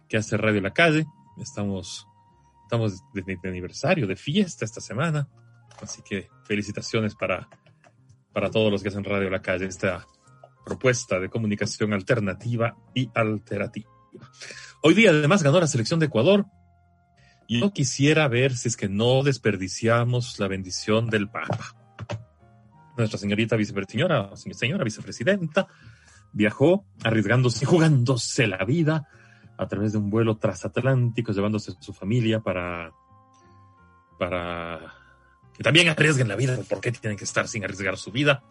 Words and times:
que 0.09 0.17
hace 0.17 0.37
Radio 0.37 0.61
La 0.61 0.73
Calle. 0.73 1.05
Estamos, 1.37 2.07
estamos 2.65 3.03
de, 3.13 3.21
de 3.21 3.49
aniversario, 3.49 4.07
de 4.07 4.15
fiesta 4.15 4.65
esta 4.65 4.81
semana. 4.81 5.27
Así 5.81 6.01
que 6.01 6.29
felicitaciones 6.43 7.15
para, 7.15 7.47
para 8.33 8.49
todos 8.49 8.71
los 8.71 8.81
que 8.81 8.89
hacen 8.89 9.03
Radio 9.03 9.29
La 9.29 9.41
Calle, 9.41 9.65
esta 9.65 10.05
propuesta 10.65 11.19
de 11.19 11.29
comunicación 11.29 11.93
alternativa 11.93 12.75
y 12.93 13.09
alterativa. 13.13 13.89
Hoy 14.81 14.93
día 14.93 15.11
además 15.11 15.43
ganó 15.43 15.59
la 15.59 15.67
selección 15.67 15.99
de 15.99 16.07
Ecuador. 16.07 16.45
Y 17.47 17.61
yo 17.61 17.71
quisiera 17.71 18.27
ver 18.27 18.57
si 18.57 18.69
es 18.69 18.75
que 18.75 18.89
no 18.89 19.21
desperdiciamos 19.21 20.39
la 20.39 20.47
bendición 20.47 21.09
del 21.11 21.29
Papa. 21.29 21.75
Nuestra 22.97 23.19
señorita 23.19 23.55
vicepresidenta, 23.55 24.35
señora 24.35 24.83
vicepresidenta, 24.83 25.67
viajó 26.33 26.87
arriesgándose 27.03 27.65
jugándose 27.65 28.47
la 28.47 28.65
vida 28.65 29.07
a 29.57 29.67
través 29.67 29.91
de 29.93 29.97
un 29.97 30.09
vuelo 30.09 30.37
transatlántico, 30.37 31.31
llevándose 31.31 31.71
a 31.71 31.81
su 31.81 31.93
familia 31.93 32.41
para, 32.41 32.91
para 34.17 34.93
que 35.55 35.63
también 35.63 35.87
arriesguen 35.87 36.27
la 36.27 36.35
vida, 36.35 36.57
¿por 36.69 36.81
qué 36.81 36.91
tienen 36.91 37.17
que 37.17 37.23
estar 37.23 37.47
sin 37.47 37.63
arriesgar 37.63 37.97
su 37.97 38.11
vida? 38.11 38.43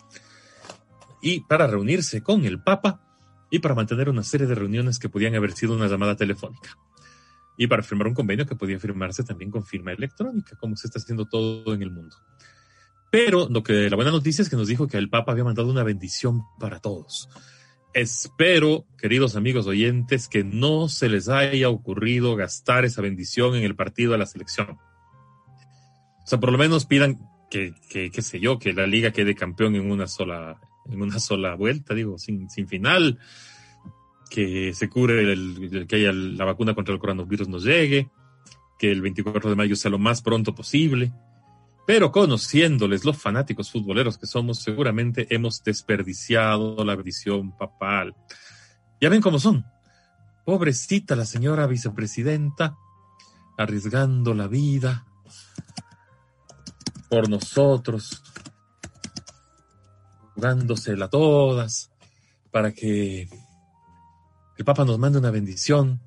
Y 1.20 1.40
para 1.40 1.66
reunirse 1.66 2.22
con 2.22 2.44
el 2.44 2.62
Papa 2.62 3.00
y 3.50 3.58
para 3.58 3.74
mantener 3.74 4.08
una 4.08 4.22
serie 4.22 4.46
de 4.46 4.54
reuniones 4.54 4.98
que 4.98 5.08
podían 5.08 5.34
haber 5.34 5.52
sido 5.52 5.74
una 5.74 5.86
llamada 5.86 6.16
telefónica. 6.16 6.76
Y 7.56 7.66
para 7.66 7.82
firmar 7.82 8.08
un 8.08 8.14
convenio 8.14 8.46
que 8.46 8.56
podía 8.56 8.78
firmarse 8.80 9.22
también 9.22 9.50
con 9.50 9.64
firma 9.64 9.92
electrónica, 9.92 10.56
como 10.56 10.76
se 10.76 10.88
está 10.88 10.98
haciendo 10.98 11.26
todo 11.26 11.72
en 11.72 11.82
el 11.82 11.90
mundo. 11.90 12.16
Pero 13.10 13.48
lo 13.48 13.62
que 13.62 13.88
la 13.88 13.96
buena 13.96 14.10
noticia 14.10 14.42
es 14.42 14.48
que 14.48 14.56
nos 14.56 14.66
dijo 14.66 14.88
que 14.88 14.96
el 14.96 15.08
Papa 15.08 15.32
había 15.32 15.44
mandado 15.44 15.70
una 15.70 15.84
bendición 15.84 16.42
para 16.58 16.80
todos. 16.80 17.28
Espero, 17.94 18.86
queridos 18.98 19.36
amigos 19.36 19.68
oyentes, 19.68 20.26
que 20.26 20.42
no 20.42 20.88
se 20.88 21.08
les 21.08 21.28
haya 21.28 21.68
ocurrido 21.68 22.34
gastar 22.34 22.84
esa 22.84 23.00
bendición 23.02 23.54
en 23.54 23.62
el 23.62 23.76
partido 23.76 24.12
de 24.12 24.18
la 24.18 24.26
selección. 24.26 24.70
O 24.72 26.26
sea, 26.26 26.40
por 26.40 26.50
lo 26.50 26.58
menos 26.58 26.86
pidan 26.86 27.20
que, 27.50 27.72
que 27.88 28.10
qué 28.10 28.22
sé 28.22 28.40
yo, 28.40 28.58
que 28.58 28.72
la 28.72 28.88
liga 28.88 29.12
quede 29.12 29.36
campeón 29.36 29.76
en 29.76 29.88
una 29.90 30.08
sola, 30.08 30.60
en 30.90 31.02
una 31.02 31.20
sola 31.20 31.54
vuelta, 31.54 31.94
digo, 31.94 32.18
sin, 32.18 32.50
sin 32.50 32.66
final, 32.66 33.20
que 34.28 34.74
se 34.74 34.88
cure 34.88 35.32
el, 35.32 35.86
que 35.88 35.96
haya 35.96 36.12
la 36.12 36.44
vacuna 36.44 36.74
contra 36.74 36.92
el 36.92 37.00
coronavirus 37.00 37.48
nos 37.48 37.62
llegue, 37.62 38.08
que 38.76 38.90
el 38.90 39.02
24 39.02 39.50
de 39.50 39.56
mayo 39.56 39.76
sea 39.76 39.92
lo 39.92 40.00
más 40.00 40.20
pronto 40.20 40.52
posible. 40.52 41.12
Pero 41.86 42.10
conociéndoles 42.10 43.04
los 43.04 43.18
fanáticos 43.18 43.70
futboleros 43.70 44.16
que 44.16 44.26
somos, 44.26 44.58
seguramente 44.58 45.26
hemos 45.34 45.62
desperdiciado 45.62 46.82
la 46.84 46.96
bendición 46.96 47.56
papal. 47.56 48.14
Ya 49.00 49.10
ven 49.10 49.20
cómo 49.20 49.38
son. 49.38 49.66
Pobrecita 50.46 51.14
la 51.14 51.26
señora 51.26 51.66
vicepresidenta, 51.66 52.76
arriesgando 53.58 54.34
la 54.34 54.46
vida 54.46 55.06
por 57.10 57.28
nosotros, 57.28 58.22
jugándosela 60.34 61.08
todas, 61.08 61.90
para 62.50 62.72
que 62.72 63.28
el 64.56 64.64
Papa 64.64 64.84
nos 64.84 64.98
mande 64.98 65.18
una 65.18 65.30
bendición 65.30 66.00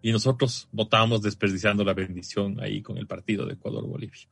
y 0.00 0.12
nosotros 0.12 0.68
votamos 0.72 1.22
desperdiciando 1.22 1.84
la 1.84 1.92
bendición 1.92 2.60
ahí 2.60 2.80
con 2.82 2.96
el 2.96 3.06
partido 3.06 3.44
de 3.44 3.54
Ecuador-Bolivia. 3.54 4.28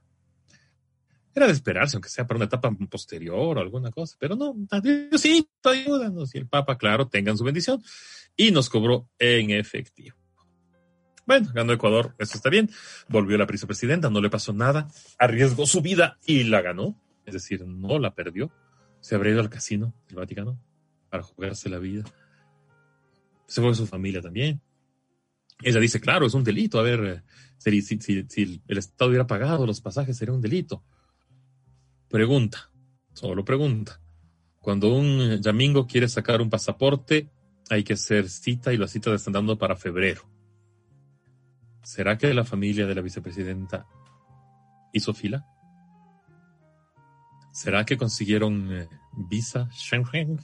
Era 1.34 1.46
de 1.46 1.52
esperarse, 1.52 1.96
aunque 1.96 2.08
sea 2.08 2.26
para 2.26 2.36
una 2.36 2.44
etapa 2.44 2.70
posterior 2.88 3.58
o 3.58 3.60
alguna 3.60 3.90
cosa, 3.90 4.16
pero 4.20 4.36
no, 4.36 4.54
sí, 5.18 5.48
ayúdanos. 5.64 6.34
Y 6.34 6.38
el 6.38 6.46
Papa, 6.46 6.78
claro, 6.78 7.08
tengan 7.08 7.36
su 7.36 7.42
bendición. 7.42 7.82
Y 8.36 8.52
nos 8.52 8.68
cobró 8.70 9.08
en 9.18 9.50
efectivo. 9.50 10.16
Bueno, 11.26 11.50
ganó 11.54 11.72
Ecuador, 11.72 12.14
eso 12.18 12.36
está 12.36 12.50
bien. 12.50 12.70
Volvió 13.08 13.36
la 13.38 13.46
vicepresidenta, 13.46 14.10
no 14.10 14.20
le 14.20 14.30
pasó 14.30 14.52
nada, 14.52 14.88
arriesgó 15.18 15.66
su 15.66 15.80
vida 15.80 16.18
y 16.24 16.44
la 16.44 16.60
ganó. 16.62 17.00
Es 17.24 17.34
decir, 17.34 17.66
no 17.66 17.98
la 17.98 18.14
perdió. 18.14 18.52
Se 19.00 19.14
habría 19.14 19.32
ido 19.32 19.40
al 19.40 19.50
casino 19.50 19.94
del 20.06 20.16
Vaticano 20.16 20.60
para 21.10 21.22
jugarse 21.22 21.68
la 21.68 21.78
vida. 21.78 22.04
Se 23.46 23.60
fue 23.60 23.74
su 23.74 23.86
familia 23.86 24.20
también. 24.20 24.60
Ella 25.62 25.80
dice, 25.80 26.00
claro, 26.00 26.26
es 26.26 26.34
un 26.34 26.44
delito. 26.44 26.78
A 26.78 26.82
ver, 26.82 27.24
si, 27.58 27.82
si 27.82 28.26
el 28.68 28.78
Estado 28.78 29.08
hubiera 29.08 29.26
pagado 29.26 29.66
los 29.66 29.80
pasajes, 29.80 30.16
sería 30.16 30.34
un 30.34 30.40
delito. 30.40 30.84
Pregunta, 32.08 32.70
solo 33.12 33.44
pregunta. 33.44 34.00
Cuando 34.60 34.94
un 34.94 35.40
yamingo 35.42 35.86
quiere 35.86 36.08
sacar 36.08 36.40
un 36.40 36.50
pasaporte, 36.50 37.30
hay 37.70 37.84
que 37.84 37.94
hacer 37.94 38.28
cita 38.28 38.72
y 38.72 38.76
la 38.76 38.88
cita 38.88 39.12
están 39.14 39.32
dando 39.32 39.58
para 39.58 39.76
febrero. 39.76 40.22
¿Será 41.82 42.16
que 42.16 42.32
la 42.32 42.44
familia 42.44 42.86
de 42.86 42.94
la 42.94 43.02
vicepresidenta 43.02 43.86
hizo 44.92 45.12
fila? 45.12 45.46
¿Será 47.52 47.84
que 47.84 47.96
consiguieron 47.96 48.72
eh, 48.72 48.88
visa 49.28 49.68
Schengen? 49.70 50.40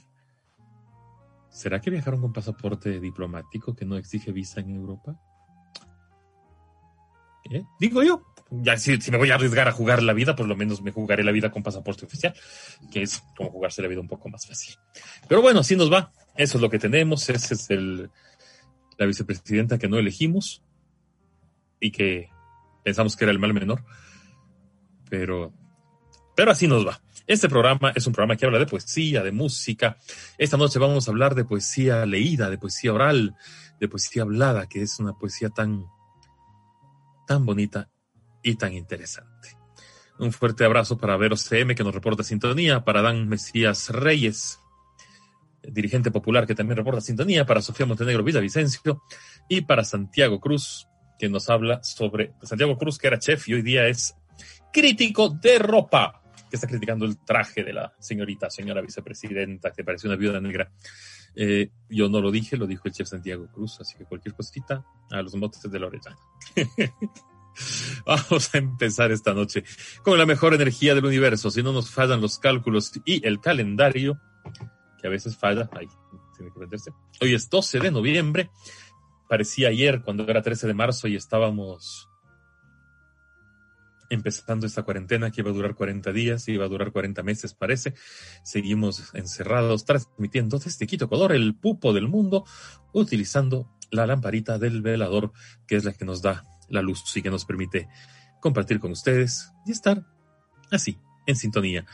¿Será 1.49 1.81
que 1.81 1.89
viajaron 1.89 2.21
con 2.21 2.31
pasaporte 2.31 2.99
diplomático 2.99 3.75
que 3.75 3.85
no 3.85 3.97
exige 3.97 4.31
visa 4.31 4.61
en 4.61 4.75
Europa? 4.75 5.19
¿Eh? 7.51 7.63
Digo 7.79 8.01
yo, 8.01 8.23
ya 8.49 8.77
si, 8.77 8.99
si, 9.01 9.11
me 9.11 9.17
voy 9.17 9.31
a 9.31 9.35
arriesgar 9.35 9.67
a 9.67 9.71
jugar 9.71 10.01
la 10.01 10.13
vida, 10.13 10.35
por 10.35 10.47
lo 10.47 10.55
menos 10.55 10.81
me 10.81 10.91
jugaré 10.91 11.23
la 11.23 11.31
vida 11.31 11.51
con 11.51 11.63
pasaporte 11.63 12.05
oficial, 12.05 12.33
que 12.91 13.03
es 13.03 13.21
como 13.35 13.51
jugarse 13.51 13.81
la 13.81 13.87
vida 13.87 13.99
un 13.99 14.07
poco 14.07 14.29
más 14.29 14.47
fácil. 14.47 14.75
Pero 15.27 15.41
bueno, 15.41 15.59
así 15.59 15.75
nos 15.75 15.91
va. 15.91 16.11
Eso 16.35 16.57
es 16.57 16.61
lo 16.61 16.69
que 16.69 16.79
tenemos. 16.79 17.29
Esa 17.29 17.53
es 17.53 17.69
el, 17.69 18.09
la 18.97 19.05
vicepresidenta 19.05 19.77
que 19.77 19.87
no 19.87 19.97
elegimos 19.97 20.63
y 21.79 21.91
que 21.91 22.29
Pensamos 22.83 23.15
que 23.15 23.25
era 23.25 23.31
el 23.31 23.39
mal 23.39 23.53
menor, 23.53 23.83
pero, 25.09 25.53
pero 26.35 26.51
así 26.51 26.67
nos 26.67 26.85
va. 26.85 26.99
Este 27.27 27.47
programa 27.47 27.91
es 27.95 28.07
un 28.07 28.13
programa 28.13 28.35
que 28.35 28.45
habla 28.45 28.59
de 28.59 28.65
poesía, 28.65 29.23
de 29.23 29.31
música. 29.31 29.97
Esta 30.37 30.57
noche 30.57 30.79
vamos 30.79 31.07
a 31.07 31.11
hablar 31.11 31.35
de 31.35 31.45
poesía 31.45 32.05
leída, 32.05 32.49
de 32.49 32.57
poesía 32.57 32.93
oral, 32.93 33.35
de 33.79 33.87
poesía 33.87 34.23
hablada, 34.23 34.67
que 34.67 34.81
es 34.81 34.99
una 34.99 35.13
poesía 35.13 35.49
tan, 35.49 35.85
tan 37.31 37.45
bonita 37.45 37.89
y 38.43 38.55
tan 38.55 38.73
interesante. 38.73 39.55
Un 40.19 40.33
fuerte 40.33 40.65
abrazo 40.65 40.97
para 40.97 41.15
Vero 41.15 41.37
CM, 41.37 41.75
que 41.75 41.83
nos 41.83 41.95
reporta 41.95 42.23
sintonía, 42.23 42.83
para 42.83 43.01
Dan 43.01 43.29
Mesías 43.29 43.89
Reyes, 43.89 44.59
dirigente 45.63 46.11
popular 46.11 46.45
que 46.45 46.55
también 46.55 46.75
reporta 46.75 46.99
sintonía, 46.99 47.45
para 47.45 47.61
Sofía 47.61 47.85
Montenegro 47.85 48.21
Villavicencio 48.21 49.01
y 49.47 49.61
para 49.61 49.85
Santiago 49.85 50.41
Cruz, 50.41 50.89
que 51.17 51.29
nos 51.29 51.49
habla 51.49 51.81
sobre 51.83 52.33
Santiago 52.43 52.77
Cruz, 52.77 52.97
que 52.97 53.07
era 53.07 53.17
chef 53.17 53.47
y 53.47 53.53
hoy 53.53 53.61
día 53.61 53.87
es 53.87 54.13
crítico 54.73 55.29
de 55.29 55.57
ropa, 55.57 56.21
que 56.49 56.57
está 56.57 56.67
criticando 56.67 57.05
el 57.05 57.17
traje 57.23 57.63
de 57.63 57.71
la 57.71 57.93
señorita, 57.97 58.49
señora 58.49 58.81
vicepresidenta, 58.81 59.71
que 59.71 59.85
parece 59.85 60.05
una 60.05 60.17
viuda 60.17 60.41
negra. 60.41 60.69
Eh, 61.35 61.69
yo 61.89 62.09
no 62.09 62.21
lo 62.21 62.31
dije, 62.31 62.57
lo 62.57 62.67
dijo 62.67 62.83
el 62.85 62.93
chef 62.93 63.07
Santiago 63.07 63.47
Cruz, 63.51 63.79
así 63.79 63.97
que 63.97 64.05
cualquier 64.05 64.35
cosita 64.35 64.85
a 65.09 65.21
los 65.21 65.35
motes 65.35 65.61
de 65.61 65.79
la 65.79 65.87
orellana. 65.87 66.17
Vamos 68.05 68.53
a 68.53 68.57
empezar 68.57 69.11
esta 69.11 69.33
noche 69.33 69.63
con 70.03 70.17
la 70.17 70.25
mejor 70.25 70.53
energía 70.53 70.95
del 70.95 71.05
universo. 71.05 71.51
Si 71.51 71.61
no 71.61 71.73
nos 71.73 71.89
fallan 71.89 72.21
los 72.21 72.39
cálculos 72.39 72.91
y 73.05 73.25
el 73.25 73.39
calendario, 73.39 74.19
que 74.99 75.07
a 75.07 75.09
veces 75.09 75.35
falla, 75.35 75.69
ahí 75.73 75.87
tiene 76.35 76.51
que 76.51 76.59
venderse. 76.59 76.91
Hoy 77.19 77.33
es 77.33 77.49
12 77.49 77.79
de 77.79 77.91
noviembre. 77.91 78.49
Parecía 79.27 79.69
ayer 79.69 80.01
cuando 80.01 80.27
era 80.27 80.41
13 80.41 80.67
de 80.67 80.73
marzo 80.73 81.07
y 81.07 81.15
estábamos 81.15 82.09
empezando 84.11 84.67
esta 84.67 84.83
cuarentena 84.83 85.31
que 85.31 85.41
iba 85.41 85.49
a 85.49 85.53
durar 85.53 85.73
40 85.73 86.11
días, 86.11 86.47
iba 86.49 86.65
a 86.65 86.67
durar 86.67 86.91
40 86.91 87.23
meses, 87.23 87.53
parece. 87.53 87.93
Seguimos 88.43 89.15
encerrados, 89.15 89.85
transmitiendo 89.85 90.59
desde 90.59 90.85
Quito, 90.85 91.05
Ecuador, 91.05 91.31
el 91.31 91.55
pupo 91.55 91.93
del 91.93 92.07
mundo, 92.07 92.45
utilizando 92.93 93.71
la 93.89 94.05
lamparita 94.05 94.59
del 94.59 94.81
velador, 94.81 95.31
que 95.65 95.77
es 95.77 95.85
la 95.85 95.93
que 95.93 96.05
nos 96.05 96.21
da 96.21 96.43
la 96.69 96.81
luz 96.81 97.03
y 97.15 97.21
que 97.21 97.29
nos 97.29 97.45
permite 97.45 97.87
compartir 98.41 98.79
con 98.79 98.91
ustedes 98.91 99.51
y 99.65 99.71
estar 99.71 100.05
así, 100.71 100.97
en 101.25 101.35
sintonía 101.35 101.85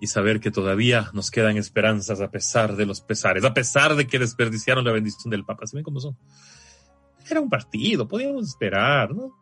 y 0.00 0.06
saber 0.08 0.40
que 0.40 0.50
todavía 0.50 1.10
nos 1.12 1.30
quedan 1.30 1.56
esperanzas 1.56 2.20
a 2.20 2.30
pesar 2.30 2.76
de 2.76 2.86
los 2.86 3.00
pesares, 3.00 3.44
a 3.44 3.54
pesar 3.54 3.96
de 3.96 4.06
que 4.06 4.18
desperdiciaron 4.18 4.84
la 4.84 4.92
bendición 4.92 5.30
del 5.30 5.44
Papa. 5.44 5.66
¿Se 5.66 5.76
ven 5.76 5.84
cómo 5.84 6.00
son? 6.00 6.16
Era 7.28 7.40
un 7.40 7.48
partido, 7.48 8.06
podíamos 8.06 8.48
esperar, 8.48 9.14
¿no? 9.14 9.32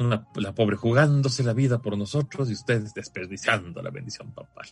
Una, 0.00 0.26
la 0.34 0.54
pobre 0.54 0.76
jugándose 0.76 1.42
la 1.42 1.52
vida 1.52 1.80
por 1.80 1.96
nosotros 1.96 2.50
y 2.50 2.54
ustedes 2.54 2.94
desperdiciando 2.94 3.82
la 3.82 3.90
bendición 3.90 4.32
papal. 4.32 4.68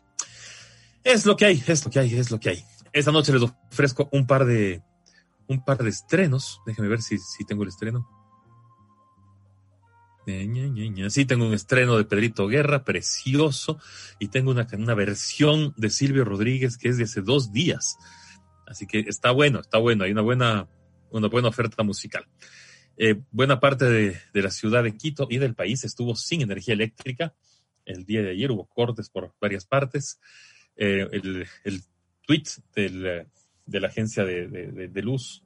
Es 1.04 1.26
lo 1.26 1.36
que 1.36 1.46
hay, 1.46 1.62
es 1.66 1.84
lo 1.84 1.90
que 1.90 2.00
hay, 2.00 2.14
es 2.14 2.30
lo 2.30 2.40
que 2.40 2.50
hay. 2.50 2.64
Esta 2.92 3.12
noche 3.12 3.32
les 3.32 3.42
ofrezco 3.42 4.08
un 4.12 4.26
par 4.26 4.44
de, 4.44 4.82
un 5.46 5.64
par 5.64 5.78
de 5.78 5.90
estrenos. 5.90 6.60
Déjenme 6.66 6.88
ver 6.88 7.02
si, 7.02 7.18
si 7.18 7.44
tengo 7.44 7.62
el 7.62 7.68
estreno. 7.68 8.08
Sí, 11.08 11.24
tengo 11.24 11.46
un 11.46 11.54
estreno 11.54 11.96
de 11.96 12.04
Pedrito 12.04 12.46
Guerra, 12.48 12.84
precioso, 12.84 13.78
y 14.18 14.28
tengo 14.28 14.50
una, 14.50 14.66
una 14.74 14.94
versión 14.94 15.72
de 15.78 15.88
Silvio 15.88 16.26
Rodríguez 16.26 16.76
que 16.76 16.90
es 16.90 16.98
de 16.98 17.04
hace 17.04 17.22
dos 17.22 17.50
días. 17.50 17.96
Así 18.66 18.86
que 18.86 19.00
está 19.00 19.30
bueno, 19.30 19.60
está 19.60 19.78
bueno, 19.78 20.04
hay 20.04 20.12
una 20.12 20.20
buena, 20.20 20.68
una 21.10 21.28
buena 21.28 21.48
oferta 21.48 21.82
musical. 21.82 22.26
Eh, 23.00 23.20
buena 23.30 23.60
parte 23.60 23.84
de, 23.84 24.16
de, 24.34 24.42
la 24.42 24.50
ciudad 24.50 24.82
de 24.82 24.96
Quito 24.96 25.28
y 25.30 25.38
del 25.38 25.54
país 25.54 25.84
estuvo 25.84 26.16
sin 26.16 26.42
energía 26.42 26.74
eléctrica. 26.74 27.32
El 27.84 28.04
día 28.04 28.22
de 28.22 28.30
ayer 28.30 28.50
hubo 28.50 28.66
cortes 28.66 29.08
por 29.08 29.32
varias 29.40 29.64
partes. 29.64 30.20
Eh, 30.76 31.06
el, 31.12 31.46
el, 31.64 31.82
tweet 32.26 32.44
del, 32.74 33.26
de 33.64 33.80
la 33.80 33.88
agencia 33.88 34.24
de, 34.24 34.48
de, 34.48 35.02
luz 35.02 35.42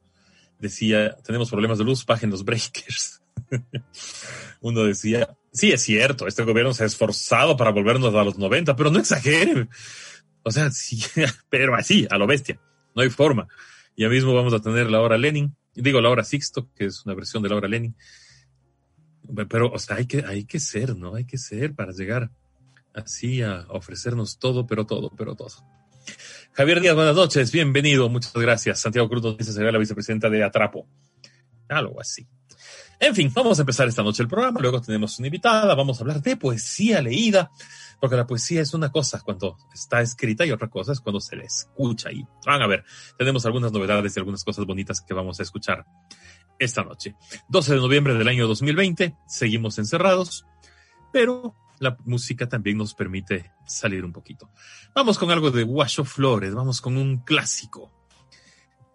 decía, 0.59 1.17
tenemos 1.25 1.51
problemas 1.51 1.79
de 1.79 1.85
luz, 1.85 2.05
bajen 2.07 2.31
los 2.31 2.45
breakers. 2.45 3.23
Uno 4.61 4.85
decía, 4.85 5.37
sí, 5.53 5.73
es 5.73 5.83
cierto, 5.83 6.27
este 6.27 6.43
gobierno 6.43 6.73
se 6.73 6.85
ha 6.85 6.87
esforzado 6.87 7.57
para 7.57 7.71
volvernos 7.71 8.15
a 8.15 8.25
los 8.25 8.39
90, 8.39 8.75
pero 8.75 8.91
no 8.91 8.99
exageren. 8.99 9.69
O 10.43 10.51
sea, 10.51 10.71
sí, 10.73 11.03
pero 11.51 11.75
así, 11.75 12.07
a 12.11 12.19
lo 12.19 12.27
bestia. 12.27 12.59
No 12.95 13.03
hay 13.03 13.11
forma. 13.11 13.47
Ya 13.97 14.09
mismo 14.09 14.35
vamos 14.35 14.55
a 14.55 14.61
tener 14.61 14.91
la 14.91 15.01
hora 15.01 15.19
Lenin, 15.19 15.55
digo 15.75 16.01
la 16.01 16.11
hora 16.11 16.25
Sixto, 16.25 16.69
que 16.75 16.87
es 16.87 17.05
una 17.05 17.15
versión 17.15 17.43
de 17.43 17.49
la 17.49 17.57
hora 17.57 17.69
Lenin. 17.69 17.95
Pero, 19.49 19.71
o 19.73 19.79
sea, 19.79 19.97
hay 19.97 20.07
que, 20.07 20.25
hay 20.27 20.45
que 20.45 20.61
ser, 20.61 20.97
¿no? 20.97 21.15
Hay 21.15 21.25
que 21.25 21.39
ser 21.39 21.75
para 21.75 21.93
llegar 21.93 22.31
así 22.95 23.43
a 23.43 23.67
ofrecernos 23.69 24.39
todo, 24.39 24.67
pero 24.67 24.85
todo, 24.85 25.11
pero 25.17 25.35
todo. 25.35 25.55
Javier 26.53 26.81
Díaz, 26.81 26.95
buenas 26.95 27.17
noches, 27.17 27.51
bienvenido, 27.53 28.09
muchas 28.09 28.35
gracias. 28.35 28.81
Santiago 28.81 29.09
Cruz 29.09 29.23
nos 29.23 29.39
dice 29.39 29.53
será 29.53 29.73
la 29.73 29.79
vicepresidenta 29.79 30.29
de 30.29 30.45
Atrapo. 30.45 30.87
Algo 31.69 32.01
así. 32.01 32.27
En 33.01 33.15
fin, 33.15 33.33
vamos 33.35 33.59
a 33.59 33.63
empezar 33.63 33.89
esta 33.89 34.03
noche 34.03 34.23
el 34.23 34.29
programa. 34.29 34.61
Luego 34.61 34.81
tenemos 34.81 35.19
una 35.19 35.27
invitada. 35.27 35.75
Vamos 35.75 35.99
a 35.99 36.03
hablar 36.03 36.23
de 36.23 36.37
poesía 36.37 37.03
leída, 37.03 37.51
porque 38.03 38.17
la 38.17 38.27
poesía 38.27 38.61
es 38.61 38.75
una 38.75 38.91
cosa 38.91 39.21
cuando 39.21 39.57
está 39.73 40.01
escrita 40.01 40.45
y 40.45 40.51
otra 40.51 40.69
cosa 40.69 40.91
es 40.91 40.99
cuando 40.99 41.21
se 41.21 41.37
le 41.37 41.45
escucha. 41.45 42.11
Y 42.11 42.27
van 42.45 42.61
a 42.61 42.67
ver, 42.67 42.85
tenemos 43.17 43.47
algunas 43.47 43.71
novedades 43.71 44.17
y 44.17 44.19
algunas 44.19 44.43
cosas 44.43 44.67
bonitas 44.67 45.01
que 45.01 45.15
vamos 45.15 45.39
a 45.39 45.45
escuchar 45.45 45.87
esta 46.59 46.83
noche. 46.83 47.15
12 47.49 47.75
de 47.75 47.81
noviembre 47.81 48.15
del 48.15 48.27
año 48.27 48.49
2020, 48.49 49.15
seguimos 49.29 49.79
encerrados, 49.79 50.45
pero 51.13 51.55
la 51.79 51.97
música 52.05 52.49
también 52.49 52.77
nos 52.77 52.93
permite 52.93 53.53
salir 53.69 54.05
un 54.05 54.11
poquito. 54.11 54.51
Vamos 54.97 55.17
con 55.17 55.31
algo 55.31 55.53
de 55.53 55.63
Guacho 55.63 56.05
Flores, 56.05 56.57
vamos 56.57 56.81
con 56.81 56.97
un 56.97 57.19
clásico. 57.19 57.93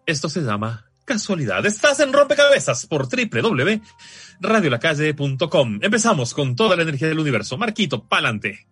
Esto 0.06 0.27
se 0.27 0.42
llama 0.42 0.92
casualidad. 1.06 1.65
Estás 1.65 2.01
en 2.01 2.12
rompecabezas 2.12 2.86
por 2.86 3.07
www.radiolacalle.com. 3.07 5.80
Empezamos 5.81 6.33
con 6.33 6.57
toda 6.57 6.75
la 6.75 6.83
energía 6.83 7.07
del 7.07 7.19
universo. 7.19 7.57
Marquito, 7.57 8.06
pa'lante. 8.06 8.68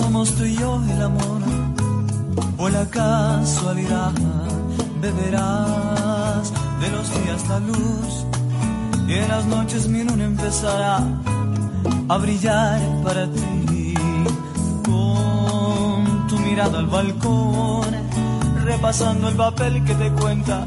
Somos 0.00 0.34
tú 0.34 0.44
y 0.44 0.56
yo 0.56 0.80
el 0.94 1.02
amor, 1.02 1.42
o 2.58 2.68
la 2.68 2.86
casualidad 2.86 4.12
beberás 5.00 6.52
de 6.80 6.88
los 6.90 7.06
días 7.16 7.48
la 7.48 7.58
luz 7.60 8.26
y 9.10 9.12
en 9.14 9.28
las 9.28 9.44
noches 9.46 9.88
mi 9.88 10.04
luna 10.04 10.24
empezará 10.24 10.98
a 12.08 12.16
brillar 12.18 12.80
para 13.04 13.26
ti. 13.26 13.94
Con 14.84 16.26
tu 16.28 16.38
mirada 16.38 16.78
al 16.78 16.86
balcón, 16.86 17.90
repasando 18.64 19.28
el 19.28 19.36
papel 19.36 19.84
que 19.84 19.94
te 19.94 20.10
cuenta 20.12 20.66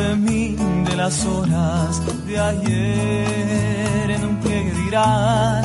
de 0.00 0.16
mí, 0.16 0.56
de 0.88 0.96
las 0.96 1.24
horas 1.24 2.00
de 2.26 2.38
ayer. 2.38 4.10
En 4.10 4.24
un 4.24 4.36
pliegue 4.36 4.72
dirá 4.84 5.62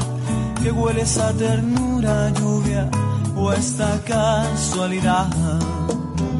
que 0.62 0.72
huele 0.72 1.02
esa 1.02 1.32
ternura, 1.34 1.77
lluvia 2.02 2.90
o 3.36 3.52
esta 3.52 4.00
casualidad. 4.06 5.28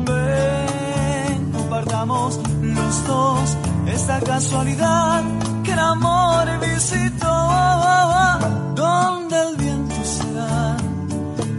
Ven, 0.06 1.52
compartamos 1.52 2.40
los 2.62 3.08
dos 3.08 3.58
esta 3.88 4.20
casualidad 4.20 5.24
que 5.64 5.72
el 5.74 5.80
amor 5.80 6.46
visitó, 6.60 7.36
donde 8.76 9.36
el 9.42 9.56
viento 9.56 9.96
será 10.04 10.78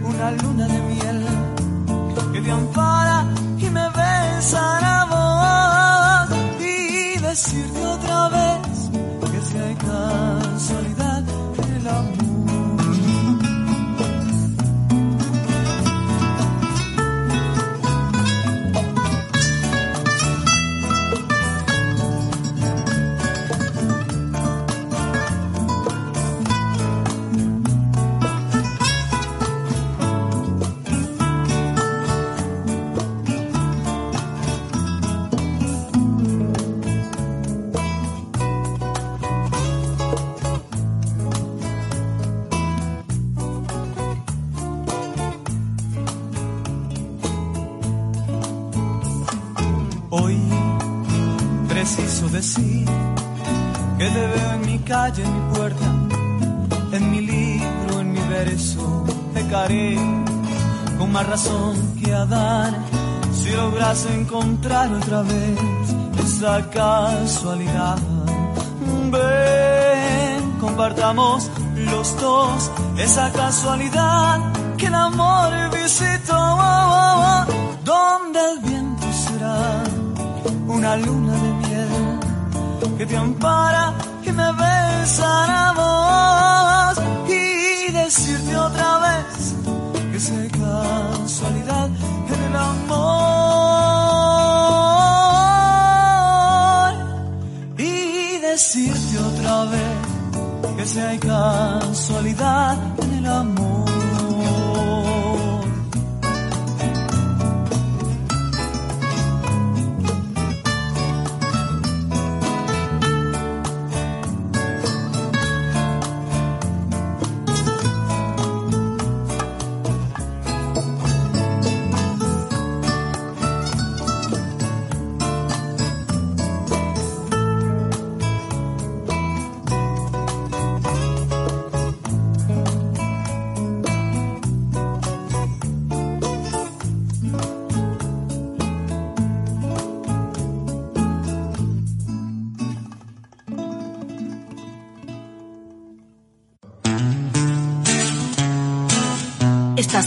una 0.03 0.31
luna 0.31 0.67
de 0.67 0.79
miel 0.81 1.25
que 2.33 2.41
te 2.41 2.51
ampara 2.51 3.18
calle, 54.89 55.23
en 55.23 55.33
mi 55.35 55.53
puerta, 55.53 55.87
en 56.93 57.11
mi 57.11 57.21
libro, 57.21 57.99
en 57.99 58.11
mi 58.11 58.23
verso. 58.27 59.05
Pecaré 59.35 59.95
con 60.97 61.11
más 61.11 61.27
razón 61.27 61.75
que 61.99 62.11
a 62.11 62.25
dar 62.25 62.73
si 63.31 63.51
logras 63.51 64.07
encontrar 64.07 64.91
otra 64.91 65.21
vez 65.21 65.59
esa 66.25 66.67
casualidad. 66.71 67.99
Ven, 69.11 70.57
compartamos 70.59 71.51
los 71.91 72.19
dos 72.19 72.71
esa 72.97 73.31
casualidad 73.31 74.39
que 74.75 74.87
el 74.87 74.95
amor 74.95 75.51
visitó. 75.71 76.41
Donde 77.91 78.39
el 78.51 78.59
viento 78.67 79.07
será 79.25 79.83
una 80.67 80.97
luna 80.97 81.33
de 81.45 81.51
miel 81.61 82.97
que 82.97 83.05
te 83.05 83.17
ampara 83.17 83.93
y 84.29 84.31
me 84.31 84.51
besará 84.51 85.73
vos 85.79 86.97
y 87.27 87.91
decirte 87.91 88.55
otra 88.55 88.99
vez 88.99 89.55
que 90.11 90.19
sea 90.19 90.47
casualidad 90.49 91.89
en 92.33 92.41
el 92.49 92.55
amor 92.55 92.99
y 97.77 98.37
decirte 98.37 99.17
otra 99.17 99.65
vez 99.65 99.97
que 100.77 100.85
si 100.85 101.17
casualidad 101.19 102.77
en 103.03 103.11
el 103.19 103.25
amor. 103.25 103.78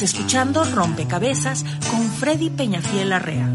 Escuchando 0.02 0.64
Rompecabezas 0.64 1.62
con 1.88 2.00
Freddy 2.02 2.50
Peñafiel 2.50 3.12
Arrea. 3.12 3.49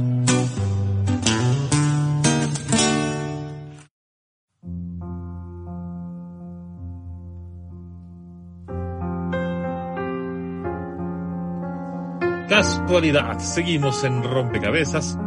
Casualidad, 12.47 13.39
seguimos 13.39 14.05
en 14.05 14.23
Rompecabezas. 14.23 15.17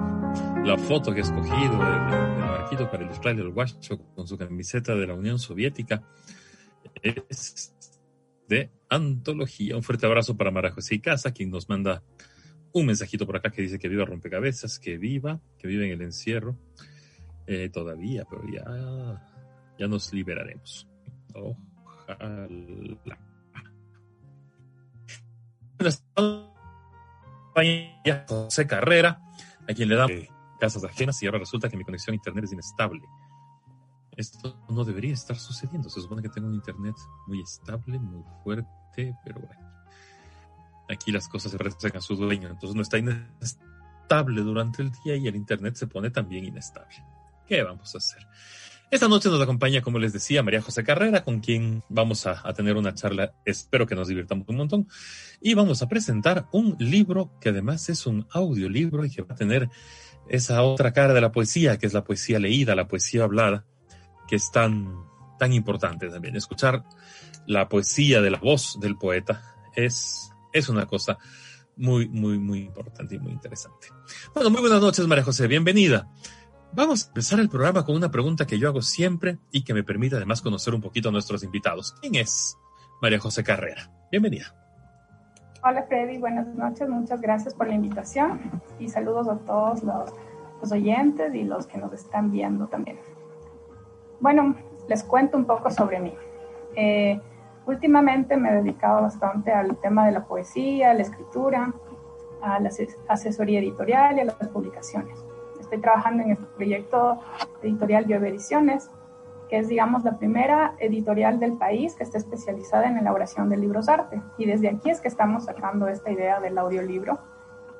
La 0.65 0.79
foto 0.79 1.13
que 1.13 1.19
he 1.19 1.23
escogido 1.23 1.53
del, 1.53 2.11
del 2.11 2.47
Marquito 2.47 2.91
para 2.91 3.05
ilustrarle 3.05 3.43
el 3.43 3.51
guacho 3.51 3.99
con 4.15 4.27
su 4.27 4.39
camiseta 4.39 4.95
de 4.95 5.07
la 5.07 5.13
Unión 5.13 5.39
Soviética 5.39 6.03
es 7.03 7.75
de 8.49 8.80
antología. 8.91 9.77
Un 9.77 9.83
fuerte 9.83 10.07
abrazo 10.07 10.37
para 10.37 10.51
Mara 10.51 10.73
José 10.73 10.97
y 10.97 11.01
Casa, 11.01 11.33
quien 11.33 11.51
nos 11.51 11.69
manda 11.69 12.03
un 12.73 12.87
mensajito 12.87 13.27
por 13.27 13.37
acá 13.37 13.51
que 13.51 13.63
dice 13.63 13.79
que 13.79 13.89
viva 13.89 14.05
rompecabezas, 14.05 14.79
que 14.79 14.99
viva, 14.99 15.41
que 15.59 15.69
vive 15.69 15.87
en 15.87 15.93
el 15.93 16.03
encierro. 16.03 16.57
Eh, 17.47 17.71
todavía, 17.71 18.25
pero 18.29 18.43
ya, 18.47 19.27
ya 19.79 19.89
nos 19.89 20.13
liberaremos. 20.13 20.87
Ojalá. 21.35 22.49
José 28.29 28.67
Carrera, 28.67 29.21
a 29.69 29.75
quien 29.75 29.89
le 29.89 29.97
da 29.97 30.07
casas 30.61 30.85
ajenas 30.85 31.21
y 31.23 31.27
ahora 31.27 31.39
resulta 31.39 31.69
que 31.69 31.77
mi 31.77 31.85
conexión 31.85 32.13
a 32.13 32.17
internet 32.17 32.45
es 32.45 32.53
inestable. 32.53 33.03
Esto 34.17 34.61
no 34.69 34.85
debería 34.85 35.15
estar 35.15 35.37
sucediendo. 35.37 35.89
Se 35.89 36.01
supone 36.01 36.23
que 36.23 36.29
tengo 36.29 36.49
un 36.49 36.55
internet 36.55 36.95
muy 37.27 37.41
estable, 37.41 37.99
muy 37.99 38.23
fuerte, 38.45 38.69
pero 38.95 39.41
bueno. 39.41 39.71
Aquí 40.89 41.13
las 41.13 41.29
cosas 41.29 41.53
se 41.53 41.59
parecen 41.59 41.97
a 41.97 42.01
su 42.01 42.17
dueño, 42.17 42.49
entonces 42.49 42.75
no 42.75 42.83
está 42.83 42.99
inestable 42.99 44.43
durante 44.43 44.83
el 44.83 44.91
día 45.05 45.17
y 45.17 45.29
el 45.29 45.37
internet 45.37 45.77
se 45.77 45.87
pone 45.87 46.11
también 46.11 46.45
inestable. 46.45 46.97
¿Qué 47.47 47.63
vamos 47.63 47.95
a 47.95 47.99
hacer? 47.99 48.27
Esta 48.91 49.07
noche 49.07 49.29
nos 49.29 49.41
acompaña, 49.41 49.83
como 49.83 50.01
les 50.01 50.13
decía, 50.13 50.43
María 50.43 50.61
José 50.63 50.83
Carrera, 50.83 51.23
con 51.23 51.39
quien 51.39 51.85
vamos 51.89 52.27
a, 52.27 52.41
a, 52.43 52.53
tener 52.55 52.77
una 52.77 52.93
charla. 52.93 53.35
Espero 53.45 53.87
que 53.87 53.95
nos 53.95 54.09
divirtamos 54.09 54.49
un 54.49 54.57
montón. 54.57 54.89
Y 55.41 55.55
vamos 55.55 55.81
a 55.81 55.89
presentar 55.89 56.49
un 56.51 56.75
libro 56.81 57.39
que 57.41 57.51
además 57.51 57.89
es 57.89 58.05
un 58.07 58.27
audiolibro 58.33 59.05
y 59.05 59.11
que 59.11 59.23
va 59.23 59.35
a 59.35 59.39
tener 59.39 59.71
esa 60.29 60.63
otra 60.63 60.93
cara 60.93 61.15
de 61.15 61.21
la 61.21 61.31
poesía, 61.31 61.79
que 61.79 61.87
es 61.87 61.93
la 61.93 62.03
poesía 62.03 62.41
leída, 62.41 62.75
la 62.75 62.89
poesía 62.89 63.25
hablada, 63.25 63.65
que 64.27 64.37
es 64.37 64.51
tan, 64.51 65.05
tan 65.39 65.53
importante 65.53 66.09
también. 66.09 66.35
Escuchar 66.37 66.85
la 67.51 67.69
poesía 67.69 68.21
de 68.21 68.31
la 68.31 68.39
voz 68.39 68.79
del 68.79 68.97
poeta 68.97 69.43
es, 69.75 70.33
es 70.53 70.69
una 70.69 70.87
cosa 70.87 71.19
muy, 71.77 72.09
muy, 72.09 72.39
muy 72.39 72.61
importante 72.61 73.17
y 73.17 73.19
muy 73.19 73.33
interesante. 73.33 73.89
Bueno, 74.33 74.51
muy 74.51 74.61
buenas 74.61 74.81
noches, 74.81 75.05
María 75.09 75.25
José. 75.25 75.49
Bienvenida. 75.49 76.09
Vamos 76.73 77.05
a 77.05 77.09
empezar 77.09 77.41
el 77.41 77.49
programa 77.49 77.85
con 77.85 77.97
una 77.97 78.09
pregunta 78.09 78.47
que 78.47 78.57
yo 78.57 78.69
hago 78.69 78.83
siempre 78.83 79.39
y 79.51 79.65
que 79.65 79.75
me 79.75 79.83
permite 79.83 80.15
además 80.15 80.43
conocer 80.43 80.77
un 80.77 80.81
poquito 80.81 81.09
a 81.09 81.13
nuestros 81.13 81.43
invitados. 81.43 81.97
¿Quién 82.01 82.15
es 82.15 82.57
María 83.03 83.19
José 83.19 83.43
Carrera? 83.43 83.91
Bienvenida. 84.13 84.55
Hola 85.65 85.83
Freddy, 85.89 86.19
buenas 86.19 86.47
noches, 86.55 86.89
muchas 86.89 87.21
gracias 87.21 87.53
por 87.53 87.67
la 87.67 87.75
invitación 87.75 88.63
y 88.79 88.89
saludos 88.89 89.27
a 89.27 89.39
todos 89.39 89.83
los, 89.83 90.11
los 90.61 90.71
oyentes 90.71 91.35
y 91.35 91.43
los 91.43 91.67
que 91.67 91.79
nos 91.79 91.93
están 91.95 92.31
viendo 92.31 92.69
también. 92.69 93.01
Bueno, 94.21 94.55
les 94.89 95.03
cuento 95.03 95.37
un 95.37 95.47
poco 95.47 95.69
sobre 95.73 95.99
mí. 95.99 96.15
Eh, 96.77 97.21
últimamente 97.67 98.37
me 98.37 98.51
he 98.51 98.55
dedicado 98.57 99.03
bastante 99.03 99.53
al 99.53 99.77
tema 99.77 100.07
de 100.07 100.13
la 100.13 100.25
poesía, 100.25 100.95
la 100.95 101.03
escritura, 101.03 101.73
a 102.43 102.59
la 102.59 102.71
asesoría 103.09 103.61
editorial 103.61 104.17
y 104.17 104.21
a 104.21 104.25
las 104.25 104.49
publicaciones 104.49 105.25
estoy 105.71 105.83
trabajando 105.83 106.25
en 106.25 106.33
este 106.33 106.47
proyecto 106.57 107.21
editorial 107.63 108.05
Llueve 108.07 108.29
Ediciones, 108.31 108.91
que 109.49 109.59
es, 109.59 109.69
digamos, 109.69 110.03
la 110.03 110.19
primera 110.19 110.75
editorial 110.81 111.39
del 111.39 111.53
país 111.53 111.95
que 111.95 112.03
está 112.03 112.19
especializada 112.19 112.89
en 112.89 112.99
elaboración 112.99 113.49
de 113.49 113.57
libros 113.57 113.89
arte. 113.89 114.21
Y 114.37 114.47
desde 114.47 114.69
aquí 114.69 114.91
es 114.91 115.01
que 115.01 115.07
estamos 115.07 115.45
sacando 115.45 115.87
esta 115.87 116.11
idea 116.11 116.41
del 116.41 116.59
audiolibro, 116.59 117.19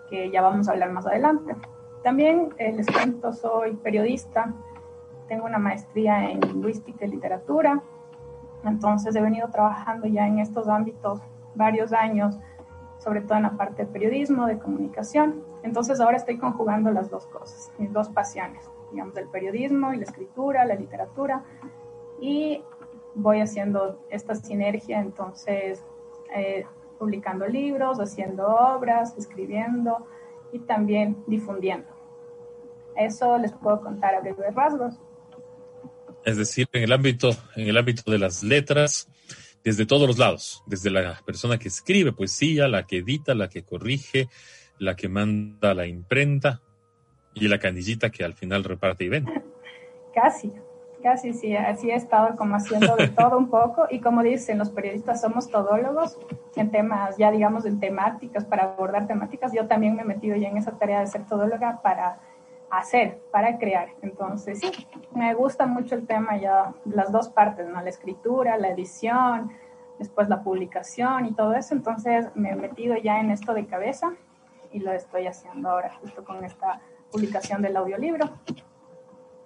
que 0.09 0.31
ya 0.31 0.41
vamos 0.41 0.69
a 0.69 0.73
hablar 0.73 0.93
más 0.93 1.05
adelante. 1.05 1.57
También 2.05 2.55
eh, 2.59 2.73
les 2.73 2.87
cuento, 2.87 3.33
soy 3.33 3.75
periodista, 3.75 4.55
tengo 5.27 5.47
una 5.47 5.59
maestría 5.59 6.31
en 6.31 6.41
lingüística 6.41 7.05
y 7.05 7.09
literatura, 7.09 7.83
entonces 8.65 9.15
he 9.17 9.21
venido 9.21 9.49
trabajando 9.49 10.07
ya 10.07 10.27
en 10.27 10.39
estos 10.39 10.69
ámbitos 10.69 11.21
varios 11.55 11.93
años 11.93 12.39
sobre 13.01 13.23
todo 13.23 13.39
en 13.39 13.45
la 13.45 13.57
parte 13.57 13.85
de 13.85 13.93
periodismo, 13.93 14.47
de 14.47 14.59
comunicación. 14.59 15.43
Entonces 15.63 16.01
ahora 16.01 16.17
estoy 16.17 16.39
conjugando 16.39 16.91
las 16.91 17.11
dos 17.11 17.27
cosas, 17.27 17.73
mis 17.79 17.93
dos 17.93 18.11
pasiones, 18.11 18.71
digamos, 18.93 19.17
el 19.17 19.29
periodismo 19.29 19.93
y 19.93 19.97
la 19.97 20.05
escritura, 20.05 20.65
la 20.65 20.75
literatura, 20.75 21.43
y 22.21 22.63
voy 23.15 23.41
haciendo 23.41 23.99
esta 24.11 24.35
sinergia, 24.35 25.01
entonces, 25.01 25.83
eh, 26.35 26.65
publicando 26.99 27.47
libros, 27.47 27.99
haciendo 27.99 28.47
obras, 28.47 29.17
escribiendo 29.17 30.07
y 30.53 30.61
también 30.61 31.17
difundiendo. 31.27 31.89
Eso 32.95 33.39
les 33.39 33.53
puedo 33.53 33.81
contar 33.81 34.15
a 34.15 34.21
breves 34.21 34.55
rasgos. 34.55 35.01
Es 36.25 36.37
decir, 36.37 36.69
en 36.73 36.83
el 36.83 36.93
ámbito, 36.93 37.31
en 37.57 37.69
el 37.69 37.77
ámbito 37.77 38.11
de 38.11 38.19
las 38.19 38.43
letras, 38.43 39.09
desde 39.65 39.87
todos 39.87 40.07
los 40.07 40.19
lados, 40.19 40.63
desde 40.67 40.91
la 40.91 41.21
persona 41.25 41.59
que 41.59 41.69
escribe 41.69 42.13
poesía, 42.13 42.69
la 42.69 42.87
que 42.87 42.99
edita, 42.99 43.35
la 43.35 43.49
que 43.49 43.63
corrige, 43.63 44.29
la 44.79 44.97
que 44.97 45.09
manda 45.09 45.75
la 45.75 45.87
imprenta 45.87 46.61
y 47.35 47.49
la 47.49 47.59
canillita 47.59 48.11
que 48.11 48.25
al 48.25 48.35
final 48.35 48.65
reparte 48.65 49.05
y 49.05 49.09
vende. 49.09 49.33
Casi, 50.15 50.53
casi 51.03 51.33
sí, 51.33 51.55
así 51.55 51.91
he 51.91 51.95
estado 51.95 52.37
como 52.37 52.57
haciendo 52.57 52.97
de 52.97 53.09
todo 53.09 53.39
un 53.39 53.49
poco 53.49 53.87
y 53.91 54.01
como 54.01 54.23
dicen 54.23 54.59
los 54.59 54.71
periodistas 54.71 55.21
somos 55.21 55.49
todólogos 55.49 56.19
en 56.57 56.71
temas, 56.71 57.17
ya 57.17 57.31
digamos 57.31 57.65
en 57.65 57.79
temáticas, 57.79 58.45
para 58.45 58.65
abordar 58.65 59.07
temáticas. 59.07 59.53
Yo 59.53 59.67
también 59.67 59.95
me 59.95 60.03
he 60.03 60.07
metido 60.07 60.37
ya 60.37 60.49
en 60.49 60.57
esa 60.57 60.73
tarea 60.79 61.01
de 61.01 61.07
ser 61.07 61.27
todóloga 61.27 61.81
para 61.83 62.19
hacer, 62.71 63.21
para 63.33 63.59
crear. 63.59 63.89
Entonces, 64.03 64.61
sí, 64.61 64.71
me 65.15 65.35
gusta 65.35 65.67
mucho 65.67 65.95
el 65.95 66.07
tema 66.07 66.41
ya, 66.41 66.75
las 66.85 67.13
dos 67.13 67.29
partes, 67.29 67.69
¿no? 67.69 67.83
La 67.83 67.91
escritura, 67.91 68.57
la 68.57 68.71
edición, 68.71 69.51
después 69.99 70.29
la 70.29 70.43
publicación 70.43 71.27
y 71.27 71.35
todo 71.35 71.55
eso. 71.55 71.75
Entonces, 71.75 72.27
me 72.35 72.51
he 72.51 72.57
metido 72.57 72.97
ya 72.97 73.21
en 73.21 73.31
esto 73.31 73.55
de 73.55 73.67
cabeza 73.67 74.15
y 74.73 74.81
lo 74.81 74.93
estoy 74.93 75.27
haciendo 75.27 75.71
ahora, 75.71 75.93
justo 76.01 76.25
con 76.25 76.45
esta 76.45 76.81
publicación 77.11 77.61
del 77.61 77.77
audiolibro. 77.77 78.31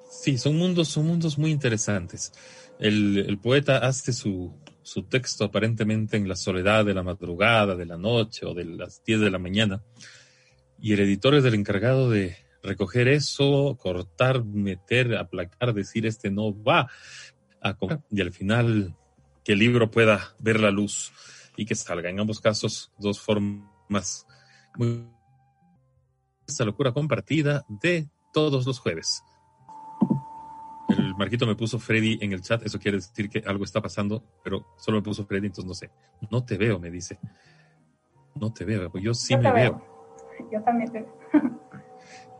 Sí, 0.08 0.36
son 0.38 0.56
mundos, 0.56 0.88
son 0.88 1.06
mundos 1.06 1.38
muy 1.38 1.50
interesantes. 1.50 2.32
El, 2.78 3.18
el 3.18 3.38
poeta 3.38 3.78
hace 3.78 4.12
su, 4.12 4.52
su 4.82 5.04
texto 5.04 5.44
aparentemente 5.44 6.16
en 6.16 6.28
la 6.28 6.36
soledad 6.36 6.84
de 6.84 6.94
la 6.94 7.02
madrugada, 7.02 7.74
de 7.74 7.86
la 7.86 7.96
noche 7.96 8.44
o 8.44 8.52
de 8.52 8.64
las 8.64 9.02
10 9.02 9.20
de 9.20 9.30
la 9.30 9.38
mañana. 9.38 9.82
Y 10.78 10.92
el 10.92 11.00
editor 11.00 11.34
es 11.34 11.44
el 11.44 11.54
encargado 11.54 12.10
de 12.10 12.36
recoger 12.64 13.08
eso, 13.08 13.76
cortar, 13.80 14.44
meter, 14.44 15.16
aplacar, 15.16 15.74
decir 15.74 16.06
este 16.06 16.30
no 16.30 16.52
va 16.62 16.88
a. 17.62 17.76
Y 18.10 18.20
al 18.20 18.32
final 18.32 18.94
que 19.44 19.52
el 19.52 19.58
libro 19.58 19.90
pueda 19.90 20.34
ver 20.38 20.60
la 20.60 20.70
luz 20.70 21.12
y 21.56 21.66
que 21.66 21.74
salga. 21.74 22.10
En 22.10 22.18
ambos 22.18 22.40
casos, 22.40 22.92
dos 22.98 23.20
formas 23.20 24.26
muy... 24.76 25.06
Esta 26.46 26.64
locura 26.64 26.92
compartida 26.92 27.64
de 27.68 28.08
todos 28.32 28.66
los 28.66 28.78
jueves. 28.78 29.22
El 30.90 31.14
Marquito 31.16 31.46
me 31.46 31.54
puso 31.54 31.78
Freddy 31.78 32.18
en 32.20 32.32
el 32.32 32.42
chat, 32.42 32.62
eso 32.66 32.78
quiere 32.78 32.98
decir 32.98 33.30
que 33.30 33.42
algo 33.46 33.64
está 33.64 33.80
pasando, 33.80 34.22
pero 34.42 34.66
solo 34.76 34.98
me 34.98 35.02
puso 35.02 35.24
Freddy, 35.24 35.46
entonces 35.46 35.66
no 35.66 35.74
sé. 35.74 35.90
No 36.30 36.44
te 36.44 36.58
veo, 36.58 36.78
me 36.78 36.90
dice. 36.90 37.18
No 38.34 38.52
te 38.52 38.64
veo, 38.64 38.92
yo 38.98 39.14
sí 39.14 39.32
Yo 39.32 39.38
me 39.38 39.44
te 39.44 39.52
veo. 39.52 39.82
Yo 40.52 40.62
también 40.62 40.92
te 40.92 41.00
veo. 41.00 41.60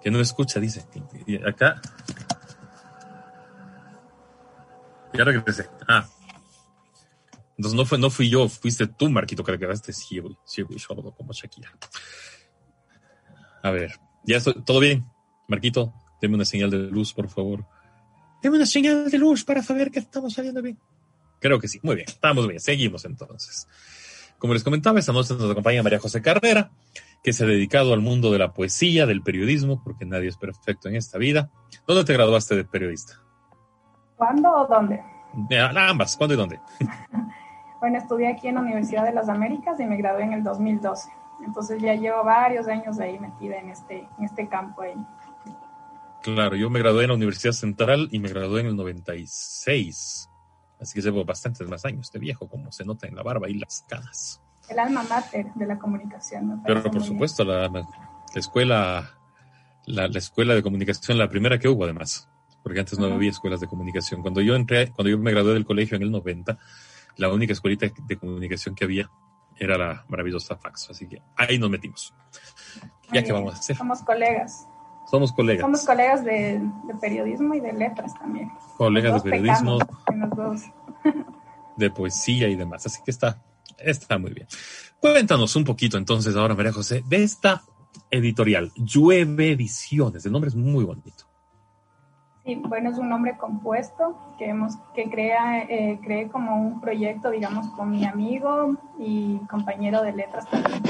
Que 0.04 0.10
no 0.10 0.20
escucha, 0.20 0.60
dice. 0.60 0.84
Y 1.26 1.42
acá. 1.42 1.80
Ya 5.14 5.24
regresé. 5.24 5.66
Ah. 5.88 6.06
Entonces 7.56 7.74
no 7.74 7.86
fue, 7.86 7.98
no 7.98 8.10
fui 8.10 8.28
yo, 8.28 8.46
fuiste 8.48 8.86
tú, 8.86 9.08
Marquito, 9.08 9.42
que 9.42 9.92
ciego 9.94 10.36
y 10.70 10.78
sordo 10.78 11.14
como 11.14 11.32
Shakira. 11.32 11.72
A 13.62 13.70
ver, 13.70 13.98
ya 14.24 14.36
estoy, 14.36 14.62
todo 14.62 14.78
bien. 14.80 15.06
Marquito, 15.48 15.94
deme 16.20 16.34
una 16.34 16.44
señal 16.44 16.68
de 16.68 16.78
luz, 16.78 17.14
por 17.14 17.30
favor. 17.30 17.64
Deme 18.42 18.56
una 18.56 18.66
señal 18.66 19.10
de 19.10 19.16
luz 19.16 19.42
para 19.42 19.62
saber 19.62 19.90
que 19.90 20.00
estamos 20.00 20.34
saliendo 20.34 20.60
bien. 20.60 20.78
Creo 21.40 21.58
que 21.58 21.68
sí. 21.68 21.80
Muy 21.82 21.96
bien, 21.96 22.08
estamos 22.08 22.46
bien. 22.46 22.60
Seguimos 22.60 23.06
entonces. 23.06 23.68
Como 24.36 24.52
les 24.52 24.64
comentaba, 24.64 24.98
esta 24.98 25.12
noche 25.12 25.32
nos 25.32 25.50
acompaña 25.50 25.82
María 25.82 25.98
José 25.98 26.20
Carrera, 26.20 26.70
que 27.24 27.32
se 27.32 27.44
ha 27.44 27.46
dedicado 27.46 27.94
al 27.94 28.02
mundo 28.02 28.30
de 28.30 28.38
la 28.38 28.52
poesía, 28.52 29.06
del 29.06 29.22
periodismo, 29.22 29.82
porque 29.82 30.04
nadie 30.04 30.28
es 30.28 30.36
perfecto 30.36 30.90
en 30.90 30.96
esta 30.96 31.16
vida. 31.16 31.50
¿Dónde 31.86 32.04
te 32.04 32.12
graduaste 32.12 32.54
de 32.54 32.64
periodista? 32.64 33.14
¿Cuándo 34.16 34.50
o 34.50 34.66
dónde? 34.66 35.02
Eh, 35.48 35.58
ambas, 35.58 36.16
¿cuándo 36.16 36.34
y 36.34 36.36
dónde? 36.36 36.60
Bueno, 37.80 37.98
estudié 37.98 38.28
aquí 38.28 38.48
en 38.48 38.54
la 38.54 38.62
Universidad 38.62 39.04
de 39.04 39.12
las 39.12 39.28
Américas 39.28 39.78
y 39.78 39.84
me 39.84 39.98
gradué 39.98 40.22
en 40.22 40.32
el 40.32 40.42
2012. 40.42 41.10
Entonces 41.44 41.82
ya 41.82 41.94
llevo 41.94 42.24
varios 42.24 42.66
años 42.66 42.98
ahí 42.98 43.18
metida 43.18 43.58
en 43.58 43.68
este, 43.68 44.08
en 44.18 44.24
este 44.24 44.48
campo 44.48 44.80
ahí. 44.80 44.94
Claro, 46.22 46.56
yo 46.56 46.70
me 46.70 46.78
gradué 46.78 47.02
en 47.02 47.08
la 47.08 47.16
Universidad 47.16 47.52
Central 47.52 48.08
y 48.10 48.20
me 48.20 48.30
gradué 48.30 48.62
en 48.62 48.68
el 48.68 48.76
96. 48.76 50.30
Así 50.80 50.94
que 50.94 51.02
llevo 51.02 51.26
bastantes 51.26 51.68
más 51.68 51.84
años 51.84 52.10
de 52.10 52.20
viejo, 52.20 52.48
como 52.48 52.72
se 52.72 52.86
nota 52.86 53.06
en 53.06 53.16
la 53.16 53.22
barba 53.22 53.50
y 53.50 53.58
las 53.58 53.84
canas. 53.86 54.40
El 54.68 54.78
alma 54.78 55.02
mater 55.02 55.52
de 55.54 55.66
la 55.66 55.78
comunicación. 55.78 56.48
me 56.48 56.56
Pero 56.64 56.90
por 56.90 57.02
supuesto, 57.02 57.44
la, 57.44 57.68
la 57.68 57.86
escuela, 58.34 59.10
la, 59.86 60.08
la 60.08 60.18
escuela 60.18 60.54
de 60.54 60.62
comunicación, 60.62 61.18
la 61.18 61.28
primera 61.28 61.58
que 61.58 61.68
hubo 61.68 61.84
además, 61.84 62.28
porque 62.62 62.80
antes 62.80 62.98
no 62.98 63.06
había 63.06 63.30
escuelas 63.30 63.60
de 63.60 63.66
comunicación. 63.66 64.22
Cuando 64.22 64.40
yo 64.40 64.54
entré, 64.54 64.90
cuando 64.92 65.10
yo 65.10 65.18
me 65.18 65.30
gradué 65.30 65.54
del 65.54 65.64
colegio 65.64 65.96
en 65.96 66.02
el 66.02 66.10
90, 66.10 66.58
la 67.16 67.32
única 67.32 67.52
escuelita 67.52 67.86
de 68.06 68.16
comunicación 68.16 68.74
que 68.74 68.84
había 68.84 69.10
era 69.56 69.78
la 69.78 70.04
maravillosa 70.08 70.56
Fax. 70.56 70.90
Así 70.90 71.06
que 71.06 71.22
ahí 71.36 71.58
nos 71.58 71.70
metimos. 71.70 72.14
Ya 73.12 73.20
bien. 73.20 73.34
vamos 73.34 73.54
a 73.54 73.58
hacer. 73.58 73.76
Somos 73.76 74.02
colegas. 74.02 74.66
Somos 75.10 75.32
colegas. 75.32 75.60
Somos 75.60 75.84
colegas 75.84 76.24
de, 76.24 76.58
de 76.58 76.94
periodismo 77.00 77.54
y 77.54 77.60
de 77.60 77.72
letras 77.72 78.14
también. 78.14 78.50
colegas 78.76 79.22
de 79.22 79.30
periodismo, 79.30 79.78
pecamos 79.78 80.62
de 81.76 81.90
poesía 81.90 82.48
y 82.48 82.56
demás. 82.56 82.86
Así 82.86 83.02
que 83.04 83.10
está, 83.10 83.42
está 83.78 84.18
muy 84.18 84.32
bien. 84.32 84.46
Cuéntanos 85.00 85.54
un 85.56 85.64
poquito 85.64 85.98
entonces 85.98 86.36
ahora, 86.36 86.54
María 86.54 86.72
José, 86.72 87.02
de 87.06 87.22
esta 87.22 87.62
editorial, 88.10 88.72
Llueve 88.76 89.52
Ediciones. 89.52 90.24
El 90.24 90.32
nombre 90.32 90.48
es 90.48 90.56
muy 90.56 90.84
bonito. 90.84 91.24
Sí, 92.44 92.56
bueno, 92.56 92.90
es 92.90 92.98
un 92.98 93.08
nombre 93.08 93.38
compuesto 93.38 94.18
que 94.36 94.50
hemos 94.50 94.76
que 94.94 95.08
crea 95.08 95.62
eh, 95.62 95.98
creé 96.02 96.28
como 96.28 96.60
un 96.60 96.80
proyecto, 96.80 97.30
digamos, 97.30 97.68
con 97.68 97.90
mi 97.90 98.04
amigo 98.04 98.76
y 98.98 99.38
compañero 99.48 100.02
de 100.02 100.12
letras 100.12 100.46
también. 100.50 100.82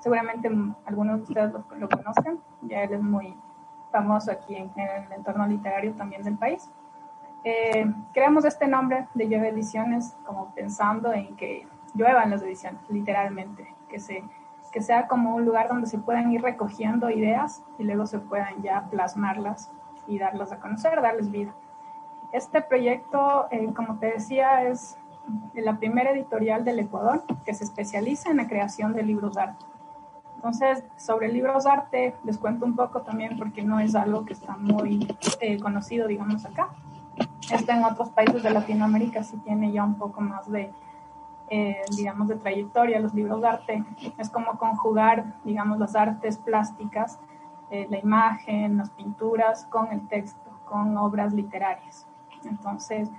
Seguramente 0.00 0.50
algunos 0.84 1.16
de 1.16 1.22
ustedes 1.22 1.52
lo, 1.52 1.64
lo 1.78 1.88
conozcan, 1.88 2.38
ya 2.62 2.82
él 2.82 2.92
es 2.92 3.02
muy 3.02 3.34
famoso 3.90 4.30
aquí 4.30 4.54
en, 4.54 4.70
en 4.76 5.04
el 5.06 5.12
entorno 5.12 5.46
literario 5.46 5.92
también 5.94 6.22
del 6.22 6.36
país. 6.36 6.68
Eh, 7.44 7.86
creamos 8.12 8.44
este 8.44 8.66
nombre 8.66 9.06
de 9.14 9.28
Llueve 9.28 9.48
Ediciones 9.48 10.16
como 10.24 10.54
pensando 10.54 11.12
en 11.12 11.36
que 11.36 11.66
lluevan 11.94 12.30
las 12.30 12.42
ediciones, 12.42 12.80
literalmente, 12.88 13.74
que 13.88 14.00
se 14.00 14.24
que 14.70 14.82
sea 14.82 15.06
como 15.06 15.34
un 15.34 15.44
lugar 15.44 15.68
donde 15.68 15.86
se 15.86 15.98
puedan 15.98 16.30
ir 16.30 16.42
recogiendo 16.42 17.10
ideas 17.10 17.64
y 17.78 17.84
luego 17.84 18.06
se 18.06 18.18
puedan 18.18 18.62
ya 18.62 18.88
plasmarlas 18.90 19.70
y 20.06 20.18
darlas 20.18 20.52
a 20.52 20.60
conocer, 20.60 21.00
darles 21.00 21.30
vida. 21.30 21.54
Este 22.32 22.60
proyecto, 22.60 23.48
eh, 23.50 23.72
como 23.74 23.98
te 23.98 24.12
decía, 24.12 24.64
es 24.64 24.98
la 25.54 25.78
primera 25.78 26.10
editorial 26.10 26.64
del 26.64 26.80
Ecuador 26.80 27.24
que 27.44 27.54
se 27.54 27.64
especializa 27.64 28.30
en 28.30 28.38
la 28.38 28.48
creación 28.48 28.92
de 28.92 29.02
libros 29.02 29.34
de 29.34 29.42
arte. 29.42 29.64
Entonces, 30.36 30.84
sobre 30.96 31.28
libros 31.28 31.64
de 31.64 31.70
arte, 31.70 32.14
les 32.24 32.38
cuento 32.38 32.64
un 32.64 32.76
poco 32.76 33.02
también 33.02 33.36
porque 33.36 33.62
no 33.62 33.80
es 33.80 33.94
algo 33.94 34.24
que 34.24 34.34
está 34.34 34.56
muy 34.56 35.08
eh, 35.40 35.58
conocido, 35.58 36.06
digamos, 36.06 36.44
acá. 36.44 36.68
Esto 37.50 37.72
en 37.72 37.82
otros 37.82 38.10
países 38.10 38.42
de 38.42 38.50
Latinoamérica 38.50 39.22
sí 39.22 39.38
tiene 39.38 39.72
ya 39.72 39.82
un 39.82 39.94
poco 39.94 40.20
más 40.20 40.50
de, 40.50 40.70
eh, 41.48 41.80
digamos, 41.96 42.28
de 42.28 42.36
trayectoria, 42.36 43.00
los 43.00 43.14
libros 43.14 43.40
de 43.40 43.48
arte. 43.48 43.84
Es 44.18 44.28
como 44.28 44.58
conjugar, 44.58 45.24
digamos, 45.44 45.78
las 45.78 45.96
artes 45.96 46.36
plásticas, 46.36 47.18
eh, 47.70 47.86
la 47.88 47.98
imagen, 47.98 48.76
las 48.76 48.90
pinturas 48.90 49.64
con 49.66 49.90
el 49.92 50.06
texto, 50.08 50.50
con 50.66 50.96
obras 50.98 51.32
literarias. 51.32 52.06
Entonces, 52.44 53.10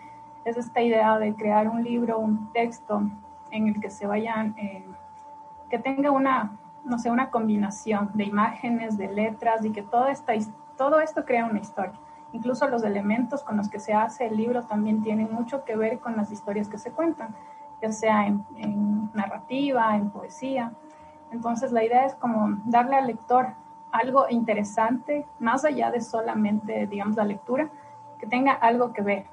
es 0.46 0.58
esta 0.58 0.82
idea 0.82 1.18
de 1.18 1.34
crear 1.34 1.68
un 1.68 1.84
libro, 1.84 2.20
un 2.20 2.52
texto 2.54 3.02
en 3.50 3.68
el 3.68 3.82
que 3.82 3.90
se 3.90 4.06
vayan, 4.06 4.54
eh, 4.58 4.86
que 5.70 5.80
tenga 5.80 6.12
una, 6.12 6.58
no 6.84 7.00
sé, 7.00 7.10
una 7.10 7.32
combinación 7.32 8.12
de 8.14 8.26
imágenes, 8.26 8.98
de 8.98 9.12
letras 9.12 9.66
y 9.66 9.72
que 9.72 9.82
todo, 9.82 10.08
esta, 10.08 10.34
todo 10.78 11.00
esto 11.00 11.26
crea 11.26 11.46
una 11.46 11.60
historia. 11.60 12.00
Incluso 12.32 12.68
los 12.68 12.84
elementos 12.84 13.44
con 13.44 13.58
los 13.58 13.70
que 13.70 13.80
se 13.80 13.94
hace 13.94 14.28
el 14.28 14.38
libro 14.38 14.64
también 14.64 15.02
tienen 15.02 15.32
mucho 15.32 15.64
que 15.64 15.76
ver 15.76 16.00
con 16.00 16.16
las 16.16 16.32
historias 16.32 16.68
que 16.68 16.78
se 16.78 16.92
cuentan 16.92 17.36
ya 17.82 17.92
sea 17.92 18.28
en, 18.28 19.10
narrativa, 19.14 19.96
en 19.96 20.10
poesía. 20.10 20.74
Entonces 21.32 21.72
la 21.72 21.84
idea 21.84 22.06
es 22.06 22.16
como 22.16 22.60
darle 22.66 22.96
al 22.96 23.08
lector 23.08 23.54
algo 23.92 24.26
interesante, 24.30 25.26
más 25.40 25.66
allá 25.66 25.92
de 25.92 26.02
solamente, 26.02 26.88
digamos, 26.88 27.16
la 27.16 27.24
lectura, 27.24 27.70
que 28.20 28.28
tenga 28.28 28.54
algo 28.54 28.94
que 28.94 29.02
ver 29.02 29.26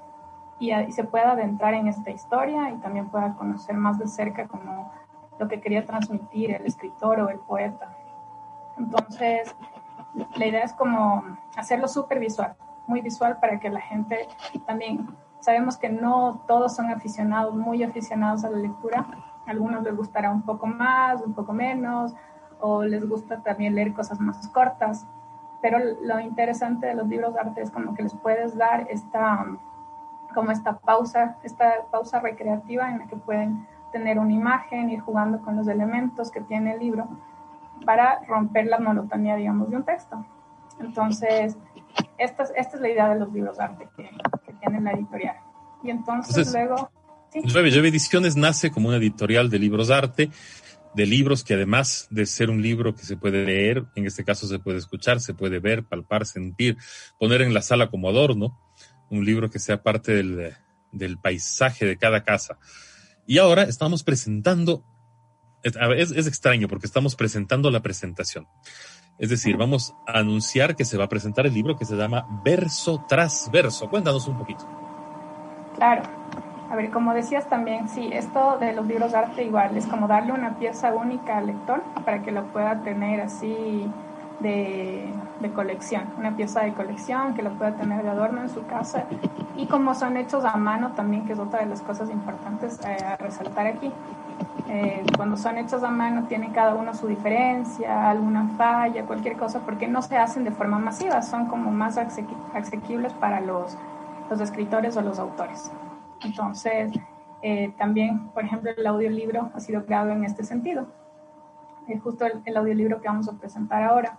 y, 0.59 0.73
y 0.73 0.93
se 0.93 1.05
pueda 1.05 1.33
adentrar 1.33 1.75
en 1.75 1.89
esta 1.89 2.11
historia 2.11 2.71
y 2.71 2.77
también 2.77 3.09
pueda 3.09 3.35
conocer 3.35 3.77
más 3.77 3.99
de 3.99 4.07
cerca 4.07 4.47
como 4.47 4.93
lo 5.39 5.49
que 5.49 5.61
quería 5.61 5.85
transmitir 5.85 6.53
el 6.53 6.65
escritor 6.65 7.21
o 7.21 7.29
el 7.29 7.39
poeta. 7.41 7.95
Entonces, 8.79 9.55
la 10.37 10.47
idea 10.47 10.63
es 10.63 10.73
como 10.73 11.25
hacerlo 11.57 11.89
súper 11.89 12.19
visual, 12.19 12.57
muy 12.87 13.01
visual 13.01 13.39
para 13.41 13.59
que 13.59 13.71
la 13.71 13.81
gente 13.81 14.29
también 14.67 15.07
Sabemos 15.47 15.77
que 15.77 15.89
no 15.89 16.43
todos 16.49 16.75
son 16.75 16.91
aficionados, 16.91 17.55
muy 17.55 17.85
aficionados 17.85 18.45
a 18.45 18.51
la 18.51 18.59
lectura. 18.59 19.07
A 19.47 19.51
algunos 19.51 19.85
les 19.85 19.97
gustará 19.97 20.33
un 20.33 20.43
poco 20.43 20.67
más, 20.67 21.23
un 21.23 21.35
poco 21.35 21.53
menos, 21.53 22.17
o 22.59 22.83
les 22.83 23.09
gusta 23.09 23.41
también 23.45 23.77
leer 23.77 23.93
cosas 23.93 24.19
más 24.19 24.49
cortas. 24.49 25.07
Pero 25.63 25.79
lo 26.03 26.19
interesante 26.19 26.89
de 26.89 26.95
los 26.95 27.07
libros 27.07 27.35
de 27.35 27.39
arte 27.39 27.63
es 27.63 27.71
como 27.71 27.95
que 27.95 28.03
les 28.03 28.15
puedes 28.15 28.57
dar 28.57 28.89
esta, 28.91 29.47
como 30.35 30.51
esta 30.51 30.79
pausa, 30.79 31.37
esta 31.45 31.85
pausa 31.93 32.19
recreativa 32.19 32.91
en 32.91 32.99
la 32.99 33.07
que 33.07 33.15
pueden 33.15 33.69
tener 33.93 34.19
una 34.19 34.33
imagen, 34.33 34.91
ir 34.91 35.01
jugando 35.01 35.41
con 35.43 35.55
los 35.55 35.69
elementos 35.69 36.33
que 36.33 36.41
tiene 36.41 36.73
el 36.73 36.81
libro 36.81 37.07
para 37.85 38.21
romper 38.27 38.67
la 38.67 38.81
monotonía, 38.81 39.37
digamos, 39.37 39.71
de 39.71 39.77
un 39.77 39.85
texto. 39.85 40.25
Entonces, 40.81 41.57
esta, 42.19 42.45
esta 42.57 42.77
es 42.77 42.81
la 42.81 42.89
idea 42.89 43.09
de 43.11 43.21
los 43.21 43.33
libros 43.33 43.57
de 43.59 43.65
arte 43.65 43.89
que, 43.97 44.11
que 44.47 44.53
tiene 44.61 44.81
la 44.81 44.93
editorial. 44.93 45.37
Y 45.83 45.91
entonces, 45.91 46.37
entonces 46.37 46.53
luego... 46.53 46.91
¿sí? 47.33 47.41
Ediciones 47.89 48.37
nace 48.37 48.71
como 48.71 48.89
una 48.89 48.97
editorial 48.97 49.51
de 49.51 49.59
libros 49.59 49.89
de 49.89 49.95
arte 49.95 50.31
de 50.97 51.05
libros 51.05 51.45
que 51.45 51.53
además 51.53 52.09
de 52.11 52.25
ser 52.25 52.49
un 52.49 52.63
libro 52.63 52.95
que 52.95 53.05
se 53.05 53.19
puede 53.19 53.45
leer, 53.45 53.85
en 53.97 54.07
este 54.07 54.25
caso 54.25 54.49
se 54.49 54.59
puede 54.59 54.79
escuchar, 54.79 55.21
se 55.21 55.35
puede 55.35 55.59
ver, 55.59 55.85
palpar, 55.85 56.25
sentir, 56.25 56.79
poner 57.19 57.43
en 57.43 57.53
la 57.53 57.61
sala 57.61 57.91
como 57.91 58.09
adorno, 58.09 58.59
un 59.11 59.23
libro 59.23 59.51
que 59.51 59.59
sea 59.59 59.83
parte 59.83 60.13
del, 60.13 60.55
del 60.93 61.19
paisaje 61.19 61.85
de 61.85 61.99
cada 61.99 62.25
casa. 62.25 62.59
Y 63.27 63.37
ahora 63.37 63.65
estamos 63.65 64.05
presentando, 64.05 64.87
es, 65.63 65.77
es, 66.13 66.27
extraño 66.27 66.67
porque 66.67 66.87
estamos 66.87 67.15
presentando 67.15 67.71
la 67.71 67.83
presentación. 67.83 68.47
Es 69.19 69.31
decir, 69.31 69.57
vamos 69.57 69.95
a 70.07 70.19
anunciar 70.19 70.77
que 70.77 70.85
se 70.85 70.99
va 70.99 71.05
a 71.05 71.09
presentar 71.09 71.47
el 71.47 71.55
libro 71.55 71.77
que 71.77 71.85
se 71.85 71.97
llama 71.97 72.27
Verso 72.45 73.03
tras 73.09 73.51
Verso. 73.51 73.89
Cuéntanos 73.89 74.29
un 74.29 74.37
poquito. 74.37 74.65
Claro. 75.77 76.03
A 76.71 76.75
ver, 76.75 76.91
como 76.91 77.15
decías 77.15 77.49
también, 77.49 77.89
sí, 77.89 78.11
esto 78.13 78.59
de 78.59 78.73
los 78.73 78.87
libros 78.87 79.13
de 79.13 79.19
arte 79.19 79.45
igual 79.45 79.77
es 79.77 79.87
como 79.87 80.09
darle 80.09 80.33
una 80.33 80.59
pieza 80.59 80.93
única 80.93 81.39
al 81.39 81.47
lector 81.47 81.83
para 82.05 82.23
que 82.23 82.33
lo 82.33 82.45
pueda 82.47 82.83
tener 82.83 83.21
así 83.21 83.89
de, 84.41 85.13
colección, 85.55 86.13
una 86.19 86.37
pieza 86.37 86.63
de 86.63 86.75
colección 86.75 87.35
que 87.35 87.43
lo 87.43 87.51
pueda 87.53 87.77
tener 87.77 88.03
de 88.03 88.11
adorno 88.11 88.43
en 88.43 88.51
su 88.51 88.67
casa. 88.67 89.07
Y 89.57 89.67
como 89.67 89.95
son 89.95 90.17
hechos 90.17 90.45
a 90.45 90.57
mano 90.57 90.93
también, 90.93 91.25
que 91.25 91.35
es 91.35 91.39
otra 91.39 91.61
de 91.61 91.67
las 91.67 91.83
cosas 91.83 92.11
importantes 92.11 92.79
eh, 92.85 92.97
a 93.05 93.17
resaltar 93.17 93.67
aquí. 93.67 93.93
Eh, 94.69 95.05
cuando 95.17 95.37
son 95.37 95.59
hechos 95.59 95.83
a 95.85 95.91
mano 95.91 96.25
tienen 96.27 96.53
cada 96.53 96.75
uno 96.75 96.93
su 96.93 97.07
diferencia, 97.07 98.11
alguna 98.11 98.49
falla, 98.57 99.05
cualquier 99.05 99.37
cosa, 99.37 99.61
porque 99.61 99.87
no 99.87 100.03
se 100.03 100.17
hacen 100.17 100.45
de 100.45 100.51
forma 100.51 100.79
masiva, 100.79 101.23
son 101.23 101.47
como 101.47 101.71
más 101.71 101.97
asequibles 101.97 103.13
para 103.15 103.41
los, 103.41 103.79
los 104.29 104.41
escritores 104.41 104.97
o 104.97 105.03
los 105.03 105.19
autores. 105.19 105.71
Entonces, 106.25 106.93
eh, 107.43 107.73
también, 107.79 108.29
por 108.31 108.45
ejemplo, 108.45 108.71
el 108.77 108.87
audiolibro 108.87 109.51
ha 109.55 109.61
sido 109.61 109.85
creado 109.85 110.11
en 110.11 110.25
este 110.25 110.43
sentido. 110.43 110.87
Es 111.87 112.03
justo 112.03 112.25
el, 112.27 112.57
audiolibro 112.57 113.01
que 113.01 113.07
vamos 113.07 113.29
a 113.29 113.33
presentar 113.33 113.85
ahora 113.85 114.19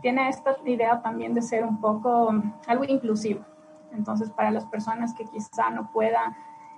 tiene 0.00 0.28
esta 0.28 0.56
idea 0.64 1.02
también 1.02 1.34
de 1.34 1.42
ser 1.42 1.64
un 1.64 1.80
poco 1.80 2.34
algo 2.66 2.84
inclusivo. 2.84 3.44
Entonces, 3.92 4.30
para 4.30 4.50
las 4.50 4.64
personas 4.64 5.12
que 5.14 5.24
quizá 5.26 5.70
no 5.70 5.92
puedan 5.92 6.34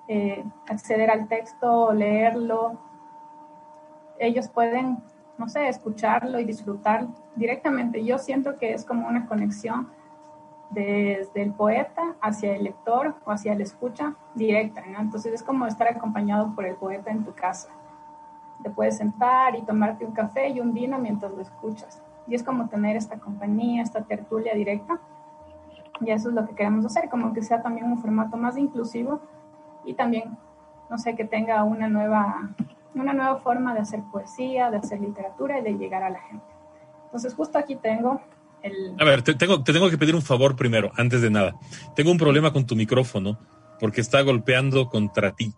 eh, 0.06 0.44
acceder 0.68 1.10
al 1.10 1.28
texto 1.28 1.92
leerlo, 1.92 2.78
ellos 4.18 4.48
pueden, 4.48 4.98
no 5.38 5.48
sé, 5.48 5.68
escucharlo 5.68 6.38
y 6.38 6.44
disfrutar 6.44 7.06
directamente. 7.34 8.04
Yo 8.04 8.18
siento 8.18 8.56
que 8.56 8.72
es 8.72 8.84
como 8.84 9.08
una 9.08 9.26
conexión 9.26 9.88
desde 10.70 11.42
el 11.42 11.52
poeta 11.52 12.16
hacia 12.20 12.54
el 12.54 12.64
lector 12.64 13.14
o 13.24 13.30
hacia 13.30 13.52
el 13.52 13.60
escucha 13.60 14.14
directa, 14.34 14.82
¿no? 14.86 15.00
Entonces 15.00 15.32
es 15.32 15.42
como 15.42 15.66
estar 15.66 15.88
acompañado 15.88 16.54
por 16.54 16.66
el 16.66 16.74
poeta 16.74 17.10
en 17.10 17.24
tu 17.24 17.32
casa. 17.32 17.68
Te 18.62 18.70
puedes 18.70 18.96
sentar 18.96 19.56
y 19.56 19.62
tomarte 19.62 20.04
un 20.04 20.12
café 20.12 20.48
y 20.48 20.60
un 20.60 20.72
vino 20.72 20.98
mientras 20.98 21.32
lo 21.32 21.40
escuchas. 21.40 22.02
Y 22.26 22.34
es 22.34 22.42
como 22.42 22.68
tener 22.68 22.96
esta 22.96 23.18
compañía, 23.18 23.82
esta 23.82 24.02
tertulia 24.02 24.54
directa. 24.54 25.00
Y 26.00 26.10
eso 26.10 26.28
es 26.28 26.34
lo 26.34 26.46
que 26.46 26.54
queremos 26.54 26.84
hacer, 26.84 27.08
como 27.08 27.32
que 27.32 27.42
sea 27.42 27.62
también 27.62 27.86
un 27.86 27.98
formato 27.98 28.36
más 28.36 28.56
inclusivo 28.56 29.20
y 29.86 29.94
también, 29.94 30.36
no 30.90 30.98
sé, 30.98 31.14
que 31.14 31.24
tenga 31.24 31.64
una 31.64 31.88
nueva, 31.88 32.50
una 32.94 33.12
nueva 33.12 33.36
forma 33.40 33.74
de 33.74 33.80
hacer 33.80 34.00
poesía, 34.12 34.70
de 34.70 34.78
hacer 34.78 35.00
literatura 35.00 35.58
y 35.58 35.62
de 35.62 35.74
llegar 35.74 36.02
a 36.02 36.10
la 36.10 36.20
gente. 36.20 36.46
Entonces 37.06 37.34
justo 37.34 37.58
aquí 37.58 37.76
tengo 37.76 38.20
a 38.98 39.04
ver, 39.04 39.22
te 39.22 39.34
tengo, 39.34 39.62
te 39.62 39.72
tengo 39.72 39.90
que 39.90 39.98
pedir 39.98 40.14
un 40.14 40.22
favor 40.22 40.56
primero, 40.56 40.90
antes 40.96 41.20
de 41.20 41.30
nada. 41.30 41.54
Tengo 41.94 42.10
un 42.10 42.18
problema 42.18 42.52
con 42.52 42.66
tu 42.66 42.74
micrófono 42.74 43.38
porque 43.78 44.00
está 44.00 44.22
golpeando 44.22 44.88
contra 44.88 45.34
ti. 45.34 45.52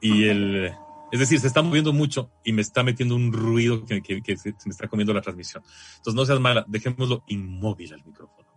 Y 0.00 0.26
el, 0.26 0.74
es 1.12 1.20
decir, 1.20 1.38
se 1.38 1.46
está 1.46 1.62
moviendo 1.62 1.92
mucho 1.92 2.30
y 2.44 2.52
me 2.52 2.62
está 2.62 2.82
metiendo 2.82 3.14
un 3.14 3.32
ruido 3.32 3.84
que, 3.84 4.02
que, 4.02 4.36
se 4.36 4.50
me 4.64 4.70
está 4.70 4.88
comiendo 4.88 5.14
la 5.14 5.20
transmisión. 5.20 5.62
Entonces 5.98 6.14
no 6.14 6.24
seas 6.24 6.40
mala, 6.40 6.64
dejémoslo 6.66 7.22
inmóvil 7.28 7.94
al 7.94 8.04
micrófono. 8.04 8.48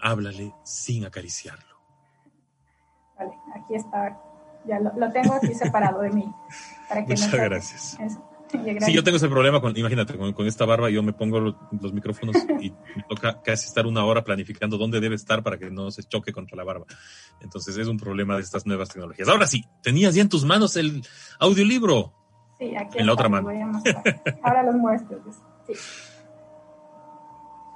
Háblale 0.00 0.52
sin 0.64 1.04
acariciarlo. 1.04 1.76
Vale, 3.16 3.32
aquí 3.54 3.74
está. 3.76 4.18
Ya 4.66 4.78
lo, 4.78 5.12
tengo 5.12 5.34
aquí 5.34 5.54
separado 5.54 6.00
de 6.00 6.10
mí. 6.10 6.32
Para 6.88 7.04
que 7.04 7.14
Muchas 7.14 7.32
gracias. 7.32 7.98
Sí, 8.50 8.92
yo 8.92 9.04
tengo 9.04 9.16
ese 9.16 9.28
problema 9.28 9.60
con, 9.60 9.76
imagínate, 9.76 10.16
con, 10.16 10.46
esta 10.46 10.64
barba 10.64 10.90
yo 10.90 11.04
me 11.04 11.12
pongo 11.12 11.38
los, 11.38 11.92
micrófonos 11.92 12.34
y 12.60 12.70
me 12.96 13.04
toca 13.08 13.40
casi 13.42 13.66
estar 13.66 13.86
una 13.86 14.04
hora 14.04 14.24
planificando 14.24 14.76
dónde 14.76 14.98
debe 14.98 15.14
estar 15.14 15.42
para 15.44 15.56
que 15.56 15.70
no 15.70 15.92
se 15.92 16.02
choque 16.02 16.32
contra 16.32 16.56
la 16.56 16.64
barba. 16.64 16.84
Entonces 17.40 17.76
es 17.76 17.86
un 17.86 17.96
problema 17.96 18.34
de 18.34 18.42
estas 18.42 18.66
nuevas 18.66 18.88
tecnologías. 18.88 19.28
Ahora 19.28 19.46
sí, 19.46 19.64
tenías 19.82 20.16
ya 20.16 20.22
en 20.22 20.28
tus 20.28 20.44
manos 20.44 20.76
el 20.76 21.04
audiolibro. 21.38 22.12
Sí, 22.58 22.74
aquí 22.76 22.98
en 22.98 23.06
la 23.06 23.12
otra 23.12 23.28
mano. 23.28 23.50
Ahora 24.42 24.64
los 24.64 24.74
muestro. 24.74 25.18
Pues, 25.22 25.36
sí. 25.68 25.74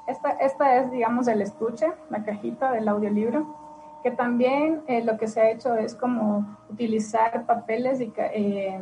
Esta, 0.09 0.31
esta 0.33 0.79
es, 0.79 0.91
digamos, 0.91 1.29
el 1.29 1.41
estuche, 1.41 1.87
la 2.11 2.25
cajita 2.25 2.73
del 2.73 2.89
audiolibro 2.89 3.64
que 4.05 4.11
también 4.11 4.83
eh, 4.87 5.03
lo 5.03 5.17
que 5.17 5.27
se 5.27 5.41
ha 5.41 5.51
hecho 5.51 5.75
es 5.77 5.95
como 5.95 6.59
utilizar 6.69 7.47
papeles 7.47 8.01
eh, 8.03 8.79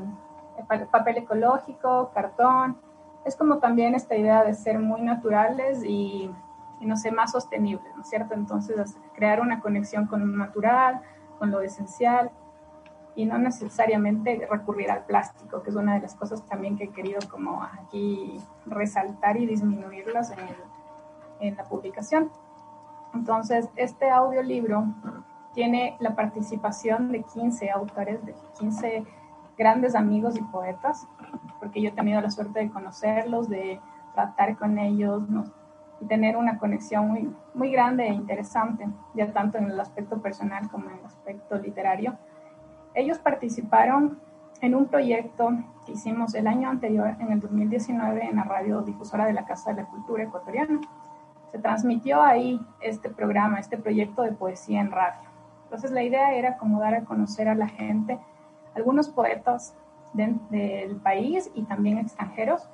papel 0.90 1.18
ecológico, 1.18 2.10
cartón. 2.12 2.76
Es 3.24 3.36
como 3.36 3.58
también 3.58 3.94
esta 3.94 4.16
idea 4.16 4.42
de 4.42 4.52
ser 4.52 4.80
muy 4.80 5.00
naturales 5.00 5.84
y, 5.84 6.28
no 6.80 6.96
sé, 6.96 7.12
más 7.12 7.30
sostenibles, 7.30 7.94
¿no 7.94 8.02
es 8.02 8.08
cierto? 8.08 8.34
Entonces, 8.34 8.96
crear 9.14 9.40
una 9.40 9.60
conexión 9.60 10.08
con 10.08 10.28
lo 10.28 10.36
natural, 10.36 11.00
con 11.38 11.52
lo 11.52 11.60
esencial 11.60 12.32
y 13.14 13.24
no 13.24 13.38
necesariamente 13.38 14.48
recurrir 14.50 14.90
al 14.90 15.04
plástico, 15.04 15.62
que 15.62 15.70
es 15.70 15.76
una 15.76 15.94
de 15.94 16.00
las 16.00 16.16
cosas 16.16 16.44
también 16.46 16.76
que 16.76 16.84
he 16.84 16.90
querido 16.90 17.20
como 17.30 17.62
aquí 17.62 18.40
resaltar 18.66 19.36
y 19.36 19.46
disminuirlas 19.46 20.32
en 21.38 21.56
la 21.56 21.62
publicación. 21.62 22.32
Entonces, 23.14 23.68
este 23.76 24.10
audiolibro 24.10 24.86
tiene 25.54 25.96
la 26.00 26.14
participación 26.14 27.12
de 27.12 27.22
15 27.22 27.70
autores, 27.70 28.24
de 28.24 28.34
15 28.58 29.04
grandes 29.56 29.94
amigos 29.94 30.36
y 30.36 30.42
poetas, 30.42 31.06
porque 31.60 31.82
yo 31.82 31.90
he 31.90 31.92
tenido 31.92 32.20
la 32.20 32.30
suerte 32.30 32.60
de 32.60 32.70
conocerlos, 32.70 33.48
de 33.48 33.80
tratar 34.14 34.56
con 34.56 34.78
ellos 34.78 35.22
y 36.00 36.06
tener 36.06 36.36
una 36.36 36.58
conexión 36.58 37.08
muy, 37.08 37.34
muy 37.54 37.70
grande 37.70 38.04
e 38.04 38.12
interesante, 38.12 38.88
ya 39.14 39.32
tanto 39.32 39.58
en 39.58 39.70
el 39.70 39.78
aspecto 39.78 40.20
personal 40.20 40.68
como 40.70 40.90
en 40.90 40.98
el 40.98 41.04
aspecto 41.04 41.56
literario. 41.56 42.16
Ellos 42.94 43.18
participaron 43.18 44.18
en 44.60 44.74
un 44.74 44.86
proyecto 44.86 45.50
que 45.84 45.92
hicimos 45.92 46.34
el 46.34 46.46
año 46.46 46.68
anterior, 46.68 47.16
en 47.18 47.32
el 47.32 47.40
2019, 47.40 48.24
en 48.24 48.36
la 48.36 48.44
radio 48.44 48.82
difusora 48.82 49.26
de 49.26 49.32
la 49.32 49.44
Casa 49.44 49.72
de 49.72 49.82
la 49.82 49.88
Cultura 49.88 50.24
Ecuatoriana. 50.24 50.80
Se 51.52 51.58
transmitió 51.58 52.22
ahí 52.22 52.60
este 52.80 53.10
programa, 53.10 53.60
este 53.60 53.76
proyecto 53.76 54.22
de 54.22 54.32
poesía 54.32 54.80
en 54.80 54.90
radio. 54.90 55.28
Entonces 55.64 55.90
la 55.90 56.02
idea 56.02 56.34
era 56.34 56.56
como 56.56 56.80
dar 56.80 56.94
a 56.94 57.04
conocer 57.04 57.48
a 57.48 57.54
la 57.54 57.68
gente 57.68 58.18
algunos 58.74 59.08
poetas 59.10 59.74
del 60.14 61.00
país 61.02 61.50
y 61.54 61.62
también 61.64 61.98
extranjeros 61.98 62.68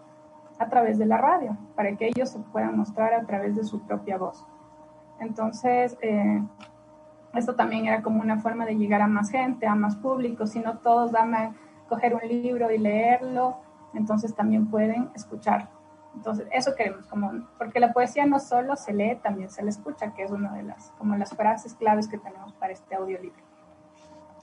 a 0.59 0.69
través 0.69 0.99
de 0.99 1.07
la 1.07 1.19
radio, 1.19 1.57
para 1.77 1.95
que 1.97 2.07
ellos 2.09 2.31
se 2.31 2.39
puedan 2.41 2.77
mostrar 2.77 3.15
a 3.15 3.25
través 3.25 3.55
de 3.55 3.65
su 3.65 3.81
propia 3.83 4.19
voz. 4.19 4.45
Entonces, 5.21 5.97
eh, 6.03 6.43
esto 7.35 7.55
también 7.55 7.87
era 7.87 8.03
como 8.03 8.21
una 8.21 8.39
forma 8.41 8.65
de 8.65 8.77
llegar 8.77 9.01
a 9.01 9.07
más 9.07 9.31
gente, 9.31 9.67
a 9.67 9.75
más 9.75 9.97
público, 9.97 10.47
si 10.47 10.61
no 10.61 10.79
todos 10.79 11.13
van 11.13 11.35
a 11.35 11.55
coger 11.89 12.15
un 12.15 12.29
libro 12.29 12.71
y 12.71 12.79
leerlo, 12.79 13.59
entonces 13.95 14.35
también 14.35 14.69
pueden 14.69 15.11
escucharlo. 15.15 15.78
Entonces, 16.19 16.47
eso 16.53 16.75
queremos, 16.77 17.07
como, 17.07 17.49
porque 17.59 17.81
la 17.81 17.93
poesía 17.93 18.27
no 18.27 18.41
solo 18.41 18.77
se 18.77 18.93
lee, 18.93 19.19
también 19.23 19.51
se 19.51 19.63
le 19.63 19.71
escucha, 19.71 20.13
que 20.15 20.25
es 20.25 20.31
una 20.31 20.53
de 20.53 20.65
las, 20.65 20.93
como 20.99 21.17
las 21.17 21.31
frases 21.31 21.75
claves 21.75 22.09
que 22.09 22.19
tenemos 22.19 22.53
para 22.55 22.73
este 22.73 22.97
audiolibro 22.97 23.49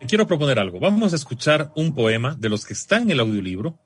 quiero 0.08 0.28
proponer 0.28 0.60
algo. 0.60 0.80
Vamos 0.80 1.14
a 1.14 1.16
escuchar 1.16 1.72
un 1.76 1.94
poema 1.94 2.36
de 2.36 2.50
los 2.50 2.66
que 2.66 2.74
están 2.74 3.04
en 3.04 3.12
el 3.12 3.20
audiolibro 3.20 3.78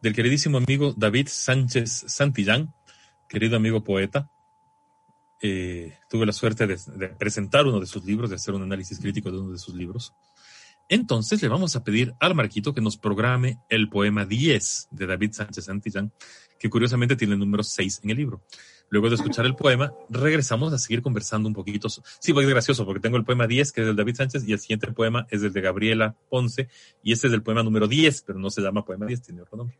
del 0.00 0.14
queridísimo 0.14 0.58
amigo 0.58 0.94
David 0.96 1.28
Sánchez 1.28 2.04
Santillán, 2.06 2.72
querido 3.28 3.56
amigo 3.56 3.82
poeta. 3.82 4.28
Eh, 5.40 5.96
tuve 6.08 6.26
la 6.26 6.32
suerte 6.32 6.66
de, 6.66 7.08
presentar 7.08 7.66
uno 7.66 7.80
de 7.80 7.86
sus 7.86 8.04
libros, 8.04 8.30
de 8.30 8.36
hacer 8.36 8.54
un 8.54 8.62
análisis 8.62 8.98
crítico 8.98 9.30
de 9.30 9.38
uno 9.38 9.52
de 9.52 9.58
sus 9.58 9.74
libros. 9.74 10.14
Entonces 10.88 11.42
le 11.42 11.48
vamos 11.48 11.76
a 11.76 11.84
pedir 11.84 12.14
al 12.18 12.34
Marquito 12.34 12.72
que 12.72 12.80
nos 12.80 12.96
programe 12.96 13.58
el 13.68 13.88
poema 13.88 14.24
10 14.24 14.88
de 14.90 15.06
David 15.06 15.32
Sánchez 15.32 15.66
Santillán, 15.66 16.12
que 16.58 16.70
curiosamente 16.70 17.14
tiene 17.14 17.34
el 17.34 17.40
número 17.40 17.62
6 17.62 18.00
en 18.04 18.10
el 18.10 18.16
libro. 18.16 18.42
Luego 18.90 19.10
de 19.10 19.16
escuchar 19.16 19.44
el 19.44 19.54
poema, 19.54 19.92
regresamos 20.08 20.72
a 20.72 20.78
seguir 20.78 21.02
conversando 21.02 21.46
un 21.46 21.54
poquito. 21.54 21.90
Sí, 21.90 22.32
pues 22.32 22.46
es 22.46 22.50
gracioso 22.50 22.86
porque 22.86 23.00
tengo 23.00 23.18
el 23.18 23.24
poema 23.24 23.46
10, 23.46 23.72
que 23.72 23.82
es 23.82 23.86
del 23.86 23.96
David 23.96 24.14
Sánchez, 24.14 24.48
y 24.48 24.52
el 24.54 24.60
siguiente 24.60 24.90
poema 24.92 25.26
es 25.30 25.42
el 25.42 25.52
de 25.52 25.60
Gabriela 25.60 26.16
Ponce, 26.30 26.68
y 27.02 27.12
este 27.12 27.26
es 27.26 27.34
el 27.34 27.42
poema 27.42 27.62
número 27.62 27.86
10, 27.86 28.22
pero 28.22 28.38
no 28.38 28.48
se 28.48 28.62
llama 28.62 28.86
poema 28.86 29.04
10, 29.04 29.22
tiene 29.22 29.42
otro 29.42 29.58
nombre. 29.58 29.76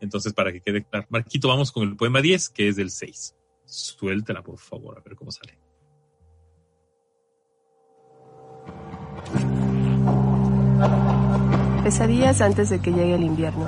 Entonces, 0.00 0.32
para 0.32 0.52
que 0.52 0.62
quede 0.62 0.84
claro, 0.84 1.06
Marquito, 1.10 1.48
vamos 1.48 1.70
con 1.70 1.86
el 1.86 1.96
poema 1.96 2.22
10, 2.22 2.48
que 2.48 2.68
es 2.68 2.76
del 2.76 2.90
6. 2.90 3.34
Suéltela, 3.66 4.42
por 4.42 4.58
favor, 4.58 4.96
a 4.96 5.02
ver 5.02 5.16
cómo 5.16 5.30
sale. 5.30 5.65
Pesadillas 11.86 12.40
antes 12.40 12.68
de 12.68 12.80
que 12.80 12.90
llegue 12.90 13.14
el 13.14 13.22
invierno. 13.22 13.64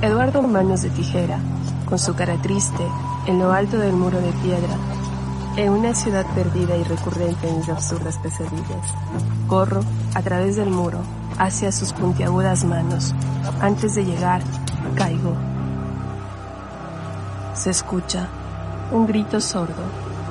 Eduardo 0.00 0.40
Manos 0.40 0.80
de 0.80 0.88
Tijera, 0.88 1.38
con 1.84 1.98
su 1.98 2.14
cara 2.14 2.40
triste, 2.40 2.82
en 3.26 3.38
lo 3.38 3.52
alto 3.52 3.76
del 3.76 3.92
muro 3.92 4.18
de 4.18 4.32
piedra, 4.42 4.76
en 5.56 5.68
una 5.72 5.94
ciudad 5.94 6.24
perdida 6.34 6.74
y 6.74 6.84
recurrente 6.84 7.50
en 7.50 7.58
mis 7.58 7.68
absurdas 7.68 8.16
pesadillas. 8.16 8.94
Corro 9.46 9.82
a 10.14 10.22
través 10.22 10.56
del 10.56 10.70
muro 10.70 11.00
hacia 11.36 11.70
sus 11.70 11.92
puntiagudas 11.92 12.64
manos. 12.64 13.14
Antes 13.60 13.94
de 13.94 14.06
llegar, 14.06 14.40
caigo. 14.94 15.34
Se 17.52 17.68
escucha 17.68 18.26
un 18.90 19.06
grito 19.06 19.38
sordo. 19.38 19.82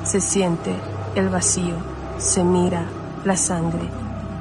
Se 0.04 0.20
siente 0.20 0.74
el 1.14 1.30
vacío. 1.30 1.76
Se 2.18 2.44
mira 2.44 2.88
la 3.24 3.38
sangre. 3.38 3.99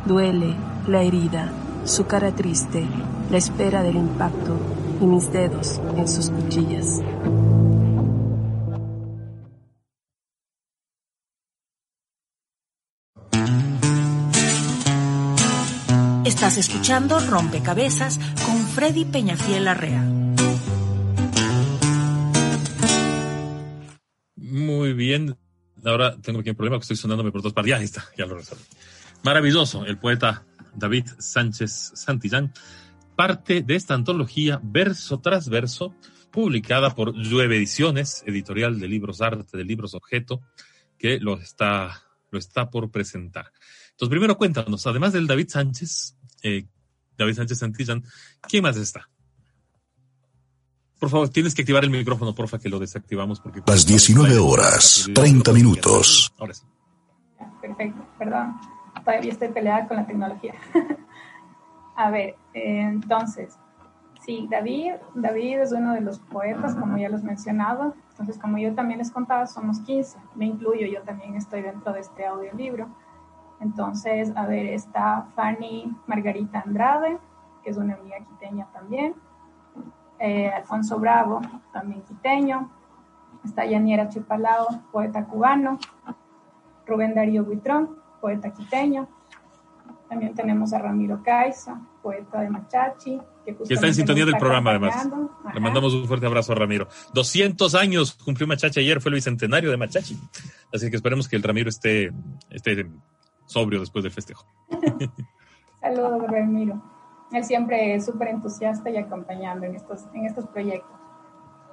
Duele 0.09 0.57
la 0.87 1.03
herida, 1.03 1.53
su 1.85 2.07
cara 2.07 2.35
triste, 2.35 2.83
la 3.31 3.37
espera 3.37 3.83
del 3.83 3.97
impacto 3.97 4.59
y 5.03 5.05
mis 5.05 5.31
dedos 5.31 5.83
en 5.99 6.09
sus 6.09 6.31
cuchillas. 6.31 7.03
Estás 16.25 16.57
escuchando 16.57 17.21
Rompecabezas 17.21 18.18
con 18.47 18.66
Freddy 18.66 19.05
Peñafiel 19.05 19.68
Arrea. 19.68 20.03
Muy 24.37 24.94
bien. 24.94 25.37
Ahora 25.85 26.16
tengo 26.16 26.40
aquí 26.40 26.49
un 26.49 26.57
problema 26.57 26.79
que 26.79 26.83
estoy 26.85 26.97
sonándome 26.97 27.31
por 27.31 27.42
dos 27.42 27.53
partes. 27.53 27.68
Ya 27.68 27.77
ahí 27.77 27.85
está, 27.85 28.07
ya 28.16 28.25
lo 28.25 28.37
resolví. 28.37 28.62
Maravilloso. 29.22 29.85
El 29.85 29.98
poeta 29.98 30.44
David 30.74 31.07
Sánchez 31.18 31.92
Santillán, 31.94 32.52
parte 33.16 33.62
de 33.62 33.74
esta 33.74 33.94
antología 33.94 34.61
verso 34.62 35.20
tras 35.20 35.48
verso, 35.48 35.94
publicada 36.31 36.94
por 36.94 37.14
Llueve 37.14 37.57
Ediciones, 37.57 38.22
editorial 38.26 38.78
de 38.78 38.88
libros 38.88 39.20
arte, 39.20 39.57
de 39.57 39.64
libros 39.64 39.94
objeto, 39.94 40.40
que 40.98 41.18
lo 41.18 41.35
está, 41.35 42.02
lo 42.31 42.38
está 42.38 42.70
por 42.70 42.90
presentar. 42.90 43.52
Entonces, 43.90 44.11
primero 44.11 44.38
cuéntanos, 44.38 44.87
además 44.87 45.12
del 45.12 45.26
David 45.26 45.48
Sánchez, 45.48 46.16
eh, 46.42 46.66
David 47.16 47.35
Sánchez 47.35 47.59
Santillán, 47.59 48.04
¿quién 48.42 48.62
más 48.62 48.76
está? 48.76 49.09
Por 50.98 51.11
favor, 51.11 51.28
tienes 51.28 51.54
que 51.54 51.62
activar 51.62 51.85
el 51.85 51.90
micrófono, 51.90 52.35
porfa, 52.35 52.59
que 52.59 52.68
lo 52.68 52.78
desactivamos. 52.78 53.40
porque 53.40 53.62
Las 53.66 53.87
19 53.87 54.37
horas, 54.38 55.09
30 55.14 55.52
minutos. 55.52 56.33
Ahora 56.38 56.54
sí. 56.54 56.64
Perfecto, 57.61 58.07
perdón. 58.18 58.78
Todavía 59.09 59.33
estoy 59.33 59.49
peleada 59.49 59.88
con 59.88 59.97
la 59.97 60.05
tecnología. 60.05 60.53
A 61.97 62.11
ver, 62.11 62.37
eh, 62.53 62.83
entonces, 62.83 63.59
sí, 64.21 64.47
David, 64.51 64.97
David 65.14 65.61
es 65.61 65.73
uno 65.73 65.94
de 65.94 66.03
los 66.03 66.18
poetas, 66.18 66.75
como 66.75 66.99
ya 66.99 67.09
los 67.09 67.23
mencionado. 67.23 67.94
Entonces, 68.11 68.37
como 68.37 68.59
yo 68.59 68.75
también 68.75 68.99
les 68.99 69.11
contaba, 69.11 69.47
somos 69.47 69.81
15. 69.81 70.18
Me 70.35 70.44
incluyo, 70.44 70.87
yo 70.87 71.01
también 71.05 71.37
estoy 71.37 71.62
dentro 71.62 71.94
de 71.94 72.01
este 72.01 72.27
audiolibro. 72.27 72.87
Entonces, 73.61 74.31
a 74.37 74.44
ver, 74.44 74.66
está 74.66 75.27
Fanny 75.35 75.90
Margarita 76.07 76.61
Andrade, 76.66 77.16
que 77.64 77.71
es 77.71 77.79
una 77.79 77.94
amiga 77.94 78.18
quiteña 78.18 78.66
también. 78.75 79.14
Eh, 80.18 80.51
Alfonso 80.51 80.99
Bravo, 80.99 81.40
también 81.73 82.03
quiteño. 82.03 82.68
Está 83.42 83.64
Yaniera 83.64 84.11
Chupalao, 84.11 84.66
poeta 84.92 85.25
cubano. 85.25 85.79
Rubén 86.87 87.14
Darío 87.14 87.44
Buitrón, 87.44 87.97
poeta 88.20 88.52
quiteño. 88.52 89.09
También 90.09 90.35
tenemos 90.35 90.72
a 90.72 90.78
Ramiro 90.78 91.22
Caiza, 91.22 91.81
poeta 92.02 92.40
de 92.40 92.48
Machachi. 92.48 93.20
Que, 93.44 93.54
Que 93.54 93.74
está 93.74 93.87
en 93.87 93.94
sintonía 93.94 94.24
del 94.24 94.38
programa, 94.38 94.70
además. 94.70 95.09
Le 95.52 95.61
mandamos 95.61 95.92
un 95.94 96.07
fuerte 96.07 96.26
abrazo 96.26 96.52
a 96.52 96.54
Ramiro. 96.54 96.88
200 97.12 97.74
años 97.74 98.14
cumplió 98.14 98.46
Machachi 98.46 98.81
ayer, 98.81 99.00
fue 99.00 99.11
el 99.11 99.16
bicentenario 99.16 99.70
de 99.70 99.76
Machachi. 99.76 100.18
Así 100.72 100.88
que 100.88 100.96
esperemos 100.96 101.28
que 101.28 101.37
el 101.37 101.42
Ramiro 101.42 101.68
esté, 101.68 102.11
esté 102.50 102.90
sobrio 103.44 103.81
después 103.81 104.02
del 104.02 104.12
festejo. 104.12 104.46
Saludos, 105.81 106.26
Ramiro. 106.26 106.83
Él 107.33 107.44
siempre 107.44 107.94
es 107.94 108.07
súper 108.07 108.28
entusiasta 108.28 108.88
y 108.88 108.96
acompañando 108.96 109.66
en 109.66 109.74
estos, 109.74 110.07
en 110.14 110.24
estos 110.24 110.46
proyectos. 110.46 110.98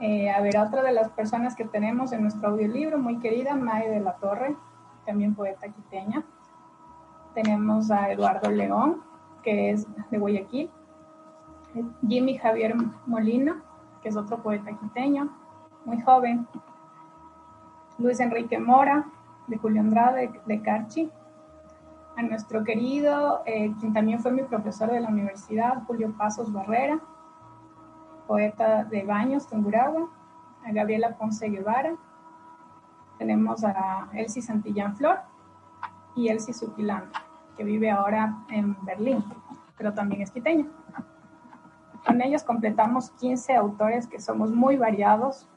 Eh, 0.01 0.29
a 0.29 0.41
ver, 0.41 0.57
otra 0.57 0.83
de 0.83 0.91
las 0.91 1.09
personas 1.11 1.55
que 1.55 1.63
tenemos 1.63 2.11
en 2.11 2.21
nuestro 2.21 2.49
audiolibro, 2.49 2.97
muy 2.97 3.19
querida, 3.19 3.55
May 3.55 3.89
de 3.89 4.01
la 4.01 4.15
Torre, 4.17 4.55
también 5.05 5.35
poeta 5.35 5.69
quiteña. 5.69 6.25
Tenemos 7.35 7.91
a 7.91 8.11
Eduardo 8.11 8.49
León, 8.49 9.01
que 9.43 9.69
es 9.71 9.85
de 10.09 10.17
Guayaquil. 10.17 10.71
Jimmy 12.07 12.37
Javier 12.37 12.73
Molina, 13.05 13.61
que 14.01 14.09
es 14.09 14.15
otro 14.15 14.41
poeta 14.41 14.71
quiteño, 14.71 15.29
muy 15.83 16.01
joven. 16.01 16.47
Luis 17.99 18.19
Enrique 18.19 18.57
Mora, 18.57 19.05
de 19.47 19.57
Julio 19.57 19.81
Andrade, 19.81 20.41
de 20.45 20.61
Carchi 20.61 21.11
a 22.15 22.21
nuestro 22.21 22.63
querido, 22.63 23.43
eh, 23.45 23.73
quien 23.79 23.93
también 23.93 24.21
fue 24.21 24.31
mi 24.31 24.43
profesor 24.43 24.89
de 24.89 25.01
la 25.01 25.09
universidad, 25.09 25.83
Julio 25.85 26.13
Pasos 26.17 26.51
Barrera, 26.51 26.99
poeta 28.25 28.85
de 28.85 29.03
Baños, 29.03 29.47
Tungurahua, 29.47 30.09
a 30.65 30.71
Gabriela 30.71 31.17
Ponce 31.17 31.49
Guevara, 31.49 31.95
tenemos 33.17 33.63
a 33.63 34.09
Elsie 34.13 34.41
Santillán 34.41 34.95
Flor 34.95 35.19
y 36.15 36.29
Elsie 36.29 36.53
Zuquilán, 36.53 37.09
que 37.57 37.63
vive 37.63 37.89
ahora 37.91 38.37
en 38.49 38.75
Berlín, 38.85 39.23
pero 39.77 39.93
también 39.93 40.21
es 40.21 40.31
quiteña. 40.31 40.65
Con 42.05 42.21
ellos 42.21 42.43
completamos 42.43 43.09
15 43.11 43.55
autores 43.55 44.07
que 44.07 44.19
somos 44.19 44.51
muy 44.51 44.77
variados, 44.77 45.47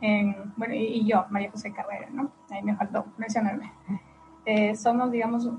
en, 0.00 0.52
bueno, 0.56 0.74
y, 0.74 0.84
y 0.84 1.06
yo, 1.06 1.24
María 1.30 1.50
José 1.50 1.72
Carrera, 1.72 2.08
¿no? 2.10 2.30
Ahí 2.50 2.62
me 2.62 2.76
faltó 2.76 3.06
mencionarme. 3.16 3.72
Eh, 4.44 4.76
somos, 4.76 5.10
digamos, 5.10 5.50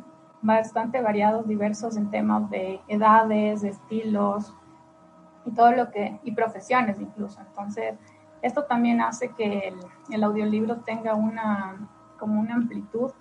bastante 0.42 1.02
variados, 1.02 1.48
diversos 1.48 1.98
en 1.98 2.10
temas 2.12 2.50
de 2.50 2.80
edades, 2.88 3.62
de 3.62 3.70
estilos 3.70 4.54
y 5.46 5.52
todo 5.52 5.72
lo 5.72 5.92
que, 5.92 6.20
y 6.24 6.32
profesiones 6.32 7.00
incluso. 7.02 7.42
Entonces, 7.42 7.96
esto 8.42 8.64
también 8.66 9.02
hace 9.02 9.30
que 9.30 9.70
el, 9.70 9.80
el 10.12 10.24
audiolibro 10.24 10.78
tenga 10.78 11.16
una, 11.16 11.90
como 12.20 12.40
una 12.40 12.56
amplitud 12.56 13.12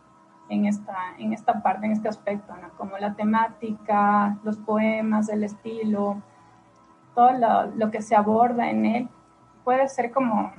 en 0.49 0.67
esta, 0.67 0.97
en 1.19 1.33
esta 1.33 1.63
parte, 1.63 1.87
en 1.87 1.93
este 1.93 2.09
aspecto, 2.09 2.55
¿no? 2.57 2.71
Como 2.77 2.99
la 2.99 3.15
temática, 3.15 4.37
los 4.45 4.57
poemas, 4.59 5.29
el 5.29 5.45
estilo, 5.45 6.23
todo 7.15 7.33
lo, 7.33 7.67
lo 7.75 7.91
que 7.91 8.03
se 8.03 8.15
aborda 8.15 8.71
en 8.71 8.87
él 8.87 9.09
puede 9.65 9.89
ser 9.89 10.13
como, 10.13 10.53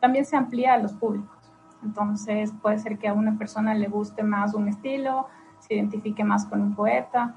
también 0.00 0.24
se 0.24 0.36
amplía 0.36 0.74
a 0.74 0.78
los 0.78 0.92
públicos. 0.92 1.52
Entonces 1.82 2.52
puede 2.62 2.78
ser 2.78 2.98
que 2.98 3.08
a 3.08 3.12
una 3.12 3.36
persona 3.36 3.74
le 3.74 3.88
guste 3.88 4.22
más 4.22 4.54
un 4.54 4.68
estilo, 4.68 5.26
se 5.58 5.74
identifique 5.74 6.22
más 6.24 6.46
con 6.46 6.60
un 6.60 6.74
poeta. 6.74 7.34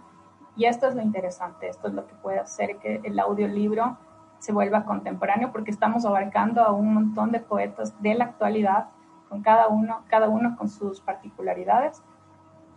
Y 0.55 0.65
esto 0.65 0.87
es 0.87 0.95
lo 0.95 1.01
interesante, 1.01 1.67
esto 1.67 1.87
es 1.87 1.93
lo 1.93 2.07
que 2.07 2.13
puede 2.15 2.39
hacer 2.39 2.77
que 2.77 3.01
el 3.03 3.19
audiolibro 3.19 3.97
se 4.39 4.53
vuelva 4.53 4.85
contemporáneo 4.85 5.51
porque 5.51 5.71
estamos 5.71 6.05
abarcando 6.05 6.61
a 6.61 6.71
un 6.71 6.93
montón 6.93 7.31
de 7.31 7.39
poetas 7.39 7.99
de 8.01 8.13
la 8.13 8.25
actualidad, 8.25 8.89
con 9.35 9.43
cada 9.43 9.67
uno, 9.67 10.03
cada 10.07 10.29
uno 10.29 10.55
con 10.55 10.69
sus 10.69 11.01
particularidades, 11.01 12.01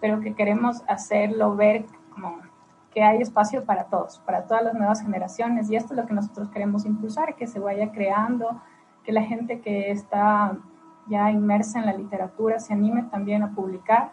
pero 0.00 0.18
que 0.18 0.34
queremos 0.34 0.82
hacerlo 0.88 1.54
ver 1.54 1.86
como 2.12 2.40
que 2.92 3.04
hay 3.04 3.22
espacio 3.22 3.64
para 3.64 3.84
todos, 3.84 4.18
para 4.26 4.44
todas 4.46 4.64
las 4.64 4.74
nuevas 4.74 5.00
generaciones. 5.00 5.70
Y 5.70 5.76
esto 5.76 5.94
es 5.94 6.00
lo 6.00 6.06
que 6.06 6.14
nosotros 6.14 6.48
queremos 6.48 6.84
impulsar, 6.84 7.36
que 7.36 7.46
se 7.46 7.60
vaya 7.60 7.92
creando, 7.92 8.60
que 9.04 9.12
la 9.12 9.22
gente 9.22 9.60
que 9.60 9.92
está 9.92 10.56
ya 11.06 11.30
inmersa 11.30 11.78
en 11.78 11.86
la 11.86 11.92
literatura 11.92 12.58
se 12.58 12.72
anime 12.72 13.04
también 13.04 13.44
a 13.44 13.54
publicar 13.54 14.10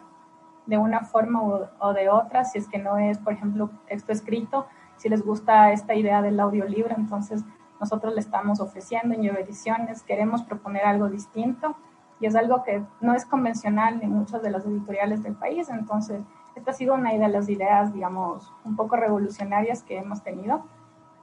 de 0.66 0.78
una 0.78 1.00
forma 1.00 1.42
o, 1.42 1.92
de 1.94 2.08
otra, 2.08 2.44
si 2.44 2.58
es 2.58 2.68
que 2.68 2.78
no 2.78 2.96
es, 2.96 3.18
por 3.18 3.32
ejemplo, 3.32 3.70
texto 3.88 4.12
escrito, 4.12 4.66
si 4.96 5.08
les 5.08 5.22
gusta 5.24 5.72
esta 5.72 5.94
idea 5.94 6.22
del 6.22 6.38
audiolibro, 6.38 6.94
entonces 6.96 7.44
nosotros 7.80 8.14
le 8.14 8.20
estamos 8.20 8.60
ofreciendo 8.60 9.14
en 9.14 9.24
Ediciones, 9.24 10.02
queremos 10.04 10.42
proponer 10.42 10.84
algo 10.84 11.08
distinto 11.08 11.76
y 12.20 12.26
es 12.26 12.34
algo 12.34 12.62
que 12.64 12.82
no 13.00 13.14
es 13.14 13.24
convencional 13.26 14.02
en 14.02 14.10
muchas 14.10 14.42
de 14.42 14.50
las 14.50 14.64
editoriales 14.64 15.22
del 15.22 15.34
país, 15.34 15.68
entonces 15.68 16.22
esta 16.56 16.70
ha 16.70 16.74
sido 16.74 16.94
una 16.94 17.12
de 17.12 17.28
las 17.28 17.48
ideas, 17.48 17.92
digamos, 17.92 18.50
un 18.64 18.76
poco 18.76 18.96
revolucionarias 18.96 19.82
que 19.82 19.98
hemos 19.98 20.22
tenido. 20.22 20.64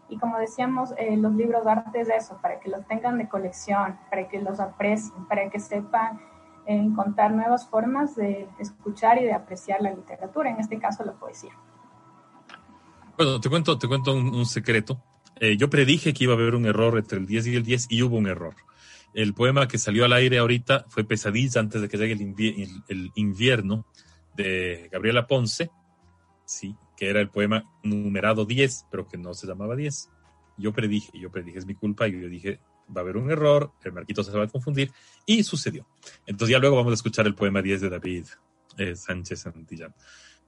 Y 0.07 0.17
como 0.19 0.37
decíamos, 0.37 0.93
eh, 0.97 1.17
los 1.17 1.33
libros 1.33 1.65
de 1.65 1.71
arte 1.71 2.01
es 2.01 2.09
eso, 2.09 2.37
para 2.39 2.59
que 2.59 2.69
los 2.69 2.85
tengan 2.85 3.17
de 3.17 3.27
colección, 3.27 3.97
para 4.11 4.27
que 4.27 4.39
los 4.39 4.59
aprecien, 4.59 5.25
para 5.25 5.49
que 5.49 5.59
sepan 5.59 6.19
eh, 6.67 6.75
encontrar 6.75 7.31
nuevas 7.31 7.67
formas 7.67 8.15
de 8.15 8.47
escuchar 8.59 9.19
y 9.19 9.23
de 9.25 9.33
apreciar 9.33 9.81
la 9.81 9.91
literatura, 9.91 10.51
en 10.51 10.59
este 10.59 10.77
caso 10.77 11.03
la 11.03 11.13
poesía. 11.13 11.51
Bueno, 13.17 13.39
te 13.39 13.49
cuento, 13.49 13.77
te 13.79 13.87
cuento 13.87 14.13
un, 14.13 14.45
secreto. 14.45 14.99
Eh, 15.39 15.57
yo 15.57 15.69
predije 15.69 16.13
que 16.13 16.25
iba 16.25 16.33
a 16.33 16.37
haber 16.37 16.53
un 16.53 16.65
error 16.65 16.97
entre 16.97 17.17
el 17.17 17.25
10 17.25 17.47
y 17.47 17.55
el 17.55 17.63
10 17.63 17.87
y 17.89 18.03
hubo 18.03 18.17
un 18.17 18.27
error. 18.27 18.53
El 19.13 19.33
poema 19.33 19.67
que 19.67 19.77
salió 19.77 20.05
al 20.05 20.13
aire 20.13 20.39
ahorita 20.39 20.85
fue 20.89 21.03
Pesadilla 21.03 21.61
antes 21.61 21.81
de 21.81 21.89
que 21.89 21.97
llegue 21.97 22.13
el, 22.13 22.21
invier 22.21 22.55
el, 22.59 22.83
el 22.87 23.11
invierno 23.15 23.85
de 24.35 24.89
Gabriela 24.91 25.27
Ponce, 25.27 25.69
sí, 26.45 26.75
que 26.97 27.09
era 27.09 27.19
el 27.21 27.29
poema 27.29 27.63
numerado 27.83 28.45
10, 28.45 28.87
pero 28.89 29.07
que 29.07 29.17
no 29.17 29.33
se 29.33 29.47
llamaba 29.47 29.75
10. 29.75 30.09
Yo 30.57 30.73
predije, 30.73 31.11
yo 31.19 31.31
predije, 31.31 31.59
es 31.59 31.65
mi 31.65 31.75
culpa, 31.75 32.07
y 32.07 32.19
yo 32.19 32.29
dije, 32.29 32.59
va 32.95 33.01
a 33.01 33.03
haber 33.03 33.17
un 33.17 33.31
error, 33.31 33.71
el 33.83 33.93
Marquito 33.93 34.23
se 34.23 34.31
va 34.31 34.43
a 34.43 34.47
confundir, 34.47 34.91
y 35.25 35.43
sucedió. 35.43 35.87
Entonces 36.25 36.51
ya 36.51 36.59
luego 36.59 36.75
vamos 36.75 36.91
a 36.91 36.95
escuchar 36.95 37.25
el 37.25 37.35
poema 37.35 37.61
10 37.61 37.81
de 37.81 37.89
David 37.89 38.25
eh, 38.77 38.95
Sánchez 38.95 39.41
Santillán. 39.41 39.93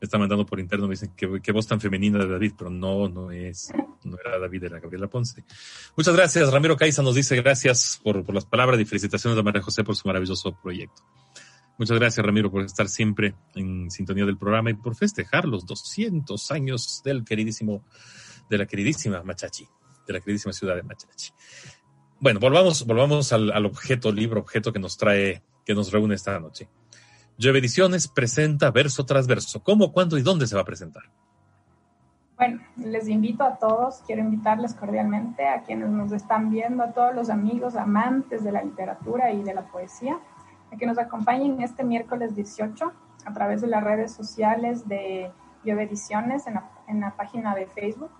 Me 0.01 0.05
está 0.05 0.17
mandando 0.17 0.45
por 0.45 0.59
interno, 0.59 0.87
me 0.87 0.93
dicen 0.93 1.11
que, 1.15 1.41
que 1.41 1.51
voz 1.51 1.67
tan 1.67 1.79
femenina 1.79 2.19
de 2.19 2.27
David, 2.27 2.53
pero 2.57 2.69
no, 2.69 3.07
no 3.07 3.31
es, 3.31 3.71
no 4.03 4.17
era 4.19 4.37
David, 4.37 4.65
era 4.65 4.79
Gabriela 4.79 5.07
Ponce. 5.07 5.43
Muchas 5.95 6.15
gracias, 6.15 6.51
Ramiro 6.51 6.75
Caiza 6.75 7.01
nos 7.01 7.15
dice 7.15 7.35
gracias 7.37 7.99
por, 8.03 8.23
por 8.25 8.35
las 8.35 8.45
palabras 8.45 8.79
y 8.79 8.85
felicitaciones 8.85 9.39
a 9.39 9.43
María 9.43 9.61
José 9.61 9.83
por 9.83 9.95
su 9.95 10.07
maravilloso 10.07 10.57
proyecto. 10.61 11.01
Muchas 11.77 11.99
gracias, 11.99 12.25
Ramiro, 12.25 12.49
por 12.49 12.63
estar 12.63 12.87
siempre 12.87 13.35
en 13.53 13.91
sintonía 13.91 14.25
del 14.25 14.37
programa 14.37 14.69
y 14.69 14.75
por 14.75 14.95
festejar 14.95 15.45
los 15.45 15.65
200 15.65 16.51
años 16.51 17.01
del 17.03 17.25
queridísimo, 17.25 17.83
de 18.49 18.57
la 18.57 18.65
queridísima 18.65 19.23
Machachi, 19.23 19.67
de 20.07 20.13
la 20.13 20.21
queridísima 20.21 20.53
ciudad 20.53 20.75
de 20.75 20.83
Machachi. 20.83 21.31
Bueno, 22.19 22.39
volvamos, 22.39 22.85
volvamos 22.85 23.33
al, 23.33 23.51
al 23.51 23.65
objeto, 23.65 24.11
libro, 24.11 24.39
objeto 24.39 24.71
que 24.71 24.79
nos 24.79 24.95
trae, 24.95 25.43
que 25.65 25.75
nos 25.75 25.91
reúne 25.91 26.15
esta 26.15 26.39
noche. 26.39 26.69
Llueve 27.37 27.59
Ediciones 27.59 28.07
presenta 28.07 28.71
verso 28.71 29.05
tras 29.05 29.27
verso. 29.27 29.61
¿Cómo, 29.61 29.91
cuándo 29.91 30.17
y 30.17 30.21
dónde 30.21 30.47
se 30.47 30.55
va 30.55 30.61
a 30.61 30.65
presentar? 30.65 31.03
Bueno, 32.37 32.61
les 32.77 33.07
invito 33.07 33.43
a 33.43 33.57
todos, 33.57 34.01
quiero 34.05 34.21
invitarles 34.21 34.73
cordialmente 34.73 35.47
a 35.47 35.63
quienes 35.63 35.89
nos 35.89 36.11
están 36.11 36.49
viendo, 36.49 36.83
a 36.83 36.91
todos 36.91 37.13
los 37.13 37.29
amigos 37.29 37.75
amantes 37.75 38.43
de 38.43 38.51
la 38.51 38.61
literatura 38.61 39.31
y 39.31 39.43
de 39.43 39.53
la 39.53 39.63
poesía, 39.67 40.19
a 40.71 40.77
que 40.77 40.85
nos 40.85 40.97
acompañen 40.97 41.61
este 41.61 41.83
miércoles 41.83 42.35
18 42.35 42.91
a 43.25 43.33
través 43.33 43.61
de 43.61 43.67
las 43.67 43.83
redes 43.83 44.13
sociales 44.13 44.87
de 44.87 45.31
Llueve 45.63 45.83
Ediciones 45.83 46.45
en 46.47 46.99
la, 46.99 47.15
página 47.15 47.55
de 47.55 47.67
Facebook. 47.67 48.11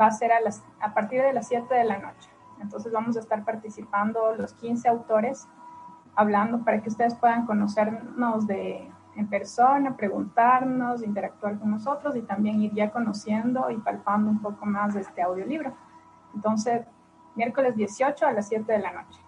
Va 0.00 0.06
a 0.06 0.10
ser 0.10 0.32
a, 0.32 0.38
a 0.80 0.94
partir 0.94 1.22
de 1.22 1.32
las 1.32 1.48
7 1.48 1.74
de 1.74 1.84
la 1.84 1.98
noche. 1.98 2.30
Entonces 2.60 2.92
vamos 2.92 3.16
a 3.16 3.20
estar 3.20 3.44
participando 3.44 4.34
los 4.36 4.54
15 4.54 4.88
autores 4.88 5.48
hablando 6.16 6.64
para 6.64 6.82
que 6.82 6.88
ustedes 6.88 7.14
puedan 7.14 7.46
conocernos 7.46 8.46
de, 8.46 8.90
en 9.16 9.28
persona, 9.28 9.96
preguntarnos, 9.96 11.02
interactuar 11.02 11.58
con 11.58 11.70
nosotros 11.70 12.16
y 12.16 12.22
también 12.22 12.62
ir 12.62 12.72
ya 12.74 12.90
conociendo 12.90 13.70
y 13.70 13.76
palpando 13.76 14.30
un 14.30 14.40
poco 14.40 14.66
más 14.66 14.94
de 14.94 15.02
este 15.02 15.22
audiolibro. 15.22 15.74
Entonces, 16.34 16.86
miércoles 17.34 17.76
18 17.76 18.26
a 18.26 18.32
las 18.32 18.48
7 18.48 18.72
de 18.72 18.78
la 18.78 18.92
noche, 18.92 19.20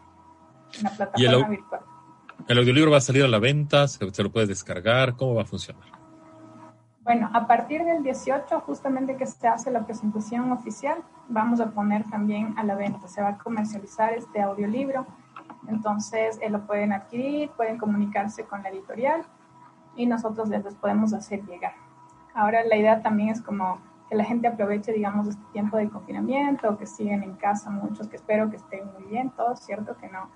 en 0.79 0.85
la 0.85 0.91
plataforma 0.91 1.47
el, 1.47 1.51
virtual. 1.51 1.81
¿El 2.49 2.59
audiolibro 2.59 2.91
va 2.91 2.99
a 2.99 3.03
salir 3.03 3.23
a 3.23 3.29
la 3.29 3.39
venta? 3.39 3.87
¿Se, 3.87 4.11
¿Se, 4.11 4.23
lo 4.23 4.33
puedes 4.33 4.49
descargar? 4.49 5.15
¿Cómo 5.15 5.35
va 5.35 5.43
a 5.43 5.47
funcionar? 5.47 5.85
Bueno, 7.03 7.31
a 7.33 7.47
partir 7.47 7.83
del 7.85 8.03
18, 8.03 8.61
justamente 8.61 9.17
que 9.17 9.25
se 9.25 9.49
hace 9.49 9.71
la 9.71 9.87
presentación 9.87 10.53
oficial, 10.53 10.99
vamos 11.29 11.61
a 11.61 11.71
poner 11.71 12.05
también 12.11 12.59
a 12.59 12.65
la 12.65 12.75
venta. 12.75 13.09
Se 13.09 13.23
va 13.23 13.31
a 13.31 13.39
comercializar 13.39 14.13
este 14.13 14.43
audiolibro 14.43 15.07
entonces, 15.69 16.39
eh, 16.41 16.49
lo 16.49 16.67
pueden 16.67 16.93
adquirir, 16.93 17.51
pueden 17.51 17.79
comunicarse 17.79 18.45
con 18.45 18.63
la 18.63 18.71
editorial 18.71 19.23
y 19.97 20.07
nosotros 20.07 20.49
les 20.49 20.75
podemos 20.77 21.13
hacer 21.13 21.45
llegar. 21.45 21.75
Ahora 22.35 22.65
la 22.65 22.77
idea 22.77 23.03
también 23.03 23.31
es 23.31 23.43
como 23.43 23.79
que 24.09 24.15
la 24.15 24.25
gente 24.25 24.49
aproveche, 24.49 24.93
digamos, 24.93 25.29
este 25.29 25.45
tiempo 25.53 25.77
de 25.77 25.91
confinamiento, 25.91 26.79
que 26.79 26.87
siguen 26.87 27.23
en 27.23 27.35
casa 27.35 27.69
muchos, 27.69 28.09
que 28.09 28.17
espero 28.17 28.49
que 28.49 28.57
estén 28.57 28.91
muy 28.95 29.05
bien, 29.05 29.31
todos, 29.31 29.61
¿cierto? 29.61 29.97
Que 29.99 30.09
no, 30.09 30.31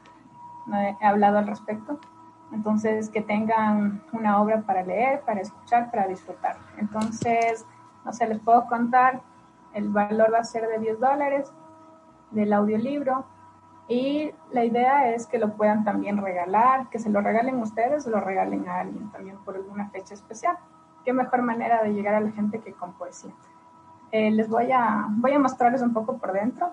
no 0.67 0.79
he 0.79 0.97
hablado 1.01 1.39
al 1.39 1.47
respecto. 1.47 1.99
Entonces, 2.53 3.09
que 3.09 3.23
tengan 3.23 4.03
una 4.13 4.43
obra 4.43 4.61
para 4.63 4.83
leer, 4.83 5.23
para 5.23 5.41
escuchar, 5.41 5.91
para 5.91 6.07
disfrutar. 6.07 6.57
Entonces, 6.77 7.65
no 8.05 8.13
sé, 8.13 8.27
les 8.27 8.41
puedo 8.41 8.67
contar, 8.67 9.23
el 9.73 9.89
valor 9.89 10.35
va 10.35 10.41
a 10.41 10.45
ser 10.45 10.69
de 10.69 10.79
10 10.79 11.01
dólares 11.01 11.51
del 12.31 12.53
audiolibro, 12.53 13.25
y 13.93 14.33
la 14.53 14.65
idea 14.65 15.11
es 15.11 15.27
que 15.27 15.39
lo 15.39 15.53
puedan 15.53 15.85
también 15.85 16.17
regalar, 16.17 16.89
que 16.89 16.99
se 16.99 17.11
lo 17.11 17.21
regalen 17.21 17.61
ustedes 17.61 18.07
o 18.07 18.11
lo 18.11 18.21
regalen 18.21 18.67
a 18.67 18.81
alguien 18.81 19.11
también 19.11 19.37
por 19.45 19.55
alguna 19.55 19.91
fecha 19.91 20.15
especial. 20.15 20.57
Qué 21.05 21.13
mejor 21.13 21.43
manera 21.43 21.83
de 21.83 21.93
llegar 21.93 22.15
a 22.15 22.21
la 22.21 22.31
gente 22.31 22.61
que 22.61 22.73
con 22.73 22.95
poesía. 22.95 23.33
Eh, 24.11 24.31
les 24.31 24.49
voy 24.49 24.73
a, 24.73 25.09
voy 25.11 25.33
a 25.33 25.39
mostrarles 25.39 25.83
un 25.83 25.93
poco 25.93 26.17
por 26.17 26.33
dentro, 26.33 26.71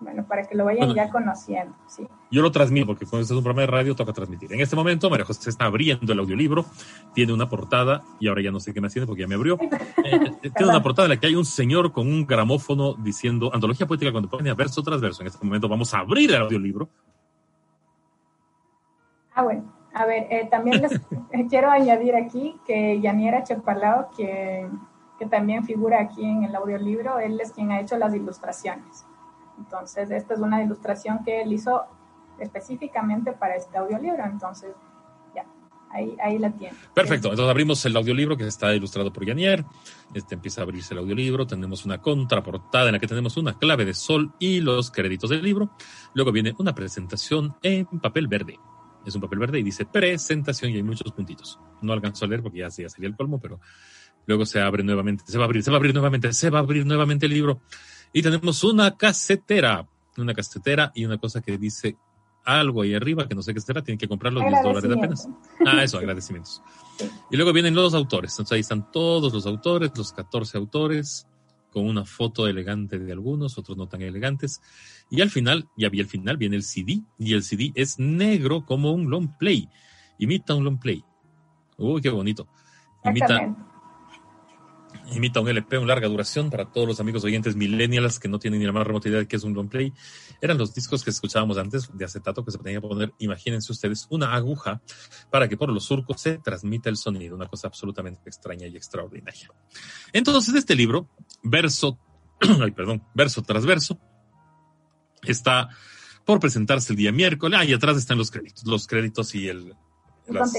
bueno, 0.00 0.24
para 0.24 0.42
que 0.42 0.56
lo 0.56 0.64
vayan 0.64 0.92
ya 0.92 1.08
conociendo. 1.10 1.76
¿sí? 1.86 2.08
Yo 2.30 2.42
lo 2.42 2.52
transmito 2.52 2.86
porque 2.86 3.06
cuando 3.06 3.22
este 3.22 3.34
es 3.34 3.38
un 3.38 3.42
programa 3.42 3.62
de 3.62 3.66
radio 3.66 3.96
toca 3.96 4.12
transmitir. 4.12 4.52
En 4.52 4.60
este 4.60 4.76
momento 4.76 5.10
María 5.10 5.26
José 5.26 5.50
está 5.50 5.64
abriendo 5.64 6.12
el 6.12 6.18
audiolibro, 6.20 6.64
tiene 7.12 7.32
una 7.32 7.48
portada 7.48 8.02
y 8.20 8.28
ahora 8.28 8.40
ya 8.40 8.52
no 8.52 8.60
sé 8.60 8.72
qué 8.72 8.80
me 8.80 8.86
haciendo 8.86 9.08
porque 9.08 9.22
ya 9.22 9.28
me 9.28 9.34
abrió. 9.34 9.58
Eh, 10.02 10.50
tiene 10.56 10.70
una 10.70 10.82
portada 10.82 11.06
en 11.06 11.10
la 11.10 11.20
que 11.20 11.26
hay 11.26 11.34
un 11.34 11.44
señor 11.44 11.92
con 11.92 12.06
un 12.06 12.26
gramófono 12.26 12.94
diciendo 12.94 13.50
antología 13.52 13.86
poética 13.86 14.10
contemporánea 14.10 14.54
verso 14.54 14.82
tras 14.82 15.00
verso. 15.00 15.22
En 15.22 15.28
este 15.28 15.44
momento 15.44 15.68
vamos 15.68 15.92
a 15.92 15.98
abrir 15.98 16.30
el 16.30 16.40
audiolibro. 16.40 16.88
Ah, 19.34 19.42
bueno. 19.42 19.72
A 19.92 20.06
ver, 20.06 20.26
eh, 20.30 20.48
también 20.50 20.80
les 20.80 21.00
quiero 21.50 21.70
añadir 21.70 22.16
aquí 22.16 22.56
que 22.66 23.00
Yaniera 23.00 23.44
Chepalao, 23.44 24.10
que, 24.16 24.66
que 25.18 25.26
también 25.26 25.64
figura 25.64 26.00
aquí 26.00 26.24
en 26.24 26.44
el 26.44 26.54
audiolibro, 26.54 27.18
él 27.18 27.38
es 27.40 27.52
quien 27.52 27.70
ha 27.72 27.80
hecho 27.80 27.96
las 27.98 28.14
ilustraciones. 28.14 29.04
Entonces, 29.58 30.10
esta 30.10 30.34
es 30.34 30.40
una 30.40 30.62
ilustración 30.62 31.22
que 31.24 31.42
él 31.42 31.52
hizo 31.52 31.84
específicamente 32.44 33.32
para 33.32 33.56
este 33.56 33.78
audiolibro. 33.78 34.24
Entonces, 34.24 34.70
ya, 35.34 35.44
ahí, 35.90 36.16
ahí 36.22 36.38
la 36.38 36.50
tiene. 36.50 36.76
Perfecto. 36.94 37.28
Entonces 37.28 37.50
abrimos 37.50 37.84
el 37.86 37.96
audiolibro 37.96 38.36
que 38.36 38.46
está 38.46 38.74
ilustrado 38.74 39.12
por 39.12 39.24
Yanier. 39.24 39.64
Este 40.14 40.34
empieza 40.34 40.60
a 40.60 40.64
abrirse 40.64 40.94
el 40.94 41.00
audiolibro. 41.00 41.46
Tenemos 41.46 41.84
una 41.84 41.98
contraportada 41.98 42.86
en 42.86 42.92
la 42.92 42.98
que 42.98 43.06
tenemos 43.06 43.36
una 43.36 43.58
clave 43.58 43.84
de 43.84 43.94
sol 43.94 44.32
y 44.38 44.60
los 44.60 44.90
créditos 44.90 45.30
del 45.30 45.42
libro. 45.42 45.70
Luego 46.14 46.32
viene 46.32 46.54
una 46.58 46.74
presentación 46.74 47.56
en 47.62 47.86
papel 47.86 48.28
verde. 48.28 48.58
Es 49.04 49.14
un 49.14 49.20
papel 49.20 49.38
verde 49.38 49.58
y 49.58 49.62
dice 49.62 49.86
presentación 49.86 50.72
y 50.72 50.76
hay 50.76 50.82
muchos 50.82 51.10
puntitos. 51.12 51.58
No 51.80 51.92
alcanzo 51.92 52.24
a 52.24 52.28
leer 52.28 52.42
porque 52.42 52.58
ya, 52.58 52.68
ya 52.68 52.88
sería 52.88 53.08
el 53.08 53.16
colmo, 53.16 53.40
pero 53.40 53.60
luego 54.26 54.44
se 54.44 54.60
abre 54.60 54.82
nuevamente. 54.82 55.24
Se 55.26 55.38
va 55.38 55.44
a 55.44 55.46
abrir, 55.46 55.62
se 55.62 55.70
va 55.70 55.76
a 55.76 55.78
abrir 55.78 55.94
nuevamente, 55.94 56.32
se 56.32 56.50
va 56.50 56.58
a 56.58 56.62
abrir 56.62 56.84
nuevamente 56.84 57.26
el 57.26 57.32
libro. 57.32 57.60
Y 58.12 58.22
tenemos 58.22 58.62
una 58.64 58.96
casetera, 58.96 59.86
una 60.16 60.34
casetera 60.34 60.92
y 60.94 61.04
una 61.04 61.18
cosa 61.18 61.40
que 61.40 61.56
dice 61.56 61.96
algo 62.58 62.82
ahí 62.82 62.94
arriba, 62.94 63.28
que 63.28 63.34
no 63.34 63.42
sé 63.42 63.54
qué 63.54 63.60
será, 63.60 63.82
tienen 63.82 63.98
que 63.98 64.08
comprar 64.08 64.32
los 64.32 64.44
10 64.44 64.62
dólares 64.62 64.90
apenas. 64.96 65.28
Ah, 65.66 65.84
eso, 65.84 65.98
agradecimientos. 65.98 66.62
Y 67.30 67.36
luego 67.36 67.52
vienen 67.52 67.74
los 67.74 67.94
autores, 67.94 68.32
entonces 68.32 68.52
ahí 68.52 68.60
están 68.60 68.90
todos 68.90 69.32
los 69.32 69.46
autores, 69.46 69.92
los 69.96 70.12
14 70.12 70.58
autores, 70.58 71.26
con 71.70 71.86
una 71.86 72.04
foto 72.04 72.48
elegante 72.48 72.98
de 72.98 73.12
algunos, 73.12 73.56
otros 73.56 73.76
no 73.76 73.86
tan 73.86 74.02
elegantes. 74.02 74.60
Y 75.10 75.20
al 75.20 75.30
final, 75.30 75.68
ya 75.76 75.88
vi 75.88 76.00
el 76.00 76.06
final, 76.06 76.36
viene 76.36 76.56
el 76.56 76.62
CD, 76.62 77.02
y 77.18 77.34
el 77.34 77.42
CD 77.42 77.72
es 77.74 77.98
negro 77.98 78.64
como 78.64 78.92
un 78.92 79.08
long 79.08 79.36
play. 79.38 79.68
Imita 80.18 80.54
un 80.54 80.64
long 80.64 80.78
play. 80.78 81.04
Uy, 81.78 82.00
qué 82.00 82.10
bonito. 82.10 82.48
Imita, 83.04 83.69
imita 85.14 85.40
un 85.40 85.48
LP, 85.48 85.78
una 85.78 85.88
larga 85.88 86.08
duración 86.08 86.50
para 86.50 86.66
todos 86.66 86.86
los 86.86 87.00
amigos 87.00 87.24
oyentes 87.24 87.56
millennials 87.56 88.18
que 88.18 88.28
no 88.28 88.38
tienen 88.38 88.60
ni 88.60 88.66
la 88.66 88.72
más 88.72 88.86
remota 88.86 89.08
idea 89.08 89.20
de 89.20 89.28
qué 89.28 89.36
es 89.36 89.44
un 89.44 89.54
long 89.54 89.68
play. 89.68 89.92
Eran 90.40 90.58
los 90.58 90.74
discos 90.74 91.04
que 91.04 91.10
escuchábamos 91.10 91.58
antes 91.58 91.90
de 91.92 92.04
acetato 92.04 92.44
que 92.44 92.50
se 92.50 92.58
tenía 92.58 92.80
que 92.80 92.86
poner, 92.86 93.12
imagínense 93.18 93.72
ustedes, 93.72 94.06
una 94.10 94.34
aguja 94.34 94.80
para 95.30 95.48
que 95.48 95.56
por 95.56 95.70
los 95.70 95.84
surcos 95.84 96.20
se 96.20 96.38
transmita 96.38 96.88
el 96.88 96.96
sonido, 96.96 97.34
una 97.34 97.46
cosa 97.46 97.68
absolutamente 97.68 98.22
extraña 98.26 98.66
y 98.66 98.76
extraordinaria. 98.76 99.50
Entonces, 100.12 100.54
este 100.54 100.74
libro, 100.74 101.08
verso, 101.42 101.98
ay, 102.40 102.70
perdón, 102.70 103.02
verso 103.14 103.42
tras 103.42 103.66
verso, 103.66 103.98
está 105.22 105.68
por 106.24 106.40
presentarse 106.40 106.92
el 106.92 106.96
día 106.96 107.12
miércoles. 107.12 107.58
Ah, 107.60 107.64
y 107.64 107.72
atrás 107.72 107.96
están 107.96 108.18
los 108.18 108.30
créditos, 108.30 108.64
los 108.64 108.86
créditos 108.86 109.34
y 109.34 109.48
el, 109.48 109.74
el 110.26 110.34
las, 110.34 110.52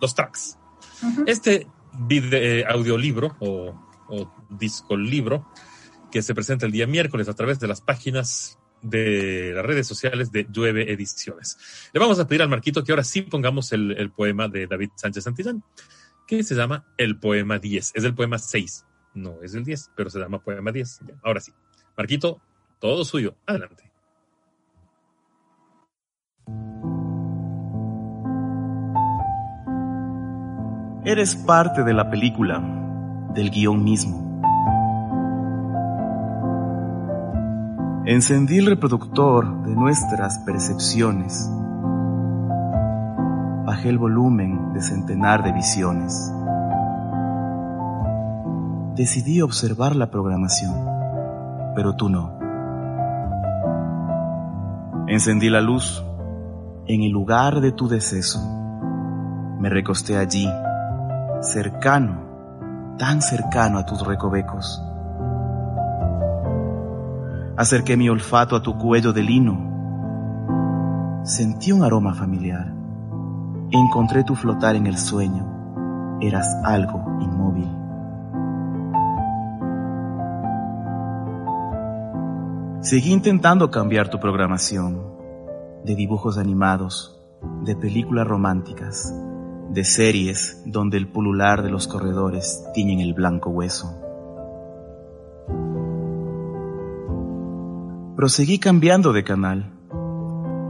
los 0.00 0.14
tracks. 0.14 0.58
Uh 1.02 1.06
-huh. 1.06 1.24
Este 1.26 1.66
video, 1.92 2.40
eh, 2.40 2.64
audiolibro 2.68 3.36
o, 3.40 3.74
o 4.08 4.32
disco 4.50 4.96
libro 4.96 5.46
que 6.10 6.22
se 6.22 6.34
presenta 6.34 6.66
el 6.66 6.72
día 6.72 6.86
miércoles 6.86 7.28
a 7.28 7.34
través 7.34 7.60
de 7.60 7.68
las 7.68 7.80
páginas 7.80 8.58
de 8.82 9.52
las 9.54 9.64
redes 9.64 9.86
sociales 9.86 10.30
de 10.32 10.46
Llueve 10.50 10.92
Ediciones. 10.92 11.58
Le 11.92 12.00
vamos 12.00 12.18
a 12.18 12.26
pedir 12.26 12.42
al 12.42 12.48
Marquito 12.48 12.84
que 12.84 12.92
ahora 12.92 13.04
sí 13.04 13.22
pongamos 13.22 13.72
el, 13.72 13.92
el 13.92 14.10
poema 14.10 14.48
de 14.48 14.66
David 14.66 14.90
Sánchez 14.94 15.24
Santillán, 15.24 15.62
que 16.26 16.42
se 16.42 16.54
llama 16.54 16.86
El 16.96 17.18
Poema 17.18 17.58
10. 17.58 17.92
Es 17.94 18.04
el 18.04 18.14
poema 18.14 18.38
6, 18.38 18.84
no 19.14 19.42
es 19.42 19.54
el 19.54 19.64
10, 19.64 19.92
pero 19.96 20.10
se 20.10 20.18
llama 20.18 20.42
Poema 20.42 20.70
10. 20.70 21.00
Ahora 21.22 21.40
sí. 21.40 21.52
Marquito, 21.96 22.40
todo 22.78 23.04
suyo. 23.04 23.34
Adelante. 23.46 23.90
Eres 31.08 31.36
parte 31.36 31.84
de 31.84 31.94
la 31.94 32.10
película, 32.10 32.60
del 33.32 33.50
guion 33.50 33.82
mismo. 33.82 34.42
Encendí 38.04 38.58
el 38.58 38.66
reproductor 38.66 39.62
de 39.62 39.74
nuestras 39.74 40.38
percepciones. 40.40 41.50
Bajé 43.64 43.88
el 43.88 43.96
volumen 43.96 44.74
de 44.74 44.82
centenar 44.82 45.42
de 45.44 45.52
visiones. 45.52 46.30
Decidí 48.94 49.40
observar 49.40 49.96
la 49.96 50.10
programación, 50.10 50.74
pero 51.74 51.96
tú 51.96 52.10
no. 52.10 52.38
Encendí 55.06 55.48
la 55.48 55.62
luz 55.62 56.04
en 56.86 57.02
el 57.02 57.12
lugar 57.12 57.62
de 57.62 57.72
tu 57.72 57.88
deceso. 57.88 58.40
Me 59.58 59.70
recosté 59.70 60.18
allí, 60.18 60.46
cercano, 61.40 62.96
tan 62.98 63.22
cercano 63.22 63.78
a 63.78 63.86
tus 63.86 64.04
recovecos. 64.06 64.82
Acerqué 67.56 67.96
mi 67.96 68.08
olfato 68.08 68.56
a 68.56 68.62
tu 68.62 68.76
cuello 68.76 69.12
de 69.12 69.22
lino. 69.22 71.20
Sentí 71.24 71.72
un 71.72 71.82
aroma 71.84 72.14
familiar. 72.14 72.72
Encontré 73.70 74.24
tu 74.24 74.34
flotar 74.34 74.76
en 74.76 74.86
el 74.86 74.96
sueño. 74.96 76.18
Eras 76.20 76.56
algo 76.64 77.18
inmóvil. 77.20 77.68
Seguí 82.80 83.12
intentando 83.12 83.70
cambiar 83.70 84.08
tu 84.08 84.18
programación 84.18 85.02
de 85.84 85.94
dibujos 85.94 86.38
animados, 86.38 87.20
de 87.64 87.76
películas 87.76 88.26
románticas, 88.26 89.14
de 89.68 89.84
series 89.84 90.62
donde 90.66 90.96
el 90.96 91.08
pulular 91.08 91.62
de 91.62 91.70
los 91.70 91.86
corredores 91.86 92.64
tiñen 92.74 93.00
el 93.00 93.14
blanco 93.14 93.50
hueso. 93.50 93.94
Proseguí 98.16 98.58
cambiando 98.58 99.12
de 99.12 99.22
canal, 99.22 99.72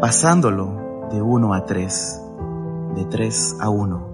pasándolo 0.00 1.08
de 1.10 1.22
uno 1.22 1.54
a 1.54 1.64
tres, 1.64 2.20
de 2.94 3.04
tres 3.06 3.56
a 3.60 3.70
uno. 3.70 4.06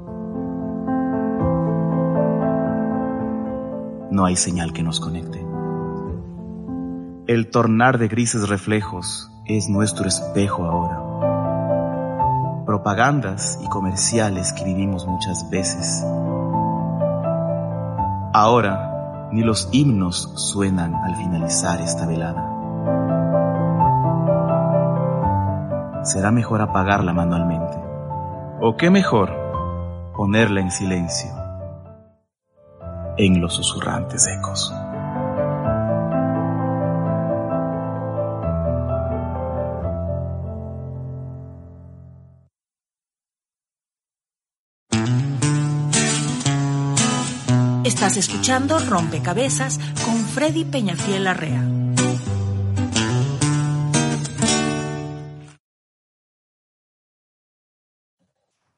No 4.11 4.25
hay 4.25 4.37
señal 4.37 4.73
que 4.73 4.85
nos 4.85 5.01
conecte. 5.01 5.45
El 7.27 7.51
tornar 7.51 7.99
de 7.99 8.07
grises 8.07 8.49
reflejos 8.49 9.31
es 9.47 9.69
nuestro 9.69 10.07
espejo 10.07 10.65
ahora. 10.65 11.04
Propagandas 12.75 13.61
y 13.63 13.69
comerciales 13.69 14.53
que 14.53 14.65
vivimos 14.65 15.07
muchas 15.07 15.49
veces. 15.49 16.05
Ahora 18.33 19.29
ni 19.31 19.45
los 19.45 19.69
himnos 19.71 20.33
suenan 20.35 20.93
al 20.93 21.15
finalizar 21.15 21.81
esta 21.81 22.05
velada. 22.05 22.51
Será 26.03 26.33
mejor 26.33 26.63
apagarla 26.63 27.13
manualmente. 27.13 27.77
¿O 28.61 28.77
qué 28.77 28.91
mejor? 28.91 29.31
Ponerla 30.17 30.59
en 30.59 30.73
silencio 30.73 31.31
en 33.17 33.41
los 33.41 33.55
susurrantes 33.55 34.27
ecos. 34.27 34.75
Estás 48.05 48.29
escuchando 48.29 48.79
Rompecabezas 48.81 49.79
con 50.05 50.17
Freddy 50.27 50.67
Peñafiel 50.67 51.27
Arrea. 51.27 51.67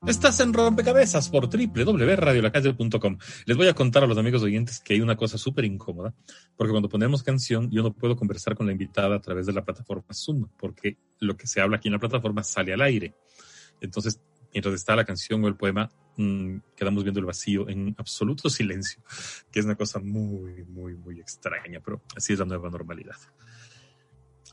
Estás 0.06 0.38
en 0.38 0.52
Rompecabezas 0.52 1.28
por 1.28 1.48
www.radiolacalle.com. 1.48 3.18
Les 3.46 3.56
voy 3.56 3.66
a 3.66 3.74
contar 3.74 4.04
a 4.04 4.06
los 4.06 4.16
amigos 4.16 4.44
oyentes 4.44 4.78
que 4.78 4.94
hay 4.94 5.00
una 5.00 5.16
cosa 5.16 5.38
súper 5.38 5.64
incómoda, 5.64 6.14
porque 6.54 6.70
cuando 6.70 6.88
ponemos 6.88 7.24
canción 7.24 7.68
yo 7.72 7.82
no 7.82 7.92
puedo 7.92 8.14
conversar 8.14 8.54
con 8.54 8.66
la 8.66 8.72
invitada 8.72 9.16
a 9.16 9.20
través 9.20 9.46
de 9.46 9.52
la 9.52 9.64
plataforma 9.64 10.14
Zoom, 10.14 10.46
porque 10.56 10.98
lo 11.18 11.36
que 11.36 11.48
se 11.48 11.60
habla 11.60 11.78
aquí 11.78 11.88
en 11.88 11.94
la 11.94 11.98
plataforma 11.98 12.44
sale 12.44 12.72
al 12.72 12.80
aire. 12.80 13.16
Entonces, 13.80 14.20
mientras 14.56 14.74
está 14.74 14.96
la 14.96 15.04
canción 15.04 15.44
o 15.44 15.48
el 15.48 15.54
poema, 15.54 15.90
mmm, 16.16 16.56
quedamos 16.74 17.04
viendo 17.04 17.20
el 17.20 17.26
vacío 17.26 17.68
en 17.68 17.94
absoluto 17.98 18.48
silencio, 18.48 19.02
que 19.52 19.58
es 19.58 19.66
una 19.66 19.74
cosa 19.74 19.98
muy, 19.98 20.64
muy, 20.64 20.94
muy 20.94 21.20
extraña, 21.20 21.80
pero 21.84 22.00
así 22.16 22.32
es 22.32 22.38
la 22.38 22.46
nueva 22.46 22.70
normalidad. 22.70 23.16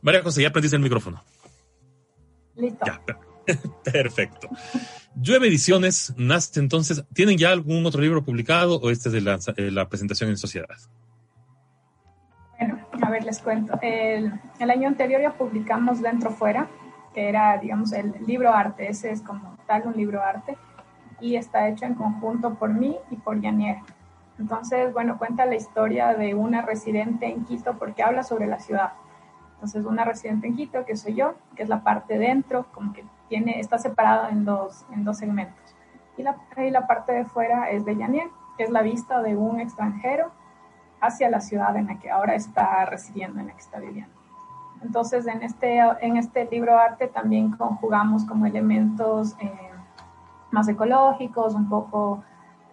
María 0.02 0.22
José, 0.22 0.42
ya 0.42 0.50
aprendiste 0.50 0.76
el 0.76 0.84
micrófono. 0.84 1.24
Listo. 2.58 2.86
Ya, 2.86 3.02
perfecto. 3.94 4.50
Llueve 5.16 5.48
Ediciones 5.48 6.14
nace 6.18 6.60
entonces. 6.60 7.06
¿Tienen 7.14 7.38
ya 7.38 7.52
algún 7.52 7.86
otro 7.86 8.02
libro 8.02 8.26
publicado 8.26 8.82
o 8.82 8.90
este 8.90 9.08
es 9.08 9.14
de 9.14 9.22
la, 9.22 9.38
de 9.38 9.72
la 9.72 9.88
presentación 9.88 10.30
en 10.30 10.38
sociedad? 10.38 10.76
Bueno, 12.60 12.86
a 13.02 13.10
ver, 13.10 13.24
les 13.24 13.40
cuento. 13.40 13.80
El, 13.82 14.34
el, 14.60 14.70
año 14.70 14.90
anterior 14.90 15.22
ya 15.22 15.38
publicamos 15.38 16.02
Dentro 16.02 16.30
Fuera, 16.32 16.68
que 17.14 17.30
era, 17.30 17.58
digamos, 17.58 17.94
el 17.94 18.14
libro 18.28 18.54
arte. 18.54 18.90
Ese 18.90 19.10
es 19.10 19.22
como 19.22 19.53
tal 19.66 19.88
un 19.88 19.94
libro 19.94 20.22
arte 20.22 20.58
y 21.20 21.36
está 21.36 21.68
hecho 21.68 21.86
en 21.86 21.96
conjunto 21.96 22.56
por 22.56 22.74
mí 22.74 22.98
y 23.10 23.16
por 23.16 23.40
Yanier. 23.40 23.78
Entonces, 24.40 24.92
bueno, 24.94 25.18
cuenta 25.18 25.46
la 25.46 25.56
historia 25.56 26.14
de 26.16 26.34
una 26.34 26.62
residente 26.62 27.28
en 27.28 27.46
Quito 27.46 27.78
porque 27.78 28.04
habla 28.04 28.24
sobre 28.24 28.48
la 28.48 28.60
ciudad. 28.60 28.94
Entonces, 29.56 29.86
una 29.86 30.04
residente 30.04 30.48
en 30.48 30.56
Quito, 30.56 30.86
que 30.86 30.98
soy 30.98 31.14
yo, 31.14 31.36
que 31.56 31.64
es 31.64 31.70
la 31.70 31.84
parte 31.84 32.18
dentro, 32.18 32.66
como 32.74 32.94
que 32.94 33.06
tiene, 33.30 33.60
está 33.60 33.78
separado 33.78 34.30
en 34.30 34.44
dos, 34.44 34.86
en 34.92 35.06
dos 35.06 35.18
segmentos. 35.18 35.76
Y 36.18 36.24
la, 36.24 36.36
y 36.58 36.70
la 36.70 36.88
parte 36.88 37.14
de 37.14 37.26
fuera 37.26 37.70
es 37.70 37.86
de 37.86 37.96
Yanier, 37.96 38.28
que 38.58 38.64
es 38.64 38.70
la 38.70 38.82
vista 38.82 39.22
de 39.22 39.36
un 39.36 39.60
extranjero 39.60 40.32
hacia 41.00 41.30
la 41.30 41.42
ciudad 41.42 41.76
en 41.78 41.88
la 41.88 42.00
que 42.00 42.10
ahora 42.10 42.36
está 42.36 42.86
residiendo, 42.86 43.40
en 43.40 43.48
la 43.48 43.54
que 43.54 43.60
está 43.60 43.80
viviendo. 43.80 44.23
Entonces, 44.84 45.26
en 45.28 45.42
este, 45.44 45.80
en 46.02 46.18
este 46.18 46.46
libro 46.46 46.78
arte 46.78 47.08
también 47.08 47.52
conjugamos 47.52 48.26
como 48.26 48.46
elementos 48.46 49.36
eh, 49.40 49.52
más 50.52 50.68
ecológicos, 50.68 51.56
un 51.56 51.70
poco 51.70 52.24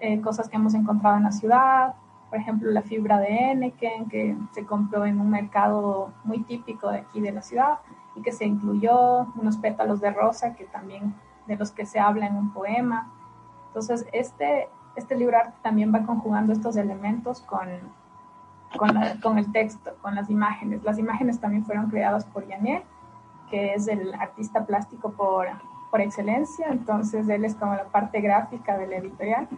eh, 0.00 0.20
cosas 0.20 0.48
que 0.48 0.56
hemos 0.56 0.74
encontrado 0.74 1.16
en 1.16 1.24
la 1.24 1.32
ciudad, 1.32 1.94
por 2.30 2.38
ejemplo, 2.38 2.70
la 2.70 2.82
fibra 2.82 3.18
de 3.18 3.50
Enneken, 3.50 4.08
que 4.08 4.36
se 4.52 4.64
compró 4.64 5.04
en 5.04 5.20
un 5.20 5.30
mercado 5.30 6.12
muy 6.24 6.42
típico 6.44 6.90
de 6.90 6.98
aquí 6.98 7.20
de 7.20 7.32
la 7.32 7.42
ciudad 7.42 7.80
y 8.14 8.22
que 8.22 8.32
se 8.32 8.44
incluyó, 8.44 9.26
unos 9.34 9.56
pétalos 9.56 10.00
de 10.00 10.10
rosa 10.12 10.54
que 10.54 10.64
también 10.64 11.14
de 11.46 11.56
los 11.56 11.72
que 11.72 11.86
se 11.86 11.98
habla 11.98 12.26
en 12.26 12.36
un 12.36 12.52
poema. 12.52 13.10
Entonces, 13.68 14.06
este, 14.12 14.68
este 14.94 15.16
libro 15.16 15.38
arte 15.38 15.56
también 15.62 15.92
va 15.92 16.06
conjugando 16.06 16.52
estos 16.52 16.76
elementos 16.76 17.40
con, 17.42 17.68
con, 18.76 18.94
la, 18.94 19.20
con, 19.20 19.38
el 19.38 19.50
texto, 19.52 19.90
con 20.00 20.14
las 20.14 20.30
imágenes. 20.30 20.82
Las 20.82 20.98
imágenes 20.98 21.40
también 21.40 21.64
fueron 21.64 21.90
creadas 21.90 22.24
por 22.24 22.46
Yaniel, 22.46 22.82
que 23.50 23.74
es 23.74 23.88
el 23.88 24.14
artista 24.14 24.64
plástico 24.64 25.12
por, 25.12 25.48
por 25.90 26.00
excelencia, 26.00 26.68
entonces 26.68 27.28
él 27.28 27.44
es 27.44 27.54
como 27.56 27.74
la 27.74 27.84
parte 27.84 28.20
gráfica 28.20 28.78
de 28.78 28.86
la 28.86 28.96
editorial 28.96 29.48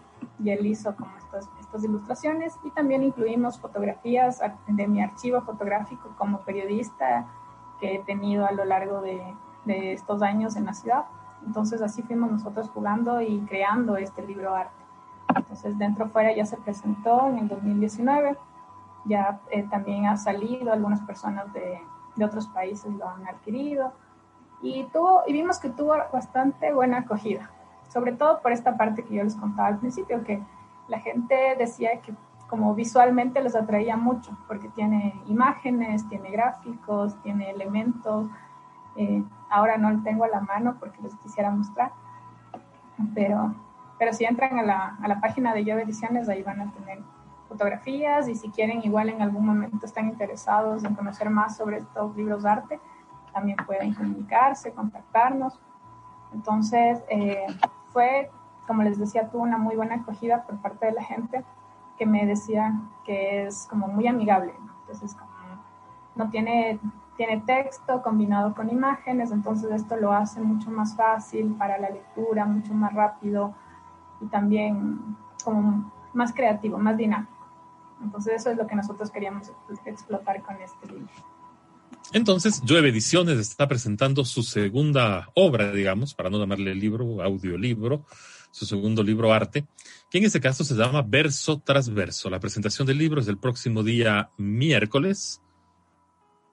y 0.42 0.50
él 0.50 0.64
hizo 0.66 0.96
como 0.96 1.14
estas, 1.18 1.48
estas 1.60 1.84
ilustraciones 1.84 2.58
y 2.64 2.70
también 2.70 3.02
incluimos 3.02 3.58
fotografías 3.58 4.40
de 4.66 4.88
mi 4.88 5.02
archivo 5.02 5.42
fotográfico 5.42 6.14
como 6.16 6.40
periodista 6.40 7.26
que 7.80 7.96
he 7.96 7.98
tenido 8.00 8.46
a 8.46 8.52
lo 8.52 8.64
largo 8.64 9.02
de, 9.02 9.20
de 9.64 9.92
estos 9.92 10.22
años 10.22 10.56
en 10.56 10.66
la 10.66 10.74
ciudad. 10.74 11.04
Entonces 11.46 11.82
así 11.82 12.02
fuimos 12.02 12.30
nosotros 12.30 12.70
jugando 12.70 13.20
y 13.20 13.40
creando 13.40 13.96
este 13.96 14.26
libro 14.26 14.54
arte. 14.54 14.72
Entonces 15.34 15.78
dentro 15.78 16.08
fuera 16.08 16.34
ya 16.34 16.46
se 16.46 16.56
presentó 16.56 17.28
en 17.28 17.38
el 17.38 17.48
2019, 17.48 18.36
ya 19.04 19.40
eh, 19.50 19.64
también 19.70 20.06
ha 20.06 20.16
salido, 20.16 20.72
algunas 20.72 21.00
personas 21.02 21.52
de, 21.52 21.80
de 22.16 22.24
otros 22.24 22.46
países 22.48 22.92
lo 22.94 23.08
han 23.08 23.26
adquirido 23.26 23.92
y, 24.62 24.84
tuvo, 24.92 25.22
vimos 25.26 25.58
que 25.58 25.68
tuvo 25.68 25.94
bastante 26.12 26.72
buena 26.72 26.98
acogida, 26.98 27.50
sobre 27.88 28.12
todo 28.12 28.40
por 28.40 28.52
esta 28.52 28.76
parte 28.76 29.02
que 29.04 29.14
yo 29.16 29.24
les 29.24 29.34
contaba 29.34 29.68
al 29.68 29.78
principio, 29.78 30.22
que 30.22 30.40
la 30.88 31.00
gente 31.00 31.56
decía 31.58 32.00
que 32.00 32.14
como 32.48 32.74
visualmente 32.74 33.42
les 33.42 33.56
atraía 33.56 33.96
mucho, 33.96 34.36
porque 34.46 34.68
tiene 34.68 35.20
imágenes, 35.26 36.06
tiene 36.08 36.30
gráficos, 36.30 37.16
tiene 37.22 37.50
elementos. 37.50 38.28
Eh, 38.94 39.24
ahora 39.48 39.78
no 39.78 39.90
lo 39.90 40.02
tengo 40.02 40.24
a 40.24 40.28
la 40.28 40.40
mano 40.40 40.76
porque 40.78 41.00
les 41.00 41.14
quisiera 41.16 41.50
mostrar, 41.50 41.92
pero, 43.14 43.54
pero 43.98 44.12
si 44.12 44.26
entran 44.26 44.58
a 44.58 44.62
la, 44.62 44.98
a 45.02 45.08
la 45.08 45.18
página 45.18 45.54
de 45.54 45.64
Yo 45.64 45.78
Ediciones, 45.78 46.28
ahí 46.28 46.42
van 46.42 46.60
a 46.60 46.70
tener 46.72 47.00
fotografías 47.52 48.28
y 48.28 48.34
si 48.34 48.48
quieren 48.50 48.82
igual 48.82 49.10
en 49.10 49.20
algún 49.20 49.44
momento 49.44 49.84
están 49.84 50.08
interesados 50.08 50.84
en 50.84 50.94
conocer 50.94 51.28
más 51.28 51.56
sobre 51.56 51.78
estos 51.78 52.16
libros 52.16 52.42
de 52.42 52.50
arte, 52.50 52.80
también 53.32 53.56
pueden 53.66 53.94
comunicarse, 53.94 54.72
contactarnos. 54.72 55.58
Entonces, 56.32 57.02
eh, 57.08 57.46
fue, 57.88 58.30
como 58.66 58.82
les 58.82 58.98
decía, 58.98 59.28
tuvo 59.28 59.42
una 59.42 59.58
muy 59.58 59.76
buena 59.76 59.96
acogida 59.96 60.42
por 60.44 60.56
parte 60.62 60.86
de 60.86 60.92
la 60.92 61.04
gente 61.04 61.44
que 61.98 62.06
me 62.06 62.26
decía 62.26 62.80
que 63.04 63.46
es 63.46 63.66
como 63.68 63.86
muy 63.88 64.06
amigable. 64.06 64.54
¿no? 64.58 64.72
Entonces, 64.80 65.14
como 65.14 65.30
no 66.14 66.30
tiene, 66.30 66.78
tiene 67.16 67.40
texto 67.40 68.02
combinado 68.02 68.54
con 68.54 68.70
imágenes, 68.70 69.30
entonces 69.30 69.70
esto 69.70 69.96
lo 69.96 70.12
hace 70.12 70.40
mucho 70.40 70.70
más 70.70 70.96
fácil 70.96 71.54
para 71.58 71.78
la 71.78 71.90
lectura, 71.90 72.44
mucho 72.44 72.74
más 72.74 72.92
rápido 72.94 73.54
y 74.20 74.26
también 74.26 75.16
como 75.44 75.90
más 76.12 76.32
creativo, 76.32 76.78
más 76.78 76.96
dinámico. 76.96 77.41
Entonces 78.02 78.34
eso 78.40 78.50
es 78.50 78.56
lo 78.56 78.66
que 78.66 78.74
nosotros 78.74 79.10
queríamos 79.10 79.50
explotar 79.86 80.42
con 80.42 80.60
este 80.60 80.86
libro. 80.86 81.08
Entonces, 82.12 82.60
Llueve 82.64 82.90
Ediciones 82.90 83.38
está 83.38 83.68
presentando 83.68 84.24
su 84.24 84.42
segunda 84.42 85.30
obra, 85.34 85.72
digamos, 85.72 86.14
para 86.14 86.28
no 86.28 86.38
llamarle 86.38 86.74
libro, 86.74 87.22
audiolibro, 87.22 88.04
su 88.50 88.66
segundo 88.66 89.02
libro 89.02 89.32
arte, 89.32 89.64
que 90.10 90.18
en 90.18 90.24
este 90.24 90.40
caso 90.40 90.62
se 90.62 90.74
llama 90.74 91.02
Verso 91.02 91.62
tras 91.64 91.88
Verso. 91.88 92.28
La 92.28 92.40
presentación 92.40 92.86
del 92.86 92.98
libro 92.98 93.20
es 93.20 93.28
el 93.28 93.38
próximo 93.38 93.82
día 93.82 94.30
miércoles, 94.36 95.40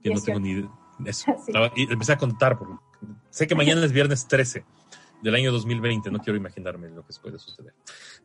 que 0.02 0.12
no 0.12 0.22
tengo 0.22 0.40
ni. 0.40 0.66
Eso. 1.06 1.34
Sí. 1.46 1.54
Y 1.76 1.92
empecé 1.92 2.14
a 2.14 2.18
contar, 2.18 2.58
porque 2.58 2.76
sé 3.30 3.48
que 3.48 3.56
mañana 3.56 3.84
es 3.86 3.92
viernes 3.92 4.28
13 4.28 4.66
del 5.22 5.36
año 5.36 5.52
2020, 5.52 6.12
no 6.12 6.20
quiero 6.20 6.38
imaginarme 6.38 6.90
lo 6.90 7.06
que 7.06 7.14
puede 7.22 7.40
suceder. 7.40 7.74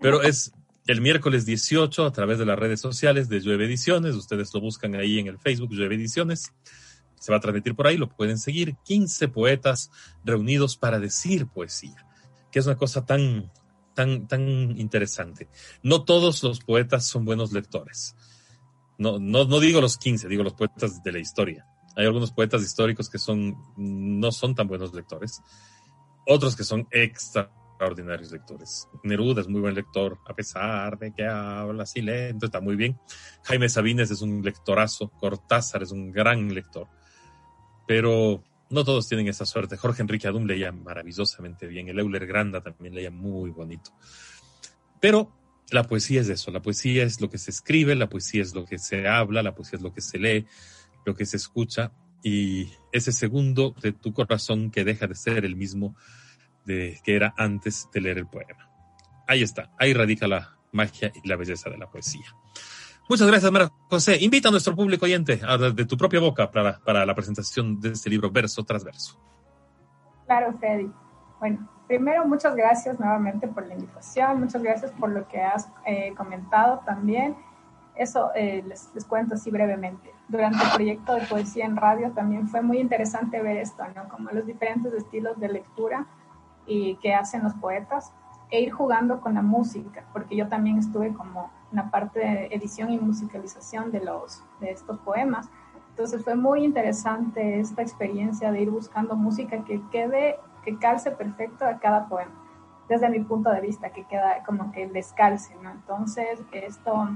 Pero 0.01 0.23
es 0.23 0.53
el 0.87 1.01
miércoles 1.01 1.47
18 1.47 2.05
a 2.05 2.13
través 2.13 2.39
de 2.39 2.47
las 2.47 2.59
redes 2.59 2.81
sociales 2.81 3.29
de 3.29 3.41
Llueve 3.41 3.65
Ediciones, 3.65 4.15
ustedes 4.15 4.53
lo 4.53 4.61
buscan 4.61 4.95
ahí 4.95 5.19
en 5.19 5.29
el 5.29 5.39
Facebook, 5.39 5.71
Llueve 5.71 5.95
Ediciones, 5.95 6.53
se 7.19 7.33
va 7.33 7.39
a 7.39 7.41
transmitir 7.41 7.75
por 7.75 7.87
ahí, 7.87 7.97
lo 7.97 8.09
pueden 8.09 8.39
seguir, 8.39 8.77
15 8.85 9.29
poetas 9.29 9.91
reunidos 10.25 10.77
para 10.77 10.99
decir 10.99 11.47
poesía, 11.47 12.07
que 12.53 12.59
es 12.59 12.67
una 12.67 12.77
cosa 12.77 13.07
tan, 13.07 13.51
tan, 13.95 14.29
tan 14.29 14.79
interesante. 14.79 15.49
No 15.83 16.05
todos 16.05 16.43
los 16.43 16.61
poetas 16.61 17.07
son 17.07 17.25
buenos 17.25 17.53
lectores. 17.53 18.15
No, 18.99 19.19
no, 19.19 19.45
no 19.47 19.61
digo 19.61 19.81
los 19.81 19.97
15, 19.97 20.29
digo 20.29 20.43
los 20.43 20.53
poetas 20.53 21.03
de 21.03 21.13
la 21.13 21.19
historia. 21.19 21.67
Hay 21.97 22.05
algunos 22.05 22.31
poetas 22.31 22.63
históricos 22.63 23.09
que 23.09 23.19
son, 23.19 23.57
no 23.77 24.31
son 24.31 24.55
tan 24.55 24.69
buenos 24.69 24.93
lectores. 24.93 25.41
Otros 26.27 26.55
que 26.57 26.65
son 26.65 26.87
extraordinarios 27.75 28.31
lectores. 28.31 28.89
Neruda 29.03 29.41
es 29.41 29.49
muy 29.49 29.61
buen 29.61 29.75
lector, 29.75 30.19
a 30.27 30.35
pesar 30.35 30.97
de 30.99 31.13
que 31.13 31.27
habla 31.27 31.83
así 31.83 32.01
lento, 32.01 32.47
está 32.47 32.61
muy 32.61 32.77
bien. 32.77 32.99
Jaime 33.43 33.69
Sabines 33.69 34.11
es 34.11 34.23
un 34.23 34.43
lectorazo. 34.43 35.11
Cortázar 35.11 35.83
es 35.83 35.91
un 35.91 36.13
gran 36.13 36.55
lector. 36.55 36.87
Pero 37.87 38.43
no 38.71 38.85
todos 38.85 39.09
tienen 39.09 39.29
esa 39.29 39.45
suerte. 39.45 39.77
Jorge 39.77 40.03
Enrique 40.03 40.29
Adum 40.29 40.47
leía 40.47 40.71
maravillosamente 40.71 41.67
bien. 41.67 41.89
El 41.89 41.99
Euler 41.99 42.27
Granda 42.27 42.63
también 42.63 42.95
leía 42.95 43.11
muy 43.11 43.51
bonito. 43.51 43.91
Pero 45.01 45.33
la 45.71 45.83
poesía 45.83 46.21
es 46.21 46.29
eso. 46.29 46.53
La 46.53 46.63
poesía 46.63 47.03
es 47.03 47.21
lo 47.21 47.29
que 47.29 47.39
se 47.39 47.51
escribe, 47.51 47.97
la 47.97 48.09
poesía 48.09 48.43
es 48.43 48.55
lo 48.55 48.65
que 48.65 48.79
se 48.79 49.09
habla, 49.09 49.43
la 49.43 49.55
poesía 49.55 49.79
es 49.79 49.83
lo 49.83 49.93
que 49.93 50.01
se 50.01 50.19
lee, 50.19 50.47
lo 51.05 51.15
que 51.15 51.27
se 51.27 51.37
escucha. 51.37 51.93
Y 52.23 52.71
ese 52.93 53.13
segundo 53.13 53.75
de 53.83 53.93
tu 53.93 54.15
corazón 54.15 54.71
que 54.71 54.85
deja 54.85 55.07
de 55.07 55.15
ser 55.15 55.45
el 55.45 55.57
mismo 55.57 55.95
de 56.65 56.99
que 57.05 57.17
era 57.17 57.35
antes 57.37 57.89
de 57.93 58.01
leer 58.01 58.19
el 58.19 58.27
poema. 58.27 58.69
Ahí 59.27 59.43
está. 59.43 59.71
Ahí 59.79 59.93
radica 59.95 60.27
la 60.27 60.57
magia 60.73 61.13
y 61.23 61.27
la 61.29 61.37
belleza 61.37 61.71
de 61.71 61.79
la 61.79 61.89
poesía. 61.89 62.27
Muchas 63.09 63.27
gracias, 63.27 63.53
Mara 63.53 63.71
José. 63.91 64.17
Invita 64.21 64.49
a 64.49 64.51
nuestro 64.51 64.75
público 64.75 65.05
oyente 65.05 65.41
a- 65.47 65.59
de 65.59 65.85
tu 65.85 65.97
propia 65.97 66.21
boca 66.21 66.51
para, 66.51 66.79
para 66.81 67.05
la 67.05 67.15
presentación 67.15 67.79
de 67.81 67.91
este 67.91 68.09
libro 68.11 68.31
verso 68.31 68.65
tras 68.65 68.83
verso. 68.83 69.21
Claro, 70.27 70.57
Freddy. 70.59 70.91
Bueno, 71.39 71.69
primero 71.87 72.27
muchas 72.27 72.57
gracias 72.57 72.99
nuevamente 72.99 73.47
por 73.47 73.67
la 73.67 73.75
invitación, 73.75 74.41
muchas 74.41 74.63
gracias 74.63 74.91
por 74.93 75.11
lo 75.11 75.29
que 75.29 75.43
has 75.43 75.69
eh, 75.87 76.15
comentado 76.17 76.81
también. 76.87 77.37
Eso 77.95 78.31
eh, 78.35 78.65
les, 78.67 78.91
les 78.95 79.05
cuento 79.05 79.35
así 79.35 79.51
brevemente. 79.51 80.11
Durante 80.27 80.65
el 80.65 80.71
proyecto 80.73 81.15
de 81.15 81.27
poesía 81.27 81.67
en 81.67 81.77
radio 81.77 82.11
también 82.13 82.49
fue 82.49 82.63
muy 82.63 82.79
interesante 82.79 83.41
ver 83.43 83.59
esto, 83.59 83.85
¿no? 83.95 84.09
Como 84.09 84.31
los 84.31 84.47
diferentes 84.47 84.93
estilos 84.95 85.39
de 85.39 85.49
lectura 85.49 86.07
y 86.67 86.97
que 86.97 87.15
hacen 87.15 87.43
los 87.43 87.55
poetas 87.55 88.13
e 88.51 88.61
ir 88.61 88.73
jugando 88.73 89.21
con 89.21 89.35
la 89.35 89.43
música, 89.43 90.05
porque 90.13 90.37
yo 90.37 90.49
también 90.49 90.79
estuve 90.79 91.13
como 91.13 91.51
en 91.71 91.77
la 91.77 91.91
parte 91.91 92.21
de 92.21 92.47
edición 92.47 92.91
y 92.91 92.99
musicalización 92.99 93.91
de, 93.91 94.01
los, 94.01 94.45
de 94.61 94.71
estos 94.71 94.99
poemas. 94.99 95.51
Entonces 95.91 96.23
fue 96.23 96.35
muy 96.35 96.65
interesante 96.65 97.61
esta 97.61 97.83
experiencia 97.83 98.53
de 98.53 98.63
ir 98.63 98.71
buscando 98.71 99.17
música 99.17 99.65
que 99.65 99.81
quede, 99.91 100.37
que 100.65 100.79
calce 100.79 101.11
perfecto 101.11 101.65
a 101.65 101.79
cada 101.79 102.09
poema, 102.09 102.33
desde 102.89 103.09
mi 103.09 103.21
punto 103.21 103.51
de 103.51 103.61
vista, 103.61 103.91
que 103.91 104.05
queda 104.05 104.43
como 104.45 104.73
que 104.73 104.87
les 104.87 105.13
calce, 105.13 105.57
¿no? 105.63 105.71
Entonces 105.71 106.41
esto, 106.53 107.09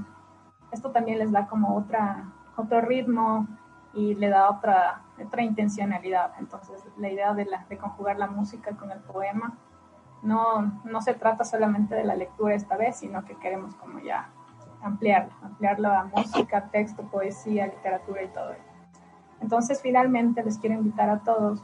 esto 0.71 0.91
también 0.91 1.19
les 1.19 1.31
da 1.31 1.47
como 1.47 1.75
otra, 1.75 2.31
otro 2.57 2.81
ritmo 2.81 3.47
y 3.93 4.15
le 4.15 4.29
da 4.29 4.49
otra, 4.49 5.01
otra 5.23 5.41
intencionalidad. 5.41 6.33
Entonces 6.39 6.83
la 6.97 7.09
idea 7.09 7.33
de, 7.33 7.45
la, 7.45 7.65
de 7.69 7.77
conjugar 7.77 8.17
la 8.17 8.27
música 8.27 8.75
con 8.75 8.91
el 8.91 8.99
poema 8.99 9.57
no, 10.21 10.81
no 10.83 11.01
se 11.01 11.13
trata 11.13 11.43
solamente 11.43 11.95
de 11.95 12.03
la 12.03 12.15
lectura 12.15 12.53
esta 12.53 12.77
vez, 12.77 12.97
sino 12.97 13.23
que 13.25 13.35
queremos 13.35 13.75
como 13.75 13.99
ya 13.99 14.29
ampliarlo, 14.81 15.33
ampliarlo 15.41 15.89
a 15.91 16.05
música, 16.05 16.69
texto, 16.71 17.03
poesía, 17.03 17.67
literatura 17.67 18.23
y 18.23 18.27
todo. 18.29 18.51
Entonces, 19.41 19.81
finalmente 19.81 20.43
les 20.43 20.57
quiero 20.57 20.75
invitar 20.75 21.09
a 21.09 21.19
todos 21.19 21.63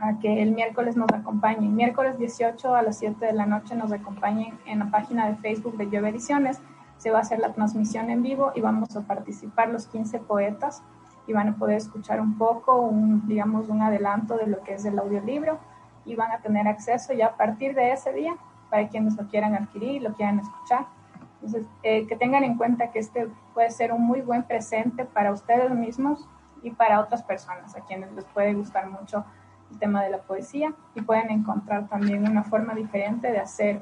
a 0.00 0.18
que 0.18 0.42
el 0.42 0.52
miércoles 0.52 0.96
nos 0.96 1.12
acompañen. 1.12 1.76
Miércoles 1.76 2.18
18 2.18 2.74
a 2.74 2.82
las 2.82 2.98
7 2.98 3.24
de 3.24 3.32
la 3.32 3.46
noche 3.46 3.74
nos 3.76 3.92
acompañen 3.92 4.58
en 4.66 4.80
la 4.80 4.90
página 4.90 5.28
de 5.28 5.36
Facebook 5.36 5.76
de 5.76 5.86
Llueve 5.86 6.08
Ediciones. 6.08 6.60
Se 6.96 7.10
va 7.10 7.18
a 7.18 7.20
hacer 7.20 7.38
la 7.38 7.52
transmisión 7.52 8.10
en 8.10 8.22
vivo 8.22 8.52
y 8.54 8.60
vamos 8.60 8.96
a 8.96 9.02
participar 9.02 9.68
los 9.68 9.86
15 9.86 10.18
poetas 10.20 10.82
y 11.26 11.32
van 11.32 11.48
a 11.48 11.56
poder 11.56 11.76
escuchar 11.76 12.20
un 12.20 12.36
poco, 12.36 12.80
un, 12.80 13.26
digamos, 13.28 13.68
un 13.68 13.82
adelanto 13.82 14.36
de 14.36 14.46
lo 14.46 14.62
que 14.62 14.74
es 14.74 14.84
el 14.84 14.98
audiolibro 14.98 15.58
y 16.04 16.14
van 16.14 16.32
a 16.32 16.38
tener 16.38 16.66
acceso 16.66 17.12
ya 17.12 17.26
a 17.26 17.36
partir 17.36 17.74
de 17.74 17.92
ese 17.92 18.12
día 18.12 18.36
para 18.70 18.88
quienes 18.88 19.16
lo 19.16 19.26
quieran 19.28 19.54
adquirir, 19.54 20.02
lo 20.02 20.14
quieran 20.14 20.38
escuchar. 20.38 20.86
Entonces, 21.34 21.66
eh, 21.82 22.06
que 22.06 22.16
tengan 22.16 22.44
en 22.44 22.56
cuenta 22.56 22.90
que 22.90 22.98
este 22.98 23.28
puede 23.54 23.70
ser 23.70 23.92
un 23.92 24.02
muy 24.02 24.20
buen 24.20 24.42
presente 24.42 25.04
para 25.04 25.32
ustedes 25.32 25.70
mismos 25.70 26.28
y 26.62 26.70
para 26.70 27.00
otras 27.00 27.22
personas 27.22 27.74
a 27.76 27.80
quienes 27.80 28.12
les 28.12 28.24
puede 28.26 28.54
gustar 28.54 28.88
mucho 28.90 29.24
el 29.70 29.78
tema 29.78 30.02
de 30.02 30.10
la 30.10 30.18
poesía 30.18 30.74
y 30.94 31.00
pueden 31.00 31.30
encontrar 31.30 31.88
también 31.88 32.28
una 32.28 32.42
forma 32.42 32.74
diferente 32.74 33.30
de 33.30 33.38
hacer, 33.38 33.80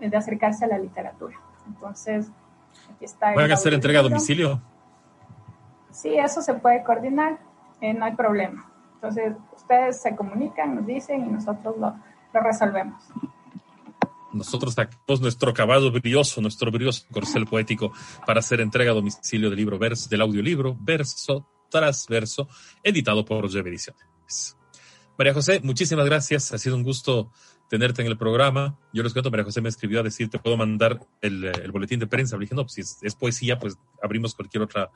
de 0.00 0.16
acercarse 0.16 0.64
a 0.64 0.68
la 0.68 0.78
literatura. 0.78 1.36
Entonces, 1.66 2.30
aquí 2.94 3.04
está. 3.04 3.28
el 3.28 3.34
¿Pueden 3.34 3.52
hacer 3.52 3.74
entrega 3.74 4.00
a 4.00 4.02
domicilio? 4.02 4.60
Sí, 5.90 6.14
eso 6.16 6.42
se 6.42 6.54
puede 6.54 6.82
coordinar, 6.84 7.38
eh, 7.80 7.94
no 7.94 8.04
hay 8.04 8.14
problema. 8.14 8.70
Entonces, 8.94 9.34
ustedes 9.54 10.00
se 10.00 10.14
comunican, 10.16 10.74
nos 10.74 10.86
dicen 10.86 11.24
y 11.26 11.28
nosotros 11.28 11.76
lo, 11.78 11.96
lo 12.34 12.40
resolvemos. 12.40 13.02
Nosotros 14.32 14.74
sacamos 14.74 15.20
nuestro 15.20 15.54
caballo 15.54 15.90
brioso, 15.90 16.40
nuestro 16.40 16.70
brioso 16.70 17.06
corcel 17.10 17.46
poético 17.46 17.92
para 18.26 18.40
hacer 18.40 18.60
entrega 18.60 18.90
a 18.90 18.94
domicilio 18.94 19.48
del 19.48 19.58
libro 19.58 19.78
verso, 19.78 20.08
del 20.08 20.20
audiolibro 20.20 20.76
verso 20.80 21.46
tras 21.70 22.06
verso, 22.08 22.48
editado 22.82 23.24
por 23.24 23.48
Lleve 23.48 23.70
Ediciones. 23.70 24.56
María 25.16 25.34
José, 25.34 25.60
muchísimas 25.64 26.06
gracias. 26.06 26.52
Ha 26.52 26.58
sido 26.58 26.76
un 26.76 26.84
gusto 26.84 27.30
tenerte 27.68 28.02
en 28.02 28.08
el 28.08 28.16
programa. 28.16 28.78
Yo 28.92 29.02
les 29.02 29.12
cuento, 29.12 29.30
María 29.30 29.44
José 29.44 29.60
me 29.60 29.68
escribió 29.68 30.00
a 30.00 30.02
decir, 30.02 30.30
te 30.30 30.38
puedo 30.38 30.56
mandar 30.56 31.00
el, 31.20 31.44
eh, 31.44 31.52
el 31.62 31.70
boletín 31.70 32.00
de 32.00 32.06
prensa. 32.06 32.36
Le 32.36 32.42
dije, 32.42 32.54
no, 32.54 32.62
pues 32.62 32.72
si 32.72 32.80
es, 32.80 32.98
es 33.02 33.14
poesía, 33.14 33.58
pues 33.58 33.76
abrimos 34.02 34.34
cualquier 34.34 34.62
otra, 34.62 34.90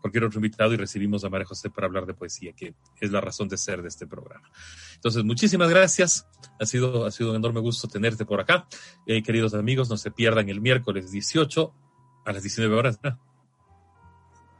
cualquier 0.00 0.24
otro 0.24 0.38
invitado 0.38 0.72
y 0.74 0.76
recibimos 0.76 1.24
a 1.24 1.30
María 1.30 1.46
José 1.46 1.70
para 1.70 1.86
hablar 1.86 2.06
de 2.06 2.14
poesía, 2.14 2.52
que 2.52 2.74
es 3.00 3.10
la 3.10 3.20
razón 3.20 3.48
de 3.48 3.56
ser 3.56 3.82
de 3.82 3.88
este 3.88 4.06
programa. 4.06 4.50
Entonces, 4.94 5.24
muchísimas 5.24 5.70
gracias. 5.70 6.26
Ha 6.60 6.66
sido, 6.66 7.06
ha 7.06 7.10
sido 7.10 7.30
un 7.30 7.36
enorme 7.36 7.60
gusto 7.60 7.88
tenerte 7.88 8.24
por 8.24 8.40
acá. 8.40 8.68
Eh, 9.06 9.22
queridos 9.22 9.54
amigos, 9.54 9.88
no 9.88 9.96
se 9.96 10.10
pierdan 10.10 10.48
el 10.48 10.60
miércoles 10.60 11.10
18 11.10 11.74
a 12.26 12.32
las 12.32 12.42
19 12.42 12.74
horas. 12.74 13.00
¿no? 13.02 13.18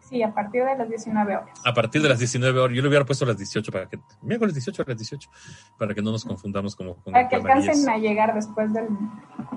Sí, 0.08 0.22
a 0.22 0.32
partir 0.32 0.64
de 0.64 0.76
las 0.76 0.88
19 0.88 1.36
horas. 1.36 1.60
A 1.64 1.74
partir 1.74 2.00
de 2.00 2.08
las 2.08 2.18
19 2.18 2.58
horas. 2.58 2.74
Yo 2.74 2.82
le 2.82 2.88
hubiera 2.88 3.04
puesto 3.04 3.24
a 3.24 3.28
las 3.28 3.36
18 3.36 3.70
para 3.70 3.88
que, 3.88 3.98
miércoles 4.22 4.54
18 4.54 4.82
a 4.82 4.84
las 4.88 4.96
18, 4.96 5.30
para 5.76 5.94
que 5.94 6.00
no 6.00 6.12
nos 6.12 6.24
confundamos 6.24 6.74
como 6.74 6.94
con 6.96 7.12
Para 7.12 7.28
que 7.28 7.36
alcancen 7.36 7.88
a 7.88 7.98
llegar 7.98 8.34
después 8.34 8.72
del, 8.72 8.88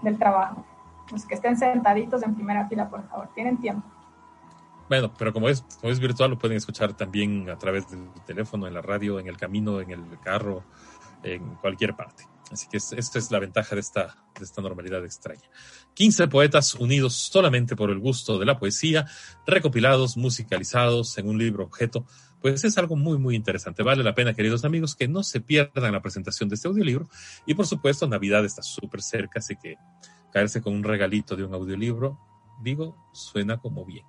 del 0.01 0.17
trabajo. 0.17 0.65
Los 1.11 1.25
que 1.25 1.35
estén 1.35 1.57
sentaditos 1.57 2.23
en 2.23 2.35
primera 2.35 2.67
fila, 2.67 2.89
por 2.89 3.07
favor, 3.07 3.29
tienen 3.33 3.57
tiempo. 3.59 3.87
Bueno, 4.89 5.09
pero 5.17 5.31
como 5.31 5.47
es, 5.47 5.61
como 5.79 5.93
es 5.93 6.01
virtual, 6.01 6.31
lo 6.31 6.37
pueden 6.37 6.57
escuchar 6.57 6.93
también 6.93 7.49
a 7.49 7.57
través 7.57 7.89
del 7.89 8.09
teléfono, 8.25 8.67
en 8.67 8.73
la 8.73 8.81
radio, 8.81 9.19
en 9.19 9.27
el 9.27 9.37
camino, 9.37 9.79
en 9.79 9.91
el 9.91 10.19
carro, 10.21 10.63
en 11.23 11.55
cualquier 11.55 11.95
parte. 11.95 12.25
Así 12.51 12.67
que 12.69 12.77
es- 12.77 12.91
esta 12.91 13.17
es 13.17 13.31
la 13.31 13.39
ventaja 13.39 13.75
de 13.75 13.81
esta, 13.81 14.15
de 14.37 14.43
esta 14.43 14.61
normalidad 14.61 15.03
extraña. 15.05 15.49
15 15.93 16.27
poetas 16.27 16.75
unidos 16.75 17.13
solamente 17.15 17.75
por 17.75 17.89
el 17.89 17.99
gusto 17.99 18.37
de 18.37 18.45
la 18.45 18.59
poesía, 18.59 19.05
recopilados, 19.47 20.17
musicalizados 20.17 21.17
en 21.17 21.29
un 21.29 21.37
libro 21.37 21.63
objeto, 21.63 22.05
pues 22.41 22.63
es 22.63 22.77
algo 22.77 22.95
muy, 22.95 23.17
muy 23.17 23.35
interesante. 23.35 23.83
Vale 23.83 24.03
la 24.03 24.15
pena, 24.15 24.33
queridos 24.33 24.65
amigos, 24.65 24.95
que 24.95 25.07
no 25.07 25.23
se 25.23 25.41
pierdan 25.41 25.93
la 25.93 26.01
presentación 26.01 26.49
de 26.49 26.55
este 26.55 26.67
audiolibro. 26.67 27.07
Y 27.45 27.53
por 27.53 27.67
supuesto, 27.67 28.07
Navidad 28.07 28.43
está 28.43 28.63
súper 28.63 29.01
cerca, 29.01 29.39
así 29.39 29.55
que 29.55 29.77
caerse 30.33 30.61
con 30.61 30.73
un 30.73 30.83
regalito 30.83 31.35
de 31.35 31.43
un 31.43 31.53
audiolibro, 31.53 32.19
digo, 32.61 32.97
suena 33.13 33.59
como 33.59 33.85
bien. 33.85 34.05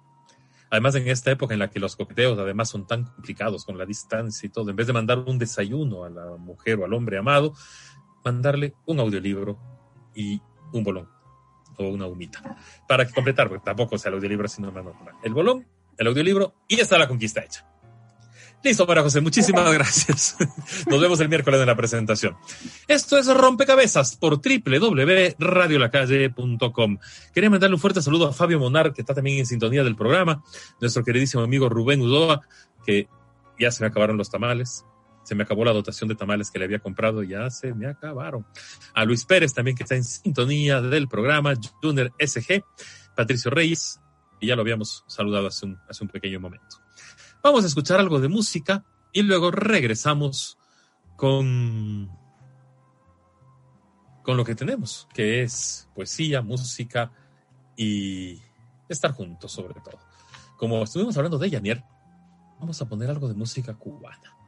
Además, 0.71 0.95
en 0.95 1.07
esta 1.07 1.31
época 1.31 1.53
en 1.53 1.61
la 1.61 1.69
que 1.69 1.79
los 1.79 1.97
coqueteos 1.97 2.39
además 2.39 2.71
son 2.71 2.87
tan 2.87 3.05
complicados 3.05 3.67
con 3.67 3.77
la 3.77 3.85
distancia 3.85 4.47
y 4.47 4.51
todo, 4.51 4.71
en 4.71 4.77
vez 4.77 4.87
de 4.87 4.95
mandar 4.95 5.19
un 5.19 5.39
desayuno 5.39 6.05
a 6.05 6.09
la 6.09 6.37
mujer 6.39 6.79
o 6.79 6.87
al 6.87 6.95
hombre 6.95 7.19
amado, 7.19 7.53
mandarle 8.25 8.75
un 8.87 9.01
audiolibro 9.01 9.59
y 10.15 10.41
un 10.73 10.85
bolón 10.85 11.09
o 11.79 11.89
una 11.89 12.07
humita 12.07 12.57
para 12.87 13.09
completar, 13.09 13.49
porque 13.49 13.65
tampoco 13.65 13.99
sea 13.99 14.11
el 14.11 14.17
audiolibro 14.17 14.49
sino. 14.49 14.73
El 15.23 15.35
bolón, 15.35 15.67
el 15.99 16.07
audiolibro 16.07 16.55
y 16.69 16.77
ya 16.77 16.83
está 16.83 16.99
la 16.99 17.09
conquista 17.09 17.43
hecha. 17.43 17.67
Listo, 18.65 18.87
María 18.87 19.03
José, 19.03 19.21
muchísimas 19.21 19.73
gracias. 19.75 20.37
Nos 20.87 21.01
vemos 21.01 21.19
el 21.19 21.29
miércoles 21.29 21.59
en 21.61 21.67
la 21.67 21.75
presentación. 21.75 22.37
Esto 22.87 23.19
es 23.19 23.27
Rompecabezas 23.27 24.15
por 24.17 24.41
www.radiolacalle.com. 24.41 26.99
Quería 27.35 27.51
mandarle 27.51 27.75
un 27.75 27.81
fuerte 27.81 28.01
saludo 28.03 28.29
a 28.29 28.33
Fabio 28.33 28.61
Monar, 28.61 28.93
que 28.93 29.03
está 29.03 29.15
también 29.15 29.39
en 29.39 29.47
sintonía 29.47 29.83
del 29.83 29.97
programa, 29.97 30.45
nuestro 30.81 31.03
queridísimo 31.03 31.43
amigo 31.43 31.69
Rubén 31.69 32.03
Udoa, 32.03 32.43
que 32.87 33.09
ya 33.59 33.73
se 33.73 33.83
me 33.83 33.89
acabaron 33.89 34.17
los 34.17 34.31
tamales, 34.31 34.85
se 35.23 35.35
me 35.35 35.45
acabó 35.45 35.65
la 35.65 35.73
dotación 35.73 36.09
de 36.09 36.15
tamales 36.15 36.51
que 36.51 36.59
le 36.59 36.65
había 36.65 36.79
comprado, 36.79 37.23
ya 37.23 37.49
se 37.51 37.75
me 37.75 37.87
acabaron. 37.87 38.47
A 38.95 39.05
Luis 39.05 39.25
Pérez 39.25 39.55
también, 39.55 39.77
que 39.77 39.85
está 39.85 39.95
en 39.95 40.05
sintonía 40.05 40.81
del 40.81 41.09
programa, 41.09 41.55
Junior 41.81 42.13
SG, 42.19 42.65
Patricio 43.15 43.51
Reyes, 43.51 44.01
y 44.41 44.49
ya 44.49 44.57
lo 44.57 44.63
habíamos 44.63 45.05
saludado 45.07 45.47
hace 45.47 45.67
un, 45.67 45.79
hace 45.89 46.03
un 46.03 46.11
pequeño 46.11 46.41
momento. 46.41 46.79
Vamos 47.43 47.65
a 47.65 47.69
escuchar 47.69 48.01
algo 48.01 48.21
de 48.21 48.29
música 48.29 48.85
y 49.13 49.23
luego 49.23 49.51
regresamos 49.51 50.59
con, 51.17 52.11
con 54.23 54.37
lo 54.37 54.45
que 54.45 54.55
tenemos, 54.55 55.09
que 55.15 55.43
es 55.43 55.89
poesía, 55.95 56.43
música 56.43 57.13
y 57.77 58.41
estar 58.89 59.13
juntos 59.13 59.53
sobre 59.53 59.81
todo. 59.81 59.99
Como 60.57 60.83
estuvimos 60.83 61.17
hablando 61.17 61.39
de 61.39 61.51
Yanier, 61.51 61.85
vamos 62.59 62.81
a 62.81 62.89
poner 62.89 63.11
algo 63.11 63.29
de 63.29 63.35
música 63.35 63.75
cubana. 63.75 64.42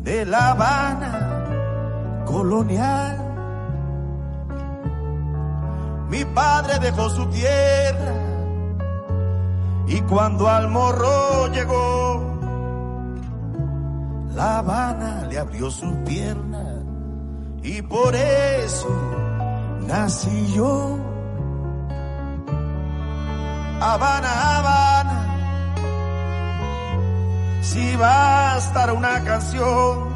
de 0.03 0.25
La 0.25 0.53
Habana 0.53 2.25
colonial 2.25 3.29
mi 6.09 6.25
padre 6.25 6.79
dejó 6.79 7.11
su 7.11 7.27
tierra 7.27 8.15
y 9.87 10.01
cuando 10.03 10.49
al 10.49 10.69
morro 10.69 11.49
llegó, 11.49 12.39
La 14.35 14.59
Habana 14.59 15.27
le 15.31 15.39
abrió 15.39 15.71
sus 15.71 15.93
piernas 16.07 16.83
y 17.63 17.83
por 17.83 18.15
eso 18.15 18.89
nací 19.87 20.53
yo. 20.55 21.08
Habana, 23.81 24.57
Habana, 24.57 25.19
si 27.63 27.95
va 27.95 28.55
a 28.55 28.59
estar 28.59 28.93
una 28.93 29.23
canción 29.23 30.09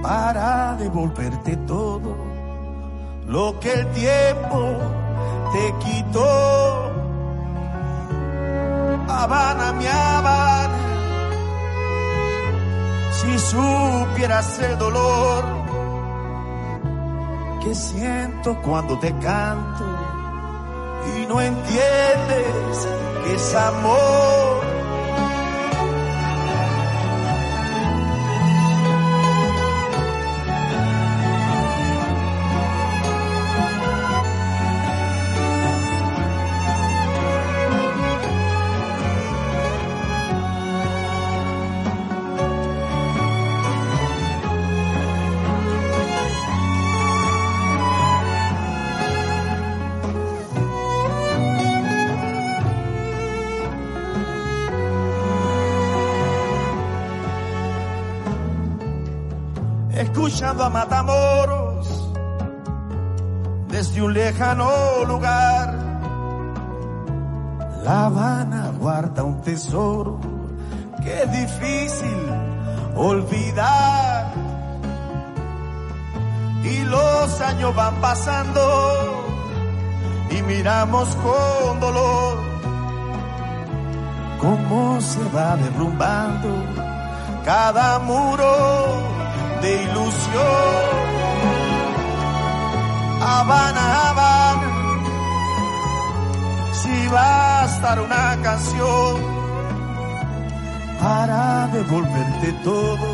para 0.00 0.76
devolverte 0.76 1.56
todo 1.66 2.16
lo 3.26 3.58
que 3.58 3.72
el 3.72 3.86
tiempo 3.88 4.78
te 5.52 5.74
quitó. 5.84 6.92
Habana, 9.08 9.72
mi 9.72 9.86
Habana, 9.86 10.78
si 13.10 13.38
supieras 13.38 14.58
el 14.60 14.78
dolor 14.78 15.44
que 17.64 17.74
siento 17.74 18.56
cuando 18.62 18.96
te 19.00 19.12
canto 19.18 19.93
no 21.26 21.40
entiendes 21.40 22.88
que 23.24 23.34
es 23.34 23.54
amor. 23.54 24.53
Escuchando 60.34 60.64
a 60.64 60.68
Matamoros 60.68 62.10
desde 63.68 64.02
un 64.02 64.12
lejano 64.12 65.04
lugar. 65.06 65.78
La 67.84 68.06
Habana 68.06 68.72
guarda 68.76 69.22
un 69.22 69.40
tesoro 69.42 70.18
que 71.04 71.22
es 71.22 71.30
difícil 71.30 72.18
olvidar. 72.96 74.32
Y 76.64 76.78
los 76.80 77.40
años 77.40 77.72
van 77.76 77.94
pasando 78.00 78.60
y 80.30 80.42
miramos 80.42 81.16
con 81.16 81.78
dolor 81.78 82.38
cómo 84.40 85.00
se 85.00 85.22
va 85.28 85.56
derrumbando 85.56 86.48
cada 87.44 88.00
muro 88.00 89.13
de 89.64 89.82
ilusión. 89.82 90.84
Habana, 93.22 93.84
Habana, 94.08 94.72
si 96.80 96.94
estar 97.72 97.98
una 98.08 98.26
canción 98.42 99.12
para 101.00 101.68
devolverte 101.68 102.48
todo 102.62 103.10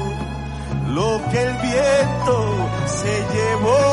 lo 0.97 1.11
que 1.31 1.39
el 1.47 1.53
viento 1.69 2.37
se 2.99 3.15
llevó. 3.35 3.85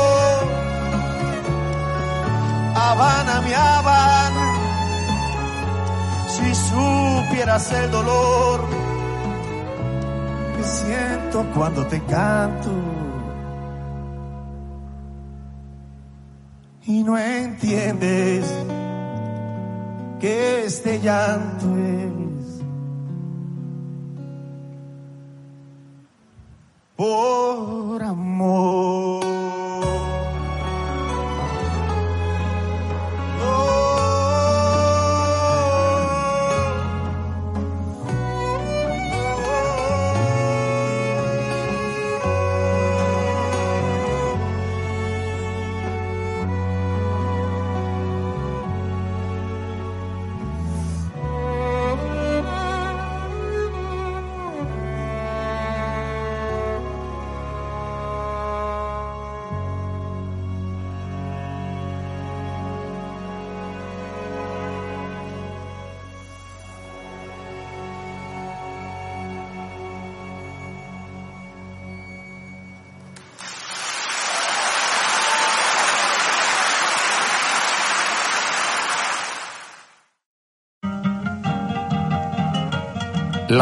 Habana, 2.74 3.34
mi 3.46 3.52
Habana, 3.52 4.46
si 6.34 6.48
supieras 6.68 7.70
el 7.72 7.90
dolor 7.92 8.77
cuando 11.54 11.86
te 11.86 12.00
canto. 12.04 12.70
Y 16.86 17.02
no 17.04 17.18
entiendes 17.18 18.46
que 20.20 20.64
este 20.64 21.00
llanto 21.00 21.66
es 21.76 22.17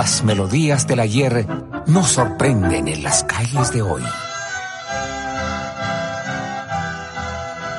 Las 0.07 0.22
melodías 0.22 0.86
del 0.86 1.00
ayer 1.00 1.48
nos 1.86 2.12
sorprenden 2.12 2.86
en 2.86 3.02
las 3.02 3.24
calles 3.24 3.72
de 3.72 3.82
hoy. 3.82 4.04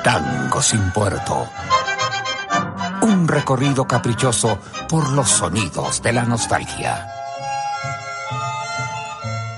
Tango 0.04 0.60
sin 0.60 0.90
puerto. 0.90 1.48
Un 3.00 3.26
recorrido 3.26 3.88
caprichoso 3.88 4.58
por 4.90 5.08
los 5.12 5.30
sonidos 5.30 6.02
de 6.02 6.12
la 6.12 6.24
nostalgia. 6.24 7.08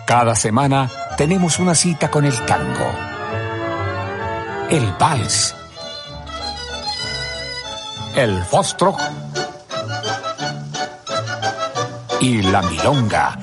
Cada 0.07 0.37
semana 0.37 0.89
tenemos 1.17 1.59
una 1.59 1.75
cita 1.75 2.09
con 2.09 2.25
el 2.25 2.39
tango, 2.47 2.93
el 4.71 4.95
vals, 4.97 5.57
el 8.15 8.45
fostro 8.45 8.97
y 12.21 12.43
la 12.43 12.61
milonga. 12.63 13.39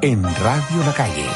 En 0.00 0.22
Radio 0.22 0.84
La 0.84 0.92
Calle, 0.92 1.26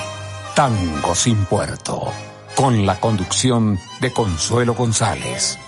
Tango 0.55 1.15
sin 1.15 1.45
Puerto, 1.47 2.13
con 2.55 2.85
la 2.85 3.01
conducción 3.01 3.79
de 4.01 4.13
Consuelo 4.13 4.75
González. 4.75 5.59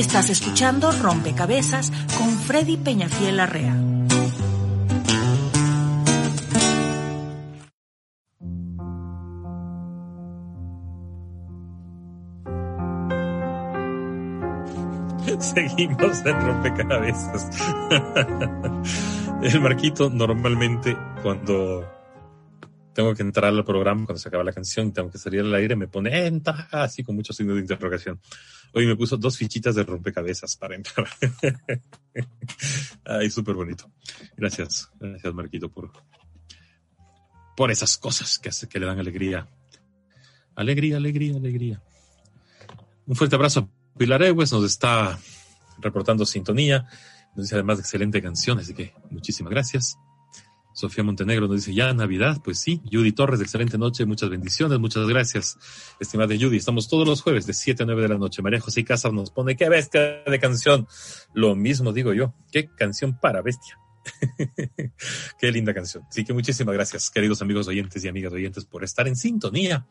Estás 0.00 0.30
escuchando 0.30 0.90
Rompecabezas 0.92 1.92
con 2.16 2.30
Freddy 2.30 2.78
Peñafiel 2.78 3.38
Arrea. 3.38 3.74
Seguimos 15.38 16.24
en 16.24 16.46
rompecabezas. 16.46 17.50
El 19.42 19.60
Marquito 19.60 20.08
normalmente 20.08 20.96
cuando 21.22 21.86
tengo 22.94 23.14
que 23.14 23.22
entrar 23.22 23.52
al 23.52 23.66
programa, 23.66 24.06
cuando 24.06 24.18
se 24.18 24.28
acaba 24.28 24.44
la 24.44 24.52
canción 24.52 24.92
tengo 24.92 25.10
que 25.10 25.18
salir 25.18 25.40
al 25.40 25.54
aire, 25.54 25.76
me 25.76 25.88
pone 25.88 26.26
entra 26.26 26.68
así 26.72 27.04
con 27.04 27.16
muchos 27.16 27.36
signos 27.36 27.56
de 27.56 27.60
interrogación. 27.60 28.18
Hoy 28.72 28.86
me 28.86 28.96
puso 28.96 29.16
dos 29.16 29.36
fichitas 29.36 29.74
de 29.74 29.82
rompecabezas 29.82 30.56
para 30.56 30.76
entrar. 30.76 31.08
Ay, 33.04 33.30
súper 33.30 33.54
bonito. 33.54 33.90
Gracias, 34.36 34.90
gracias 34.98 35.34
Marquito 35.34 35.68
por, 35.70 35.90
por 37.56 37.70
esas 37.70 37.98
cosas 37.98 38.38
que, 38.38 38.48
hace, 38.48 38.68
que 38.68 38.78
le 38.78 38.86
dan 38.86 38.98
alegría. 38.98 39.48
Alegría, 40.54 40.96
alegría, 40.98 41.36
alegría. 41.36 41.82
Un 43.06 43.16
fuerte 43.16 43.34
abrazo 43.36 43.60
a 43.60 43.98
Pilar 43.98 44.22
Ewes, 44.22 44.52
nos 44.52 44.64
está 44.64 45.18
reportando 45.78 46.24
sintonía. 46.24 46.86
Nos 47.34 47.46
dice 47.46 47.56
además 47.56 47.78
de 47.78 47.82
excelente 47.82 48.22
canción, 48.22 48.58
así 48.58 48.74
que 48.74 48.92
muchísimas 49.10 49.50
gracias. 49.50 49.96
Sofía 50.80 51.04
Montenegro 51.04 51.46
nos 51.46 51.56
dice, 51.56 51.74
ya 51.74 51.92
Navidad, 51.92 52.40
pues 52.42 52.58
sí. 52.58 52.80
Judy 52.90 53.12
Torres, 53.12 53.40
excelente 53.40 53.76
noche, 53.76 54.06
muchas 54.06 54.30
bendiciones, 54.30 54.78
muchas 54.78 55.06
gracias, 55.06 55.58
estimada 56.00 56.34
Judy. 56.34 56.56
Estamos 56.56 56.88
todos 56.88 57.06
los 57.06 57.20
jueves 57.20 57.46
de 57.46 57.52
7 57.52 57.82
a 57.82 57.86
9 57.86 58.02
de 58.02 58.08
la 58.08 58.18
noche. 58.18 58.40
María 58.40 58.60
José 58.60 58.82
Casas 58.82 59.12
nos 59.12 59.30
pone, 59.30 59.56
qué 59.56 59.68
bestia 59.68 60.22
de 60.26 60.38
canción. 60.40 60.88
Lo 61.34 61.54
mismo 61.54 61.92
digo 61.92 62.14
yo, 62.14 62.34
qué 62.50 62.70
canción 62.74 63.18
para 63.20 63.42
bestia. 63.42 63.78
qué 65.38 65.52
linda 65.52 65.74
canción. 65.74 66.04
Así 66.08 66.24
que 66.24 66.32
muchísimas 66.32 66.74
gracias, 66.74 67.10
queridos 67.10 67.42
amigos 67.42 67.68
oyentes 67.68 68.02
y 68.02 68.08
amigas 68.08 68.32
oyentes, 68.32 68.64
por 68.64 68.82
estar 68.82 69.06
en 69.06 69.16
sintonía 69.16 69.86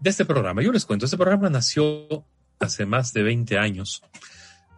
de 0.00 0.08
este 0.08 0.24
programa. 0.24 0.62
Yo 0.62 0.72
les 0.72 0.86
cuento, 0.86 1.04
este 1.04 1.18
programa 1.18 1.50
nació 1.50 2.24
hace 2.58 2.86
más 2.86 3.12
de 3.12 3.22
20 3.22 3.58
años, 3.58 4.02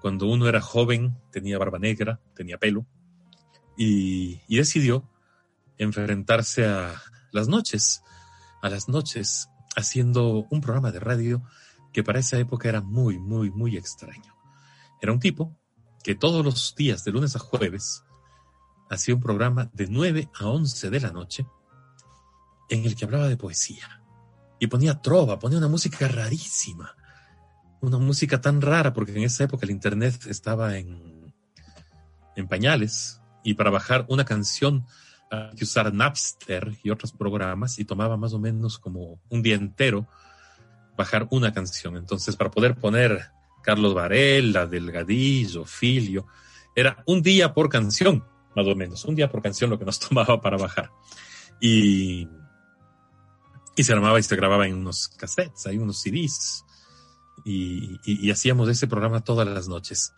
cuando 0.00 0.26
uno 0.26 0.48
era 0.48 0.60
joven, 0.60 1.16
tenía 1.30 1.56
barba 1.58 1.78
negra, 1.78 2.20
tenía 2.34 2.58
pelo, 2.58 2.84
y, 3.76 4.40
y 4.48 4.56
decidió 4.56 5.08
enfrentarse 5.82 6.66
a 6.66 7.00
las 7.32 7.48
noches, 7.48 8.02
a 8.62 8.68
las 8.68 8.88
noches, 8.88 9.48
haciendo 9.76 10.46
un 10.50 10.60
programa 10.60 10.92
de 10.92 11.00
radio 11.00 11.42
que 11.92 12.02
para 12.02 12.20
esa 12.20 12.38
época 12.38 12.68
era 12.68 12.80
muy, 12.80 13.18
muy, 13.18 13.50
muy 13.50 13.76
extraño. 13.76 14.34
Era 15.00 15.12
un 15.12 15.20
tipo 15.20 15.56
que 16.02 16.14
todos 16.14 16.44
los 16.44 16.74
días, 16.74 17.04
de 17.04 17.12
lunes 17.12 17.36
a 17.36 17.38
jueves, 17.38 18.02
hacía 18.90 19.14
un 19.14 19.20
programa 19.20 19.70
de 19.72 19.86
9 19.88 20.30
a 20.38 20.46
11 20.46 20.90
de 20.90 21.00
la 21.00 21.12
noche 21.12 21.46
en 22.68 22.84
el 22.84 22.96
que 22.96 23.04
hablaba 23.04 23.28
de 23.28 23.36
poesía 23.36 24.02
y 24.58 24.66
ponía 24.66 25.00
trova, 25.00 25.38
ponía 25.38 25.58
una 25.58 25.68
música 25.68 26.08
rarísima, 26.08 26.94
una 27.80 27.98
música 27.98 28.40
tan 28.40 28.60
rara 28.60 28.92
porque 28.92 29.12
en 29.12 29.24
esa 29.24 29.44
época 29.44 29.66
el 29.66 29.72
internet 29.72 30.26
estaba 30.26 30.76
en, 30.78 31.34
en 32.36 32.48
pañales 32.48 33.20
y 33.44 33.54
para 33.54 33.70
bajar 33.70 34.06
una 34.08 34.24
canción 34.24 34.86
que 35.56 35.64
usar 35.64 35.92
Napster 35.92 36.76
y 36.82 36.90
otros 36.90 37.12
programas 37.12 37.78
y 37.78 37.84
tomaba 37.84 38.16
más 38.16 38.32
o 38.32 38.38
menos 38.38 38.78
como 38.78 39.20
un 39.28 39.42
día 39.42 39.54
entero 39.54 40.06
bajar 40.96 41.26
una 41.30 41.52
canción. 41.52 41.96
Entonces, 41.96 42.36
para 42.36 42.50
poder 42.50 42.76
poner 42.76 43.30
Carlos 43.62 43.94
Varela, 43.94 44.66
Delgadillo, 44.66 45.64
Filio, 45.64 46.26
era 46.74 47.02
un 47.06 47.22
día 47.22 47.52
por 47.54 47.68
canción, 47.68 48.24
más 48.54 48.66
o 48.66 48.74
menos, 48.74 49.04
un 49.04 49.14
día 49.14 49.30
por 49.30 49.42
canción 49.42 49.70
lo 49.70 49.78
que 49.78 49.84
nos 49.84 49.98
tomaba 50.08 50.40
para 50.40 50.56
bajar. 50.56 50.90
Y, 51.60 52.28
y 53.76 53.84
se 53.84 53.92
armaba 53.92 54.18
y 54.18 54.22
se 54.22 54.36
grababa 54.36 54.66
en 54.66 54.74
unos 54.74 55.08
cassettes, 55.08 55.66
hay 55.66 55.78
unos 55.78 56.00
CDs. 56.00 56.64
Y, 57.44 57.98
y, 58.04 58.26
y 58.26 58.30
hacíamos 58.30 58.68
ese 58.68 58.86
programa 58.86 59.24
todas 59.24 59.48
las 59.48 59.68
noches. 59.68 60.12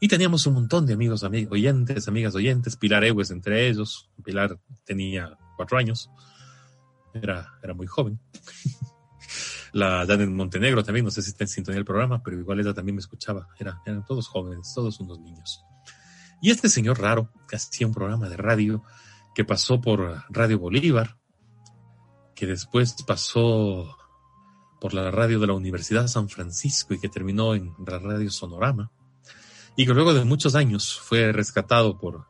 Y 0.00 0.08
teníamos 0.08 0.46
un 0.46 0.54
montón 0.54 0.86
de 0.86 0.94
amigos, 0.94 1.24
oyentes, 1.24 2.06
amigas 2.06 2.34
oyentes, 2.34 2.76
Pilar 2.76 3.04
Ewes 3.04 3.30
entre 3.30 3.68
ellos. 3.68 4.08
Pilar 4.22 4.58
tenía 4.84 5.36
cuatro 5.56 5.76
años, 5.76 6.10
era, 7.12 7.58
era 7.62 7.74
muy 7.74 7.86
joven. 7.86 8.20
La 9.72 10.06
Janet 10.06 10.30
Montenegro 10.30 10.82
también, 10.82 11.04
no 11.04 11.10
sé 11.10 11.20
si 11.20 11.30
está 11.30 11.44
en 11.44 11.48
sintonía 11.48 11.76
del 11.76 11.84
programa, 11.84 12.22
pero 12.22 12.38
igual 12.38 12.60
ella 12.60 12.72
también 12.72 12.94
me 12.94 13.00
escuchaba. 13.00 13.48
Era, 13.58 13.82
eran 13.84 14.04
todos 14.04 14.28
jóvenes, 14.28 14.72
todos 14.74 15.00
unos 15.00 15.20
niños. 15.20 15.64
Y 16.40 16.50
este 16.50 16.68
señor 16.68 17.00
raro, 17.00 17.32
que 17.48 17.56
hacía 17.56 17.86
un 17.86 17.92
programa 17.92 18.28
de 18.28 18.36
radio, 18.36 18.84
que 19.34 19.44
pasó 19.44 19.80
por 19.80 20.24
Radio 20.30 20.58
Bolívar, 20.58 21.18
que 22.34 22.46
después 22.46 22.94
pasó 23.06 23.96
por 24.80 24.94
la 24.94 25.10
radio 25.10 25.40
de 25.40 25.48
la 25.48 25.54
Universidad 25.54 26.02
de 26.02 26.08
San 26.08 26.28
Francisco 26.28 26.94
y 26.94 27.00
que 27.00 27.08
terminó 27.08 27.54
en 27.54 27.74
la 27.84 27.98
radio 27.98 28.30
Sonorama 28.30 28.92
y 29.78 29.86
que 29.86 29.94
luego 29.94 30.12
de 30.12 30.24
muchos 30.24 30.56
años 30.56 30.98
fue 30.98 31.30
rescatado 31.30 32.00
por, 32.00 32.26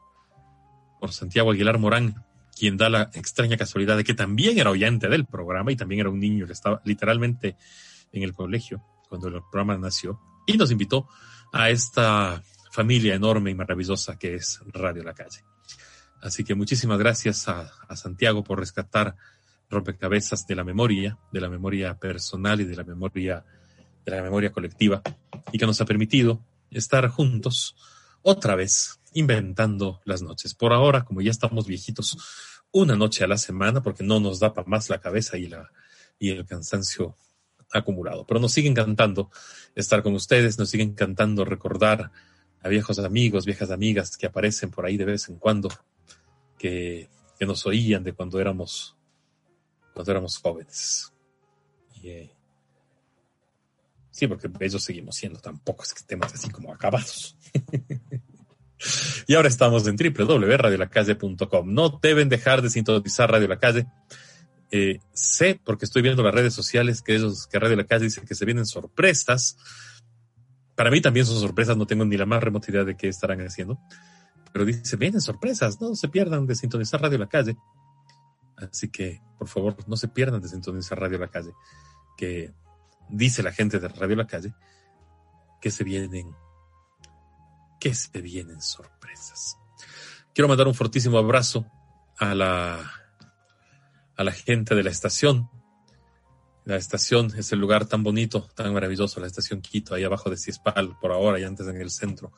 por 1.01 1.12
Santiago 1.12 1.51
Aguilar 1.51 1.78
Morán, 1.78 2.26
quien 2.55 2.76
da 2.76 2.90
la 2.90 3.11
extraña 3.14 3.57
casualidad 3.57 3.96
de 3.96 4.05
que 4.05 4.12
también 4.12 4.59
era 4.59 4.70
oyente 4.70 5.09
del 5.09 5.24
programa 5.24 5.72
y 5.72 5.76
también 5.76 6.03
era 6.03 6.11
un 6.11 6.20
niño 6.20 6.46
que 6.46 6.53
estaba 6.53 6.82
literalmente 6.84 7.57
en 8.12 8.22
el 8.22 8.34
colegio 8.34 8.84
cuando 9.09 9.28
el 9.28 9.40
programa 9.51 9.78
nació 9.78 10.20
y 10.46 10.59
nos 10.59 10.70
invitó 10.70 11.09
a 11.51 11.70
esta 11.70 12.42
familia 12.70 13.14
enorme 13.14 13.51
y 13.51 13.55
maravillosa 13.55 14.18
que 14.18 14.34
es 14.34 14.61
Radio 14.66 15.03
La 15.03 15.14
Calle. 15.14 15.42
Así 16.20 16.44
que 16.44 16.55
muchísimas 16.55 16.99
gracias 16.99 17.49
a, 17.49 17.72
a 17.88 17.96
Santiago 17.96 18.44
por 18.44 18.59
rescatar 18.59 19.16
rompecabezas 19.70 20.46
de 20.46 20.55
la 20.55 20.64
memoria, 20.64 21.16
de 21.32 21.40
la 21.40 21.49
memoria 21.49 21.99
personal 21.99 22.61
y 22.61 22.64
de 22.64 22.76
la 22.76 22.84
memoria 22.84 23.42
de 24.05 24.16
la 24.16 24.22
memoria 24.22 24.53
colectiva 24.53 25.01
y 25.51 25.57
que 25.57 25.64
nos 25.64 25.80
ha 25.80 25.86
permitido 25.86 26.42
estar 26.71 27.09
juntos 27.09 27.77
otra 28.23 28.55
vez 28.55 29.01
inventando 29.12 30.01
las 30.05 30.23
noches. 30.23 30.55
Por 30.55 30.73
ahora, 30.73 31.05
como 31.05 31.21
ya 31.21 31.31
estamos 31.31 31.66
viejitos, 31.66 32.16
una 32.73 32.97
noche 32.97 33.25
a 33.25 33.29
la 33.29 33.39
semana 33.39 33.83
porque 33.83 34.05
no 34.05 34.21
nos 34.21 34.41
da 34.41 34.53
para 34.53 34.69
más 34.69 34.91
la 34.91 35.01
cabeza 35.01 35.39
y, 35.39 35.47
la, 35.47 35.71
y 36.19 36.31
el 36.31 36.45
cansancio 36.47 37.16
acumulado. 37.73 38.27
Pero 38.27 38.41
nos 38.41 38.53
sigue 38.53 38.69
encantando 38.69 39.31
estar 39.75 40.03
con 40.03 40.14
ustedes, 40.14 40.59
nos 40.59 40.71
sigue 40.71 40.83
encantando 40.83 41.45
recordar 41.45 42.11
a 42.61 42.69
viejos 42.69 42.99
amigos, 42.99 43.47
viejas 43.47 43.71
amigas 43.71 44.16
que 44.16 44.27
aparecen 44.27 44.71
por 44.71 44.85
ahí 44.85 44.97
de 44.97 45.05
vez 45.05 45.29
en 45.29 45.39
cuando, 45.39 45.71
que, 46.59 47.09
que 47.39 47.47
nos 47.47 47.66
oían 47.66 48.03
de 48.03 48.12
cuando 48.12 48.41
éramos, 48.41 48.97
cuando 49.95 50.11
éramos 50.11 50.39
jóvenes. 50.39 51.12
Y, 52.03 52.09
eh, 52.09 52.38
Sí, 54.19 54.27
porque 54.27 54.51
ellos 54.59 54.83
seguimos 54.83 55.14
siendo, 55.14 55.39
tampoco 55.39 55.85
es 55.85 55.95
que 55.95 56.01
estemos 56.01 56.35
así 56.35 56.51
como 56.51 56.75
acabados. 56.75 57.39
y 59.29 59.35
ahora 59.37 59.47
estamos 59.47 59.87
en 59.87 59.95
www.radiolacalle.com. 59.95 61.73
No 61.73 62.01
deben 62.03 62.29
dejar 62.29 62.61
de 62.61 62.69
sintonizar 62.69 63.31
Radio 63.31 63.47
La 63.47 63.61
Calle. 63.61 63.87
Eh, 64.73 64.99
sé, 65.12 65.61
porque 65.64 65.85
estoy 65.85 66.03
viendo 66.03 66.25
las 66.25 66.35
redes 66.35 66.53
sociales, 66.53 67.01
que 67.01 67.14
ellos, 67.14 67.47
que 67.47 67.61
Radio 67.61 67.77
La 67.77 67.85
Calle 67.85 68.07
dice 68.07 68.23
que 68.23 68.35
se 68.35 68.45
vienen 68.45 68.66
sorpresas. 68.66 69.57
Para 70.75 70.91
mí 70.91 71.01
también 71.01 71.25
son 71.25 71.39
sorpresas, 71.39 71.77
no 71.77 71.87
tengo 71.87 72.05
ni 72.05 72.16
la 72.16 72.27
más 72.27 72.43
remota 72.43 72.73
idea 72.73 72.83
de 72.83 72.97
qué 72.97 73.07
estarán 73.07 73.41
haciendo. 73.47 73.79
pero 74.53 74.64
dice, 74.64 74.97
vienen 74.97 75.21
sorpresas, 75.21 75.81
no 75.81 75.95
se 75.95 76.09
pierdan 76.09 76.45
de 76.45 76.57
sintonizar 76.57 77.01
Radio 77.01 77.19
La 77.19 77.29
Calle. 77.29 77.57
Así 78.57 78.89
que, 78.89 79.23
por 79.39 79.47
favor, 79.47 79.77
no 79.87 79.97
se 79.97 80.09
pierdan 80.09 80.43
de 80.43 80.49
sintonizar 80.49 80.99
Radio 80.99 81.19
La 81.19 81.29
Calle, 81.29 81.53
que 82.16 82.53
dice 83.09 83.43
la 83.43 83.53
gente 83.53 83.79
de 83.79 83.89
Radio 83.89 84.17
La 84.17 84.27
Calle 84.27 84.53
que 85.61 85.71
se 85.71 85.85
vienen, 85.85 86.35
que 87.81 87.95
se 87.95 88.21
vienen 88.21 88.61
sorpresas. 88.61 89.57
Quiero 90.35 90.49
mandar 90.49 90.69
un 90.69 90.75
fortísimo 90.75 91.19
abrazo 91.19 91.67
a 92.19 92.35
la, 92.35 92.93
a 94.17 94.25
la 94.25 94.33
gente 94.33 94.75
de 94.75 94.83
la 94.83 94.91
estación. 94.91 95.51
La 96.65 96.77
estación 96.77 97.33
es 97.37 97.51
el 97.53 97.59
lugar 97.59 97.87
tan 97.87 98.03
bonito, 98.03 98.49
tan 98.55 98.73
maravilloso, 98.73 99.21
la 99.21 99.27
estación 99.27 99.63
Quito, 99.63 99.95
ahí 99.95 100.05
abajo 100.05 100.31
de 100.31 100.37
Ciespal, 100.37 100.97
por 101.01 101.13
ahora 101.13 101.41
y 101.41 101.45
antes 101.45 101.67
en 101.67 101.81
el 101.81 101.91
centro, 101.91 102.33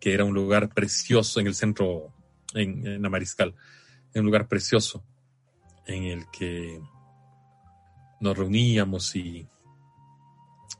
que 0.00 0.14
era 0.14 0.24
un 0.24 0.34
lugar 0.34 0.72
precioso 0.72 1.40
en 1.40 1.48
el 1.48 1.54
centro, 1.54 2.14
en, 2.54 2.86
en 2.86 3.02
la 3.02 3.10
Mariscal, 3.10 3.54
un 4.14 4.24
lugar 4.24 4.48
precioso 4.48 5.04
en 5.86 6.04
el 6.04 6.30
que 6.30 6.80
nos 8.20 8.38
reuníamos 8.38 9.14
y, 9.14 9.46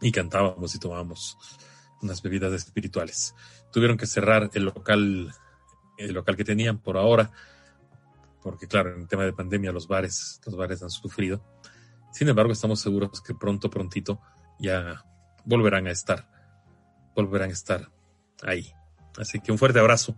y 0.01 0.13
cantábamos 0.13 0.75
y 0.75 0.79
tomábamos 0.79 1.39
unas 2.03 2.23
bebidas 2.23 2.53
espirituales. 2.53 3.35
Tuvieron 3.73 3.97
que 3.97 4.07
cerrar 4.07 4.51
el 4.55 4.65
local, 4.65 5.33
el 5.99 6.13
local 6.13 6.37
que 6.37 6.45
tenían 6.45 6.79
por 6.79 6.97
ahora, 6.97 7.31
porque 8.43 8.69
claro, 8.69 8.95
en 8.95 9.07
tema 9.07 9.25
de 9.25 9.33
pandemia 9.33 9.73
los 9.73 9.89
bares, 9.89 10.41
los 10.45 10.57
bares 10.57 10.83
han 10.83 10.91
sufrido. 10.91 11.43
Sin 12.13 12.29
embargo, 12.29 12.53
estamos 12.53 12.81
seguros 12.81 13.21
que 13.21 13.35
pronto, 13.35 13.69
prontito, 13.71 14.21
ya 14.59 15.05
volverán 15.45 15.87
a 15.87 15.91
estar, 15.91 16.29
volverán 17.15 17.51
a 17.51 17.53
estar 17.53 17.91
ahí. 18.43 18.73
Así 19.19 19.41
que 19.41 19.53
un 19.53 19.59
fuerte 19.59 19.79
abrazo 19.79 20.17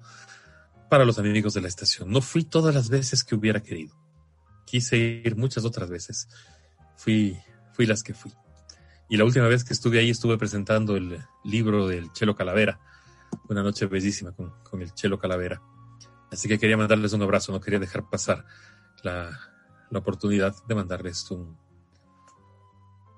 para 0.88 1.04
los 1.04 1.18
amigos 1.18 1.54
de 1.54 1.60
la 1.60 1.68
estación. 1.68 2.10
No 2.10 2.20
fui 2.20 2.44
todas 2.44 2.74
las 2.74 2.88
veces 2.88 3.24
que 3.24 3.34
hubiera 3.34 3.62
querido. 3.62 3.96
Quise 4.66 4.96
ir 4.96 5.36
muchas 5.36 5.64
otras 5.64 5.88
veces. 5.88 6.28
Fui, 6.96 7.38
fui 7.72 7.86
las 7.86 8.02
que 8.02 8.14
fui. 8.14 8.32
Y 9.08 9.16
la 9.16 9.24
última 9.24 9.48
vez 9.48 9.64
que 9.64 9.72
estuve 9.72 9.98
ahí 9.98 10.10
estuve 10.10 10.36
presentando 10.36 10.96
el 10.96 11.18
libro 11.44 11.86
del 11.88 12.12
Chelo 12.12 12.34
Calavera. 12.34 12.78
Una 13.48 13.62
noche 13.62 13.86
bellísima 13.86 14.32
con, 14.32 14.52
con 14.62 14.82
el 14.82 14.92
Chelo 14.94 15.18
Calavera. 15.18 15.62
Así 16.30 16.48
que 16.48 16.58
quería 16.58 16.76
mandarles 16.76 17.12
un 17.14 17.22
abrazo, 17.22 17.52
no 17.52 17.60
quería 17.60 17.78
dejar 17.78 18.08
pasar 18.08 18.44
la, 19.02 19.38
la 19.90 19.98
oportunidad 19.98 20.54
de 20.66 20.74
mandarles 20.74 21.30
un, 21.30 21.56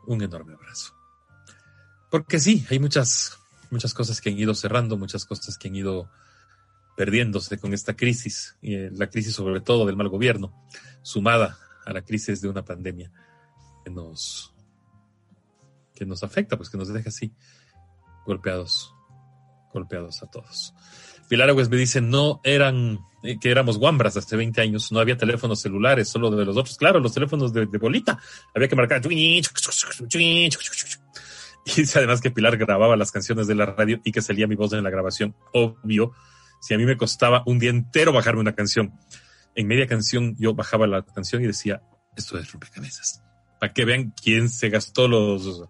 un 0.06 0.22
enorme 0.22 0.54
abrazo. 0.54 0.94
Porque 2.10 2.38
sí, 2.38 2.66
hay 2.70 2.78
muchas, 2.78 3.38
muchas 3.70 3.94
cosas 3.94 4.20
que 4.20 4.30
han 4.30 4.38
ido 4.38 4.54
cerrando, 4.54 4.96
muchas 4.96 5.24
cosas 5.24 5.58
que 5.58 5.68
han 5.68 5.76
ido 5.76 6.10
perdiéndose 6.96 7.58
con 7.58 7.72
esta 7.72 7.94
crisis, 7.94 8.56
y 8.60 8.74
eh, 8.74 8.90
la 8.92 9.08
crisis 9.08 9.34
sobre 9.34 9.60
todo 9.60 9.86
del 9.86 9.96
mal 9.96 10.08
gobierno, 10.08 10.52
sumada 11.02 11.58
a 11.86 11.92
la 11.92 12.02
crisis 12.02 12.40
de 12.40 12.48
una 12.48 12.64
pandemia 12.64 13.10
que 13.84 13.90
nos, 13.90 14.52
que 16.00 16.06
nos 16.06 16.22
afecta, 16.24 16.56
pues 16.56 16.70
que 16.70 16.78
nos 16.78 16.88
deja 16.88 17.10
así 17.10 17.30
golpeados, 18.24 18.94
golpeados 19.70 20.22
a 20.22 20.30
todos. 20.30 20.72
Pilar 21.28 21.50
Agüez 21.50 21.68
me 21.68 21.76
dice, 21.76 22.00
no 22.00 22.40
eran, 22.42 23.00
eh, 23.22 23.38
que 23.38 23.50
éramos 23.50 23.76
guambras 23.76 24.16
hace 24.16 24.34
20 24.34 24.62
años, 24.62 24.90
no 24.92 24.98
había 24.98 25.18
teléfonos 25.18 25.60
celulares, 25.60 26.08
solo 26.08 26.30
de 26.30 26.46
los 26.46 26.56
otros. 26.56 26.78
Claro, 26.78 27.00
los 27.00 27.12
teléfonos 27.12 27.52
de, 27.52 27.66
de 27.66 27.78
bolita, 27.78 28.18
había 28.54 28.66
que 28.66 28.76
marcar. 28.76 29.02
Y 29.10 29.42
dice 31.76 31.98
además 31.98 32.22
que 32.22 32.30
Pilar 32.30 32.56
grababa 32.56 32.96
las 32.96 33.12
canciones 33.12 33.46
de 33.46 33.54
la 33.54 33.66
radio 33.66 34.00
y 34.02 34.10
que 34.10 34.22
salía 34.22 34.46
mi 34.46 34.54
voz 34.54 34.72
en 34.72 34.82
la 34.82 34.88
grabación. 34.88 35.36
Obvio, 35.52 36.12
si 36.62 36.72
a 36.72 36.78
mí 36.78 36.86
me 36.86 36.96
costaba 36.96 37.42
un 37.44 37.58
día 37.58 37.68
entero 37.68 38.14
bajarme 38.14 38.40
una 38.40 38.54
canción, 38.54 38.94
en 39.54 39.66
media 39.66 39.86
canción 39.86 40.34
yo 40.38 40.54
bajaba 40.54 40.86
la 40.86 41.04
canción 41.04 41.44
y 41.44 41.46
decía, 41.46 41.82
esto 42.16 42.38
es 42.38 42.50
rompecabezas. 42.50 43.22
Para 43.60 43.74
que 43.74 43.84
vean 43.84 44.14
quién 44.20 44.48
se 44.48 44.70
gastó 44.70 45.06
los, 45.06 45.68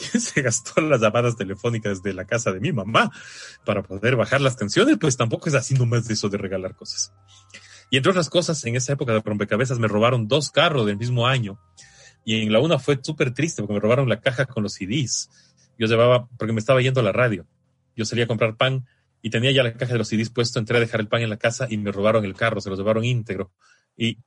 se 0.18 0.42
gastó 0.42 0.80
las 0.80 1.00
llamadas 1.00 1.36
telefónicas 1.36 2.02
de 2.02 2.14
la 2.14 2.24
casa 2.24 2.52
de 2.52 2.60
mi 2.60 2.72
mamá 2.72 3.10
para 3.64 3.82
poder 3.82 4.16
bajar 4.16 4.40
las 4.40 4.56
canciones, 4.56 4.96
pues 4.98 5.16
tampoco 5.16 5.48
es 5.48 5.54
así 5.54 5.74
nomás 5.74 6.06
de 6.06 6.14
eso 6.14 6.28
de 6.28 6.38
regalar 6.38 6.74
cosas. 6.74 7.12
Y 7.90 7.96
entre 7.96 8.10
otras 8.10 8.30
cosas, 8.30 8.64
en 8.64 8.76
esa 8.76 8.92
época 8.92 9.12
de 9.12 9.20
rompecabezas 9.20 9.78
me 9.78 9.88
robaron 9.88 10.28
dos 10.28 10.50
carros 10.50 10.86
del 10.86 10.96
mismo 10.96 11.26
año. 11.26 11.60
Y 12.24 12.42
en 12.42 12.52
la 12.52 12.60
una 12.60 12.78
fue 12.78 12.98
súper 13.02 13.34
triste 13.34 13.62
porque 13.62 13.74
me 13.74 13.80
robaron 13.80 14.08
la 14.08 14.20
caja 14.20 14.46
con 14.46 14.62
los 14.62 14.74
CDs. 14.74 15.28
Yo 15.78 15.86
llevaba, 15.86 16.28
porque 16.38 16.52
me 16.52 16.60
estaba 16.60 16.80
yendo 16.80 17.00
a 17.00 17.02
la 17.02 17.12
radio. 17.12 17.46
Yo 17.96 18.04
salía 18.04 18.24
a 18.24 18.28
comprar 18.28 18.56
pan 18.56 18.86
y 19.22 19.30
tenía 19.30 19.50
ya 19.50 19.62
la 19.62 19.72
caja 19.72 19.92
de 19.92 19.98
los 19.98 20.08
CDs 20.08 20.30
puesto, 20.30 20.58
entré 20.58 20.76
a 20.76 20.80
dejar 20.80 21.00
el 21.00 21.08
pan 21.08 21.22
en 21.22 21.30
la 21.30 21.36
casa 21.36 21.66
y 21.68 21.76
me 21.78 21.90
robaron 21.90 22.24
el 22.24 22.34
carro, 22.34 22.60
se 22.60 22.70
lo 22.70 22.76
llevaron 22.76 23.04
íntegro. 23.04 23.52
Y 23.96 24.18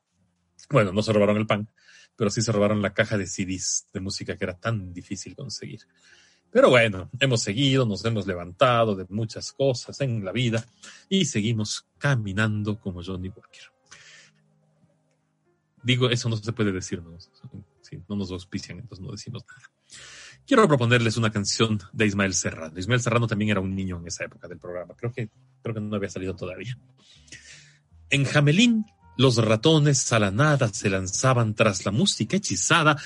bueno, 0.70 0.92
no 0.92 1.02
se 1.02 1.14
robaron 1.14 1.38
el 1.38 1.48
pan, 1.48 1.70
pero 2.16 2.30
sí 2.30 2.42
se 2.42 2.52
robaron 2.52 2.82
la 2.82 2.94
caja 2.94 3.18
de 3.18 3.28
CDs 3.28 3.88
de 3.94 4.00
música 4.00 4.38
que 4.38 4.44
era 4.44 4.58
tan 4.58 4.94
difícil 4.94 5.36
conseguir. 5.36 5.82
Pero 6.52 6.70
bueno, 6.70 7.10
hemos 7.20 7.42
seguido, 7.42 7.86
nos 7.86 8.06
hemos 8.06 8.28
levantado 8.28 8.96
de 8.96 9.06
muchas 9.10 9.52
cosas 9.52 10.00
en 10.02 10.24
la 10.24 10.32
vida 10.32 10.64
y 11.10 11.26
seguimos 11.26 11.88
caminando 11.98 12.80
como 12.80 13.04
Johnny 13.04 13.30
Walker. 13.30 13.64
Digo, 15.82 16.10
eso 16.10 16.30
no 16.30 16.38
se 16.38 16.54
puede 16.54 16.72
decir, 16.72 17.02
no, 17.02 17.18
no 18.08 18.16
nos 18.16 18.32
auspician, 18.32 18.80
entonces 18.80 19.04
no 19.04 19.12
decimos 19.12 19.44
nada. 19.48 19.64
Quiero 20.46 20.68
proponerles 20.68 21.18
una 21.18 21.32
canción 21.32 21.80
de 21.92 22.06
Ismael 22.06 22.34
Serrano. 22.34 22.78
Ismael 22.78 23.02
Serrano 23.02 23.28
también 23.28 23.52
era 23.52 23.60
un 23.62 23.76
niño 23.76 23.98
en 24.00 24.08
esa 24.08 24.26
época 24.26 24.48
del 24.48 24.60
programa. 24.60 24.94
Creo 24.96 25.12
que, 25.12 25.30
creo 25.62 25.74
que 25.74 25.82
no 25.82 25.96
había 25.96 26.10
salido 26.10 26.36
todavía. 26.36 26.78
En 28.10 28.26
Jamelín, 28.26 28.86
los 29.18 29.38
ratones 29.38 30.12
a 30.14 30.20
la 30.20 30.32
nada 30.32 30.70
se 30.74 30.90
lanzaban 30.90 31.54
tras 31.56 31.86
la 31.86 31.92
música 31.92 32.38
hechizada 32.38 32.98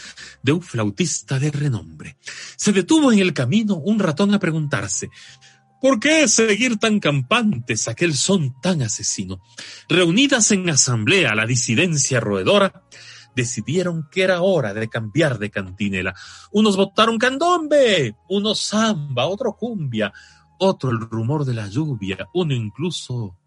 de 0.41 0.51
un 0.51 0.61
flautista 0.61 1.39
de 1.39 1.51
renombre. 1.51 2.17
Se 2.55 2.71
detuvo 2.71 3.11
en 3.11 3.19
el 3.19 3.33
camino 3.33 3.75
un 3.75 3.99
ratón 3.99 4.33
a 4.33 4.39
preguntarse, 4.39 5.09
¿Por 5.79 5.99
qué 5.99 6.27
seguir 6.27 6.77
tan 6.77 6.99
campantes 6.99 7.87
aquel 7.87 8.15
son 8.15 8.59
tan 8.61 8.81
asesino? 8.81 9.41
Reunidas 9.87 10.49
en 10.51 10.67
asamblea 10.71 11.35
la 11.35 11.45
disidencia 11.45 12.19
roedora, 12.19 12.83
decidieron 13.35 14.09
que 14.11 14.23
era 14.23 14.41
hora 14.41 14.73
de 14.73 14.89
cambiar 14.89 15.37
de 15.37 15.51
cantinela. 15.51 16.15
Unos 16.51 16.75
votaron 16.75 17.19
candombe, 17.19 18.15
unos 18.27 18.59
samba, 18.59 19.27
otro 19.27 19.55
cumbia, 19.55 20.11
otro 20.57 20.89
el 20.89 20.99
rumor 20.99 21.45
de 21.45 21.53
la 21.53 21.67
lluvia, 21.67 22.27
uno 22.33 22.55
incluso 22.55 23.37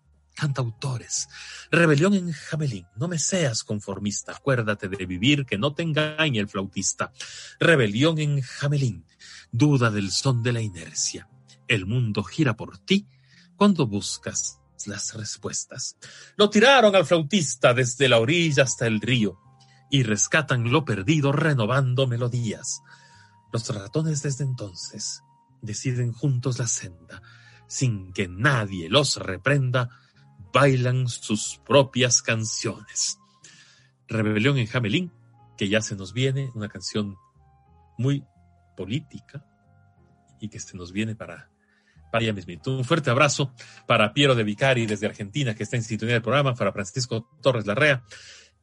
cantautores. 0.40 1.28
Rebelión 1.70 2.14
en 2.14 2.32
Jamelín, 2.32 2.86
no 2.96 3.08
me 3.08 3.18
seas 3.18 3.62
conformista, 3.62 4.32
acuérdate 4.32 4.88
de 4.88 5.04
vivir, 5.04 5.44
que 5.44 5.58
no 5.58 5.74
te 5.74 5.82
engañe 5.82 6.40
el 6.40 6.48
flautista. 6.48 7.12
Rebelión 7.58 8.18
en 8.18 8.40
Jamelín, 8.40 9.04
duda 9.52 9.90
del 9.90 10.10
son 10.10 10.42
de 10.42 10.52
la 10.52 10.62
inercia. 10.62 11.28
El 11.68 11.84
mundo 11.84 12.22
gira 12.24 12.56
por 12.56 12.78
ti 12.78 13.06
cuando 13.54 13.86
buscas 13.86 14.58
las 14.86 15.14
respuestas. 15.14 15.96
Lo 16.36 16.48
tiraron 16.48 16.96
al 16.96 17.04
flautista 17.04 17.74
desde 17.74 18.08
la 18.08 18.18
orilla 18.18 18.62
hasta 18.62 18.86
el 18.86 19.00
río 19.00 19.38
y 19.90 20.04
rescatan 20.04 20.72
lo 20.72 20.86
perdido 20.86 21.32
renovando 21.32 22.06
melodías. 22.06 22.80
Los 23.52 23.68
ratones 23.68 24.22
desde 24.22 24.44
entonces 24.44 25.22
deciden 25.60 26.12
juntos 26.12 26.58
la 26.58 26.66
senda, 26.66 27.20
sin 27.66 28.12
que 28.14 28.26
nadie 28.26 28.88
los 28.88 29.16
reprenda, 29.16 29.90
bailan 30.52 31.08
sus 31.08 31.60
propias 31.66 32.22
canciones. 32.22 33.18
Rebelión 34.08 34.58
en 34.58 34.66
Jamelín, 34.66 35.12
que 35.56 35.68
ya 35.68 35.80
se 35.80 35.96
nos 35.96 36.12
viene, 36.12 36.50
una 36.54 36.68
canción 36.68 37.16
muy 37.98 38.24
política 38.76 39.44
y 40.40 40.48
que 40.48 40.58
se 40.58 40.76
nos 40.76 40.92
viene 40.92 41.14
para, 41.14 41.50
para 42.10 42.24
ella 42.24 42.32
mismito. 42.32 42.76
Un 42.76 42.84
fuerte 42.84 43.10
abrazo 43.10 43.54
para 43.86 44.12
Piero 44.12 44.34
de 44.34 44.44
Vicari 44.44 44.86
desde 44.86 45.06
Argentina, 45.06 45.54
que 45.54 45.62
está 45.62 45.76
en 45.76 45.82
sintonía 45.82 46.14
del 46.14 46.22
programa, 46.22 46.54
para 46.54 46.72
Francisco 46.72 47.28
Torres 47.42 47.66
Larrea, 47.66 48.02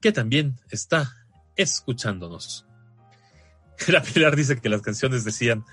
que 0.02 0.12
también 0.12 0.60
está 0.70 1.14
escuchándonos. 1.56 2.66
La 3.88 4.02
Pilar 4.02 4.36
dice 4.36 4.60
que 4.60 4.70
las 4.70 4.82
canciones 4.82 5.24
decían, 5.24 5.64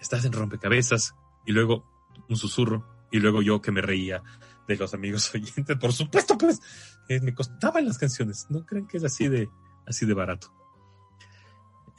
estás 0.00 0.24
en 0.24 0.32
rompecabezas, 0.32 1.14
y 1.46 1.52
luego 1.52 1.84
un 2.28 2.36
susurro, 2.36 3.06
y 3.10 3.20
luego 3.20 3.42
yo 3.42 3.62
que 3.62 3.70
me 3.70 3.80
reía 3.80 4.22
de 4.68 4.76
los 4.76 4.94
amigos 4.94 5.30
oyentes. 5.34 5.76
Por 5.76 5.92
supuesto, 5.92 6.38
pues, 6.38 6.60
me 7.08 7.34
costaban 7.34 7.86
las 7.86 7.98
canciones. 7.98 8.46
No 8.50 8.64
creen 8.64 8.86
que 8.86 8.98
es 8.98 9.04
así 9.04 9.26
de, 9.26 9.48
así 9.86 10.06
de 10.06 10.14
barato. 10.14 10.52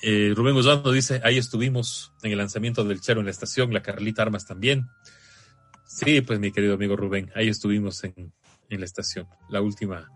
Eh, 0.01 0.31
Rubén 0.33 0.55
Usando 0.55 0.93
dice, 0.93 1.19
ahí 1.25 1.37
estuvimos 1.37 2.13
en 2.23 2.31
el 2.31 2.37
lanzamiento 2.37 2.85
del 2.85 3.01
Chero 3.01 3.19
en 3.19 3.25
la 3.25 3.31
estación, 3.31 3.73
la 3.73 3.81
Carlita 3.81 4.21
Armas 4.21 4.45
también. 4.45 4.87
Sí, 5.85 6.21
pues 6.21 6.39
mi 6.39 6.51
querido 6.51 6.75
amigo 6.75 6.95
Rubén, 6.95 7.31
ahí 7.35 7.49
estuvimos 7.49 8.01
en, 8.05 8.31
en 8.69 8.79
la 8.79 8.85
estación, 8.85 9.27
la 9.49 9.59
última, 9.61 10.09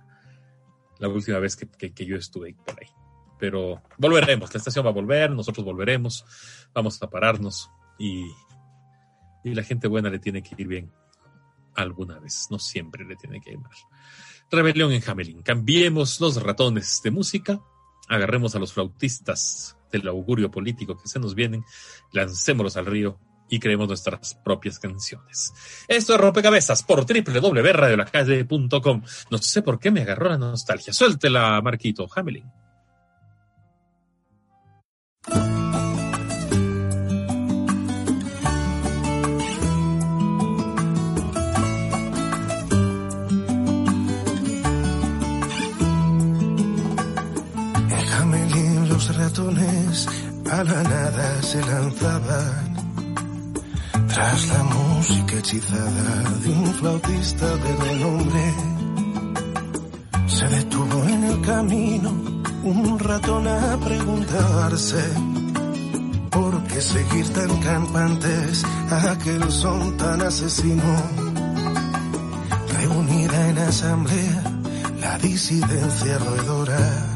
la 0.99 1.09
última 1.09 1.39
vez 1.39 1.57
que, 1.57 1.67
que, 1.67 1.93
que 1.93 2.05
yo 2.05 2.15
estuve 2.15 2.55
por 2.65 2.79
ahí. 2.79 2.87
Pero 3.39 3.81
volveremos, 3.97 4.53
la 4.53 4.59
estación 4.59 4.85
va 4.85 4.91
a 4.91 4.93
volver, 4.93 5.31
nosotros 5.31 5.65
volveremos, 5.65 6.23
vamos 6.73 7.01
a 7.01 7.09
pararnos 7.09 7.69
y, 7.99 8.25
y 9.43 9.53
la 9.53 9.63
gente 9.63 9.89
buena 9.89 10.09
le 10.09 10.19
tiene 10.19 10.41
que 10.41 10.55
ir 10.57 10.67
bien. 10.67 10.91
Alguna 11.75 12.19
vez, 12.19 12.47
no 12.49 12.59
siempre 12.59 13.05
le 13.05 13.15
tiene 13.15 13.41
que 13.41 13.51
ir 13.51 13.59
mal. 13.59 13.71
Rebelión 14.51 14.91
en 14.91 15.01
Hamelin. 15.05 15.41
Cambiemos 15.41 16.19
los 16.21 16.41
ratones 16.41 17.01
de 17.03 17.11
música, 17.11 17.61
agarremos 18.07 18.55
a 18.55 18.59
los 18.59 18.73
flautistas 18.73 19.77
del 19.91 20.07
augurio 20.07 20.51
político 20.51 20.97
que 20.97 21.07
se 21.07 21.19
nos 21.19 21.35
vienen, 21.35 21.63
lancémoslos 22.11 22.77
al 22.77 22.85
río 22.85 23.19
y 23.49 23.59
creemos 23.59 23.87
nuestras 23.87 24.35
propias 24.35 24.79
canciones. 24.79 25.53
Esto 25.87 26.13
es 26.15 26.19
Rompecabezas 26.19 26.83
por 26.83 27.05
www.radiolacalle.com. 27.05 29.03
No 29.29 29.37
sé 29.37 29.61
por 29.61 29.79
qué 29.79 29.91
me 29.91 30.01
agarró 30.01 30.29
la 30.29 30.37
nostalgia. 30.37 30.91
Suéltela, 30.93 31.61
Marquito, 31.61 32.07
Hamelin. 32.15 32.49
A 50.53 50.63
la 50.63 50.83
nada 50.83 51.41
se 51.41 51.59
lanzaban 51.61 52.73
tras 54.07 54.47
la 54.49 54.63
música 54.63 55.37
hechizada 55.37 56.29
de 56.43 56.49
un 56.49 56.73
flautista 56.75 57.47
de 57.63 57.75
renombre. 57.87 58.53
Se 60.27 60.47
detuvo 60.47 61.03
en 61.05 61.23
el 61.23 61.41
camino 61.41 62.11
un 62.63 62.99
ratón 62.99 63.47
a 63.47 63.77
preguntarse 63.77 65.03
por 66.29 66.63
qué 66.65 66.81
seguir 66.81 67.27
tan 67.33 67.57
campantes 67.59 68.63
a 68.91 69.11
aquel 69.11 69.51
son 69.51 69.97
tan 69.97 70.21
asesino. 70.21 70.95
Reunida 72.77 73.49
en 73.49 73.57
asamblea 73.57 74.43
la 75.01 75.17
disidencia 75.17 76.19
roedora 76.19 77.12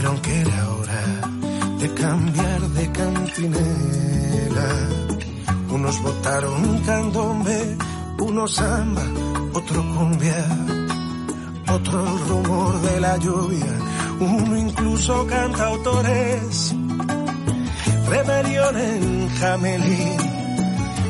decidieron 0.00 0.20
que 0.20 0.40
era 0.40 0.70
hora 0.70 1.78
de 1.78 1.94
cambiar 1.94 2.60
de 2.60 2.92
cantinela. 2.92 4.68
Unos 5.70 6.02
votaron 6.02 6.78
candombe, 6.80 7.76
unos 8.18 8.54
samba, 8.54 9.02
otro 9.52 9.82
cumbia, 9.94 10.46
otro 11.72 12.18
rumor 12.28 12.80
de 12.80 13.00
la 13.00 13.16
lluvia, 13.18 13.72
uno 14.20 14.56
incluso 14.56 15.26
cantautores. 15.26 16.74
Rebelión 18.08 18.76
en 18.76 19.28
Jamelín, 19.38 20.16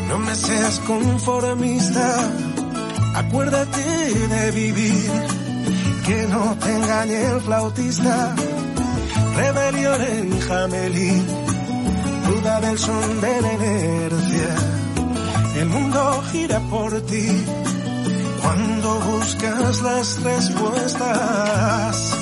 no 0.08 0.18
me 0.18 0.34
seas 0.34 0.78
conformista, 0.80 2.16
acuérdate 3.14 3.82
de 4.28 4.50
vivir, 4.50 5.10
que 6.04 6.26
no 6.28 6.56
te 6.58 6.76
engañe 6.76 7.22
el 7.32 7.40
flautista 7.40 8.34
rebelión 9.36 10.00
en 10.02 10.40
Jamelín, 10.40 11.26
duda 12.26 12.60
del 12.60 12.78
son 12.78 13.20
de 13.20 13.40
la 13.40 13.52
inercia. 13.52 14.54
El 15.56 15.68
mundo 15.68 16.22
gira 16.30 16.60
por 16.70 17.00
ti 17.02 17.26
cuando 18.42 19.00
buscas 19.00 19.82
las 19.82 20.22
respuestas. 20.22 22.14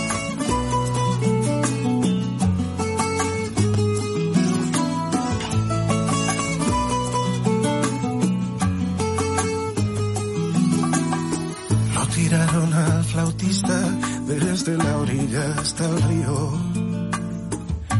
Lo 11.95 12.07
tiraron 12.15 12.75
al 12.75 13.05
flautista 13.05 13.79
desde 14.27 14.77
la 14.77 14.99
orilla 14.99 15.55
hasta 15.59 15.85
el 15.87 16.03
río 16.03 16.68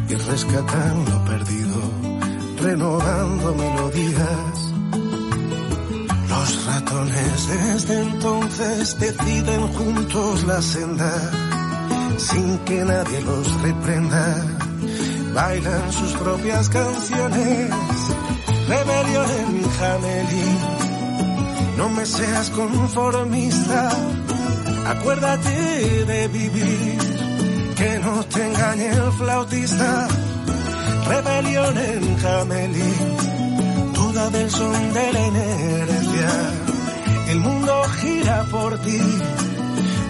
y 0.09 0.15
rescatan 0.15 1.05
lo 1.05 1.25
perdido, 1.25 1.81
renovando 2.63 3.55
melodías. 3.55 4.73
Los 6.29 6.67
ratones 6.67 7.49
desde 7.49 8.03
entonces 8.03 8.99
deciden 8.99 9.69
juntos 9.69 10.45
la 10.45 10.63
senda, 10.63 11.31
sin 12.17 12.59
que 12.61 12.85
nadie 12.85 13.21
los 13.23 13.63
reprenda. 13.63 14.47
Bailan 15.35 15.93
sus 15.93 16.13
propias 16.15 16.69
canciones, 16.71 17.71
rebelión 18.67 19.31
en. 19.41 19.59
No 21.77 21.89
me 21.91 22.05
seas 22.05 22.51
conformista, 22.51 23.91
acuérdate 24.87 26.05
de 26.07 26.29
vivir 26.29 27.18
que 27.79 27.99
no 28.01 28.25
te 28.25 28.45
engañe 28.45 28.89
el 28.91 29.13
flautista. 29.13 30.09
Rebelión 31.07 31.79
en 31.79 32.19
Jamelín, 32.19 33.17
duda 33.95 34.31
del 34.31 34.51
son 34.51 34.93
de 34.95 35.13
la 35.13 35.27
inercia. 35.27 36.31
El 37.29 37.41
mundo 37.41 37.83
gira 38.01 38.45
por 38.51 38.79
ti 38.81 39.01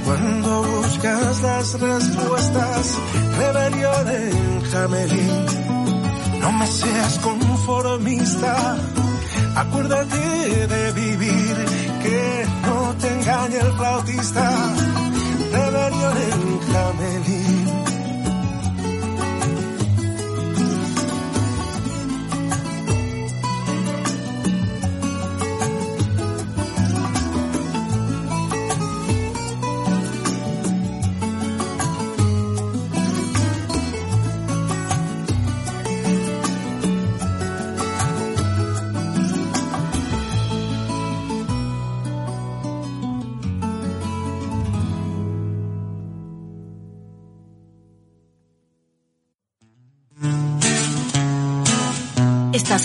cuando 0.05 0.63
buscas 0.63 1.43
las 1.43 1.81
respuestas. 1.81 2.99
Rebelión 3.37 4.09
en 4.23 4.63
Jamelín, 4.71 5.47
no 6.41 6.53
me 6.53 6.67
seas 6.67 7.19
conformista. 7.19 8.77
Acuérdate 9.57 10.67
de 10.75 10.93
vivir, 10.93 11.55
que 12.03 12.47
no 12.63 12.95
te 13.01 13.09
engañe 13.09 13.59
el 13.59 13.73
flautista. 13.73 14.45
Rebelión 15.53 16.17
en 16.31 16.73
Jamelín. 16.73 17.48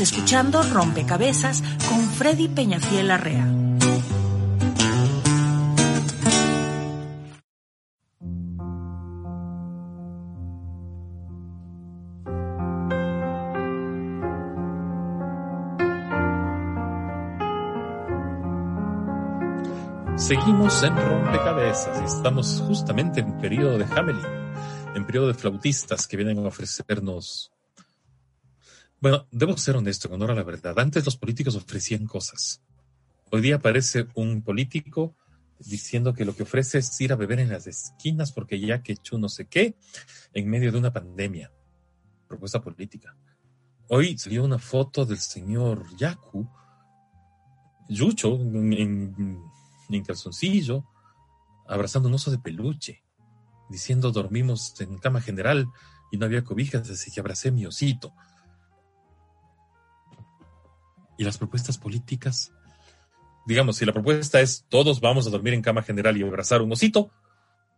Escuchando 0.03 0.61
Rompecabezas 0.61 1.63
con 1.87 2.01
Freddy 2.01 2.49
Peñafiel 2.49 3.09
Arrea. 3.09 3.47
Seguimos 20.17 20.83
en 20.83 20.95
Rompecabezas 20.95 22.01
y 22.01 22.03
estamos 22.03 22.61
justamente 22.67 23.21
en 23.21 23.37
periodo 23.37 23.77
de 23.77 23.85
Hamelin, 23.85 24.21
en 24.95 25.05
periodo 25.05 25.27
de 25.27 25.33
flautistas 25.33 26.07
que 26.07 26.17
vienen 26.17 26.39
a 26.39 26.47
ofrecernos. 26.47 27.52
Bueno, 29.03 29.27
debo 29.31 29.57
ser 29.57 29.75
honesto, 29.75 30.07
con 30.07 30.21
honor 30.21 30.37
la 30.37 30.43
verdad. 30.43 30.79
Antes 30.79 31.03
los 31.03 31.17
políticos 31.17 31.57
ofrecían 31.57 32.05
cosas. 32.05 32.63
Hoy 33.31 33.41
día 33.41 33.55
aparece 33.55 34.07
un 34.15 34.41
político 34.41 35.17
diciendo 35.59 36.13
que 36.13 36.23
lo 36.23 36.33
que 36.33 36.43
ofrece 36.43 36.77
es 36.77 37.01
ir 37.01 37.11
a 37.11 37.17
beber 37.17 37.41
en 37.41 37.49
las 37.49 37.67
esquinas 37.67 38.31
porque 38.31 38.57
ya 38.61 38.81
que 38.81 38.93
hecho 38.93 39.17
no 39.17 39.27
sé 39.27 39.47
qué 39.47 39.75
en 40.33 40.49
medio 40.49 40.71
de 40.71 40.77
una 40.77 40.93
pandemia. 40.93 41.51
Propuesta 42.29 42.61
política. 42.61 43.13
Hoy 43.89 44.17
salió 44.17 44.41
una 44.41 44.57
foto 44.57 45.05
del 45.05 45.17
señor 45.17 45.85
Yaku, 45.97 46.49
Yucho, 47.89 48.35
en, 48.35 48.71
en, 48.71 49.43
en 49.89 50.03
calzoncillo, 50.05 50.85
abrazando 51.67 52.07
un 52.07 52.15
oso 52.15 52.31
de 52.31 52.39
peluche, 52.39 53.03
diciendo 53.69 54.13
dormimos 54.13 54.79
en 54.79 54.97
cama 54.97 55.19
general 55.19 55.67
y 56.09 56.15
no 56.15 56.25
había 56.25 56.45
cobijas, 56.45 56.89
así 56.89 57.11
que 57.11 57.19
abracé 57.19 57.51
mi 57.51 57.65
osito. 57.65 58.13
Y 61.18 61.24
las 61.24 61.38
propuestas 61.38 61.78
políticas, 61.78 62.51
digamos, 63.45 63.78
si 63.78 63.86
la 63.86 63.93
propuesta 63.93 64.41
es 64.41 64.66
todos 64.70 64.99
vamos 65.01 65.28
a 65.28 65.30
dormir 65.30 65.53
en 65.53 65.61
cama 65.61 65.84
general 65.84 66.18
y 66.18 66.24
abrazar 66.24 66.61
un 66.61 66.72
osito, 66.72 67.11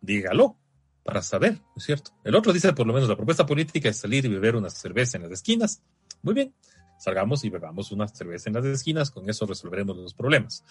dígalo 0.02 0.58
para 1.04 1.22
saber, 1.22 1.54
¿no 1.54 1.74
es 1.78 1.84
cierto? 1.84 2.12
El 2.24 2.36
otro 2.36 2.52
dice 2.52 2.74
por 2.74 2.88
lo 2.88 2.94
menos 2.94 3.08
la 3.08 3.16
propuesta 3.16 3.46
política 3.46 3.90
es 3.90 3.98
salir 3.98 4.26
y 4.26 4.30
beber 4.30 4.56
una 4.56 4.70
cerveza 4.70 5.18
en 5.18 5.24
las 5.24 5.32
esquinas. 5.34 5.84
Muy 6.24 6.34
bien. 6.34 6.56
Salgamos 6.98 7.44
y 7.44 7.50
bebamos 7.50 7.92
una 7.92 8.08
cerveza 8.08 8.50
en 8.50 8.56
las 8.56 8.66
esquinas, 8.66 9.12
con 9.12 9.30
eso 9.30 9.46
resolveremos 9.46 9.98
los 9.98 10.14
problemas. 10.14 10.64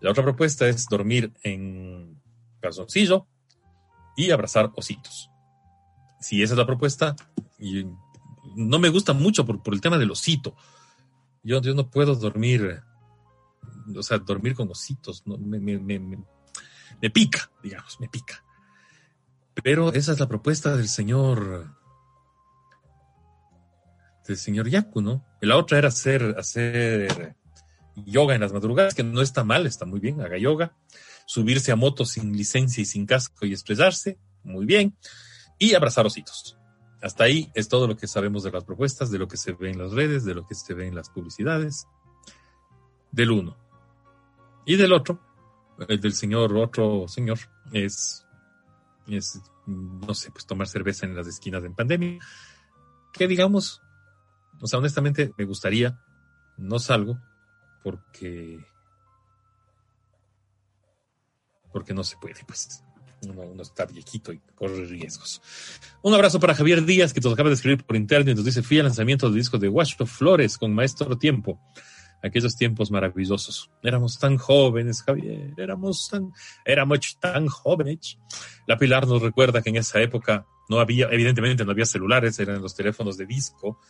La 0.00 0.10
otra 0.10 0.24
propuesta 0.24 0.68
es 0.68 0.86
dormir 0.86 1.32
en 1.42 2.20
calzoncillo 2.60 3.26
y 4.16 4.30
abrazar 4.30 4.72
ositos. 4.74 5.30
Si 6.20 6.42
esa 6.42 6.54
es 6.54 6.58
la 6.58 6.66
propuesta, 6.66 7.16
y 7.58 7.86
no 8.56 8.78
me 8.78 8.88
gusta 8.88 9.12
mucho 9.12 9.46
por, 9.46 9.62
por 9.62 9.72
el 9.72 9.80
tema 9.80 9.98
del 9.98 10.10
osito. 10.10 10.54
Yo, 11.42 11.60
yo 11.60 11.74
no 11.74 11.90
puedo 11.90 12.14
dormir, 12.14 12.82
o 13.94 14.02
sea, 14.02 14.18
dormir 14.18 14.54
con 14.54 14.70
ositos, 14.70 15.26
no, 15.26 15.36
me, 15.38 15.58
me, 15.58 15.78
me, 15.78 15.98
me 15.98 17.10
pica, 17.10 17.50
digamos, 17.62 17.98
me 18.00 18.08
pica. 18.08 18.44
Pero 19.62 19.92
esa 19.92 20.12
es 20.12 20.20
la 20.20 20.28
propuesta 20.28 20.76
del 20.76 20.88
señor 20.88 21.76
del 24.26 24.36
señor 24.36 24.68
Yaku, 24.68 25.00
¿no? 25.00 25.24
Y 25.40 25.46
la 25.46 25.56
otra 25.56 25.78
era 25.78 25.88
hacer, 25.88 26.36
hacer 26.38 27.34
yoga 27.96 28.34
en 28.34 28.40
las 28.40 28.52
madrugadas, 28.52 28.94
que 28.94 29.02
no 29.02 29.20
está 29.20 29.44
mal, 29.44 29.66
está 29.66 29.84
muy 29.84 30.00
bien, 30.00 30.20
haga 30.20 30.38
yoga. 30.38 30.76
Subirse 31.26 31.72
a 31.72 31.76
moto 31.76 32.04
sin 32.04 32.36
licencia 32.36 32.82
y 32.82 32.84
sin 32.84 33.06
casco 33.06 33.46
y 33.46 33.52
estresarse, 33.52 34.18
muy 34.44 34.66
bien. 34.66 34.96
Y 35.58 35.74
abrazar 35.74 36.06
ositos. 36.06 36.56
Hasta 37.02 37.24
ahí 37.24 37.50
es 37.54 37.68
todo 37.68 37.88
lo 37.88 37.96
que 37.96 38.06
sabemos 38.06 38.44
de 38.44 38.52
las 38.52 38.64
propuestas, 38.64 39.10
de 39.10 39.18
lo 39.18 39.26
que 39.26 39.36
se 39.36 39.52
ve 39.52 39.70
en 39.70 39.78
las 39.78 39.92
redes, 39.92 40.24
de 40.24 40.34
lo 40.34 40.46
que 40.46 40.54
se 40.54 40.72
ve 40.72 40.86
en 40.86 40.94
las 40.94 41.10
publicidades. 41.10 41.88
Del 43.10 43.32
uno. 43.32 43.56
Y 44.64 44.76
del 44.76 44.92
otro, 44.92 45.18
el 45.88 46.00
del 46.00 46.14
señor, 46.14 46.56
otro 46.56 47.08
señor, 47.08 47.38
es, 47.72 48.24
es, 49.08 49.42
no 49.66 50.14
sé, 50.14 50.30
pues 50.30 50.46
tomar 50.46 50.68
cerveza 50.68 51.04
en 51.04 51.16
las 51.16 51.26
esquinas 51.26 51.64
en 51.64 51.74
pandemia. 51.74 52.20
Que 53.12 53.26
digamos, 53.26 53.82
o 54.60 54.66
sea, 54.68 54.78
honestamente 54.78 55.34
me 55.36 55.44
gustaría, 55.44 56.00
no 56.56 56.78
salgo 56.78 57.18
porque 57.82 58.64
porque 61.72 61.94
no 61.94 62.04
se 62.04 62.16
puede, 62.18 62.44
pues 62.46 62.84
uno, 63.28 63.42
uno, 63.42 63.62
está 63.62 63.84
viejito 63.84 64.32
y 64.32 64.40
corre 64.54 64.84
riesgos. 64.86 65.40
Un 66.02 66.14
abrazo 66.14 66.40
para 66.40 66.54
Javier 66.54 66.84
Díaz, 66.84 67.12
que 67.12 67.20
nos 67.20 67.32
acaba 67.32 67.48
de 67.48 67.54
escribir 67.54 67.84
por 67.84 67.96
internet 67.96 68.32
y 68.32 68.36
nos 68.36 68.44
dice, 68.44 68.62
fui 68.62 68.78
al 68.78 68.86
lanzamiento 68.86 69.26
del 69.26 69.36
disco 69.36 69.58
de 69.58 69.68
Guacho 69.68 70.06
Flores 70.06 70.58
con 70.58 70.74
Maestro 70.74 71.16
Tiempo. 71.16 71.60
Aquellos 72.22 72.56
tiempos 72.56 72.90
maravillosos. 72.90 73.70
Éramos 73.82 74.18
tan 74.18 74.38
jóvenes, 74.38 75.02
Javier, 75.02 75.54
éramos 75.56 76.08
tan, 76.08 76.32
éramos 76.64 77.18
tan 77.18 77.48
jóvenes. 77.48 78.18
La 78.66 78.76
Pilar 78.76 79.08
nos 79.08 79.22
recuerda 79.22 79.60
que 79.60 79.70
en 79.70 79.76
esa 79.76 80.00
época 80.00 80.46
no 80.68 80.78
había, 80.78 81.08
evidentemente 81.10 81.64
no 81.64 81.72
había 81.72 81.86
celulares, 81.86 82.38
eran 82.38 82.62
los 82.62 82.76
teléfonos 82.76 83.16
de 83.16 83.26
disco 83.26 83.80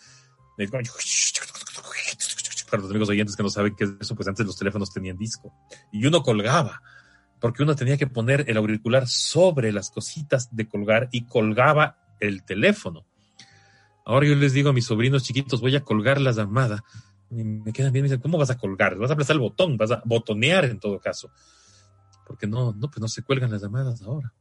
para 2.70 2.82
los 2.82 2.90
amigos 2.90 3.08
oyentes 3.10 3.36
que 3.36 3.42
no 3.42 3.50
saben 3.50 3.74
qué 3.74 3.84
es 3.84 3.90
eso, 4.00 4.14
pues 4.14 4.28
antes 4.28 4.46
los 4.46 4.56
teléfonos 4.56 4.92
tenían 4.92 5.16
disco. 5.16 5.52
Y 5.92 6.06
uno 6.06 6.22
colgaba, 6.22 6.82
porque 7.42 7.64
uno 7.64 7.74
tenía 7.74 7.98
que 7.98 8.06
poner 8.06 8.44
el 8.48 8.56
auricular 8.56 9.08
sobre 9.08 9.72
las 9.72 9.90
cositas 9.90 10.54
de 10.54 10.68
colgar 10.68 11.08
y 11.10 11.26
colgaba 11.26 11.98
el 12.20 12.44
teléfono. 12.44 13.04
Ahora 14.06 14.28
yo 14.28 14.36
les 14.36 14.52
digo 14.52 14.70
a 14.70 14.72
mis 14.72 14.86
sobrinos 14.86 15.24
chiquitos, 15.24 15.60
voy 15.60 15.74
a 15.74 15.82
colgar 15.82 16.20
la 16.20 16.30
llamada. 16.30 16.84
Me 17.30 17.72
quedan 17.72 17.92
bien, 17.92 18.04
me 18.04 18.08
dicen, 18.08 18.20
¿cómo 18.20 18.38
vas 18.38 18.50
a 18.50 18.56
colgar? 18.56 18.96
Vas 18.96 19.10
a 19.10 19.14
apretar 19.14 19.34
el 19.34 19.40
botón, 19.40 19.76
vas 19.76 19.90
a 19.90 20.02
botonear 20.04 20.66
en 20.66 20.78
todo 20.78 21.00
caso. 21.00 21.32
Porque 22.26 22.46
no, 22.46 22.72
no, 22.74 22.88
pues 22.88 23.00
no 23.00 23.08
se 23.08 23.22
cuelgan 23.22 23.50
las 23.50 23.62
llamadas 23.62 24.02
ahora. 24.02 24.32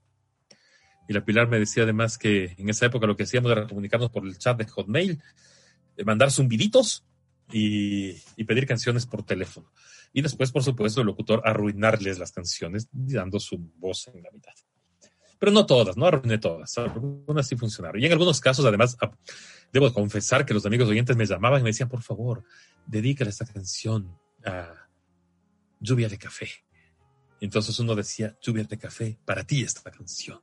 Y 1.08 1.14
la 1.14 1.26
Pilar 1.26 1.50
me 1.50 1.58
decía 1.58 1.84
además 1.84 2.20
que 2.20 2.54
en 2.56 2.70
esa 2.70 2.86
época 2.86 3.08
lo 3.08 3.18
que 3.18 3.24
hacíamos 3.24 3.52
era 3.52 3.68
comunicarnos 3.68 4.12
por 4.12 4.26
el 4.26 4.38
chat 4.38 4.58
de 4.58 4.66
Hotmail 4.66 5.20
mandar 6.06 6.32
zumbiditos 6.32 7.04
y, 7.52 8.14
pedir 8.46 8.66
canciones 8.66 9.06
por 9.06 9.24
teléfono. 9.24 9.72
Y 10.14 10.22
después, 10.22 10.52
por 10.52 10.64
supuesto, 10.64 11.02
el 11.02 11.08
locutor 11.08 11.42
arruinarles 11.46 12.20
las 12.20 12.32
canciones 12.32 12.90
dando 12.92 13.40
su 13.40 13.58
voz 13.78 14.08
en 14.08 14.22
la 14.22 14.32
mitad. 14.32 14.54
Pero 15.40 15.52
no 15.52 15.66
todas, 15.66 15.98
no 15.98 16.06
arruiné 16.06 16.38
todas. 16.38 16.78
Algunas 16.78 17.48
sí 17.48 17.56
funcionaron. 17.56 18.02
Y 18.02 18.06
en 18.06 18.12
algunos 18.12 18.40
casos, 18.40 18.66
además, 18.66 18.98
debo 19.72 19.92
confesar 19.94 20.46
que 20.46 20.54
los 20.54 20.66
amigos 20.66 20.90
oyentes 20.90 21.18
me 21.18 21.26
llamaban 21.26 21.62
y 21.62 21.64
me 21.64 21.70
decían, 21.70 21.90
por 21.90 22.04
favor, 22.04 22.44
dedícale 22.86 23.30
esta 23.30 23.46
canción 23.46 24.20
a 24.46 24.88
Lluvia 25.80 26.10
de 26.10 26.18
Café. 26.18 26.50
Entonces 27.40 27.80
uno 27.80 27.96
decía, 27.96 28.38
Lluvia 28.42 28.66
de 28.66 28.78
Café, 28.78 29.18
para 29.26 29.44
ti 29.44 29.64
esta 29.64 29.90
canción. 29.90 30.42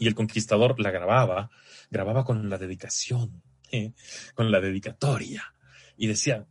Y 0.00 0.08
el 0.08 0.14
conquistador 0.14 0.80
la 0.80 0.90
grababa, 0.90 1.50
grababa 1.90 2.24
con 2.24 2.48
la 2.48 2.58
dedicación 2.58 3.42
con 4.34 4.50
la 4.50 4.60
dedicatoria. 4.60 5.54
Y 5.96 6.06
decía, 6.06 6.46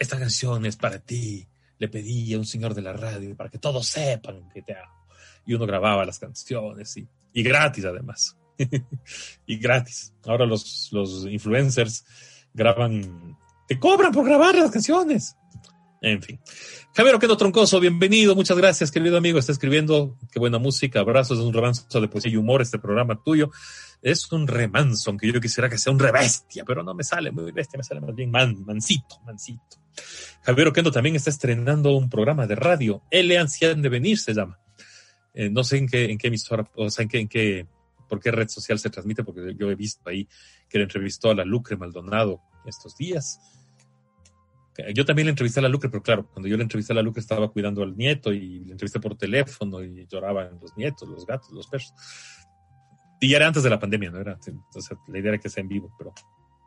esta 0.00 0.18
canción 0.18 0.66
es 0.66 0.76
para 0.76 0.98
ti. 0.98 1.46
Le 1.78 1.88
pedí 1.88 2.34
a 2.34 2.38
un 2.38 2.46
señor 2.46 2.74
de 2.74 2.82
la 2.82 2.92
radio 2.94 3.36
para 3.36 3.50
que 3.50 3.58
todos 3.58 3.86
sepan 3.86 4.48
que 4.48 4.62
te 4.62 4.74
amo. 4.76 5.06
Y 5.46 5.54
uno 5.54 5.66
grababa 5.66 6.04
las 6.04 6.18
canciones 6.18 6.96
y, 6.96 7.06
y 7.32 7.42
gratis 7.42 7.84
además. 7.84 8.36
y 9.46 9.58
gratis. 9.58 10.12
Ahora 10.24 10.46
los, 10.46 10.88
los 10.92 11.26
influencers 11.26 12.04
graban, 12.52 13.36
te 13.68 13.78
cobran 13.78 14.12
por 14.12 14.24
grabar 14.24 14.54
las 14.54 14.70
canciones. 14.70 15.36
En 16.02 16.22
fin. 16.22 16.40
Javier 16.94 17.14
Oquendo 17.14 17.36
Troncoso, 17.36 17.78
bienvenido. 17.78 18.34
Muchas 18.34 18.56
gracias, 18.56 18.90
querido 18.90 19.18
amigo. 19.18 19.38
Está 19.38 19.52
escribiendo, 19.52 20.16
qué 20.32 20.38
buena 20.38 20.58
música. 20.58 21.00
Abrazos, 21.00 21.38
es 21.38 21.44
un 21.44 21.52
remanso 21.52 22.00
de 22.00 22.08
poesía 22.08 22.32
y 22.32 22.36
humor 22.36 22.62
este 22.62 22.78
programa 22.78 23.22
tuyo. 23.22 23.50
Es 24.00 24.32
un 24.32 24.48
remanso, 24.48 25.10
aunque 25.10 25.30
yo 25.30 25.38
quisiera 25.42 25.68
que 25.68 25.76
sea 25.76 25.92
un 25.92 25.98
rebestia, 25.98 26.64
pero 26.64 26.82
no 26.82 26.94
me 26.94 27.04
sale 27.04 27.30
muy 27.30 27.52
bestia, 27.52 27.76
me 27.76 27.84
sale 27.84 28.00
más 28.00 28.14
bien 28.14 28.30
man, 28.30 28.64
mansito, 28.64 29.20
mansito. 29.26 29.76
Javier 30.42 30.68
Oquendo 30.68 30.90
también 30.90 31.16
está 31.16 31.28
estrenando 31.28 31.94
un 31.94 32.08
programa 32.08 32.46
de 32.46 32.54
radio. 32.54 33.02
El 33.10 33.36
Anciano 33.36 33.82
de 33.82 33.88
Venir 33.90 34.18
se 34.18 34.32
llama. 34.32 34.58
Eh, 35.34 35.50
no 35.50 35.64
sé 35.64 35.76
en 35.76 35.86
qué, 35.86 36.10
en 36.10 36.16
qué 36.16 36.28
emisora, 36.28 36.66
o 36.76 36.88
sea, 36.88 37.02
en 37.02 37.08
qué, 37.10 37.18
en 37.18 37.28
qué, 37.28 37.66
por 38.08 38.20
qué 38.20 38.30
red 38.30 38.48
social 38.48 38.78
se 38.78 38.88
transmite, 38.88 39.22
porque 39.22 39.54
yo 39.54 39.70
he 39.70 39.74
visto 39.74 40.08
ahí 40.08 40.26
que 40.66 40.78
le 40.78 40.84
entrevistó 40.84 41.30
a 41.30 41.34
la 41.34 41.44
Lucre 41.44 41.76
Maldonado 41.76 42.40
estos 42.64 42.96
días 42.96 43.38
yo 44.94 45.04
también 45.04 45.26
le 45.26 45.30
entrevisté 45.30 45.60
a 45.60 45.64
la 45.64 45.68
Lucre, 45.68 45.90
pero 45.90 46.02
claro, 46.02 46.28
cuando 46.30 46.48
yo 46.48 46.56
le 46.56 46.62
entrevisté 46.62 46.92
a 46.92 46.96
la 46.96 47.02
Lucre 47.02 47.20
estaba 47.20 47.50
cuidando 47.50 47.82
al 47.82 47.96
nieto 47.96 48.32
y 48.32 48.60
le 48.60 48.72
entrevisté 48.72 49.00
por 49.00 49.16
teléfono 49.16 49.82
y 49.82 50.06
lloraban 50.06 50.58
los 50.60 50.76
nietos, 50.76 51.08
los 51.08 51.26
gatos, 51.26 51.50
los 51.50 51.66
perros. 51.66 51.92
Y 53.20 53.34
era 53.34 53.46
antes 53.46 53.62
de 53.62 53.70
la 53.70 53.78
pandemia, 53.78 54.10
¿no? 54.10 54.18
Era, 54.18 54.38
la 55.08 55.18
idea 55.18 55.30
era 55.32 55.38
que 55.38 55.50
sea 55.50 55.60
en 55.60 55.68
vivo, 55.68 55.94
pero, 55.98 56.14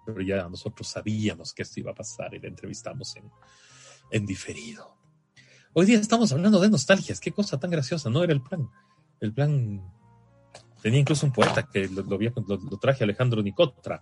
pero 0.06 0.22
ya 0.22 0.48
nosotros 0.50 0.88
sabíamos 0.88 1.54
que 1.54 1.64
esto 1.64 1.80
iba 1.80 1.92
a 1.92 1.96
pasar 1.96 2.34
y 2.36 2.40
le 2.40 2.50
entrevistamos 2.50 3.16
en, 3.16 3.32
en 4.12 4.26
diferido. 4.26 4.98
Hoy 5.74 5.88
día 5.88 6.00
estamos 6.00 6.32
hablando 6.32 6.60
de 6.60 6.70
nostalgias, 6.70 7.20
qué 7.20 7.32
cosa 7.32 7.60
tan 7.60 7.72
graciosa, 7.72 8.10
¿no? 8.10 8.24
Era 8.24 8.34
el 8.34 8.42
plan. 8.42 8.70
El 9.20 9.34
plan 9.34 9.82
tenía 10.82 11.00
incluso 11.00 11.26
un 11.26 11.32
poeta 11.32 11.68
que 11.72 11.88
lo, 11.88 12.04
lo 12.04 12.78
traje 12.78 13.04
Alejandro 13.04 13.42
Nicotra 13.42 14.02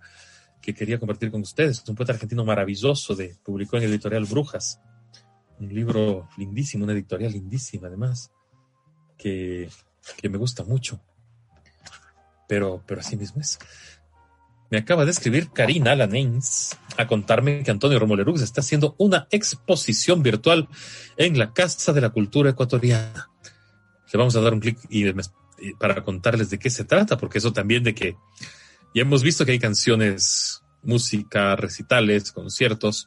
que 0.62 0.74
quería 0.74 0.98
compartir 0.98 1.30
con 1.30 1.42
ustedes. 1.42 1.82
Es 1.82 1.88
un 1.88 1.96
poeta 1.96 2.12
argentino 2.12 2.44
maravilloso, 2.44 3.14
de, 3.14 3.36
publicó 3.42 3.76
en 3.76 3.82
editorial 3.82 4.24
Brujas, 4.24 4.80
un 5.58 5.68
libro 5.74 6.28
lindísimo, 6.38 6.84
una 6.84 6.92
editorial 6.92 7.32
lindísima 7.32 7.88
además, 7.88 8.30
que, 9.18 9.68
que 10.16 10.28
me 10.28 10.38
gusta 10.38 10.64
mucho. 10.64 11.00
Pero, 12.48 12.82
pero 12.86 13.00
así 13.00 13.16
mismo 13.16 13.40
es. 13.40 13.58
Me 14.70 14.78
acaba 14.78 15.04
de 15.04 15.10
escribir 15.10 15.50
Karina 15.50 15.94
Lanains 15.94 16.78
a 16.96 17.06
contarme 17.06 17.62
que 17.62 17.70
Antonio 17.70 17.98
Romolerux 17.98 18.40
está 18.40 18.62
haciendo 18.62 18.94
una 18.98 19.26
exposición 19.30 20.22
virtual 20.22 20.68
en 21.18 21.38
la 21.38 21.52
Casa 21.52 21.92
de 21.92 22.00
la 22.00 22.08
Cultura 22.08 22.50
Ecuatoriana. 22.50 23.28
Le 24.10 24.18
vamos 24.18 24.36
a 24.36 24.40
dar 24.40 24.54
un 24.54 24.60
clic 24.60 24.78
y 24.88 25.04
para 25.78 26.02
contarles 26.02 26.50
de 26.50 26.58
qué 26.58 26.70
se 26.70 26.84
trata, 26.84 27.18
porque 27.18 27.38
eso 27.38 27.52
también 27.52 27.84
de 27.84 27.94
que 27.94 28.16
y 28.92 29.00
hemos 29.00 29.22
visto 29.22 29.44
que 29.44 29.52
hay 29.52 29.58
canciones, 29.58 30.62
música, 30.82 31.56
recitales, 31.56 32.32
conciertos. 32.32 33.06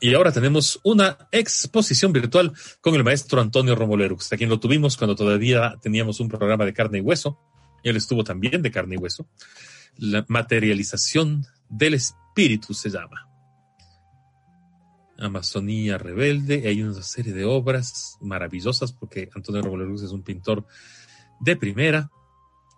Y 0.00 0.14
ahora 0.14 0.30
tenemos 0.30 0.78
una 0.84 1.28
exposición 1.32 2.12
virtual 2.12 2.52
con 2.80 2.94
el 2.94 3.04
maestro 3.04 3.40
Antonio 3.40 3.74
Romolerux, 3.74 4.32
a 4.32 4.36
quien 4.36 4.50
lo 4.50 4.60
tuvimos 4.60 4.96
cuando 4.96 5.16
todavía 5.16 5.76
teníamos 5.82 6.20
un 6.20 6.28
programa 6.28 6.64
de 6.64 6.72
carne 6.72 6.98
y 6.98 7.00
hueso. 7.00 7.38
Él 7.82 7.96
estuvo 7.96 8.22
también 8.24 8.62
de 8.62 8.70
carne 8.70 8.96
y 8.96 8.98
hueso. 8.98 9.28
La 9.96 10.24
materialización 10.28 11.46
del 11.68 11.94
espíritu 11.94 12.74
se 12.74 12.90
llama. 12.90 13.28
Amazonía 15.18 15.98
rebelde. 15.98 16.68
Hay 16.68 16.82
una 16.82 17.02
serie 17.02 17.32
de 17.32 17.44
obras 17.44 18.18
maravillosas 18.20 18.92
porque 18.92 19.30
Antonio 19.34 19.62
Romolerux 19.62 20.02
es 20.02 20.12
un 20.12 20.22
pintor 20.22 20.64
de 21.40 21.56
primera 21.56 22.10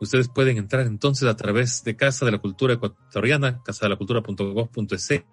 Ustedes 0.00 0.28
pueden 0.28 0.56
entrar 0.56 0.86
entonces 0.86 1.28
a 1.28 1.36
través 1.36 1.84
de 1.84 1.94
Casa 1.94 2.24
de 2.24 2.32
la 2.32 2.38
Cultura 2.38 2.74
Ecuatoriana, 2.74 3.62
casadelacultura.gov.es, 3.62 5.24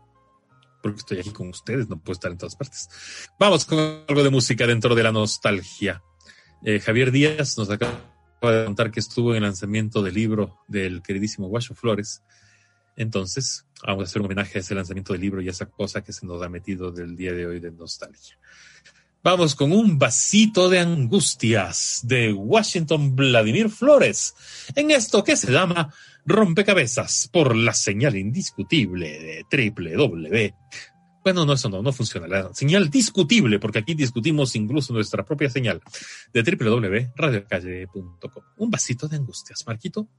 porque 0.81 0.99
estoy 0.99 1.19
aquí 1.19 1.31
con 1.31 1.49
ustedes, 1.49 1.88
no 1.89 1.99
puedo 1.99 2.13
estar 2.13 2.31
en 2.31 2.38
todas 2.38 2.55
partes. 2.55 2.89
Vamos 3.38 3.65
con 3.65 3.80
algo 4.07 4.23
de 4.23 4.30
música 4.30 4.65
dentro 4.65 4.95
de 4.95 5.03
la 5.03 5.11
nostalgia. 5.11 6.01
Eh, 6.63 6.80
Javier 6.80 7.11
Díaz 7.11 7.57
nos 7.57 7.69
acaba 7.69 7.99
de 8.41 8.65
contar 8.65 8.89
que 8.89 9.01
estuvo 9.01 9.31
en 9.31 9.38
el 9.38 9.43
lanzamiento 9.43 10.01
del 10.01 10.13
libro 10.13 10.59
del 10.67 11.01
queridísimo 11.01 11.47
Guacho 11.47 11.75
Flores. 11.75 12.23
Entonces, 12.95 13.65
vamos 13.85 14.03
a 14.03 14.05
hacer 14.05 14.21
un 14.21 14.27
homenaje 14.27 14.57
a 14.57 14.61
ese 14.61 14.75
lanzamiento 14.75 15.13
del 15.13 15.21
libro 15.21 15.41
y 15.41 15.47
a 15.47 15.51
esa 15.51 15.65
cosa 15.65 16.03
que 16.03 16.13
se 16.13 16.25
nos 16.25 16.41
ha 16.41 16.49
metido 16.49 16.91
del 16.91 17.15
día 17.15 17.34
de 17.34 17.45
hoy 17.45 17.59
de 17.59 17.71
nostalgia. 17.71 18.38
Vamos 19.23 19.55
con 19.55 19.71
un 19.71 19.97
vasito 19.97 20.67
de 20.67 20.79
angustias 20.79 22.01
de 22.03 22.33
Washington 22.33 23.15
Vladimir 23.15 23.69
Flores 23.69 24.35
en 24.75 24.91
esto 24.91 25.23
que 25.23 25.37
se 25.37 25.49
llama 25.49 25.93
Rompecabezas 26.25 27.29
por 27.31 27.55
la 27.55 27.73
señal 27.73 28.17
indiscutible 28.17 29.45
de 29.49 29.71
www. 29.71 30.53
Bueno, 31.23 31.45
no, 31.45 31.53
eso 31.53 31.69
no, 31.69 31.81
no 31.81 31.93
funciona. 31.93 32.27
La 32.27 32.53
señal 32.53 32.89
discutible, 32.89 33.59
porque 33.59 33.79
aquí 33.79 33.93
discutimos 33.93 34.57
incluso 34.57 34.91
nuestra 34.91 35.23
propia 35.23 35.49
señal 35.49 35.81
de 36.33 36.43
www.radiocalle.com. 36.43 38.43
Un 38.57 38.69
vasito 38.69 39.07
de 39.07 39.15
angustias, 39.15 39.63
Marquito. 39.65 40.09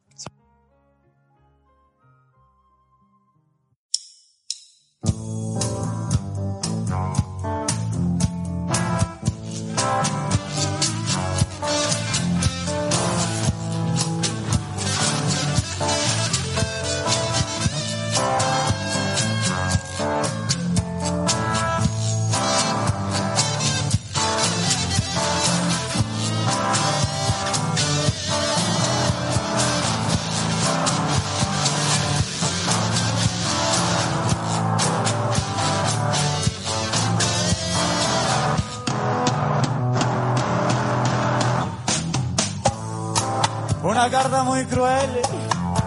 Una 44.05 44.19
carta 44.19 44.43
muy 44.43 44.63
cruel, 44.67 45.23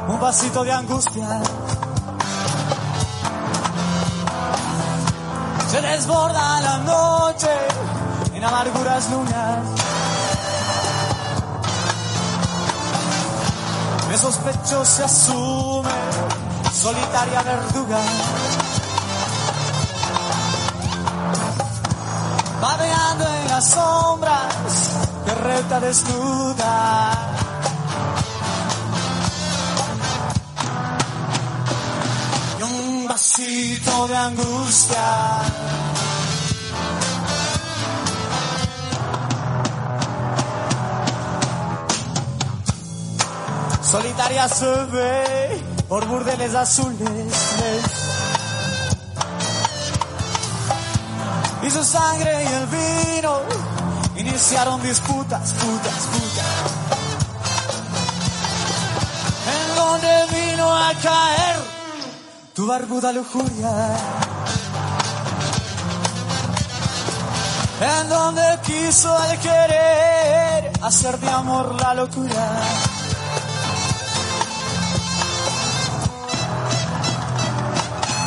un 0.08 0.20
vasito 0.20 0.64
de 0.64 0.72
angustia. 0.72 1.40
Se 5.70 5.82
desborda 5.82 6.60
la 6.62 6.78
noche 6.80 7.52
en 8.34 8.44
amarguras 8.44 9.12
lunas. 9.12 9.60
Esos 14.12 14.36
pechos 14.38 14.88
se 14.88 15.04
asume 15.04 15.90
solitaria 16.74 17.44
verduga. 17.44 18.00
Babeando 22.60 23.26
en 23.28 23.48
las 23.48 23.64
sombras 23.64 24.56
que 25.24 25.36
reta 25.36 25.80
desnuda. 25.82 27.37
De 33.38 34.18
angustia. 34.18 35.42
Solitaria 43.84 44.48
se 44.48 44.66
ve 44.66 45.64
por 45.88 46.08
burdeles 46.08 46.56
azules. 46.56 47.34
Y 51.62 51.70
su 51.70 51.84
sangre 51.84 52.44
y 52.44 52.48
el 52.48 52.66
vino 52.68 53.42
iniciaron 54.16 54.82
disputas, 54.82 55.54
putas, 55.54 56.08
putas. 56.12 56.54
En 59.54 59.76
donde 59.76 60.26
vino 60.32 60.76
a 60.76 60.92
caer 60.96 61.77
tu 62.58 62.66
barbuda 62.66 63.14
lujuria. 63.14 63.72
En 67.80 68.10
donde 68.10 68.48
quiso 68.66 69.16
al 69.16 69.40
querer 69.40 70.72
hacer 70.82 71.20
de 71.20 71.30
amor 71.30 71.76
la 71.80 71.94
locura. 71.94 72.46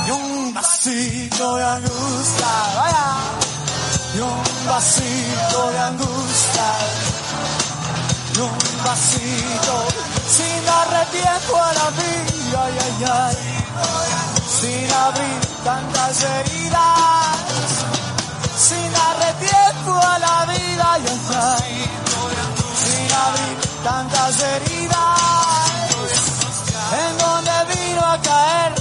Y 0.07 0.11
un 0.13 0.55
vasito 0.55 1.57
de 1.57 1.65
angustia, 1.65 2.53
vaya. 2.77 3.09
Y 4.15 4.21
un 4.21 4.43
vasito 4.69 5.71
de 5.73 5.79
angustia. 5.91 6.69
Y 8.37 8.39
un 8.39 8.85
vasito 8.85 9.75
sin 10.29 10.65
darle 10.65 11.05
tiempo 11.19 11.57
a 11.57 11.73
la 11.73 11.91
vida, 11.99 12.65
ay, 12.65 12.79
ay, 12.85 13.05
ay. 13.11 14.10
Sin 14.61 14.93
abrir 14.93 15.41
tantas 15.65 16.23
heridas. 16.23 17.39
Sin 18.57 18.93
darle 18.93 19.33
tiempo 19.41 19.93
a 19.97 20.19
la 20.19 20.45
vida, 20.53 20.93
ay, 20.93 21.05
ay. 21.53 21.91
Sin 22.83 23.13
abrir 23.27 23.57
tantas 23.83 24.43
heridas. 24.43 25.01
En 26.93 27.19
donde 27.19 27.75
vino 27.75 28.05
a 28.05 28.21
caer 28.21 28.75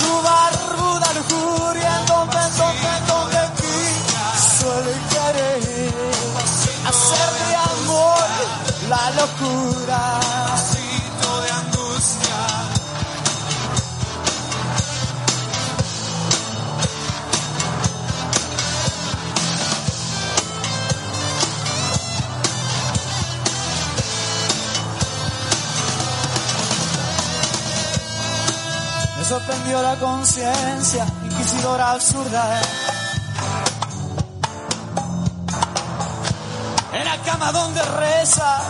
tu 0.00 0.22
barbuda 0.22 1.08
lujuria 1.14 1.98
en 1.98 2.06
donde, 2.06 2.38
en 2.38 2.56
donde, 2.56 2.88
en 2.96 3.06
donde 3.06 3.40
quiso 3.58 4.66
el 4.78 4.88
querer 5.12 5.94
hacer 6.88 7.28
de 7.42 7.56
amor 7.56 8.28
la 8.88 9.10
locura. 9.20 10.35
Me 29.46 29.52
sorprendió 29.52 29.82
la 29.82 29.96
conciencia 29.96 31.06
inquisidora 31.24 31.92
absurda. 31.92 32.60
cama 37.26 37.50
donde 37.50 37.82
reza, 37.82 38.60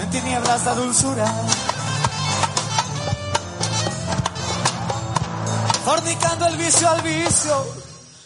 en 0.00 0.10
tinieblas 0.10 0.64
la 0.64 0.74
dulzura. 0.74 1.32
Fornicando 5.84 6.46
el 6.46 6.56
vicio 6.56 6.88
al 6.88 7.02
vicio, 7.02 7.66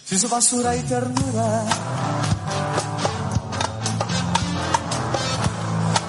sin 0.05 0.21
su 0.21 0.29
basura 0.29 0.75
y 0.75 0.83
ternura. 0.83 1.65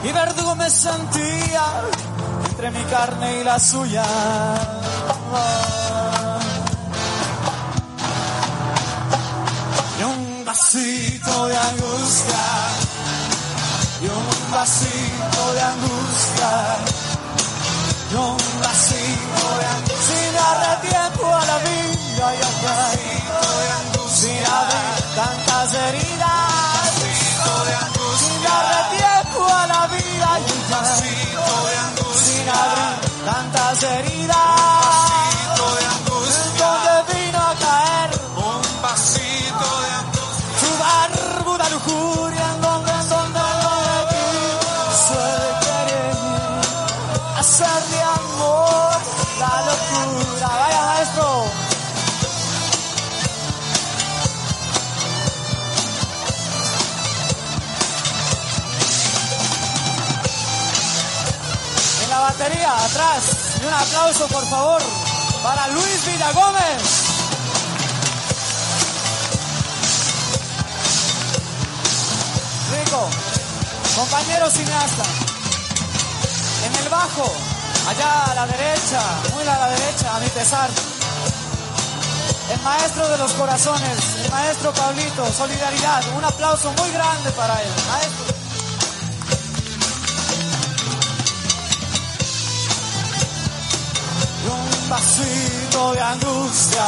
Y 0.04 0.12
verdugo 0.12 0.56
me 0.56 0.70
sentía 0.70 1.66
entre 2.50 2.72
mi 2.72 2.84
carne 2.84 3.42
y 3.42 3.44
la 3.44 3.60
suya. 3.60 4.83
Y 10.00 10.04
un 10.04 10.46
vasito 10.46 11.48
de 11.48 11.58
angustia, 11.58 12.44
y 14.02 14.06
un 14.06 14.52
vasito 14.52 15.54
de 15.54 15.62
angustia, 15.62 16.52
y 18.12 18.16
un 18.16 18.38
vasito 18.62 19.46
de 19.58 19.66
angustia, 19.66 19.98
sin 20.08 20.34
darle 20.36 20.72
tiempo 20.88 21.26
a 21.36 21.46
la 21.46 21.58
vida 21.58 22.26
y 22.36 22.42
a 22.42 22.50
sin 24.14 24.46
abrir 24.46 25.16
tantas 25.16 25.74
heridas, 25.74 26.92
sin 28.20 28.44
darle 28.44 28.82
tiempo 28.98 29.48
a 29.48 29.68
la 29.68 29.88
vida 29.88 30.30
y 30.40 30.74
a 30.74 30.86
sin 32.16 32.50
abrir 32.50 33.14
tantas 33.26 33.84
heridas, 33.84 34.83
Y 62.96 63.66
un 63.66 63.74
aplauso, 63.74 64.28
por 64.28 64.48
favor, 64.48 64.80
para 65.42 65.68
Luis 65.70 66.06
Villagómez. 66.06 66.84
Rico, 72.72 73.10
compañero 73.96 74.52
cineasta. 74.52 75.04
En 76.68 76.76
el 76.84 76.90
bajo, 76.90 77.34
allá 77.88 78.26
a 78.26 78.36
la 78.36 78.46
derecha, 78.46 79.02
muy 79.34 79.42
a 79.42 79.58
la 79.58 79.70
derecha, 79.70 80.16
a 80.16 80.20
mi 80.20 80.28
pesar. 80.28 80.70
El 82.52 82.62
maestro 82.62 83.10
de 83.10 83.18
los 83.18 83.32
corazones, 83.34 83.98
el 84.24 84.32
maestro 84.32 84.72
Pablito, 84.72 85.34
solidaridad. 85.34 86.04
Un 86.16 86.26
aplauso 86.26 86.72
muy 86.74 86.92
grande 86.92 87.32
para 87.32 87.60
él. 87.60 87.72
Vasito 94.94 95.92
de 95.94 96.02
angustia, 96.02 96.88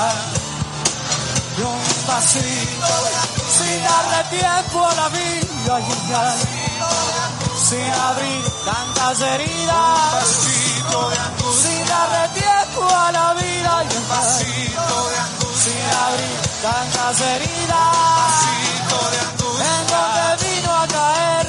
y 1.57 1.61
un 1.61 1.81
vasito 2.07 2.93
de 3.05 3.11
sin 3.55 3.77
darle 3.83 4.21
tiempo 4.29 4.77
a 4.85 4.93
la 4.93 5.07
vida 5.09 5.73
sin 7.69 7.89
abrir 8.09 8.43
tantas 8.63 9.21
heridas, 9.21 10.27
sin 11.63 11.81
darle 11.87 12.23
tiempo 12.41 12.81
a 12.95 13.11
la 13.11 13.33
vida 13.33 13.73
y 13.83 13.93
ya, 13.93 15.23
sin 15.63 15.83
abrir 16.05 16.37
tantas 16.61 17.21
heridas, 17.21 18.35
en 19.71 19.81
donde 19.91 20.25
vino 20.45 20.71
a 20.71 20.87
caer 20.95 21.47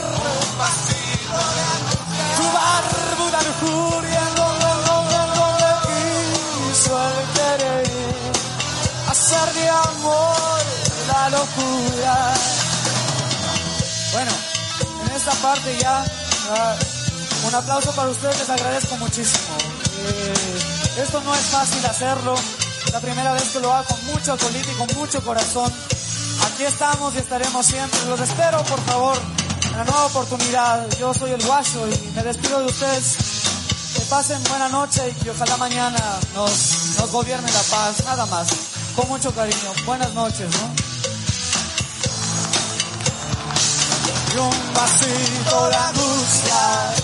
tu 2.36 2.44
barbuda 2.56 3.38
lujuria, 3.48 4.35
hacer 9.26 9.54
de 9.54 9.68
amor 9.68 10.62
la 11.08 11.30
locura. 11.30 12.34
Bueno, 14.12 14.30
en 15.04 15.16
esta 15.16 15.32
parte 15.32 15.76
ya, 15.80 16.04
ah, 16.50 16.76
un 17.44 17.54
aplauso 17.54 17.90
para 17.92 18.08
ustedes, 18.08 18.38
les 18.38 18.50
agradezco 18.50 18.96
muchísimo. 18.98 19.56
Eh, 20.06 21.02
esto 21.02 21.20
no 21.22 21.34
es 21.34 21.40
fácil 21.40 21.84
hacerlo, 21.86 22.36
la 22.92 23.00
primera 23.00 23.32
vez 23.32 23.42
que 23.50 23.58
lo 23.58 23.72
hago 23.72 23.88
con 23.88 24.04
mucho 24.06 24.36
colito 24.38 24.70
y 24.70 24.74
con 24.74 24.96
mucho 24.96 25.20
corazón. 25.24 25.72
Aquí 26.46 26.62
estamos 26.62 27.12
y 27.14 27.18
estaremos 27.18 27.66
siempre. 27.66 27.98
Los 28.08 28.20
espero, 28.20 28.62
por 28.62 28.80
favor, 28.84 29.18
en 29.64 29.76
la 29.76 29.84
nueva 29.84 30.06
oportunidad. 30.06 30.86
Yo 31.00 31.12
soy 31.12 31.32
el 31.32 31.44
Guacho 31.44 31.88
y 31.88 32.14
me 32.14 32.22
despido 32.22 32.60
de 32.60 32.66
ustedes. 32.66 33.16
Que 33.92 34.02
pasen 34.02 34.40
buena 34.44 34.68
noche 34.68 35.02
y 35.08 35.24
que 35.24 35.30
ojalá 35.30 35.56
mañana 35.56 35.98
nos, 36.34 36.96
nos 37.00 37.10
gobierne 37.10 37.50
la 37.50 37.62
paz, 37.62 38.04
nada 38.04 38.26
más. 38.26 38.75
Con 38.96 39.08
mucho 39.08 39.30
cariño. 39.34 39.72
Buenas 39.84 40.14
noches, 40.14 40.48
¿no? 40.50 40.74
Y 44.34 44.38
un 44.38 44.74
vasito 44.74 45.68
de 45.68 45.76
angustia, 45.76 46.94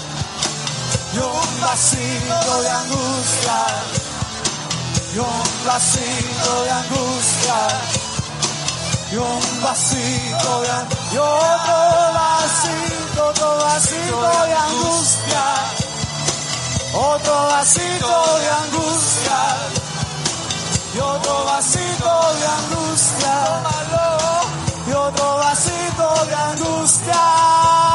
y 1.13 1.19
un 1.19 1.61
vasito 1.61 2.63
de 2.63 2.71
angustia, 2.71 3.59
y 5.15 5.19
un 5.19 5.67
vasito 5.67 6.65
de 6.65 6.71
angustia, 6.71 7.57
y 9.13 9.17
un 9.17 9.63
vasito 9.63 10.61
de 10.63 10.71
angustia, 10.71 11.13
y 11.13 11.19
otro 11.19 12.13
vasito, 12.15 13.29
otro 13.29 13.57
vasito 13.59 14.45
de 14.47 14.55
angustia, 14.55 15.45
otro 16.95 17.47
vasito 17.47 18.39
de 18.39 18.49
angustia, 18.51 19.82
y 20.95 20.99
otro 20.99 21.45
vasito 21.45 22.11
de 22.39 22.47
angustia, 22.47 23.35
y 24.87 24.93
otro 24.93 25.37
vasito 25.37 26.27
de 26.27 26.35
angustia. 26.35 27.92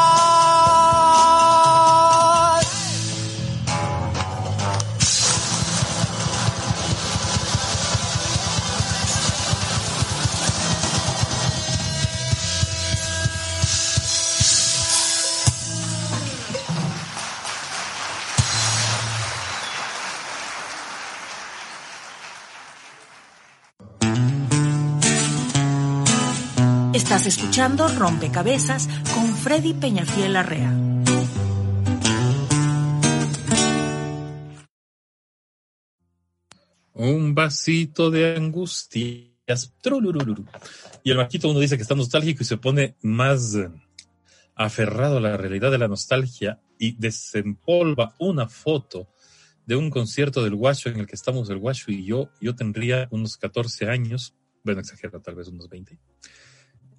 Estás 27.17 27.39
escuchando 27.39 27.87
Rompecabezas 27.87 28.87
con 29.15 29.35
Freddy 29.35 29.73
Peñafiel 29.73 30.35
Arrea. 30.35 30.71
Un 36.93 37.33
vasito 37.33 38.11
de 38.11 38.35
angustias. 38.35 39.73
Y 41.03 41.09
el 41.09 41.17
Marquito 41.17 41.49
uno 41.49 41.59
dice 41.59 41.75
que 41.75 41.81
está 41.81 41.95
nostálgico 41.95 42.43
y 42.43 42.45
se 42.45 42.57
pone 42.57 42.97
más 43.01 43.55
eh, 43.55 43.67
aferrado 44.53 45.17
a 45.17 45.21
la 45.21 45.37
realidad 45.37 45.71
de 45.71 45.79
la 45.79 45.87
nostalgia 45.87 46.61
y 46.77 46.97
desempolva 46.99 48.13
una 48.19 48.47
foto 48.47 49.09
de 49.65 49.75
un 49.75 49.89
concierto 49.89 50.43
del 50.43 50.53
Guacho 50.53 50.89
en 50.89 50.99
el 50.99 51.07
que 51.07 51.15
estamos 51.15 51.49
el 51.49 51.57
Guacho 51.57 51.91
y 51.91 52.05
yo. 52.05 52.29
Yo 52.39 52.55
tendría 52.55 53.07
unos 53.09 53.37
14 53.37 53.89
años, 53.89 54.35
bueno, 54.63 54.81
exagero, 54.81 55.19
tal 55.19 55.33
vez 55.33 55.47
unos 55.47 55.67
20, 55.67 55.97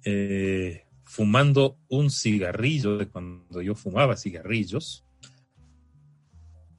eh, 0.05 0.85
fumando 1.03 1.77
un 1.89 2.09
cigarrillo 2.09 2.97
de 2.97 3.07
cuando 3.07 3.61
yo 3.61 3.75
fumaba 3.75 4.15
cigarrillos. 4.17 5.05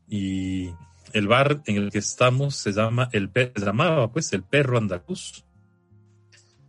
Y 0.08 0.70
el 1.12 1.28
bar 1.28 1.62
en 1.66 1.76
el 1.76 1.90
que 1.90 1.98
estamos 1.98 2.56
se 2.56 2.72
llama 2.72 3.08
el 3.12 3.30
se 3.32 3.52
llamaba 3.64 4.10
pues 4.12 4.32
el 4.32 4.42
Perro 4.42 4.78
Andaluz. 4.78 5.44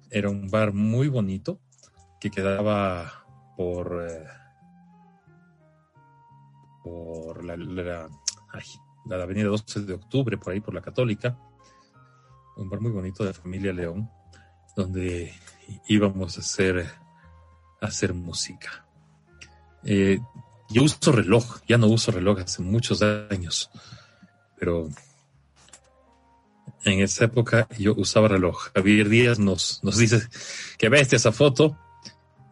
Era 0.09 0.29
un 0.29 0.49
bar 0.49 0.73
muy 0.73 1.07
bonito 1.07 1.59
que 2.19 2.29
quedaba 2.29 3.25
por 3.57 4.05
eh, 4.09 4.25
por 6.83 7.43
la, 7.43 7.55
la- 7.57 8.09
la 9.05 9.23
avenida 9.23 9.47
12 9.49 9.81
de 9.81 9.93
octubre, 9.93 10.37
por 10.37 10.53
ahí 10.53 10.59
por 10.59 10.73
la 10.73 10.81
Católica. 10.81 11.37
Un 12.57 12.69
bar 12.69 12.81
muy 12.81 12.91
bonito 12.91 13.23
de 13.23 13.33
familia 13.33 13.73
León, 13.73 14.09
donde 14.75 15.33
íbamos 15.87 16.37
a 16.37 16.41
hacer, 16.41 16.87
a 17.79 17.85
hacer 17.85 18.13
música. 18.13 18.85
Eh, 19.83 20.19
yo 20.69 20.83
uso 20.83 21.11
reloj, 21.11 21.61
ya 21.67 21.77
no 21.77 21.87
uso 21.87 22.11
reloj 22.11 22.39
hace 22.39 22.61
muchos 22.61 23.01
años, 23.01 23.69
pero 24.57 24.89
en 26.83 27.01
esa 27.01 27.25
época 27.25 27.67
yo 27.77 27.93
usaba 27.95 28.27
reloj. 28.27 28.69
Javier 28.73 29.09
Díaz 29.09 29.39
nos, 29.39 29.83
nos 29.83 29.97
dice 29.97 30.21
que 30.77 30.89
bestia 30.89 31.17
esa 31.17 31.31
foto 31.31 31.77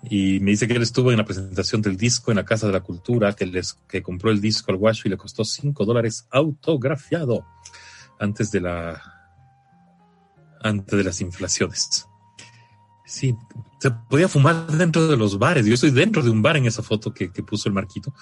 y 0.04 0.40
me 0.40 0.52
dice 0.52 0.68
que 0.68 0.74
él 0.74 0.82
estuvo 0.82 1.12
en 1.12 1.18
la 1.18 1.26
presentación 1.26 1.82
del 1.82 1.98
disco 1.98 2.32
en 2.32 2.38
la 2.38 2.46
Casa 2.46 2.68
de 2.68 2.74
la 2.74 2.82
Cultura, 2.82 3.34
que, 3.34 3.46
les, 3.46 3.74
que 3.88 4.02
compró 4.02 4.32
el 4.32 4.42
disco 4.42 4.72
al 4.72 4.78
guacho 4.78 5.04
y 5.06 5.12
le 5.12 5.18
costó 5.18 5.44
5 5.44 5.86
dólares 5.86 6.28
autografiado 6.32 7.46
antes 8.20 8.52
de 8.52 8.62
la 8.62 9.02
antes 10.62 10.98
de 10.98 11.04
las 11.06 11.22
inflaciones. 11.22 12.09
Sí, 13.10 13.36
se 13.80 13.90
podía 13.90 14.28
fumar 14.28 14.68
dentro 14.68 15.08
de 15.08 15.18
los 15.18 15.40
bares. 15.40 15.66
Yo 15.66 15.74
estoy 15.74 15.90
dentro 15.90 16.22
de 16.22 16.30
un 16.30 16.44
bar 16.44 16.58
en 16.58 16.68
esa 16.68 16.84
foto 16.84 17.12
que, 17.12 17.32
que 17.32 17.42
puso 17.42 17.68
el 17.68 17.74
Marquito. 17.74 18.14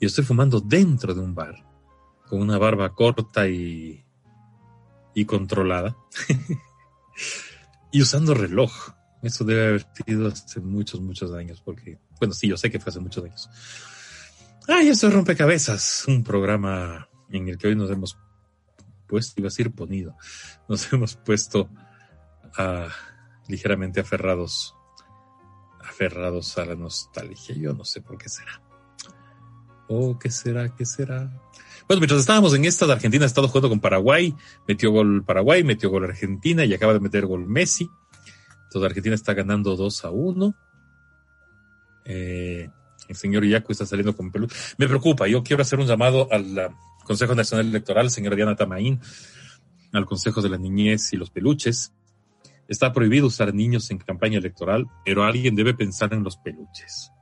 Y 0.00 0.06
estoy 0.06 0.24
fumando 0.24 0.60
dentro 0.60 1.14
de 1.14 1.20
un 1.20 1.36
bar, 1.36 1.64
con 2.28 2.40
una 2.40 2.58
barba 2.58 2.92
corta 2.92 3.46
y, 3.46 4.04
y 5.14 5.24
controlada. 5.24 5.96
y 7.92 8.02
usando 8.02 8.34
reloj. 8.34 8.72
Eso 9.22 9.44
debe 9.44 9.68
haber 9.68 9.86
sido 10.04 10.26
hace 10.26 10.58
muchos, 10.58 11.00
muchos 11.00 11.32
años, 11.32 11.62
porque, 11.64 12.00
bueno, 12.18 12.34
sí, 12.34 12.48
yo 12.48 12.56
sé 12.56 12.72
que 12.72 12.80
fue 12.80 12.90
hace 12.90 12.98
muchos 12.98 13.24
años. 13.24 13.48
Ay, 14.66 14.88
eso 14.88 15.06
es 15.06 15.14
Rompecabezas, 15.14 16.06
un 16.08 16.24
programa 16.24 17.08
en 17.30 17.48
el 17.48 17.56
que 17.56 17.68
hoy 17.68 17.76
nos 17.76 17.88
hemos 17.88 18.18
puesto, 19.06 19.34
iba 19.40 19.46
a 19.46 19.50
decir 19.50 19.70
ponido, 19.70 20.16
nos 20.68 20.92
hemos 20.92 21.14
puesto 21.14 21.70
a, 22.56 22.88
ligeramente 23.48 24.00
aferrados, 24.00 24.76
aferrados 25.80 26.56
a 26.58 26.64
la 26.64 26.74
nostalgia. 26.74 27.54
Yo 27.54 27.72
no 27.72 27.84
sé 27.84 28.00
por 28.00 28.18
qué 28.18 28.28
será. 28.28 28.60
¿O 29.88 30.18
qué 30.18 30.30
será? 30.30 30.74
¿Qué 30.74 30.86
será? 30.86 31.30
Bueno, 31.86 32.00
mientras 32.00 32.20
estábamos 32.20 32.54
en 32.54 32.64
esta, 32.64 32.86
Argentina 32.86 33.24
ha 33.24 33.26
estado 33.26 33.48
jugando 33.48 33.68
con 33.68 33.80
Paraguay, 33.80 34.34
metió 34.66 34.90
gol 34.90 35.22
Paraguay, 35.24 35.62
metió 35.62 35.90
gol 35.90 36.04
Argentina 36.04 36.64
y 36.64 36.72
acaba 36.72 36.94
de 36.94 37.00
meter 37.00 37.26
gol 37.26 37.46
Messi. 37.46 37.90
Entonces 38.64 38.88
Argentina 38.88 39.14
está 39.14 39.34
ganando 39.34 39.76
2 39.76 40.04
a 40.04 40.10
1. 40.10 40.54
Eh, 42.06 42.70
el 43.08 43.16
señor 43.16 43.44
Yacu 43.44 43.72
está 43.72 43.84
saliendo 43.84 44.16
con 44.16 44.32
peluche. 44.32 44.56
Me 44.78 44.88
preocupa, 44.88 45.26
yo 45.28 45.42
quiero 45.42 45.62
hacer 45.62 45.78
un 45.78 45.86
llamado 45.86 46.28
al 46.32 46.74
Consejo 47.04 47.34
Nacional 47.34 47.66
Electoral, 47.66 48.10
señora 48.10 48.34
Diana 48.34 48.56
Tamaín, 48.56 49.00
al 49.92 50.06
Consejo 50.06 50.40
de 50.40 50.48
la 50.48 50.56
Niñez 50.56 51.12
y 51.12 51.16
los 51.16 51.30
Peluches. 51.30 51.92
Está 52.68 52.92
prohibido 52.92 53.26
usar 53.26 53.54
niños 53.54 53.90
en 53.90 53.98
campaña 53.98 54.38
electoral, 54.38 54.86
pero 55.04 55.24
alguien 55.24 55.54
debe 55.54 55.74
pensar 55.74 56.14
en 56.14 56.22
los 56.22 56.36
peluches. 56.36 57.12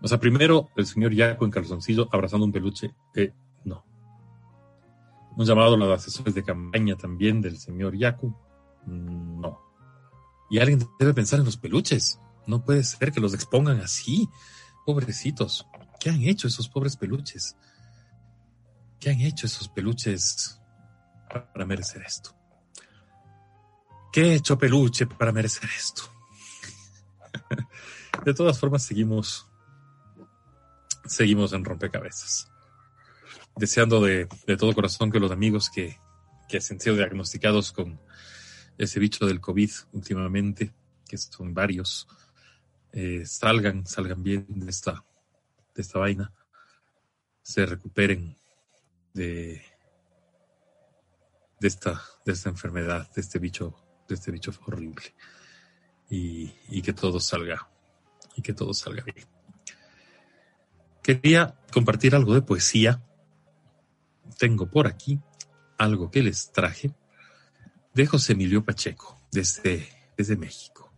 O 0.00 0.08
sea, 0.08 0.18
primero 0.18 0.70
el 0.76 0.86
señor 0.86 1.12
Yaco 1.12 1.44
en 1.44 1.50
calzoncillo 1.50 2.08
abrazando 2.12 2.44
un 2.44 2.52
peluche, 2.52 2.94
eh, 3.14 3.32
no. 3.64 3.84
Un 5.36 5.46
llamado 5.46 5.74
a 5.74 5.76
los 5.76 5.98
asesores 5.98 6.34
de 6.34 6.42
campaña 6.42 6.96
también 6.96 7.40
del 7.40 7.58
señor 7.58 7.96
Yaco, 7.96 8.36
no. 8.86 9.60
Y 10.50 10.58
alguien 10.58 10.86
debe 10.98 11.14
pensar 11.14 11.38
en 11.38 11.44
los 11.44 11.56
peluches. 11.56 12.20
No 12.46 12.64
puede 12.64 12.82
ser 12.84 13.12
que 13.12 13.20
los 13.20 13.32
expongan 13.32 13.80
así. 13.80 14.28
Pobrecitos. 14.84 15.66
¿Qué 16.00 16.10
han 16.10 16.20
hecho 16.22 16.48
esos 16.48 16.68
pobres 16.68 16.96
peluches? 16.96 17.56
¿Qué 18.98 19.10
han 19.10 19.20
hecho 19.20 19.46
esos 19.46 19.68
peluches 19.68 20.60
para 21.52 21.64
merecer 21.64 22.02
esto? 22.02 22.41
¿Qué 24.12 24.20
ha 24.22 24.34
hecho 24.34 24.58
peluche 24.58 25.06
para 25.06 25.32
merecer 25.32 25.68
esto? 25.76 26.02
de 28.24 28.34
todas 28.34 28.58
formas, 28.60 28.84
seguimos 28.84 29.46
seguimos 31.06 31.52
en 31.52 31.64
rompecabezas. 31.64 32.48
Deseando 33.56 34.00
de, 34.00 34.28
de 34.46 34.56
todo 34.56 34.74
corazón 34.74 35.10
que 35.10 35.20
los 35.20 35.30
amigos 35.30 35.70
que, 35.70 35.98
que 36.48 36.58
han 36.58 36.80
sido 36.80 36.96
diagnosticados 36.96 37.72
con 37.72 38.00
ese 38.78 38.98
bicho 38.98 39.26
del 39.26 39.40
COVID 39.40 39.70
últimamente, 39.92 40.72
que 41.06 41.18
son 41.18 41.52
varios, 41.52 42.08
eh, 42.92 43.24
salgan, 43.26 43.86
salgan 43.86 44.22
bien 44.22 44.46
de 44.48 44.70
esta, 44.70 45.04
de 45.74 45.82
esta 45.82 45.98
vaina, 45.98 46.32
se 47.42 47.66
recuperen 47.66 48.36
de, 49.12 49.62
de 51.60 51.68
esta, 51.68 52.02
de 52.24 52.32
esta 52.32 52.48
enfermedad, 52.48 53.10
de 53.12 53.20
este 53.20 53.38
bicho, 53.38 53.76
de 54.12 54.16
este 54.16 54.30
bicho 54.30 54.52
horrible. 54.66 55.14
Y, 56.08 56.82
que 56.82 56.92
todo 56.92 57.20
salga, 57.20 57.68
y 58.36 58.42
que 58.42 58.52
todo 58.52 58.74
salga 58.74 59.02
bien. 59.02 59.26
Quería 61.02 61.56
compartir 61.72 62.14
algo 62.14 62.34
de 62.34 62.42
poesía. 62.42 63.02
Tengo 64.38 64.70
por 64.70 64.86
aquí 64.86 65.18
algo 65.78 66.10
que 66.10 66.22
les 66.22 66.52
traje 66.52 66.94
de 67.94 68.06
José 68.06 68.34
Emilio 68.34 68.62
Pacheco, 68.62 69.18
desde, 69.30 69.88
desde 70.16 70.36
México. 70.36 70.92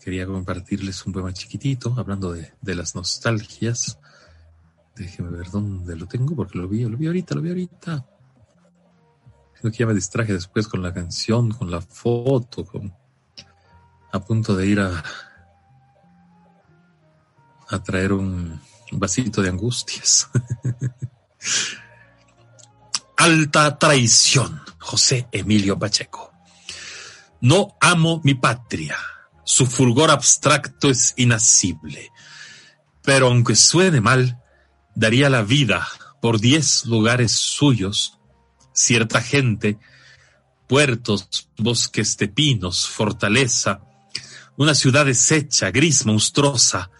Quería 0.00 0.26
compartirles 0.26 1.06
un 1.06 1.12
poema 1.12 1.32
chiquitito, 1.32 1.94
hablando 1.96 2.32
de, 2.32 2.52
de 2.60 2.74
las 2.74 2.96
nostalgias. 2.96 4.00
Déjenme 4.96 5.30
ver 5.30 5.50
dónde 5.50 5.94
lo 5.94 6.06
tengo, 6.06 6.34
porque 6.34 6.58
lo 6.58 6.66
vi, 6.66 6.84
lo 6.84 6.96
vi 6.96 7.06
ahorita, 7.06 7.36
lo 7.36 7.42
vi 7.42 7.50
ahorita. 7.50 8.06
Creo 9.60 9.72
que 9.72 9.78
ya 9.78 9.86
me 9.86 9.94
distraje 9.94 10.32
después 10.32 10.66
con 10.66 10.82
la 10.82 10.94
canción, 10.94 11.50
con 11.50 11.70
la 11.70 11.80
foto, 11.82 12.64
con 12.64 12.94
a 14.12 14.18
punto 14.20 14.56
de 14.56 14.66
ir 14.66 14.80
a, 14.80 15.04
a 17.68 17.82
traer 17.82 18.12
un 18.12 18.60
vasito 18.92 19.42
de 19.42 19.50
angustias. 19.50 20.28
Alta 23.16 23.78
traición, 23.78 24.62
José 24.78 25.28
Emilio 25.30 25.78
Pacheco. 25.78 26.32
No 27.42 27.76
amo 27.80 28.20
mi 28.24 28.34
patria. 28.34 28.96
Su 29.44 29.66
fulgor 29.66 30.10
abstracto 30.10 30.88
es 30.88 31.14
inasible. 31.16 32.10
Pero 33.02 33.26
aunque 33.28 33.56
suene 33.56 34.00
mal, 34.00 34.42
daría 34.94 35.30
la 35.30 35.42
vida 35.42 35.86
por 36.20 36.40
diez 36.40 36.84
lugares 36.86 37.32
suyos, 37.32 38.19
cierta 38.80 39.20
gente, 39.20 39.78
puertos, 40.66 41.48
bosques 41.58 42.16
de 42.16 42.28
pinos, 42.28 42.88
fortaleza, 42.88 43.82
una 44.56 44.74
ciudad 44.74 45.06
deshecha, 45.06 45.70
gris, 45.70 46.06
monstruosa, 46.06 46.90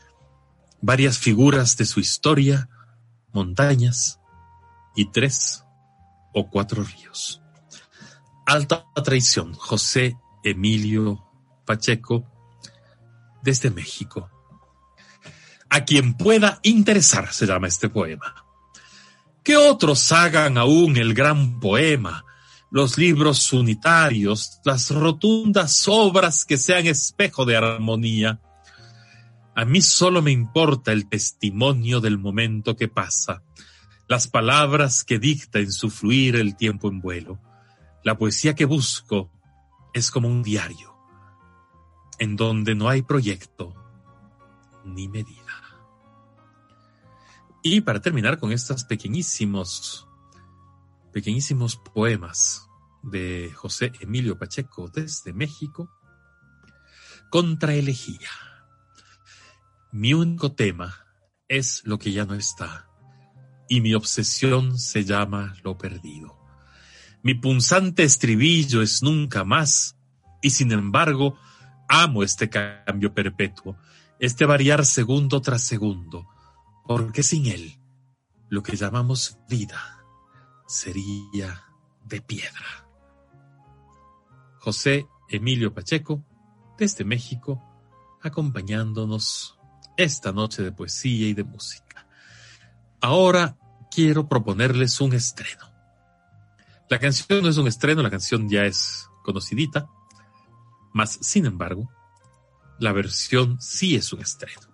varias 0.80 1.18
figuras 1.18 1.76
de 1.76 1.86
su 1.86 2.00
historia, 2.00 2.68
montañas 3.32 4.20
y 4.94 5.10
tres 5.10 5.64
o 6.32 6.48
cuatro 6.50 6.84
ríos. 6.84 7.40
Alta 8.46 8.86
traición, 9.04 9.54
José 9.54 10.16
Emilio 10.42 11.24
Pacheco, 11.64 12.24
desde 13.42 13.70
México. 13.70 14.28
A 15.68 15.84
quien 15.84 16.14
pueda 16.14 16.58
interesar 16.62 17.32
se 17.32 17.46
llama 17.46 17.68
este 17.68 17.88
poema. 17.88 18.49
Que 19.42 19.56
otros 19.56 20.12
hagan 20.12 20.58
aún 20.58 20.96
el 20.96 21.14
gran 21.14 21.60
poema, 21.60 22.24
los 22.70 22.98
libros 22.98 23.52
unitarios, 23.52 24.60
las 24.64 24.90
rotundas 24.90 25.86
obras 25.88 26.44
que 26.44 26.56
sean 26.56 26.86
espejo 26.86 27.44
de 27.44 27.56
armonía 27.56 28.40
a 29.60 29.66
mí 29.66 29.82
solo 29.82 30.22
me 30.22 30.30
importa 30.30 30.90
el 30.90 31.06
testimonio 31.08 32.00
del 32.00 32.18
momento 32.18 32.76
que 32.76 32.88
pasa, 32.88 33.42
las 34.08 34.26
palabras 34.26 35.04
que 35.04 35.18
dicta 35.18 35.58
en 35.58 35.70
su 35.70 35.90
fluir 35.90 36.36
el 36.36 36.56
tiempo 36.56 36.88
en 36.88 37.00
vuelo. 37.00 37.38
La 38.02 38.16
poesía 38.16 38.54
que 38.54 38.64
busco 38.64 39.30
es 39.92 40.10
como 40.10 40.28
un 40.28 40.42
diario, 40.42 40.96
en 42.18 42.36
donde 42.36 42.74
no 42.74 42.88
hay 42.88 43.02
proyecto 43.02 43.74
ni 44.84 45.08
medida. 45.08 45.49
Y 47.62 47.82
para 47.82 48.00
terminar 48.00 48.38
con 48.38 48.52
estos 48.52 48.84
pequeñísimos, 48.84 50.08
pequeñísimos 51.12 51.76
poemas 51.76 52.66
de 53.02 53.52
José 53.54 53.92
Emilio 54.00 54.38
Pacheco 54.38 54.88
desde 54.88 55.34
México, 55.34 55.90
contra 57.28 57.74
elegía. 57.74 58.30
Mi 59.92 60.14
único 60.14 60.52
tema 60.52 61.04
es 61.48 61.82
lo 61.84 61.98
que 61.98 62.12
ya 62.12 62.24
no 62.24 62.34
está, 62.34 62.88
y 63.68 63.82
mi 63.82 63.92
obsesión 63.94 64.78
se 64.78 65.04
llama 65.04 65.54
lo 65.62 65.76
perdido. 65.76 66.38
Mi 67.22 67.34
punzante 67.34 68.04
estribillo 68.04 68.80
es 68.80 69.02
nunca 69.02 69.44
más, 69.44 69.98
y 70.40 70.50
sin 70.50 70.72
embargo 70.72 71.38
amo 71.90 72.22
este 72.22 72.48
cambio 72.48 73.12
perpetuo, 73.12 73.76
este 74.18 74.46
variar 74.46 74.86
segundo 74.86 75.42
tras 75.42 75.62
segundo, 75.62 76.26
porque 76.86 77.22
sin 77.22 77.46
él 77.46 77.78
lo 78.48 78.62
que 78.62 78.76
llamamos 78.76 79.38
vida 79.48 80.04
sería 80.66 81.64
de 82.04 82.20
piedra. 82.20 82.86
José 84.58 85.06
Emilio 85.28 85.72
Pacheco, 85.72 86.24
desde 86.76 87.04
México, 87.04 87.62
acompañándonos 88.22 89.58
esta 89.96 90.32
noche 90.32 90.62
de 90.62 90.72
poesía 90.72 91.28
y 91.28 91.34
de 91.34 91.44
música. 91.44 92.06
Ahora 93.00 93.56
quiero 93.90 94.28
proponerles 94.28 95.00
un 95.00 95.14
estreno. 95.14 95.70
La 96.88 96.98
canción 96.98 97.42
no 97.42 97.48
es 97.48 97.56
un 97.56 97.68
estreno, 97.68 98.02
la 98.02 98.10
canción 98.10 98.48
ya 98.48 98.64
es 98.64 99.08
conocidita, 99.22 99.88
mas 100.92 101.18
sin 101.22 101.46
embargo, 101.46 101.88
la 102.78 102.92
versión 102.92 103.60
sí 103.60 103.94
es 103.94 104.12
un 104.12 104.20
estreno. 104.20 104.69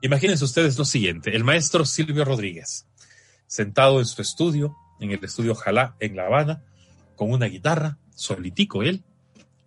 Imagínense 0.00 0.44
ustedes 0.44 0.78
lo 0.78 0.84
siguiente, 0.84 1.34
el 1.34 1.42
maestro 1.42 1.84
Silvio 1.84 2.24
Rodríguez, 2.24 2.86
sentado 3.48 3.98
en 3.98 4.06
su 4.06 4.22
estudio, 4.22 4.76
en 5.00 5.10
el 5.10 5.24
estudio 5.24 5.56
Jalá, 5.56 5.96
en 5.98 6.14
La 6.14 6.26
Habana, 6.26 6.62
con 7.16 7.32
una 7.32 7.46
guitarra, 7.46 7.98
solitico 8.14 8.84
él, 8.84 9.02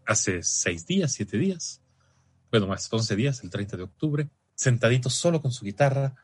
hace 0.06 0.42
seis 0.42 0.88
días, 0.88 1.12
siete 1.12 1.38
días, 1.38 1.82
bueno, 2.50 2.68
más 2.68 2.88
once 2.94 3.14
días, 3.18 3.44
el 3.44 3.50
30 3.50 3.76
de 3.76 3.84
octubre, 3.84 4.30
sentadito 4.56 5.10
solo 5.10 5.42
con 5.42 5.52
su 5.52 5.66
guitarra, 5.66 6.16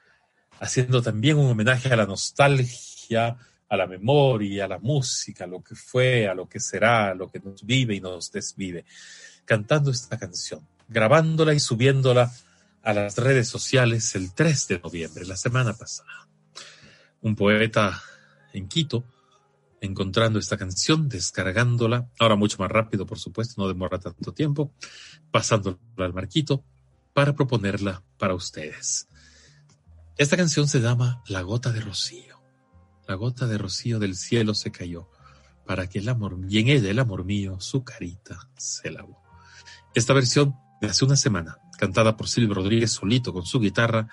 haciendo 0.62 1.02
también 1.02 1.38
un 1.38 1.52
homenaje 1.52 1.92
a 1.92 1.98
la 1.98 2.06
nostalgia, 2.06 3.36
a 3.68 3.76
la 3.76 3.88
memoria, 3.88 4.66
a 4.66 4.68
la 4.70 4.80
música, 4.80 5.44
a 5.44 5.48
lo 5.48 5.62
que 5.62 5.76
fue, 5.76 6.30
a 6.30 6.34
lo 6.34 6.48
que 6.48 6.62
será, 6.62 7.10
a 7.10 7.14
lo 7.14 7.30
que 7.30 7.42
nos 7.42 7.66
vive 7.66 7.96
y 7.96 8.00
nos 8.00 8.32
desvive, 8.32 8.86
cantando 9.44 9.92
esta 9.92 10.18
canción, 10.18 10.66
grabándola 10.88 11.54
y 11.54 11.60
subiéndola 11.60 12.32
a 12.88 12.94
las 12.94 13.18
redes 13.18 13.50
sociales 13.50 14.16
el 14.16 14.34
3 14.34 14.70
de 14.70 14.80
noviembre, 14.80 15.26
la 15.26 15.36
semana 15.36 15.74
pasada. 15.74 16.30
Un 17.20 17.36
poeta 17.36 18.02
en 18.54 18.70
Quito, 18.70 19.04
encontrando 19.82 20.40
esta 20.40 20.56
canción, 20.56 21.10
descargándola, 21.10 22.08
ahora 22.18 22.38
mucho 22.38 22.60
más 22.60 22.72
rápido, 22.72 23.06
por 23.06 23.20
supuesto, 23.20 23.62
no 23.62 23.68
demora 23.68 24.00
tanto 24.00 24.32
tiempo, 24.32 24.72
pasándola 25.32 25.78
al 25.98 26.14
marquito 26.14 26.64
para 27.12 27.36
proponerla 27.36 28.04
para 28.18 28.36
ustedes. 28.36 29.10
Esta 30.16 30.38
canción 30.38 30.70
se 30.70 30.80
llama 30.80 31.22
La 31.28 31.42
gota 31.42 31.74
de 31.74 31.82
rocío. 31.82 32.42
La 33.06 33.16
gota 33.16 33.48
de 33.48 33.58
rocío 33.58 34.00
del 34.00 34.16
cielo 34.16 34.54
se 34.54 34.72
cayó 34.72 35.10
para 35.66 35.90
que 35.90 36.00
el 36.00 36.08
amor, 36.08 36.40
y 36.48 36.60
en 36.60 36.70
ella 36.70 36.90
el 36.90 37.00
amor 37.00 37.26
mío, 37.26 37.60
su 37.60 37.84
carita 37.84 38.50
se 38.56 38.92
lavó. 38.92 39.22
Esta 39.94 40.14
versión 40.14 40.56
de 40.80 40.88
hace 40.88 41.04
una 41.04 41.18
semana, 41.18 41.58
cantada 41.78 42.18
por 42.18 42.28
Silvio 42.28 42.56
Rodríguez 42.56 42.92
solito 42.92 43.32
con 43.32 43.46
su 43.46 43.60
guitarra 43.60 44.08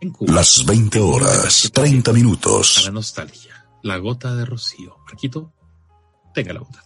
en 0.00 0.10
Cuba. 0.10 0.34
Las 0.34 0.64
20 0.64 1.00
horas, 1.00 1.70
30 1.72 2.12
minutos. 2.12 2.78
A 2.78 2.82
la 2.82 2.92
nostalgia. 2.92 3.66
La 3.82 3.96
gota 3.98 4.34
de 4.34 4.44
rocío. 4.44 4.96
Marquito, 5.06 5.52
tenga 6.32 6.52
la 6.52 6.60
bondad. 6.60 6.84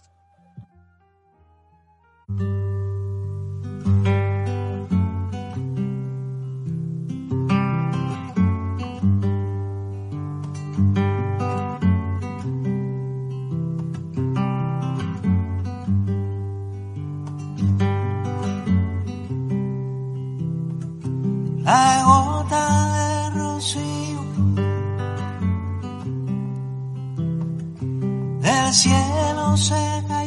Cielo 28.73 29.55
se 29.55 30.22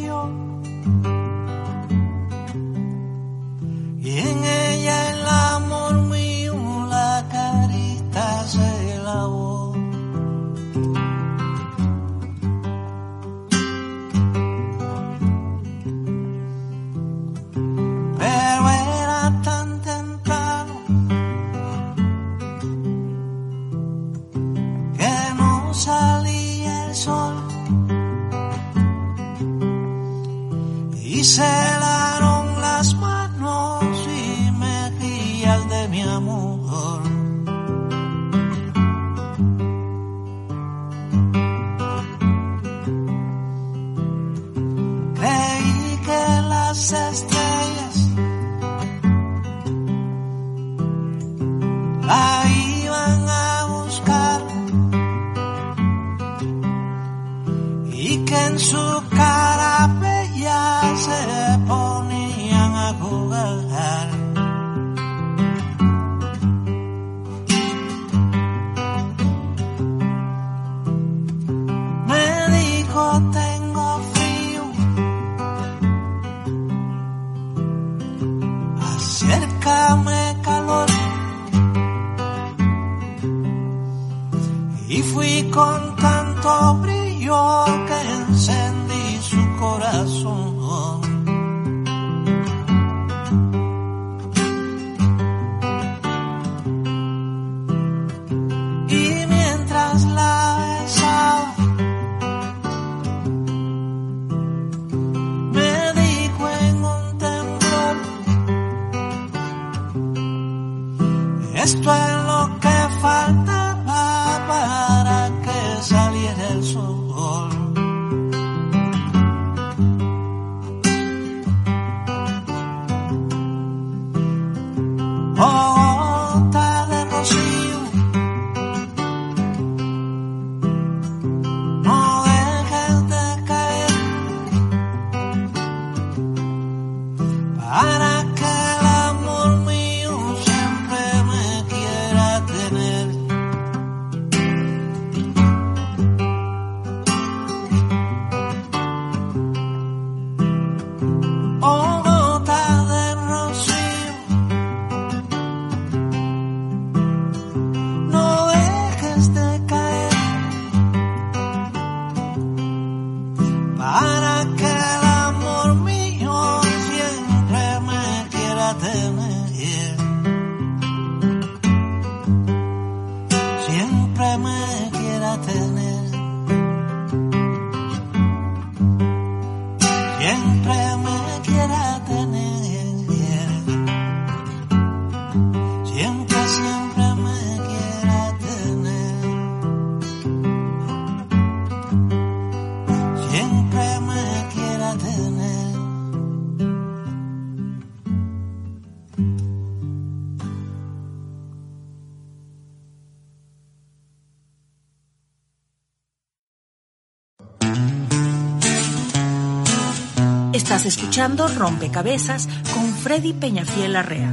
Escuchando 210.87 211.49
Rompecabezas 211.49 212.49
con 212.73 212.87
Freddy 212.95 213.33
Peñafiel 213.33 213.97
Arrea. 213.97 214.33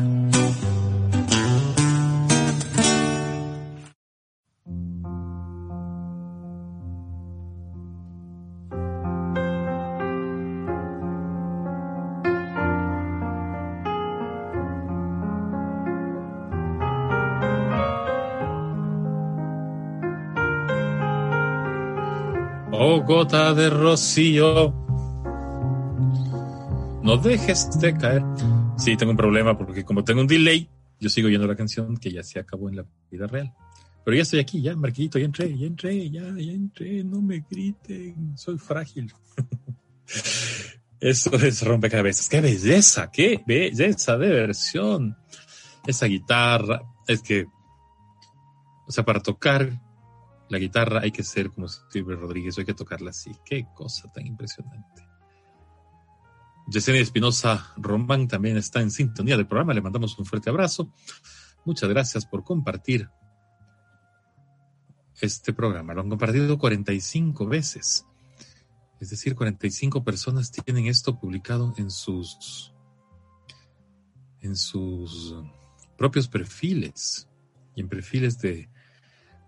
Oh, 22.72 23.02
gota 23.02 23.56
de 23.56 23.72
rocío, 23.72 24.83
no 27.04 27.18
dejes 27.18 27.80
de 27.80 27.96
caer. 27.98 28.24
Sí, 28.78 28.96
tengo 28.98 29.12
un 29.12 29.18
problema 29.18 29.58
porque 29.58 29.84
como 29.84 30.04
tengo 30.04 30.22
un 30.22 30.28
delay, 30.28 30.70
yo 31.00 31.10
sigo 31.10 31.28
oyendo 31.28 31.46
la 31.46 31.56
canción 31.56 31.98
que 31.98 32.12
ya 32.12 32.24
se 32.24 32.40
acabó 32.40 32.70
en 32.70 32.78
la 32.78 32.86
vida 33.12 33.28
real. 33.28 33.54
Pero 34.04 34.18
ya 34.18 34.24
estoy 34.24 34.40
aquí, 34.40 34.62
ya, 34.62 34.76
Marquito, 34.76 35.20
ya 35.20 35.26
entré, 35.26 35.58
ya 35.58 35.68
entré, 35.68 36.10
ya, 36.10 36.22
ya 36.22 36.52
entré, 36.52 37.04
no 37.04 37.22
me 37.22 37.44
griten, 37.50 38.38
soy 38.38 38.58
frágil. 38.58 39.14
Eso 41.00 41.34
es 41.36 41.62
rompecabezas. 41.62 42.30
¡Qué 42.30 42.40
belleza! 42.40 43.12
¡Qué 43.12 43.44
belleza 43.46 44.18
de 44.18 44.30
versión! 44.30 45.18
Esa 45.86 46.06
guitarra, 46.06 46.82
es 47.08 47.22
que, 47.22 47.46
o 48.88 48.92
sea, 48.92 49.04
para 49.04 49.22
tocar 49.22 49.82
la 50.50 50.58
guitarra 50.58 51.02
hay 51.02 51.12
que 51.12 51.24
ser 51.24 51.50
como 51.50 51.68
Steve 51.68 52.16
Rodríguez, 52.16 52.58
hay 52.58 52.66
que 52.66 52.74
tocarla 52.74 53.10
así. 53.10 53.32
¡Qué 53.44 53.66
cosa 53.74 54.10
tan 54.14 54.26
impresionante! 54.26 54.93
Yesenia 56.68 57.02
Espinosa 57.02 57.74
Román 57.78 58.28
también 58.28 58.58
está 58.58 58.82
en 58.82 58.92
sintonía 58.92 59.38
del 59.38 59.48
programa. 59.48 59.74
Le 59.74 59.82
mandamos 59.82 60.18
un 60.18 60.26
fuerte 60.26 60.50
abrazo. 60.50 60.92
Muchas 61.66 61.90
gracias 61.90 62.26
por 62.26 62.44
compartir 62.44 63.10
este 65.22 65.54
programa. 65.54 65.94
Lo 65.94 66.02
han 66.02 66.10
compartido 66.10 66.58
45 66.58 67.46
veces. 67.48 68.06
Es 69.00 69.10
decir, 69.10 69.36
45 69.36 70.04
personas 70.04 70.52
tienen 70.52 70.88
esto 70.88 71.20
publicado 71.20 71.74
en 71.78 71.92
sus 71.92 72.74
en 74.42 74.58
sus 74.58 75.36
propios 75.98 76.28
perfiles 76.28 77.30
y 77.76 77.82
en 77.82 77.90
perfiles 77.90 78.40
de 78.40 78.70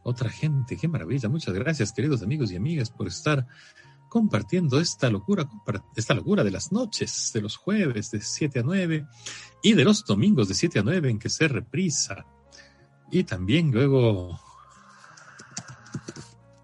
otra 0.03 0.29
gente. 0.29 0.77
Qué 0.77 0.87
maravilla. 0.87 1.27
Muchas 1.27 1.53
gracias, 1.53 1.91
queridos 1.91 2.23
amigos 2.23 2.51
y 2.51 2.55
amigas, 2.55 2.89
por 2.89 3.07
estar 3.07 3.45
compartiendo 4.15 4.79
esta 4.79 5.09
locura, 5.09 5.45
esta 5.93 6.13
locura 6.13 6.41
de 6.41 6.49
las 6.49 6.71
noches, 6.71 7.31
de 7.33 7.41
los 7.41 7.57
jueves 7.57 8.11
de 8.11 8.21
7 8.21 8.59
a 8.59 8.63
9 8.63 9.05
y 9.61 9.73
de 9.73 9.83
los 9.83 10.05
domingos 10.05 10.47
de 10.47 10.53
7 10.53 10.79
a 10.79 10.83
9 10.83 11.09
en 11.09 11.19
que 11.19 11.27
se 11.27 11.49
reprisa. 11.49 12.25
Y 13.11 13.25
también 13.25 13.71
luego, 13.73 14.39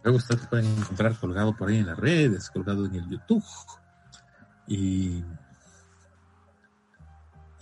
luego 0.02 0.18
ustedes 0.18 0.48
pueden 0.48 0.66
encontrar 0.78 1.20
colgado 1.20 1.54
por 1.54 1.68
ahí 1.68 1.80
en 1.80 1.88
las 1.88 2.00
redes, 2.00 2.50
colgado 2.50 2.86
en 2.86 2.96
el 2.96 3.10
YouTube. 3.10 3.44
Y, 4.66 5.22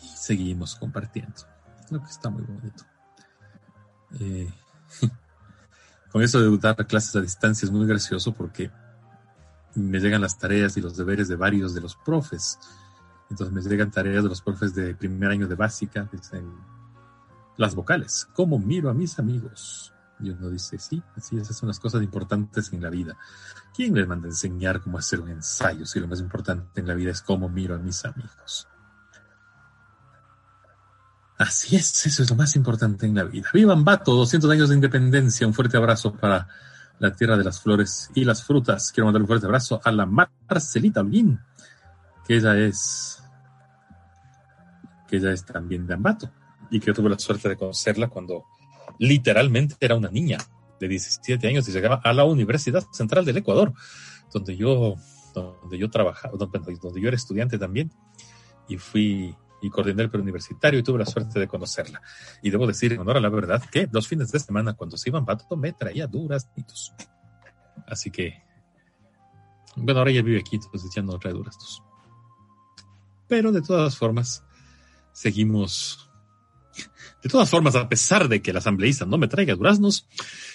y 0.04 0.08
seguimos 0.14 0.76
compartiendo. 0.76 1.34
Creo 1.88 2.04
que 2.04 2.12
está 2.12 2.30
muy 2.30 2.44
bonito. 2.44 2.84
Eh, 4.20 4.54
con 6.12 6.22
eso 6.22 6.40
de 6.40 6.56
dar 6.60 6.76
clases 6.86 7.16
a 7.16 7.22
distancia 7.22 7.66
es 7.66 7.72
muy 7.72 7.88
gracioso 7.88 8.36
porque 8.36 8.70
me 9.80 10.00
llegan 10.00 10.22
las 10.22 10.38
tareas 10.38 10.78
y 10.78 10.82
los 10.82 10.98
deberes 10.98 11.28
de 11.28 11.36
varios 11.36 11.74
de 11.74 11.82
los 11.82 11.96
profes. 11.96 12.60
Entonces 13.30 13.54
me 13.54 13.62
llegan 13.62 13.92
tareas 13.92 14.24
de 14.24 14.30
los 14.30 14.42
profes 14.42 14.74
de 14.74 14.96
primer 14.96 15.32
año 15.32 15.48
de 15.48 15.56
básica, 15.56 16.08
dicen 16.12 16.52
las 17.58 17.76
vocales, 17.76 18.28
¿cómo 18.34 18.58
miro 18.58 18.90
a 18.90 18.94
mis 18.94 19.20
amigos? 19.20 19.94
Y 20.22 20.32
uno 20.32 20.50
dice, 20.50 20.78
sí, 20.78 21.02
así 21.16 21.38
esas 21.38 21.58
son 21.58 21.68
las 21.68 21.80
cosas 21.80 22.02
importantes 22.02 22.74
en 22.74 22.82
la 22.82 22.90
vida. 22.90 23.18
¿Quién 23.76 23.94
les 23.94 24.08
manda 24.08 24.28
a 24.28 24.32
enseñar 24.32 24.82
cómo 24.82 24.98
hacer 24.98 25.20
un 25.20 25.30
ensayo 25.30 25.86
si 25.86 26.00
lo 26.00 26.08
más 26.08 26.20
importante 26.20 26.82
en 26.82 26.88
la 26.88 26.94
vida 26.94 27.12
es 27.12 27.22
cómo 27.22 27.48
miro 27.48 27.76
a 27.76 27.78
mis 27.78 28.04
amigos? 28.06 28.68
Así 31.38 31.78
es, 31.78 32.06
eso 32.06 32.24
es 32.24 32.30
lo 32.30 32.36
más 32.36 32.56
importante 32.58 33.06
en 33.06 33.16
la 33.16 33.24
vida. 33.24 33.48
¡Vivan 33.54 33.86
Bato! 33.86 34.14
200 34.14 34.52
años 34.52 34.70
de 34.70 34.76
independencia. 34.76 35.48
Un 35.48 35.54
fuerte 35.54 35.78
abrazo 35.78 36.14
para 36.14 36.50
la 37.00 37.16
tierra 37.16 37.38
de 37.38 37.44
las 37.44 37.62
flores 37.62 38.12
y 38.14 38.26
las 38.26 38.44
frutas. 38.44 38.92
Quiero 38.92 39.06
mandar 39.06 39.22
un 39.22 39.28
fuerte 39.28 39.46
abrazo 39.46 39.82
a 39.84 39.92
la 39.92 40.06
Marcelita 40.06 41.02
Holguín, 41.02 41.40
que 42.28 42.36
ella 42.36 42.58
es, 42.58 43.24
que 45.08 45.18
ella 45.18 45.32
es 45.32 45.46
también 45.46 45.88
de 45.88 45.94
Ambato 45.94 46.30
y 46.70 46.80
que 46.80 46.88
yo 46.88 46.94
tuve 46.94 47.10
la 47.10 47.18
suerte 47.18 47.50
de 47.50 47.58
conocerla 47.58 48.08
cuando 48.08 48.46
literalmente 49.00 49.76
era 49.80 49.96
una 49.96 50.10
niña 50.10 50.38
de 50.80 50.88
17 50.88 51.48
años 51.48 51.68
y 51.68 51.72
llegaba 51.72 52.02
a 52.04 52.14
la 52.14 52.26
Universidad 52.26 52.84
Central 52.92 53.26
del 53.26 53.38
Ecuador, 53.38 53.74
donde 54.32 54.56
yo, 54.56 54.96
donde 55.34 55.78
yo 55.78 55.90
trabajaba, 55.90 56.38
donde, 56.38 56.60
donde 56.82 57.02
yo 57.02 57.08
era 57.08 57.18
estudiante 57.18 57.58
también 57.58 57.92
y 58.68 58.78
fui 58.78 59.36
y 59.62 59.70
coordiné 59.70 60.04
el 60.04 60.10
preuniversitario 60.10 60.80
y 60.80 60.84
tuve 60.84 61.00
la 61.00 61.06
suerte 61.06 61.40
de 61.40 61.48
conocerla. 61.48 62.02
Y 62.42 62.50
debo 62.50 62.68
decir, 62.68 62.94
en 62.94 63.00
honor 63.00 63.18
a 63.18 63.20
la 63.20 63.30
verdad, 63.30 63.64
que 63.70 63.88
dos 63.88 64.08
fines 64.08 64.32
de 64.32 64.40
semana 64.40 64.74
cuando 64.74 64.98
se 64.98 65.10
iban 65.10 65.26
Bato 65.26 65.56
me 65.58 65.74
traía 65.74 66.08
duras 66.08 66.50
Así 67.88 68.12
que, 68.12 68.44
bueno, 69.76 70.00
ahora 70.00 70.12
ya 70.12 70.22
vive 70.22 70.40
aquí, 70.40 70.58
entonces 70.58 70.92
ya 70.94 71.02
no 71.02 71.18
trae 71.18 71.34
duras 71.34 71.58
Pero 73.28 73.52
de 73.52 73.62
todas 73.62 73.98
formas, 73.98 74.44
seguimos. 75.14 76.10
De 77.22 77.30
todas 77.30 77.50
formas, 77.50 77.76
a 77.76 77.90
pesar 77.90 78.30
de 78.30 78.42
que 78.42 78.52
el 78.52 78.58
asambleísta 78.58 79.06
no 79.06 79.18
me 79.18 79.28
traiga 79.28 79.56
duraznos, 79.56 80.08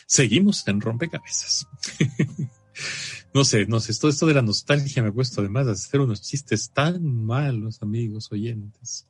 seguimos 0.06 0.66
en 0.68 0.80
rompecabezas. 0.80 1.68
no 3.34 3.44
sé, 3.44 3.66
no 3.66 3.80
sé, 3.80 3.92
todo 3.98 4.12
esto 4.12 4.26
de 4.26 4.34
la 4.34 4.42
nostalgia 4.42 5.02
me 5.02 5.08
ha 5.08 5.12
puesto 5.12 5.40
además 5.40 5.66
a 5.66 5.72
hacer 5.72 6.00
unos 6.00 6.22
chistes 6.22 6.70
tan 6.70 7.04
malos, 7.26 7.82
amigos 7.82 8.30
oyentes. 8.30 9.08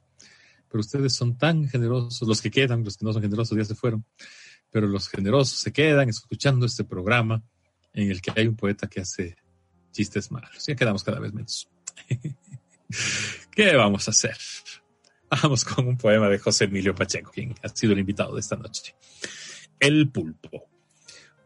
Pero 0.70 0.80
ustedes 0.80 1.12
son 1.12 1.36
tan 1.36 1.68
generosos, 1.68 2.26
los 2.26 2.40
que 2.40 2.50
quedan, 2.50 2.84
los 2.84 2.96
que 2.96 3.04
no 3.04 3.12
son 3.12 3.20
generosos 3.20 3.56
ya 3.56 3.64
se 3.66 3.74
fueron, 3.74 4.02
pero 4.70 4.86
los 4.86 5.08
generosos 5.08 5.58
se 5.58 5.74
quedan 5.74 6.08
escuchando 6.08 6.64
este 6.64 6.84
programa 6.84 7.42
en 7.92 8.10
el 8.10 8.22
que 8.22 8.32
hay 8.34 8.46
un 8.46 8.56
poeta 8.56 8.88
que 8.88 9.02
hace 9.02 9.36
chistes 9.92 10.30
malos. 10.30 10.66
Ya 10.66 10.74
quedamos 10.74 11.04
cada 11.04 11.20
vez 11.20 11.34
menos. 11.34 11.68
¿Qué 13.50 13.76
vamos 13.76 14.08
a 14.08 14.10
hacer? 14.10 14.38
Vamos 15.42 15.66
con 15.66 15.86
un 15.86 15.98
poema 15.98 16.30
de 16.30 16.38
José 16.38 16.64
Emilio 16.64 16.94
Pacheco, 16.94 17.30
quien 17.30 17.54
ha 17.62 17.68
sido 17.68 17.92
el 17.92 17.98
invitado 17.98 18.34
de 18.34 18.40
esta 18.40 18.56
noche. 18.56 18.94
El 19.78 20.08
pulpo. 20.10 20.66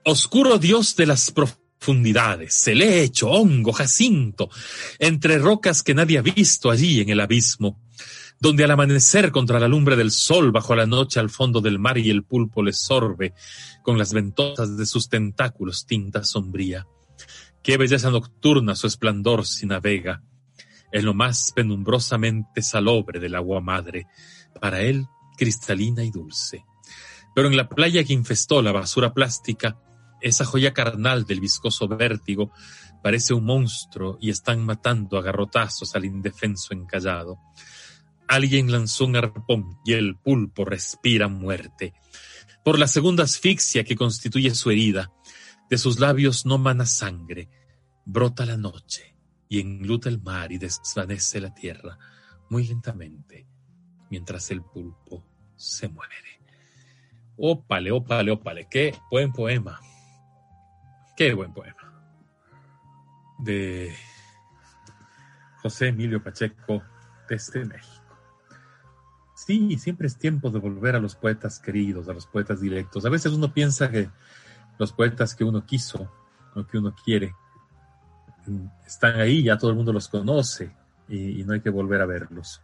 Oscuro 0.04 0.58
Dios 0.58 0.94
de 0.94 1.06
las 1.06 1.32
profundidades 1.32 1.67
profundidades, 1.78 2.54
celecho, 2.54 3.30
hongo, 3.30 3.72
jacinto, 3.72 4.50
entre 4.98 5.38
rocas 5.38 5.82
que 5.82 5.94
nadie 5.94 6.18
ha 6.18 6.22
visto 6.22 6.70
allí 6.70 7.00
en 7.00 7.08
el 7.08 7.20
abismo, 7.20 7.80
donde 8.40 8.64
al 8.64 8.70
amanecer 8.72 9.30
contra 9.30 9.58
la 9.58 9.68
lumbre 9.68 9.96
del 9.96 10.10
sol 10.10 10.52
bajo 10.52 10.74
la 10.74 10.86
noche 10.86 11.20
al 11.20 11.30
fondo 11.30 11.60
del 11.60 11.78
mar 11.78 11.98
y 11.98 12.10
el 12.10 12.24
pulpo 12.24 12.62
le 12.62 12.72
sorbe 12.72 13.34
con 13.82 13.98
las 13.98 14.12
ventosas 14.12 14.76
de 14.76 14.86
sus 14.86 15.08
tentáculos 15.08 15.86
tinta 15.86 16.24
sombría. 16.24 16.86
Qué 17.62 17.76
belleza 17.76 18.10
nocturna 18.10 18.76
su 18.76 18.86
esplendor 18.86 19.46
si 19.46 19.66
navega 19.66 20.22
en 20.92 21.04
lo 21.04 21.14
más 21.14 21.52
penumbrosamente 21.54 22.62
salobre 22.62 23.20
del 23.20 23.34
agua 23.34 23.60
madre, 23.60 24.06
para 24.60 24.80
él 24.80 25.06
cristalina 25.36 26.02
y 26.02 26.10
dulce. 26.10 26.64
Pero 27.34 27.48
en 27.48 27.56
la 27.56 27.68
playa 27.68 28.02
que 28.04 28.14
infestó 28.14 28.62
la 28.62 28.72
basura 28.72 29.12
plástica, 29.12 29.78
esa 30.20 30.44
joya 30.44 30.72
carnal 30.72 31.24
del 31.24 31.40
viscoso 31.40 31.88
vértigo 31.88 32.52
parece 33.02 33.34
un 33.34 33.44
monstruo 33.44 34.18
y 34.20 34.30
están 34.30 34.64
matando 34.64 35.18
a 35.18 35.22
garrotazos 35.22 35.94
al 35.94 36.04
indefenso 36.04 36.74
encallado. 36.74 37.38
Alguien 38.26 38.70
lanzó 38.70 39.06
un 39.06 39.16
arpón 39.16 39.78
y 39.84 39.94
el 39.94 40.16
pulpo 40.16 40.64
respira 40.64 41.28
muerte. 41.28 41.94
Por 42.64 42.78
la 42.78 42.88
segunda 42.88 43.24
asfixia 43.24 43.84
que 43.84 43.96
constituye 43.96 44.54
su 44.54 44.70
herida, 44.70 45.10
de 45.70 45.78
sus 45.78 45.98
labios 46.00 46.44
no 46.44 46.58
mana 46.58 46.86
sangre, 46.86 47.48
brota 48.04 48.44
la 48.44 48.56
noche 48.56 49.16
y 49.48 49.60
engluta 49.60 50.08
el 50.08 50.20
mar 50.20 50.52
y 50.52 50.58
desvanece 50.58 51.40
la 51.40 51.54
tierra 51.54 51.98
muy 52.50 52.66
lentamente, 52.66 53.46
mientras 54.10 54.50
el 54.50 54.62
pulpo 54.62 55.24
se 55.56 55.88
muere. 55.88 56.14
Ópale, 57.36 57.92
ópale, 57.92 58.30
ópale, 58.30 58.66
qué 58.70 58.94
buen 59.10 59.32
poema. 59.32 59.80
Qué 61.18 61.34
buen 61.34 61.52
poema. 61.52 61.74
De 63.40 63.92
José 65.60 65.88
Emilio 65.88 66.22
Pacheco 66.22 66.80
desde 67.28 67.64
México. 67.64 68.16
Sí, 69.34 69.76
siempre 69.78 70.06
es 70.06 70.16
tiempo 70.16 70.48
de 70.48 70.60
volver 70.60 70.94
a 70.94 71.00
los 71.00 71.16
poetas 71.16 71.58
queridos, 71.58 72.08
a 72.08 72.12
los 72.12 72.28
poetas 72.28 72.60
directos. 72.60 73.04
A 73.04 73.08
veces 73.08 73.32
uno 73.32 73.52
piensa 73.52 73.90
que 73.90 74.08
los 74.78 74.92
poetas 74.92 75.34
que 75.34 75.42
uno 75.42 75.66
quiso 75.66 76.08
o 76.54 76.64
que 76.64 76.78
uno 76.78 76.94
quiere 76.94 77.34
están 78.86 79.18
ahí, 79.18 79.42
ya 79.42 79.58
todo 79.58 79.72
el 79.72 79.76
mundo 79.76 79.92
los 79.92 80.06
conoce 80.06 80.70
y, 81.08 81.42
no 81.42 81.52
hay 81.52 81.60
que 81.60 81.70
volver 81.70 82.00
a 82.00 82.06
verlos. 82.06 82.62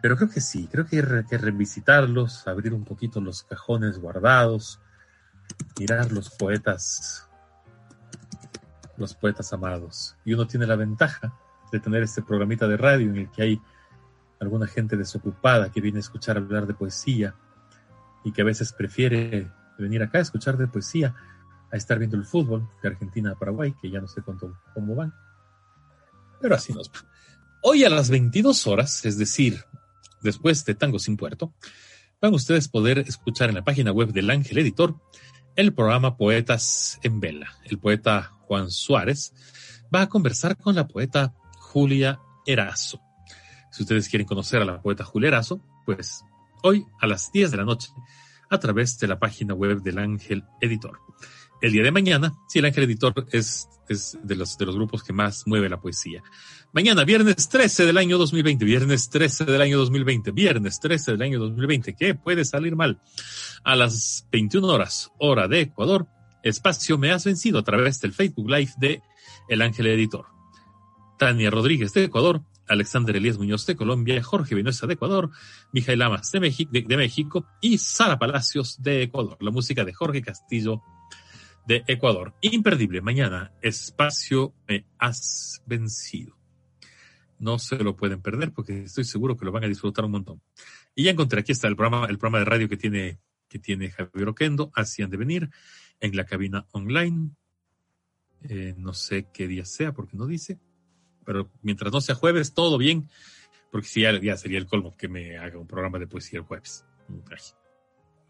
Pero 0.00 0.16
creo 0.16 0.30
que 0.30 0.40
sí, 0.40 0.68
creo 0.72 0.86
que 0.86 1.00
hay 1.00 1.24
que 1.24 1.36
revisitarlos, 1.36 2.48
abrir 2.48 2.72
un 2.72 2.84
poquito 2.84 3.20
los 3.20 3.42
cajones 3.42 3.98
guardados, 3.98 4.80
mirar 5.78 6.10
los 6.12 6.30
poetas, 6.30 7.28
los 8.96 9.14
poetas 9.14 9.52
amados. 9.52 10.16
Y 10.24 10.34
uno 10.34 10.46
tiene 10.46 10.66
la 10.66 10.76
ventaja 10.76 11.32
de 11.70 11.80
tener 11.80 12.02
este 12.02 12.22
programita 12.22 12.68
de 12.68 12.76
radio 12.76 13.10
en 13.10 13.16
el 13.16 13.30
que 13.30 13.42
hay 13.42 13.60
alguna 14.40 14.66
gente 14.66 14.96
desocupada 14.96 15.70
que 15.70 15.80
viene 15.80 15.98
a 15.98 16.00
escuchar 16.00 16.36
hablar 16.36 16.66
de 16.66 16.74
poesía 16.74 17.34
y 18.24 18.32
que 18.32 18.42
a 18.42 18.44
veces 18.44 18.72
prefiere 18.72 19.50
venir 19.78 20.02
acá 20.02 20.18
a 20.18 20.22
escuchar 20.22 20.56
de 20.56 20.66
poesía 20.66 21.14
a 21.70 21.76
estar 21.76 21.98
viendo 21.98 22.16
el 22.16 22.24
fútbol 22.24 22.68
de 22.82 22.88
Argentina 22.88 23.30
a 23.32 23.38
Paraguay, 23.38 23.74
que 23.80 23.90
ya 23.90 24.00
no 24.00 24.06
sé 24.06 24.20
cuánto, 24.20 24.58
cómo 24.74 24.94
van. 24.94 25.14
Pero 26.40 26.54
así 26.54 26.72
nos 26.72 26.90
va. 26.90 27.08
Hoy 27.62 27.84
a 27.84 27.90
las 27.90 28.10
22 28.10 28.66
horas, 28.66 29.04
es 29.06 29.16
decir, 29.16 29.64
después 30.20 30.64
de 30.64 30.74
Tango 30.74 30.98
sin 30.98 31.16
Puerto, 31.16 31.54
van 32.20 32.34
ustedes 32.34 32.68
poder 32.68 32.98
escuchar 32.98 33.48
en 33.48 33.54
la 33.54 33.64
página 33.64 33.92
web 33.92 34.12
del 34.12 34.28
Ángel 34.30 34.58
Editor 34.58 34.96
el 35.56 35.74
programa 35.74 36.16
Poetas 36.16 36.98
en 37.02 37.20
Vela. 37.20 37.48
El 37.64 37.78
poeta 37.78 38.32
Juan 38.42 38.70
Suárez 38.70 39.32
va 39.94 40.02
a 40.02 40.08
conversar 40.08 40.56
con 40.56 40.74
la 40.74 40.88
poeta 40.88 41.34
Julia 41.58 42.20
Erazo. 42.46 43.00
Si 43.70 43.82
ustedes 43.82 44.08
quieren 44.08 44.26
conocer 44.26 44.62
a 44.62 44.64
la 44.64 44.82
poeta 44.82 45.04
Julia 45.04 45.28
Erazo, 45.28 45.60
pues 45.84 46.24
hoy 46.62 46.86
a 47.00 47.06
las 47.06 47.32
10 47.32 47.50
de 47.50 47.56
la 47.56 47.64
noche 47.64 47.88
a 48.50 48.58
través 48.58 48.98
de 48.98 49.08
la 49.08 49.18
página 49.18 49.54
web 49.54 49.82
del 49.82 49.98
Ángel 49.98 50.44
Editor. 50.60 50.98
El 51.62 51.70
día 51.70 51.84
de 51.84 51.92
mañana, 51.92 52.34
si 52.48 52.58
el 52.58 52.64
Ángel 52.64 52.82
Editor 52.82 53.24
es, 53.30 53.68
de, 54.24 54.34
los, 54.34 54.58
grupos 54.58 55.04
que 55.04 55.12
más 55.12 55.44
mueve 55.46 55.68
la 55.68 55.80
poesía. 55.80 56.20
Mañana, 56.72 57.04
viernes 57.04 57.48
13 57.48 57.86
del 57.86 57.98
año 57.98 58.18
2020, 58.18 58.64
viernes 58.64 59.08
13 59.08 59.44
del 59.44 59.60
año 59.60 59.78
2020, 59.78 60.32
viernes 60.32 60.80
13 60.80 61.12
del 61.12 61.22
año 61.22 61.38
2020, 61.38 61.94
¿qué 61.94 62.16
puede 62.16 62.44
salir 62.44 62.74
mal? 62.74 63.00
A 63.62 63.76
las 63.76 64.26
21 64.32 64.66
horas, 64.66 65.12
hora 65.18 65.46
de 65.46 65.60
Ecuador, 65.60 66.08
espacio 66.42 66.98
Me 66.98 67.12
Has 67.12 67.26
Vencido 67.26 67.60
a 67.60 67.62
través 67.62 68.00
del 68.00 68.12
Facebook 68.12 68.50
Live 68.50 68.72
de 68.78 69.00
El 69.48 69.62
Ángel 69.62 69.86
Editor. 69.86 70.26
Tania 71.16 71.48
Rodríguez 71.52 71.92
de 71.92 72.02
Ecuador, 72.02 72.42
Alexander 72.66 73.14
Elías 73.14 73.38
Muñoz 73.38 73.66
de 73.66 73.76
Colombia, 73.76 74.20
Jorge 74.20 74.56
Vinuesa 74.56 74.88
de 74.88 74.94
Ecuador, 74.94 75.30
Mijael 75.72 76.02
México, 76.40 76.70
de, 76.72 76.82
de 76.82 76.96
México 76.96 77.46
y 77.60 77.78
Sara 77.78 78.18
Palacios 78.18 78.82
de 78.82 79.04
Ecuador. 79.04 79.36
La 79.38 79.52
música 79.52 79.84
de 79.84 79.94
Jorge 79.94 80.22
Castillo 80.22 80.82
de 81.66 81.84
Ecuador. 81.86 82.34
Imperdible, 82.40 83.00
mañana, 83.00 83.52
espacio 83.62 84.54
Me 84.68 84.86
Has 84.98 85.62
Vencido. 85.66 86.36
No 87.38 87.58
se 87.58 87.76
lo 87.76 87.96
pueden 87.96 88.20
perder 88.20 88.52
porque 88.52 88.84
estoy 88.84 89.04
seguro 89.04 89.36
que 89.36 89.44
lo 89.44 89.52
van 89.52 89.64
a 89.64 89.68
disfrutar 89.68 90.04
un 90.04 90.12
montón. 90.12 90.42
Y 90.94 91.04
ya 91.04 91.10
encontré, 91.10 91.40
aquí 91.40 91.52
está 91.52 91.68
el 91.68 91.76
programa, 91.76 92.06
el 92.06 92.18
programa 92.18 92.38
de 92.38 92.44
radio 92.44 92.68
que 92.68 92.76
tiene, 92.76 93.18
que 93.48 93.58
tiene 93.58 93.90
Javier 93.90 94.28
Oquendo, 94.28 94.70
así 94.74 95.02
han 95.02 95.10
de 95.10 95.16
venir, 95.16 95.50
en 96.00 96.16
la 96.16 96.24
cabina 96.24 96.66
online. 96.72 97.30
Eh, 98.42 98.74
no 98.76 98.92
sé 98.92 99.28
qué 99.32 99.46
día 99.46 99.64
sea 99.64 99.92
porque 99.92 100.16
no 100.16 100.26
dice, 100.26 100.58
pero 101.24 101.50
mientras 101.62 101.92
no 101.92 102.00
sea 102.00 102.14
jueves, 102.14 102.54
todo 102.54 102.76
bien, 102.76 103.08
porque 103.70 103.88
si 103.88 104.02
ya, 104.02 104.20
ya 104.20 104.36
sería 104.36 104.58
el 104.58 104.66
colmo 104.66 104.96
que 104.96 105.08
me 105.08 105.38
haga 105.38 105.58
un 105.58 105.66
programa 105.66 105.98
de 105.98 106.06
poesía 106.06 106.40
el 106.40 106.44
jueves. 106.44 106.84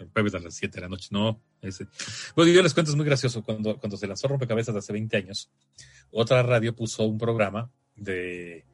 El 0.03 0.11
jueves 0.11 0.35
a 0.35 0.39
las 0.39 0.55
7 0.55 0.75
de 0.75 0.81
la 0.83 0.89
noche, 0.89 1.09
no. 1.11 1.41
Ese. 1.61 1.87
Bueno, 2.37 2.53
yo 2.53 2.63
les 2.63 2.75
cuento, 2.75 2.91
es 2.91 2.97
muy 2.97 3.07
gracioso. 3.07 3.43
Cuando, 3.43 3.79
cuando 3.79 3.97
se 3.97 4.07
lanzó 4.07 4.29
Rompecabezas 4.29 4.75
hace 4.75 4.93
20 4.93 5.17
años, 5.17 5.51
otra 6.11 6.43
radio 6.43 6.75
puso 6.75 7.05
un 7.05 7.19
programa 7.19 7.71
de, 7.95 8.65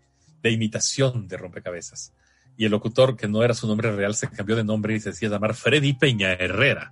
de 0.42 0.50
imitación 0.50 1.28
de 1.28 1.36
Rompecabezas. 1.36 2.12
Y 2.56 2.64
el 2.64 2.72
locutor, 2.72 3.16
que 3.16 3.28
no 3.28 3.42
era 3.42 3.54
su 3.54 3.66
nombre 3.66 3.92
real, 3.92 4.14
se 4.14 4.28
cambió 4.28 4.56
de 4.56 4.64
nombre 4.64 4.96
y 4.96 5.00
se 5.00 5.10
hacía 5.10 5.28
llamar 5.28 5.54
Freddy 5.54 5.92
Peña 5.92 6.32
Herrera. 6.32 6.90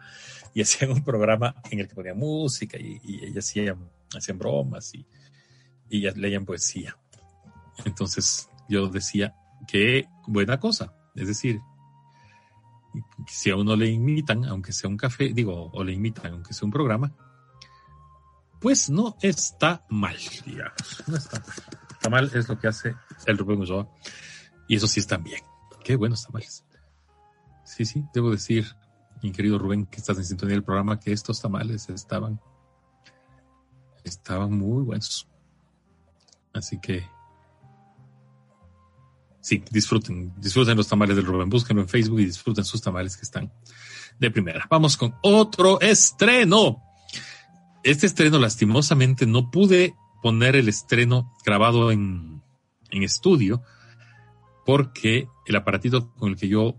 Y 0.54 0.62
hacían 0.62 0.90
un 0.90 1.02
programa 1.04 1.56
en 1.70 1.80
el 1.80 1.88
que 1.88 1.94
ponían 1.94 2.16
música 2.16 2.78
y, 2.78 3.00
y, 3.02 3.32
y 3.34 3.38
hacían, 3.38 3.90
hacían 4.14 4.38
bromas 4.38 4.94
y, 4.94 5.04
y 5.88 6.10
leían 6.12 6.44
poesía. 6.44 6.96
Entonces 7.84 8.48
yo 8.68 8.88
decía, 8.88 9.34
qué 9.66 10.08
buena 10.26 10.58
cosa. 10.58 10.94
Es 11.14 11.28
decir, 11.28 11.60
si 13.26 13.50
a 13.50 13.56
uno 13.56 13.76
le 13.76 13.88
imitan, 13.88 14.44
aunque 14.44 14.72
sea 14.72 14.88
un 14.88 14.96
café, 14.96 15.32
digo, 15.32 15.70
o 15.72 15.84
le 15.84 15.92
imitan, 15.92 16.32
aunque 16.32 16.54
sea 16.54 16.66
un 16.66 16.72
programa, 16.72 17.12
pues 18.60 18.90
no 18.90 19.16
está 19.20 19.84
mal, 19.88 20.16
digamos. 20.44 21.04
No 21.06 21.16
está 21.16 21.40
mal. 21.40 21.54
Está 21.90 22.10
mal 22.10 22.30
es 22.34 22.48
lo 22.48 22.58
que 22.58 22.68
hace 22.68 22.94
el 23.26 23.38
Rubén 23.38 23.60
Ulloa. 23.60 23.88
Y 24.68 24.76
eso 24.76 24.86
sí 24.86 25.00
están 25.00 25.22
bien. 25.22 25.40
Qué 25.84 25.96
buenos 25.96 26.24
tamales. 26.26 26.64
Sí, 27.64 27.84
sí, 27.84 28.04
debo 28.12 28.30
decir, 28.30 28.66
mi 29.22 29.32
querido 29.32 29.58
Rubén, 29.58 29.86
que 29.86 29.96
estás 29.98 30.16
en 30.18 30.24
sintonía 30.24 30.54
del 30.54 30.64
programa, 30.64 31.00
que 31.00 31.12
estos 31.12 31.40
tamales 31.40 31.88
estaban, 31.88 32.40
estaban 34.04 34.52
muy 34.52 34.82
buenos. 34.82 35.28
Así 36.52 36.80
que, 36.80 37.08
sí, 39.46 39.62
disfruten, 39.70 40.32
disfruten 40.38 40.76
los 40.76 40.88
tamales 40.88 41.14
del 41.14 41.24
Rubén, 41.24 41.48
búsquenlo 41.48 41.80
en 41.82 41.88
Facebook 41.88 42.18
y 42.18 42.24
disfruten 42.24 42.64
sus 42.64 42.82
tamales 42.82 43.16
que 43.16 43.22
están 43.22 43.52
de 44.18 44.28
primera. 44.28 44.66
Vamos 44.68 44.96
con 44.96 45.14
otro 45.22 45.80
estreno. 45.80 46.82
Este 47.84 48.06
estreno, 48.06 48.40
lastimosamente, 48.40 49.24
no 49.24 49.52
pude 49.52 49.94
poner 50.20 50.56
el 50.56 50.68
estreno 50.68 51.32
grabado 51.44 51.92
en, 51.92 52.42
en 52.90 53.04
estudio 53.04 53.62
porque 54.64 55.28
el 55.46 55.54
aparatito 55.54 56.12
con 56.14 56.30
el 56.30 56.36
que 56.36 56.48
yo 56.48 56.74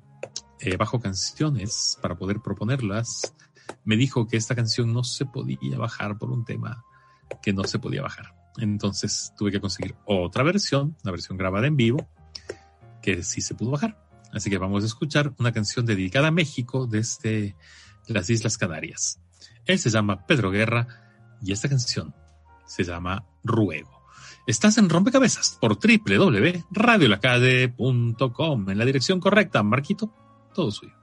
eh, 0.60 0.76
bajo 0.76 1.00
canciones 1.00 1.98
para 2.02 2.18
poder 2.18 2.42
proponerlas 2.42 3.34
me 3.86 3.96
dijo 3.96 4.28
que 4.28 4.36
esta 4.36 4.56
canción 4.56 4.92
no 4.92 5.06
se 5.06 5.26
podía 5.26 5.78
bajar 5.78 6.18
por 6.18 6.32
un 6.32 6.44
tema 6.44 6.84
que 7.42 7.54
no 7.54 7.64
se 7.64 7.80
podía 7.80 8.02
bajar. 8.02 8.36
Entonces 8.58 9.32
tuve 9.38 9.54
que 9.54 9.62
conseguir 9.62 9.96
otra 10.04 10.44
versión, 10.44 10.98
una 11.06 11.12
versión 11.12 11.38
grabada 11.38 11.68
en 11.68 11.78
vivo, 11.78 12.10
que 13.08 13.24
sí 13.24 13.40
se 13.40 13.56
pudo 13.56 13.72
bajar. 13.72 13.98
Así 14.34 14.50
que 14.50 14.58
vamos 14.58 14.84
a 14.84 14.88
escuchar 14.88 15.34
una 15.38 15.54
canción 15.54 15.86
dedicada 15.86 16.28
a 16.28 16.32
México 16.32 16.88
desde 16.88 17.56
las 18.06 18.30
Islas 18.30 18.58
Canarias. 18.58 19.22
Él 19.66 19.80
se 19.80 19.90
llama 19.90 20.28
Pedro 20.28 20.52
Guerra 20.52 20.90
y 21.42 21.54
esta 21.54 21.70
canción 21.70 22.14
se 22.66 22.84
llama 22.84 23.26
Ruego. 23.46 24.04
Estás 24.46 24.78
en 24.78 24.90
Rompecabezas 24.90 25.58
por 25.62 25.80
www.radiolacade.com. 25.80 28.70
En 28.70 28.78
la 28.78 28.84
dirección 28.84 29.22
correcta, 29.22 29.64
Marquito, 29.64 30.14
todo 30.54 30.70
suyo. 30.70 30.98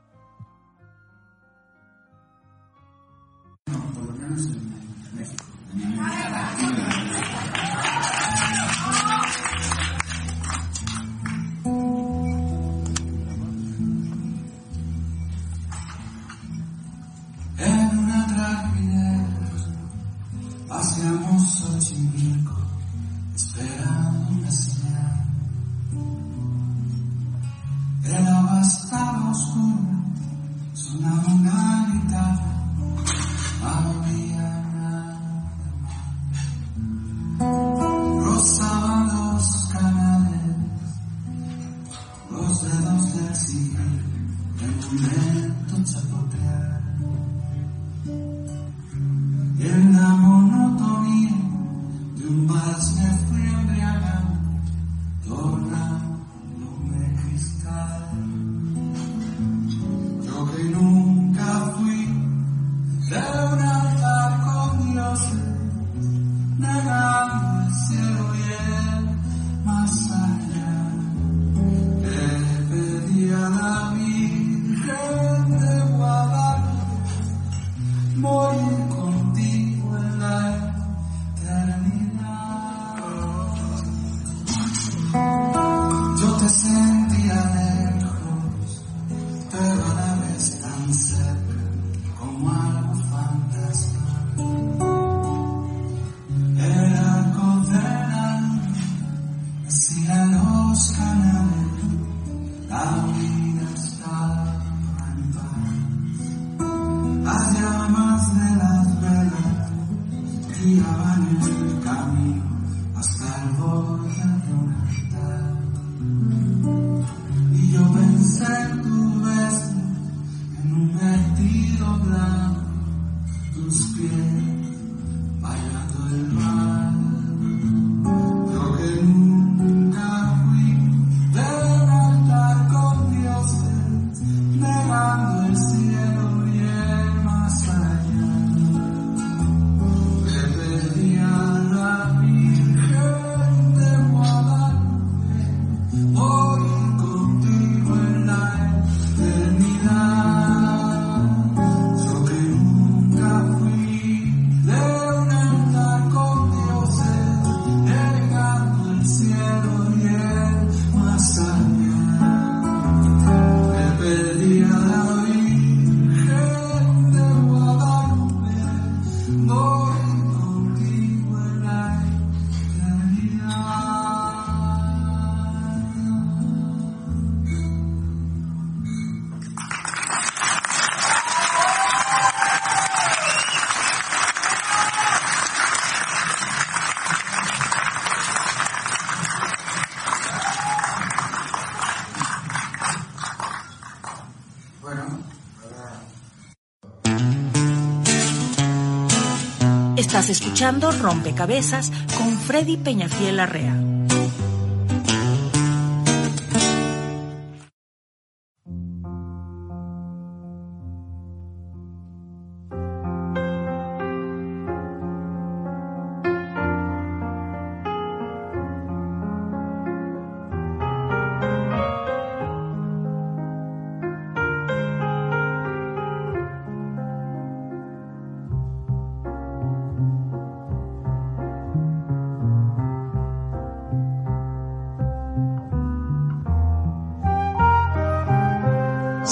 Estás 200.14 200.30
escuchando 200.30 200.92
Rompecabezas 200.92 201.90
con 202.16 202.38
Freddy 202.38 202.76
Peñafiel 202.76 203.40
Arrea. 203.40 203.83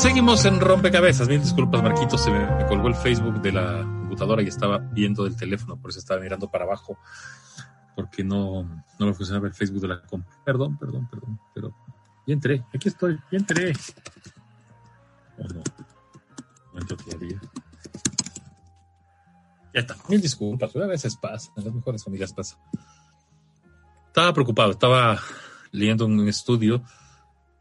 Seguimos 0.02 0.44
en 0.46 0.58
rompecabezas. 0.58 1.28
Mil 1.28 1.40
disculpas, 1.40 1.80
Marquito. 1.80 2.18
Se 2.18 2.28
me, 2.28 2.44
me 2.56 2.66
colgó 2.66 2.88
el 2.88 2.96
Facebook 2.96 3.40
de 3.40 3.52
la 3.52 3.82
computadora 3.82 4.42
y 4.42 4.48
estaba 4.48 4.78
viendo 4.78 5.22
del 5.22 5.36
teléfono, 5.36 5.76
por 5.76 5.90
eso 5.90 6.00
estaba 6.00 6.20
mirando 6.20 6.50
para 6.50 6.64
abajo, 6.64 6.98
porque 7.94 8.24
no, 8.24 8.64
no 8.98 9.06
me 9.06 9.14
funcionaba 9.14 9.46
el 9.46 9.54
Facebook 9.54 9.80
de 9.80 9.86
la 9.86 10.02
compu. 10.02 10.28
Perdón, 10.44 10.76
perdón, 10.76 11.08
perdón. 11.08 11.38
Pero 11.54 11.72
ya 12.26 12.34
entré. 12.34 12.64
Aquí 12.74 12.88
estoy. 12.88 13.16
Ya 13.30 13.38
entré. 13.38 13.72
Oh, 15.38 15.44
no. 15.54 15.62
Entro 16.80 16.96
todavía. 16.96 17.40
Ya 19.72 19.80
está. 19.82 19.94
Mil 20.08 20.20
disculpas. 20.20 20.74
A 20.74 20.86
veces 20.86 21.16
pasa. 21.16 21.52
En 21.56 21.64
las 21.64 21.72
mejores 21.72 22.02
familias 22.02 22.32
pasa. 22.32 22.58
Estaba 24.08 24.32
preocupado. 24.32 24.72
Estaba 24.72 25.20
leyendo 25.70 26.06
un 26.06 26.26
estudio 26.28 26.82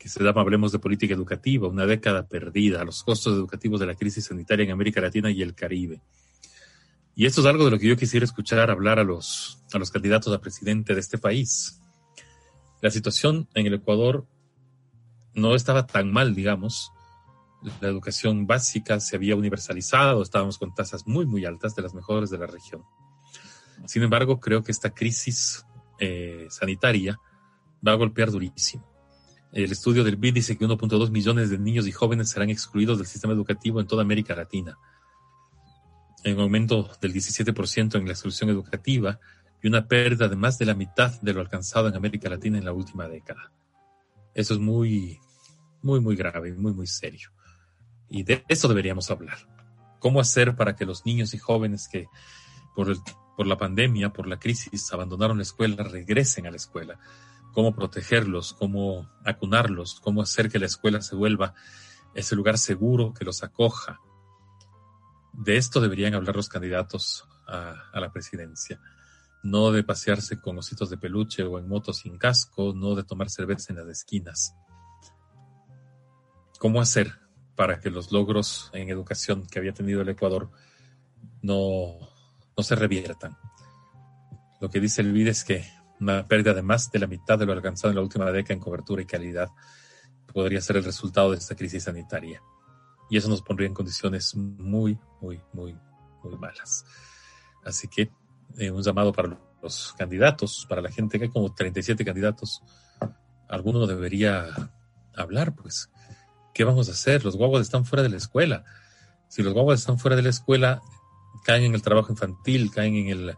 que 0.02 0.10
se 0.10 0.23
llama 0.23 0.41
Hablemos 0.41 0.72
de 0.72 0.80
Política 0.80 1.14
Educativa, 1.14 1.68
una 1.68 1.86
década 1.86 2.28
perdida, 2.28 2.84
los 2.84 3.03
costos 3.03 3.36
educativos 3.36 3.80
de 3.80 3.86
la 3.86 3.94
crisis 3.94 4.26
sanitaria 4.26 4.65
en 4.65 4.72
América 4.72 4.99
Latina 4.99 5.30
y 5.30 5.44
el 5.44 5.53
Caribe. 5.53 6.02
Y 7.15 7.28
esto 7.28 7.41
es 7.41 7.48
algo 7.48 7.65
de 7.65 7.72
lo 7.72 7.78
que 7.78 7.88
yo 7.88 7.95
quisiera 7.95 8.23
escuchar 8.23 8.72
hablar 8.72 8.98
a 8.98 9.03
los, 9.03 9.60
a 9.72 9.78
los 9.78 9.91
candidatos 9.91 10.34
a 10.34 10.41
presidente 10.41 10.95
de 10.95 11.02
este 11.02 11.19
país. 11.19 11.80
La 12.82 12.90
situación 12.90 13.48
en 13.53 13.68
el 13.68 13.76
Ecuador 13.76 14.26
no 15.36 15.53
estaba 15.53 15.86
tan 15.86 16.11
mal, 16.11 16.34
digamos. 16.34 16.91
La 17.80 17.90
educación 17.90 18.48
básica 18.48 18.99
se 18.99 19.18
había 19.18 19.36
universalizado, 19.36 20.23
estábamos 20.23 20.57
con 20.57 20.73
tasas 20.73 21.06
muy, 21.06 21.28
muy 21.28 21.45
altas, 21.45 21.76
de 21.76 21.84
las 21.84 21.94
mejores 21.94 22.32
de 22.32 22.40
la 22.40 22.48
región. 22.48 22.82
Sin 23.86 24.02
embargo, 24.02 24.40
creo 24.40 24.64
que 24.64 24.72
esta 24.72 24.90
crisis 24.90 25.64
eh, 25.99 26.48
sanitaria 26.49 27.19
va 27.88 27.91
a 27.91 27.95
golpear 27.95 28.32
durísimo. 28.32 28.90
El 29.52 29.72
estudio 29.72 30.03
del 30.06 30.15
BID 30.15 30.36
dice 30.36 30.57
que 30.57 30.65
1.2 30.65 31.10
millones 31.11 31.49
de 31.49 31.57
niños 31.57 31.86
y 31.86 31.91
jóvenes 31.91 32.30
serán 32.30 32.49
excluidos 32.49 32.98
del 32.98 33.07
sistema 33.07 33.34
educativo 33.34 33.82
en 33.82 33.88
toda 33.88 34.02
América 34.02 34.34
Latina. 34.34 34.78
Un 36.23 36.40
aumento 36.40 36.90
del 37.02 37.14
17% 37.14 37.95
en 37.95 38.06
la 38.06 38.11
exclusión 38.11 38.49
educativa 38.49 39.19
y 39.61 39.68
una 39.68 39.88
pérdida 39.88 40.30
de 40.30 40.38
más 40.38 40.57
de 40.57 40.65
la 40.65 40.73
mitad 40.73 41.19
de 41.22 41.34
lo 41.34 41.41
alcanzado 41.41 41.90
en 41.90 41.95
América 41.95 42.30
Latina 42.30 42.57
en 42.57 42.65
la 42.65 42.72
última 42.72 43.10
década. 43.10 43.52
Eso 44.34 44.53
es 44.53 44.60
muy, 44.60 45.19
muy, 45.82 45.99
muy 45.99 46.15
grave, 46.15 46.53
muy, 46.53 46.73
muy 46.73 46.88
serio. 46.88 47.32
Y 48.10 48.23
de 48.23 48.45
eso 48.48 48.69
deberíamos 48.69 49.11
hablar. 49.11 49.38
¿Cómo 49.99 50.22
hacer 50.22 50.56
para 50.56 50.76
que 50.78 50.86
los 50.86 51.06
niños 51.06 51.34
y 51.34 51.38
jóvenes 51.38 51.90
que 51.90 52.07
por, 52.73 52.95
por 53.36 53.48
la 53.48 53.57
pandemia, 53.57 54.14
por 54.14 54.28
la 54.28 54.40
crisis, 54.40 54.94
abandonaron 54.94 55.38
la 55.38 55.44
escuela, 55.44 55.84
regresen 55.84 56.48
a 56.48 56.52
la 56.52 56.57
escuela? 56.57 56.99
Cómo 57.52 57.76
protegerlos, 57.76 58.53
cómo 58.53 59.10
acunarlos, 59.26 59.99
cómo 59.99 60.22
hacer 60.22 60.49
que 60.49 60.60
la 60.60 60.65
escuela 60.65 61.02
se 61.02 61.15
vuelva 61.15 61.53
ese 62.14 62.36
lugar 62.36 62.57
seguro 62.57 63.14
que 63.14 63.26
los 63.26 63.44
acoja. 63.44 63.99
De 65.34 65.57
esto 65.57 65.80
deberían 65.80 66.14
hablar 66.14 66.36
los 66.36 66.49
candidatos 66.49 67.28
a, 67.48 67.99
la 67.99 68.11
presidencia. 68.11 68.80
No 69.44 69.72
de 69.72 69.84
pasearse 69.84 70.40
con 70.40 70.57
ositos 70.57 70.90
de 70.90 70.98
peluche 70.98 71.44
o 71.44 71.57
en 71.57 71.68
moto 71.68 71.94
sin 71.94 72.18
casco, 72.18 72.73
no 72.76 72.95
de 72.95 73.03
tomar 73.03 73.30
cerveza 73.30 73.73
en 73.73 73.80
las 73.80 73.88
esquinas. 73.88 74.56
¿Cómo 76.60 76.80
hacer 76.80 77.19
para 77.56 77.80
que 77.80 77.90
los 77.90 78.11
logros 78.11 78.69
en 78.73 78.90
educación 78.90 79.48
que 79.48 79.60
había 79.60 79.73
tenido 79.73 80.02
el 80.02 80.10
Ecuador 80.10 80.52
no, 81.41 81.98
no 82.56 82.64
se 82.64 82.76
reviertan? 82.76 83.38
Lo 84.60 84.69
que 84.69 84.80
dice 84.80 85.02
el 85.02 85.11
BID 85.11 85.30
es 85.30 85.44
que 85.44 85.81
una 86.02 86.28
pérdida 86.28 86.53
de 86.53 86.64
más 86.64 86.91
de 86.91 86.99
la 86.99 87.07
mitad 87.07 87.38
de 87.38 87.45
lo 87.45 87.53
alcanzado 87.53 87.91
en 87.91 87.95
la 87.95 88.02
última 88.02 88.30
década 88.32 88.56
en 88.56 88.60
cobertura 88.60 89.02
y 89.02 89.06
calidad 89.06 89.49
podría 90.34 90.60
ser 90.60 90.78
el 90.78 90.84
resultado 90.84 91.32
de 91.32 91.38
esta 91.38 91.56
crisis 91.56 91.84
sanitaria. 91.84 92.41
Y 93.10 93.18
eso 93.18 93.30
nos 93.30 93.41
pondría 93.41 93.68
en 93.68 93.73
condiciones 93.73 94.36
muy, 94.36 94.98
muy, 95.22 95.41
muy, 95.53 95.78
muy 96.23 96.38
malas. 96.38 96.86
Así 97.64 97.88
que 97.88 98.10
eh, 98.57 98.72
un 98.72 98.82
llamado 98.82 99.14
para 99.14 99.38
los 99.61 99.94
candidatos, 99.94 100.65
para 100.68 100.82
la 100.82 100.90
gente, 100.90 101.19
que 101.19 101.26
hay 101.26 101.32
como 101.32 101.53
37 101.53 102.03
candidatos, 102.03 102.64
alguno 103.48 103.86
debería 103.86 104.48
hablar, 105.15 105.53
pues, 105.53 105.91
¿qué 106.53 106.64
vamos 106.64 106.88
a 106.90 106.94
hacer? 106.94 107.23
Los 107.23 107.36
guaguas 107.36 107.61
están 107.61 107.86
fuera 107.86 108.02
de 108.02 108.10
la 108.10 108.18
escuela. 108.18 108.64
Si 109.28 109.44
los 109.44 109.53
guaguas 109.53 109.82
están 109.82 109.99
fuera 109.99 110.15
de 110.15 110.23
la 110.23 110.30
escuela, 110.30 110.82
caen 111.44 111.65
en 111.65 111.76
el 111.76 111.82
trabajo 111.82 112.11
infantil, 112.11 112.72
caen 112.72 112.95
en 112.95 113.07
el, 113.10 113.36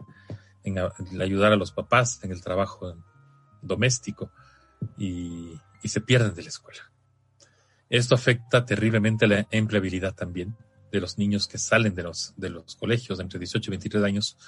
en, 0.64 0.78
ayudar 1.20 1.52
a 1.52 1.56
los 1.56 1.72
papás 1.72 2.20
en 2.24 2.32
el 2.32 2.42
trabajo 2.42 2.96
doméstico 3.62 4.32
y, 4.98 5.60
y, 5.82 5.88
se 5.88 6.00
pierden 6.00 6.34
de 6.34 6.42
la 6.42 6.48
escuela. 6.48 6.90
Esto 7.88 8.14
afecta 8.14 8.64
terriblemente 8.64 9.26
la 9.26 9.46
empleabilidad 9.50 10.14
también 10.14 10.56
de 10.90 11.00
los 11.00 11.18
niños 11.18 11.48
que 11.48 11.58
salen 11.58 11.94
de 11.94 12.02
los, 12.02 12.34
de 12.36 12.50
los 12.50 12.76
colegios 12.76 13.20
entre 13.20 13.38
18 13.38 13.68
y 13.68 13.72
23 13.72 14.04
años. 14.04 14.38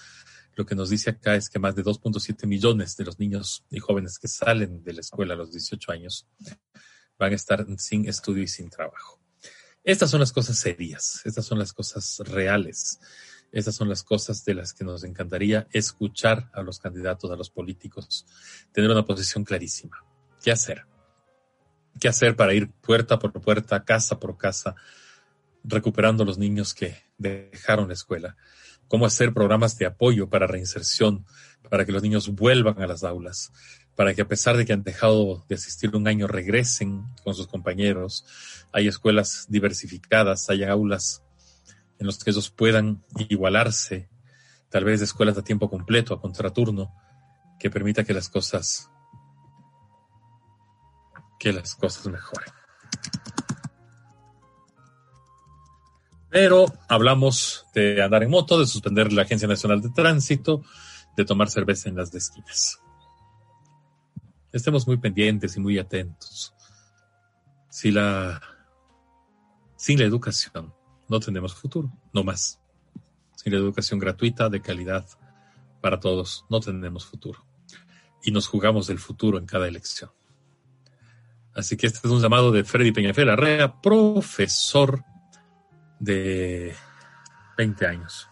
Lo 0.55 0.65
que 0.65 0.75
nos 0.75 0.91
dice 0.91 1.11
acá 1.11 1.35
es 1.35 1.51
que 1.51 1.59
más 1.59 1.75
de 1.75 1.85
2.7 1.85 2.47
millones 2.47 2.97
de 2.97 3.05
los 3.05 3.19
niños 3.19 3.65
y 3.71 3.79
jóvenes 3.79 4.19
que 4.19 4.29
salen 4.29 4.83
de 4.83 4.95
la 4.95 5.01
escuela 5.01 5.35
a 5.35 5.37
los 5.37 5.53
18 5.53 5.93
años 5.93 6.27
van 7.19 7.33
a 7.33 7.35
estar 7.35 7.67
sin 7.79 8.09
estudio 8.09 8.43
y 8.43 8.49
sin 8.49 8.71
trabajo. 8.71 9.21
Estas 9.83 10.11
son 10.11 10.21
las 10.21 10.33
cosas 10.33 10.59
serias, 10.59 11.21
estas 11.25 11.45
son 11.45 11.59
las 11.59 11.73
cosas 11.73 12.19
reales 12.25 13.01
Esas 13.53 13.75
son 13.75 13.89
las 13.89 14.03
cosas 14.03 14.45
de 14.45 14.55
las 14.55 14.73
que 14.73 14.85
nos 14.85 15.05
encantaría 15.05 15.67
escuchar 15.73 16.51
a 16.53 16.63
los 16.63 16.79
candidatos, 16.79 17.31
a 17.31 17.37
los 17.37 17.51
políticos, 17.51 18.27
tener 18.73 18.91
una 18.91 19.05
posición 19.05 19.45
clarísima. 19.45 20.05
¿Qué 20.43 20.51
hacer? 20.51 20.87
¿Qué 21.99 22.09
hacer 22.09 22.37
para 22.37 22.55
ir 22.55 22.71
puerta 22.71 23.19
por 23.19 23.33
puerta, 23.33 23.85
casa 23.85 24.19
por 24.19 24.37
casa, 24.37 24.75
recuperando 25.65 26.25
los 26.25 26.39
niños 26.39 26.75
que 26.75 26.97
dejaron 27.19 27.89
la 27.89 27.95
escuela? 27.95 28.37
¿Cómo 28.89 29.07
hacer 29.07 29.33
programas 29.33 29.79
de 29.79 29.87
apoyo 29.87 30.29
para 30.29 30.47
reinserción, 30.47 31.25
para 31.71 31.85
que 31.85 31.93
los 31.93 32.03
niños 32.03 32.29
vuelvan 32.29 32.81
a 32.81 32.87
las 32.87 33.03
aulas? 33.03 33.51
para 33.97 34.15
que 34.15 34.23
a 34.23 34.29
pesar 34.29 34.57
de 34.57 34.67
que 34.67 34.75
han 34.75 34.85
dejado 34.85 35.45
de 35.49 35.55
asistir 35.55 35.97
un 35.97 36.07
año 36.07 36.29
regresen 36.29 37.07
con 37.25 37.35
sus 37.35 37.49
compañeros. 37.49 38.25
Hay 38.71 38.87
escuelas 38.87 39.47
diversificadas, 39.49 40.51
hay 40.51 40.65
aulas 40.65 41.23
en 41.99 42.07
las 42.07 42.23
que 42.23 42.31
ellos 42.31 42.51
puedan 42.51 43.05
igualarse, 43.29 44.09
tal 44.71 44.85
vez 44.85 45.01
de 45.01 45.07
escuelas 45.07 45.39
a 45.39 45.45
tiempo 45.45 45.71
completo, 45.71 46.15
a 46.15 46.21
contraturno, 46.21 46.95
que 47.59 47.71
permita 47.71 48.05
que 48.05 48.15
las 48.15 48.29
cosas 48.29 48.91
que 51.39 51.53
las 51.53 51.75
cosas 51.75 52.07
mejoren. 52.07 52.53
Pero 56.31 56.67
hablamos 56.89 57.67
de 57.75 58.03
andar 58.03 58.23
en 58.23 58.31
moto, 58.31 58.59
de 58.59 58.67
suspender 58.67 59.13
la 59.13 59.23
Agencia 59.23 59.47
Nacional 59.47 59.81
de 59.81 59.91
Tránsito, 59.91 60.63
de 61.17 61.25
tomar 61.25 61.51
cerveza 61.51 61.89
en 61.89 61.97
las 61.97 62.15
esquinas 62.15 62.81
estemos 64.57 64.87
muy 64.87 64.97
pendientes 64.97 65.57
y 65.57 65.61
muy 65.61 65.79
atentos. 65.79 66.55
Si 67.69 67.91
la, 67.91 68.41
sin 69.77 69.99
la 69.99 70.07
educación 70.07 70.75
no 71.09 71.21
tenemos 71.21 71.55
futuro, 71.55 71.91
no 72.13 72.25
más. 72.25 72.61
Sin 73.37 73.53
la 73.53 73.59
educación 73.59 73.99
gratuita, 73.99 74.49
de 74.49 74.61
calidad 74.61 75.07
para 75.81 76.01
todos, 76.01 76.45
no 76.49 76.61
tenemos 76.61 77.07
futuro. 77.07 77.45
Y 78.23 78.31
nos 78.31 78.49
jugamos 78.49 78.89
el 78.91 78.99
futuro 78.99 79.39
en 79.39 79.47
cada 79.47 79.69
elección. 79.69 80.11
Así 81.55 81.77
que 81.77 81.87
este 81.87 82.01
es 82.07 82.13
un 82.13 82.21
llamado 82.21 82.53
de 82.53 82.65
Freddy 82.65 82.93
Peñafiel 82.93 83.31
Arrea, 83.31 83.81
profesor 83.81 85.05
de 85.99 86.75
20 87.57 87.87
años, 87.87 88.29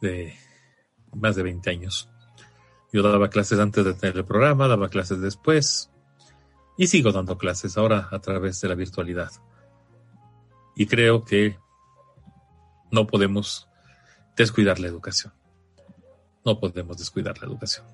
de 0.00 0.36
más 1.12 1.34
de 1.34 1.42
20 1.42 1.70
años 1.70 2.08
yo 2.94 3.02
daba 3.02 3.28
clases 3.28 3.58
antes 3.58 3.84
de 3.84 3.92
tener 3.94 4.16
el 4.16 4.24
programa, 4.24 4.68
daba 4.68 4.88
clases 4.88 5.20
después 5.20 5.90
y 6.78 6.86
sigo 6.86 7.10
dando 7.10 7.36
clases 7.36 7.76
ahora 7.76 8.08
a 8.12 8.20
través 8.20 8.60
de 8.60 8.68
la 8.68 8.76
virtualidad. 8.76 9.32
Y 10.76 10.86
creo 10.86 11.24
que 11.24 11.56
no 12.90 13.06
podemos 13.06 13.68
descuidar 14.36 14.80
la 14.80 14.88
educación. 14.88 15.32
No 16.44 16.60
podemos 16.60 16.98
descuidar 16.98 17.38
la 17.38 17.46
educación. 17.46 17.86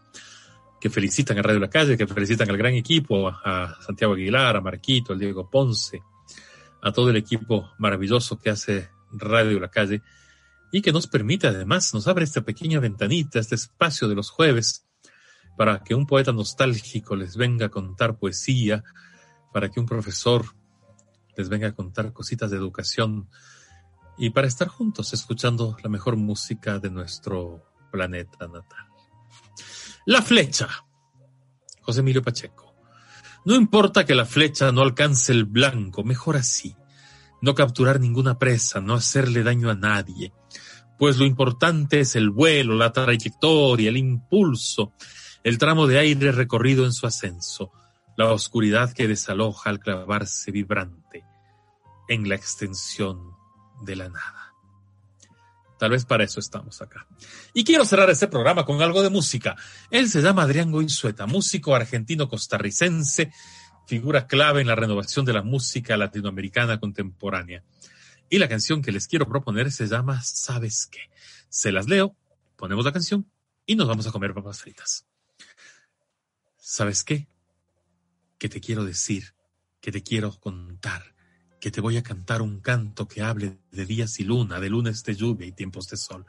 que 0.80 0.90
felicitan 0.90 1.38
a 1.38 1.42
Radio 1.42 1.60
La 1.60 1.70
Calle, 1.70 1.98
que 1.98 2.08
felicitan 2.08 2.50
al 2.50 2.58
gran 2.58 2.74
equipo, 2.74 3.28
a 3.28 3.76
Santiago 3.82 4.14
Aguilar, 4.14 4.56
a 4.56 4.62
Marquito, 4.62 5.14
al 5.14 5.20
Diego 5.20 5.50
Ponce, 5.50 6.02
a 6.82 6.92
todo 6.92 7.10
el 7.10 7.18
equipo 7.18 7.72
maravilloso 7.78 8.40
que 8.40 8.50
hace 8.50 8.90
Radio 9.12 9.60
La 9.60 9.70
Calle 9.70 10.02
y 10.72 10.82
que 10.82 10.92
nos 10.92 11.08
permite 11.08 11.48
además, 11.48 11.94
nos 11.94 12.08
abre 12.08 12.24
esta 12.24 12.42
pequeña 12.42 12.80
ventanita, 12.80 13.40
este 13.40 13.56
espacio 13.56 14.08
de 14.08 14.16
los 14.16 14.30
jueves, 14.30 14.86
para 15.58 15.84
que 15.84 15.96
un 15.96 16.06
poeta 16.06 16.32
nostálgico 16.32 17.16
les 17.16 17.36
venga 17.36 17.66
a 17.66 17.70
contar 17.70 18.18
poesía, 18.18 18.84
para 19.52 19.70
que 19.70 19.80
un 19.80 19.86
profesor 19.86 20.46
les 21.36 21.50
venga 21.50 21.68
a 21.68 21.76
contar 21.76 22.14
cositas 22.14 22.52
de 22.52 22.58
educación 22.58 23.30
y 24.18 24.30
para 24.30 24.48
estar 24.48 24.68
juntos 24.68 25.12
escuchando 25.14 25.76
la 25.84 25.90
mejor 25.90 26.18
música 26.18 26.80
de 26.80 26.92
nuestro 26.92 27.64
planeta 27.92 28.48
natal. 28.48 28.89
La 30.10 30.24
flecha. 30.24 30.68
José 31.82 32.00
Emilio 32.00 32.24
Pacheco. 32.24 32.74
No 33.46 33.54
importa 33.54 34.08
que 34.08 34.16
la 34.16 34.26
flecha 34.26 34.72
no 34.72 34.82
alcance 34.82 35.32
el 35.32 35.46
blanco, 35.46 36.04
mejor 36.04 36.36
así. 36.36 36.76
No 37.44 37.54
capturar 37.54 38.00
ninguna 38.00 38.40
presa, 38.40 38.82
no 38.82 38.96
hacerle 38.96 39.44
daño 39.44 39.70
a 39.70 39.76
nadie. 39.76 40.34
Pues 40.98 41.18
lo 41.20 41.26
importante 41.26 42.00
es 42.00 42.16
el 42.16 42.32
vuelo, 42.32 42.74
la 42.74 42.92
trayectoria, 42.92 43.90
el 43.90 43.98
impulso, 43.98 44.94
el 45.44 45.60
tramo 45.60 45.86
de 45.86 46.00
aire 46.00 46.32
recorrido 46.32 46.86
en 46.86 46.94
su 46.94 47.06
ascenso, 47.06 47.72
la 48.18 48.32
oscuridad 48.32 48.92
que 48.94 49.08
desaloja 49.08 49.70
al 49.70 49.80
clavarse 49.80 50.50
vibrante 50.50 51.24
en 52.08 52.28
la 52.28 52.34
extensión 52.34 53.36
de 53.84 53.96
la 53.96 54.10
nada. 54.10 54.49
Tal 55.80 55.92
vez 55.92 56.04
para 56.04 56.26
eso 56.26 56.42
estamos 56.42 56.82
acá. 56.82 57.08
Y 57.54 57.64
quiero 57.64 57.86
cerrar 57.86 58.10
este 58.10 58.28
programa 58.28 58.66
con 58.66 58.82
algo 58.82 59.02
de 59.02 59.10
música. 59.10 59.56
Él 59.90 60.10
se 60.10 60.22
llama 60.22 60.44
Adrián 60.44 60.72
Goizueta, 60.72 61.26
músico 61.26 61.74
argentino-costarricense, 61.74 63.32
figura 63.88 64.28
clave 64.28 64.60
en 64.60 64.68
la 64.68 64.76
renovación 64.76 65.24
de 65.24 65.32
la 65.32 65.42
música 65.42 65.96
latinoamericana 65.96 66.82
contemporánea. 66.82 67.64
Y 68.30 68.40
la 68.40 68.50
canción 68.50 68.82
que 68.82 68.92
les 68.92 69.08
quiero 69.08 69.26
proponer 69.26 69.72
se 69.72 69.88
llama 69.88 70.22
¿Sabes 70.22 70.86
qué? 70.86 71.10
Se 71.48 71.72
las 71.72 71.88
leo, 71.88 72.14
ponemos 72.58 72.84
la 72.84 72.92
canción 72.92 73.32
y 73.66 73.78
nos 73.78 73.88
vamos 73.88 74.06
a 74.06 74.12
comer 74.12 74.34
papas 74.34 74.60
fritas. 74.60 75.06
¿Sabes 76.58 77.06
qué? 77.06 77.30
Que 78.38 78.50
te 78.50 78.60
quiero 78.60 78.84
decir, 78.84 79.34
que 79.80 79.94
te 79.94 80.04
quiero 80.04 80.38
contar 80.42 81.16
que 81.60 81.72
te 81.72 81.82
voy 81.82 81.98
a 81.98 82.04
cantar 82.04 82.42
un 82.42 82.60
canto 82.62 83.08
que 83.08 83.22
hable 83.22 83.58
de 83.72 83.86
días 83.86 84.20
y 84.20 84.24
luna, 84.24 84.60
de 84.60 84.70
lunes 84.70 85.04
de 85.04 85.16
lluvia 85.16 85.48
y 85.48 85.52
tiempos 85.52 85.88
de 85.90 85.98
sol. 85.98 86.26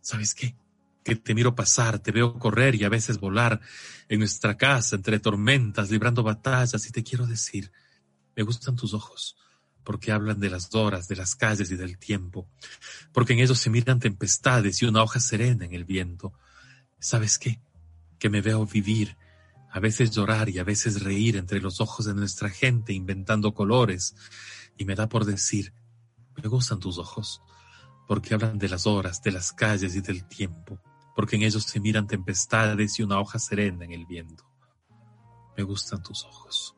¿Sabes 0.00 0.34
qué? 0.34 0.56
Que 1.02 1.16
te 1.16 1.34
miro 1.34 1.54
pasar, 1.54 1.98
te 1.98 2.12
veo 2.12 2.38
correr 2.38 2.74
y 2.74 2.84
a 2.84 2.88
veces 2.88 3.18
volar 3.18 3.60
en 4.08 4.20
nuestra 4.20 4.56
casa 4.56 4.96
entre 4.96 5.18
tormentas, 5.18 5.90
librando 5.90 6.22
batallas 6.22 6.86
y 6.86 6.92
te 6.92 7.02
quiero 7.02 7.26
decir, 7.26 7.72
me 8.36 8.42
gustan 8.44 8.76
tus 8.76 8.94
ojos, 8.94 9.36
porque 9.82 10.12
hablan 10.12 10.38
de 10.38 10.50
las 10.50 10.72
horas, 10.74 11.08
de 11.08 11.16
las 11.16 11.34
calles 11.34 11.70
y 11.70 11.76
del 11.76 11.98
tiempo, 11.98 12.48
porque 13.12 13.32
en 13.32 13.40
ellos 13.40 13.58
se 13.58 13.70
miran 13.70 13.98
tempestades 13.98 14.82
y 14.82 14.86
una 14.86 15.02
hoja 15.02 15.20
serena 15.20 15.64
en 15.64 15.74
el 15.74 15.84
viento. 15.84 16.32
¿Sabes 16.98 17.38
qué? 17.38 17.60
Que 18.18 18.30
me 18.30 18.40
veo 18.40 18.66
vivir, 18.66 19.16
a 19.72 19.80
veces 19.80 20.10
llorar 20.10 20.48
y 20.48 20.58
a 20.58 20.64
veces 20.64 21.02
reír 21.02 21.36
entre 21.36 21.60
los 21.60 21.80
ojos 21.80 22.06
de 22.06 22.14
nuestra 22.14 22.50
gente 22.50 22.92
inventando 22.92 23.54
colores 23.54 24.14
y 24.76 24.84
me 24.84 24.94
da 24.94 25.08
por 25.08 25.24
decir, 25.24 25.72
me 26.42 26.48
gustan 26.48 26.80
tus 26.80 26.98
ojos, 26.98 27.42
porque 28.06 28.34
hablan 28.34 28.58
de 28.58 28.68
las 28.68 28.86
horas, 28.86 29.22
de 29.22 29.32
las 29.32 29.52
calles 29.52 29.94
y 29.94 30.00
del 30.00 30.26
tiempo, 30.26 30.80
porque 31.14 31.36
en 31.36 31.42
ellos 31.42 31.64
se 31.64 31.80
miran 31.80 32.06
tempestades 32.06 32.98
y 32.98 33.02
una 33.02 33.20
hoja 33.20 33.38
serena 33.38 33.84
en 33.84 33.92
el 33.92 34.06
viento. 34.06 34.44
Me 35.56 35.62
gustan 35.62 36.02
tus 36.02 36.24
ojos. 36.24 36.74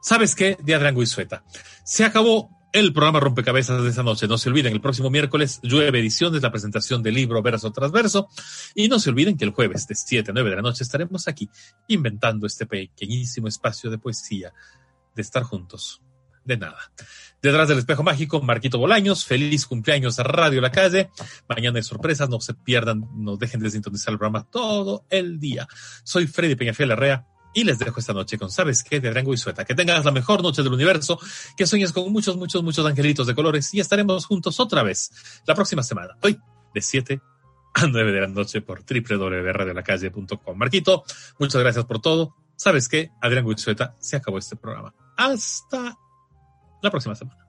¿Sabes 0.00 0.34
qué? 0.34 0.56
De 0.62 0.74
Adrián 0.74 0.96
Guizueta. 0.96 1.44
Se 1.84 2.04
acabó 2.04 2.50
el 2.72 2.92
programa 2.92 3.20
Rompecabezas 3.20 3.82
de 3.82 3.90
esta 3.90 4.02
noche. 4.02 4.26
No 4.26 4.36
se 4.36 4.48
olviden, 4.48 4.72
el 4.72 4.80
próximo 4.80 5.10
miércoles 5.10 5.60
llueve 5.62 6.00
ediciones, 6.00 6.42
la 6.42 6.50
presentación 6.50 7.02
del 7.02 7.14
libro 7.14 7.40
verso 7.40 7.70
tras 7.70 7.92
verso. 7.92 8.28
Y 8.74 8.88
no 8.88 8.98
se 8.98 9.10
olviden 9.10 9.36
que 9.36 9.44
el 9.44 9.52
jueves 9.52 9.86
de 9.86 9.94
7 9.94 10.30
a 10.30 10.34
9 10.34 10.50
de 10.50 10.56
la 10.56 10.62
noche 10.62 10.82
estaremos 10.82 11.28
aquí 11.28 11.48
inventando 11.88 12.46
este 12.46 12.66
pequeñísimo 12.66 13.48
espacio 13.48 13.90
de 13.90 13.98
poesía, 13.98 14.52
de 15.14 15.22
estar 15.22 15.42
juntos 15.42 16.03
de 16.44 16.56
nada. 16.56 16.78
Detrás 17.42 17.68
del 17.68 17.78
espejo 17.78 18.02
mágico, 18.02 18.40
Marquito 18.40 18.78
Bolaños, 18.78 19.26
feliz 19.26 19.66
cumpleaños 19.66 20.18
a 20.18 20.22
Radio 20.22 20.60
La 20.62 20.70
Calle. 20.70 21.10
Mañana 21.48 21.78
hay 21.78 21.82
sorpresas, 21.82 22.28
no 22.30 22.40
se 22.40 22.54
pierdan, 22.54 23.06
no 23.14 23.36
dejen 23.36 23.60
de 23.60 23.70
sintonizar 23.70 24.12
el 24.12 24.18
programa 24.18 24.48
todo 24.50 25.04
el 25.10 25.38
día. 25.38 25.68
Soy 26.04 26.26
Freddy 26.26 26.54
Peñafiel 26.54 26.92
Herrea 26.92 27.26
y 27.52 27.64
les 27.64 27.78
dejo 27.78 28.00
esta 28.00 28.12
noche 28.12 28.38
con 28.38 28.50
¿Sabes 28.50 28.82
qué? 28.82 28.98
de 29.00 29.08
Adrián 29.08 29.36
Sueta. 29.36 29.64
Que 29.64 29.74
tengas 29.74 30.04
la 30.04 30.10
mejor 30.10 30.42
noche 30.42 30.62
del 30.62 30.72
universo, 30.72 31.18
que 31.56 31.66
sueñes 31.66 31.92
con 31.92 32.10
muchos, 32.12 32.36
muchos, 32.36 32.62
muchos 32.62 32.84
angelitos 32.86 33.26
de 33.26 33.34
colores 33.34 33.72
y 33.74 33.80
estaremos 33.80 34.26
juntos 34.26 34.58
otra 34.58 34.82
vez 34.82 35.10
la 35.46 35.54
próxima 35.54 35.82
semana, 35.82 36.16
hoy 36.22 36.38
de 36.74 36.80
7 36.80 37.20
a 37.74 37.86
9 37.86 38.12
de 38.12 38.20
la 38.20 38.28
noche 38.28 38.60
por 38.60 38.84
www.radiolacalle.com. 38.84 40.56
Marquito, 40.56 41.04
muchas 41.38 41.60
gracias 41.60 41.84
por 41.84 42.00
todo. 42.00 42.34
¿Sabes 42.56 42.88
qué? 42.88 43.10
Adrián 43.20 43.46
Sueta, 43.58 43.96
se 43.98 44.16
acabó 44.16 44.38
este 44.38 44.56
programa. 44.56 44.94
Hasta 45.16 45.98
la 46.84 46.90
próxima 46.90 47.14
semana. 47.14 47.46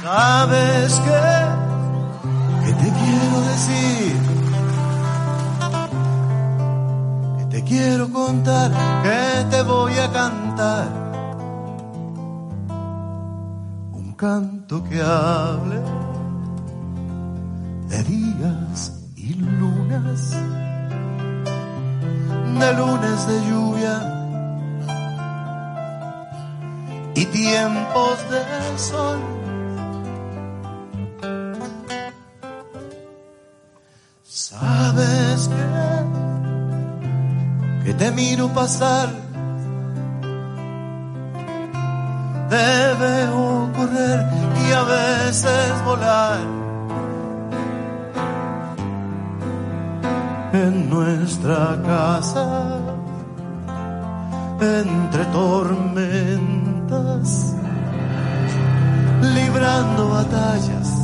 ¿Sabes 0.00 1.00
qué? 1.00 1.24
¿Qué 2.64 2.72
te 2.72 2.88
quiero 3.00 3.40
decir? 3.52 4.16
¿Qué 7.38 7.44
te 7.46 7.64
quiero 7.64 8.10
contar? 8.10 8.70
¿Qué 9.02 9.44
te 9.50 9.62
voy 9.62 9.94
a 9.98 10.12
cantar? 10.12 10.88
Un 13.92 14.14
canto 14.16 14.84
que 14.84 15.02
hable 15.02 15.80
de 17.88 18.02
días 18.04 18.92
y 19.16 19.34
lunas, 19.34 20.30
de 22.60 22.72
lunes 22.74 23.26
de 23.26 23.46
lluvia 23.48 24.23
y 27.14 27.24
tiempos 27.26 28.18
de 28.30 28.78
sol. 28.78 29.20
Sabes 34.22 35.48
que, 35.48 35.64
que 37.84 37.94
te 37.94 38.10
miro 38.10 38.48
pasar, 38.48 39.08
te 42.48 42.94
veo 42.98 43.70
correr 43.76 44.26
y 44.66 44.72
a 44.72 44.82
veces 44.82 45.84
volar. 45.84 46.40
En 50.52 50.88
nuestra 50.88 51.76
casa, 51.84 52.78
entre 54.60 55.24
tormentas 55.26 56.53
librando 59.34 60.08
batallas. 60.08 61.03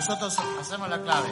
Nosotros 0.00 0.34
hacemos 0.58 0.88
la 0.88 0.98
clave. 1.02 1.28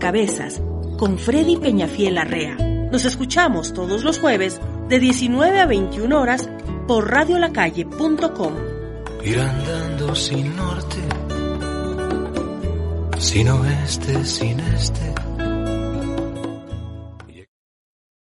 Rompecabezas 0.00 0.62
con 0.98 1.18
Freddy 1.18 1.58
Peñafiel 1.58 2.16
Arrea. 2.16 2.56
Nos 2.90 3.04
escuchamos 3.04 3.74
todos 3.74 4.02
los 4.02 4.18
jueves 4.18 4.58
de 4.88 4.98
19 4.98 5.60
a 5.60 5.66
21 5.66 6.18
horas 6.18 6.48
por 6.88 7.10
radiolacalle.com. 7.10 8.54
Ir 9.22 9.38
andando 9.38 10.14
sin 10.14 10.56
norte, 10.56 10.96
sin 13.18 13.48
oeste, 13.50 14.24
sin 14.24 14.60
este 14.60 15.29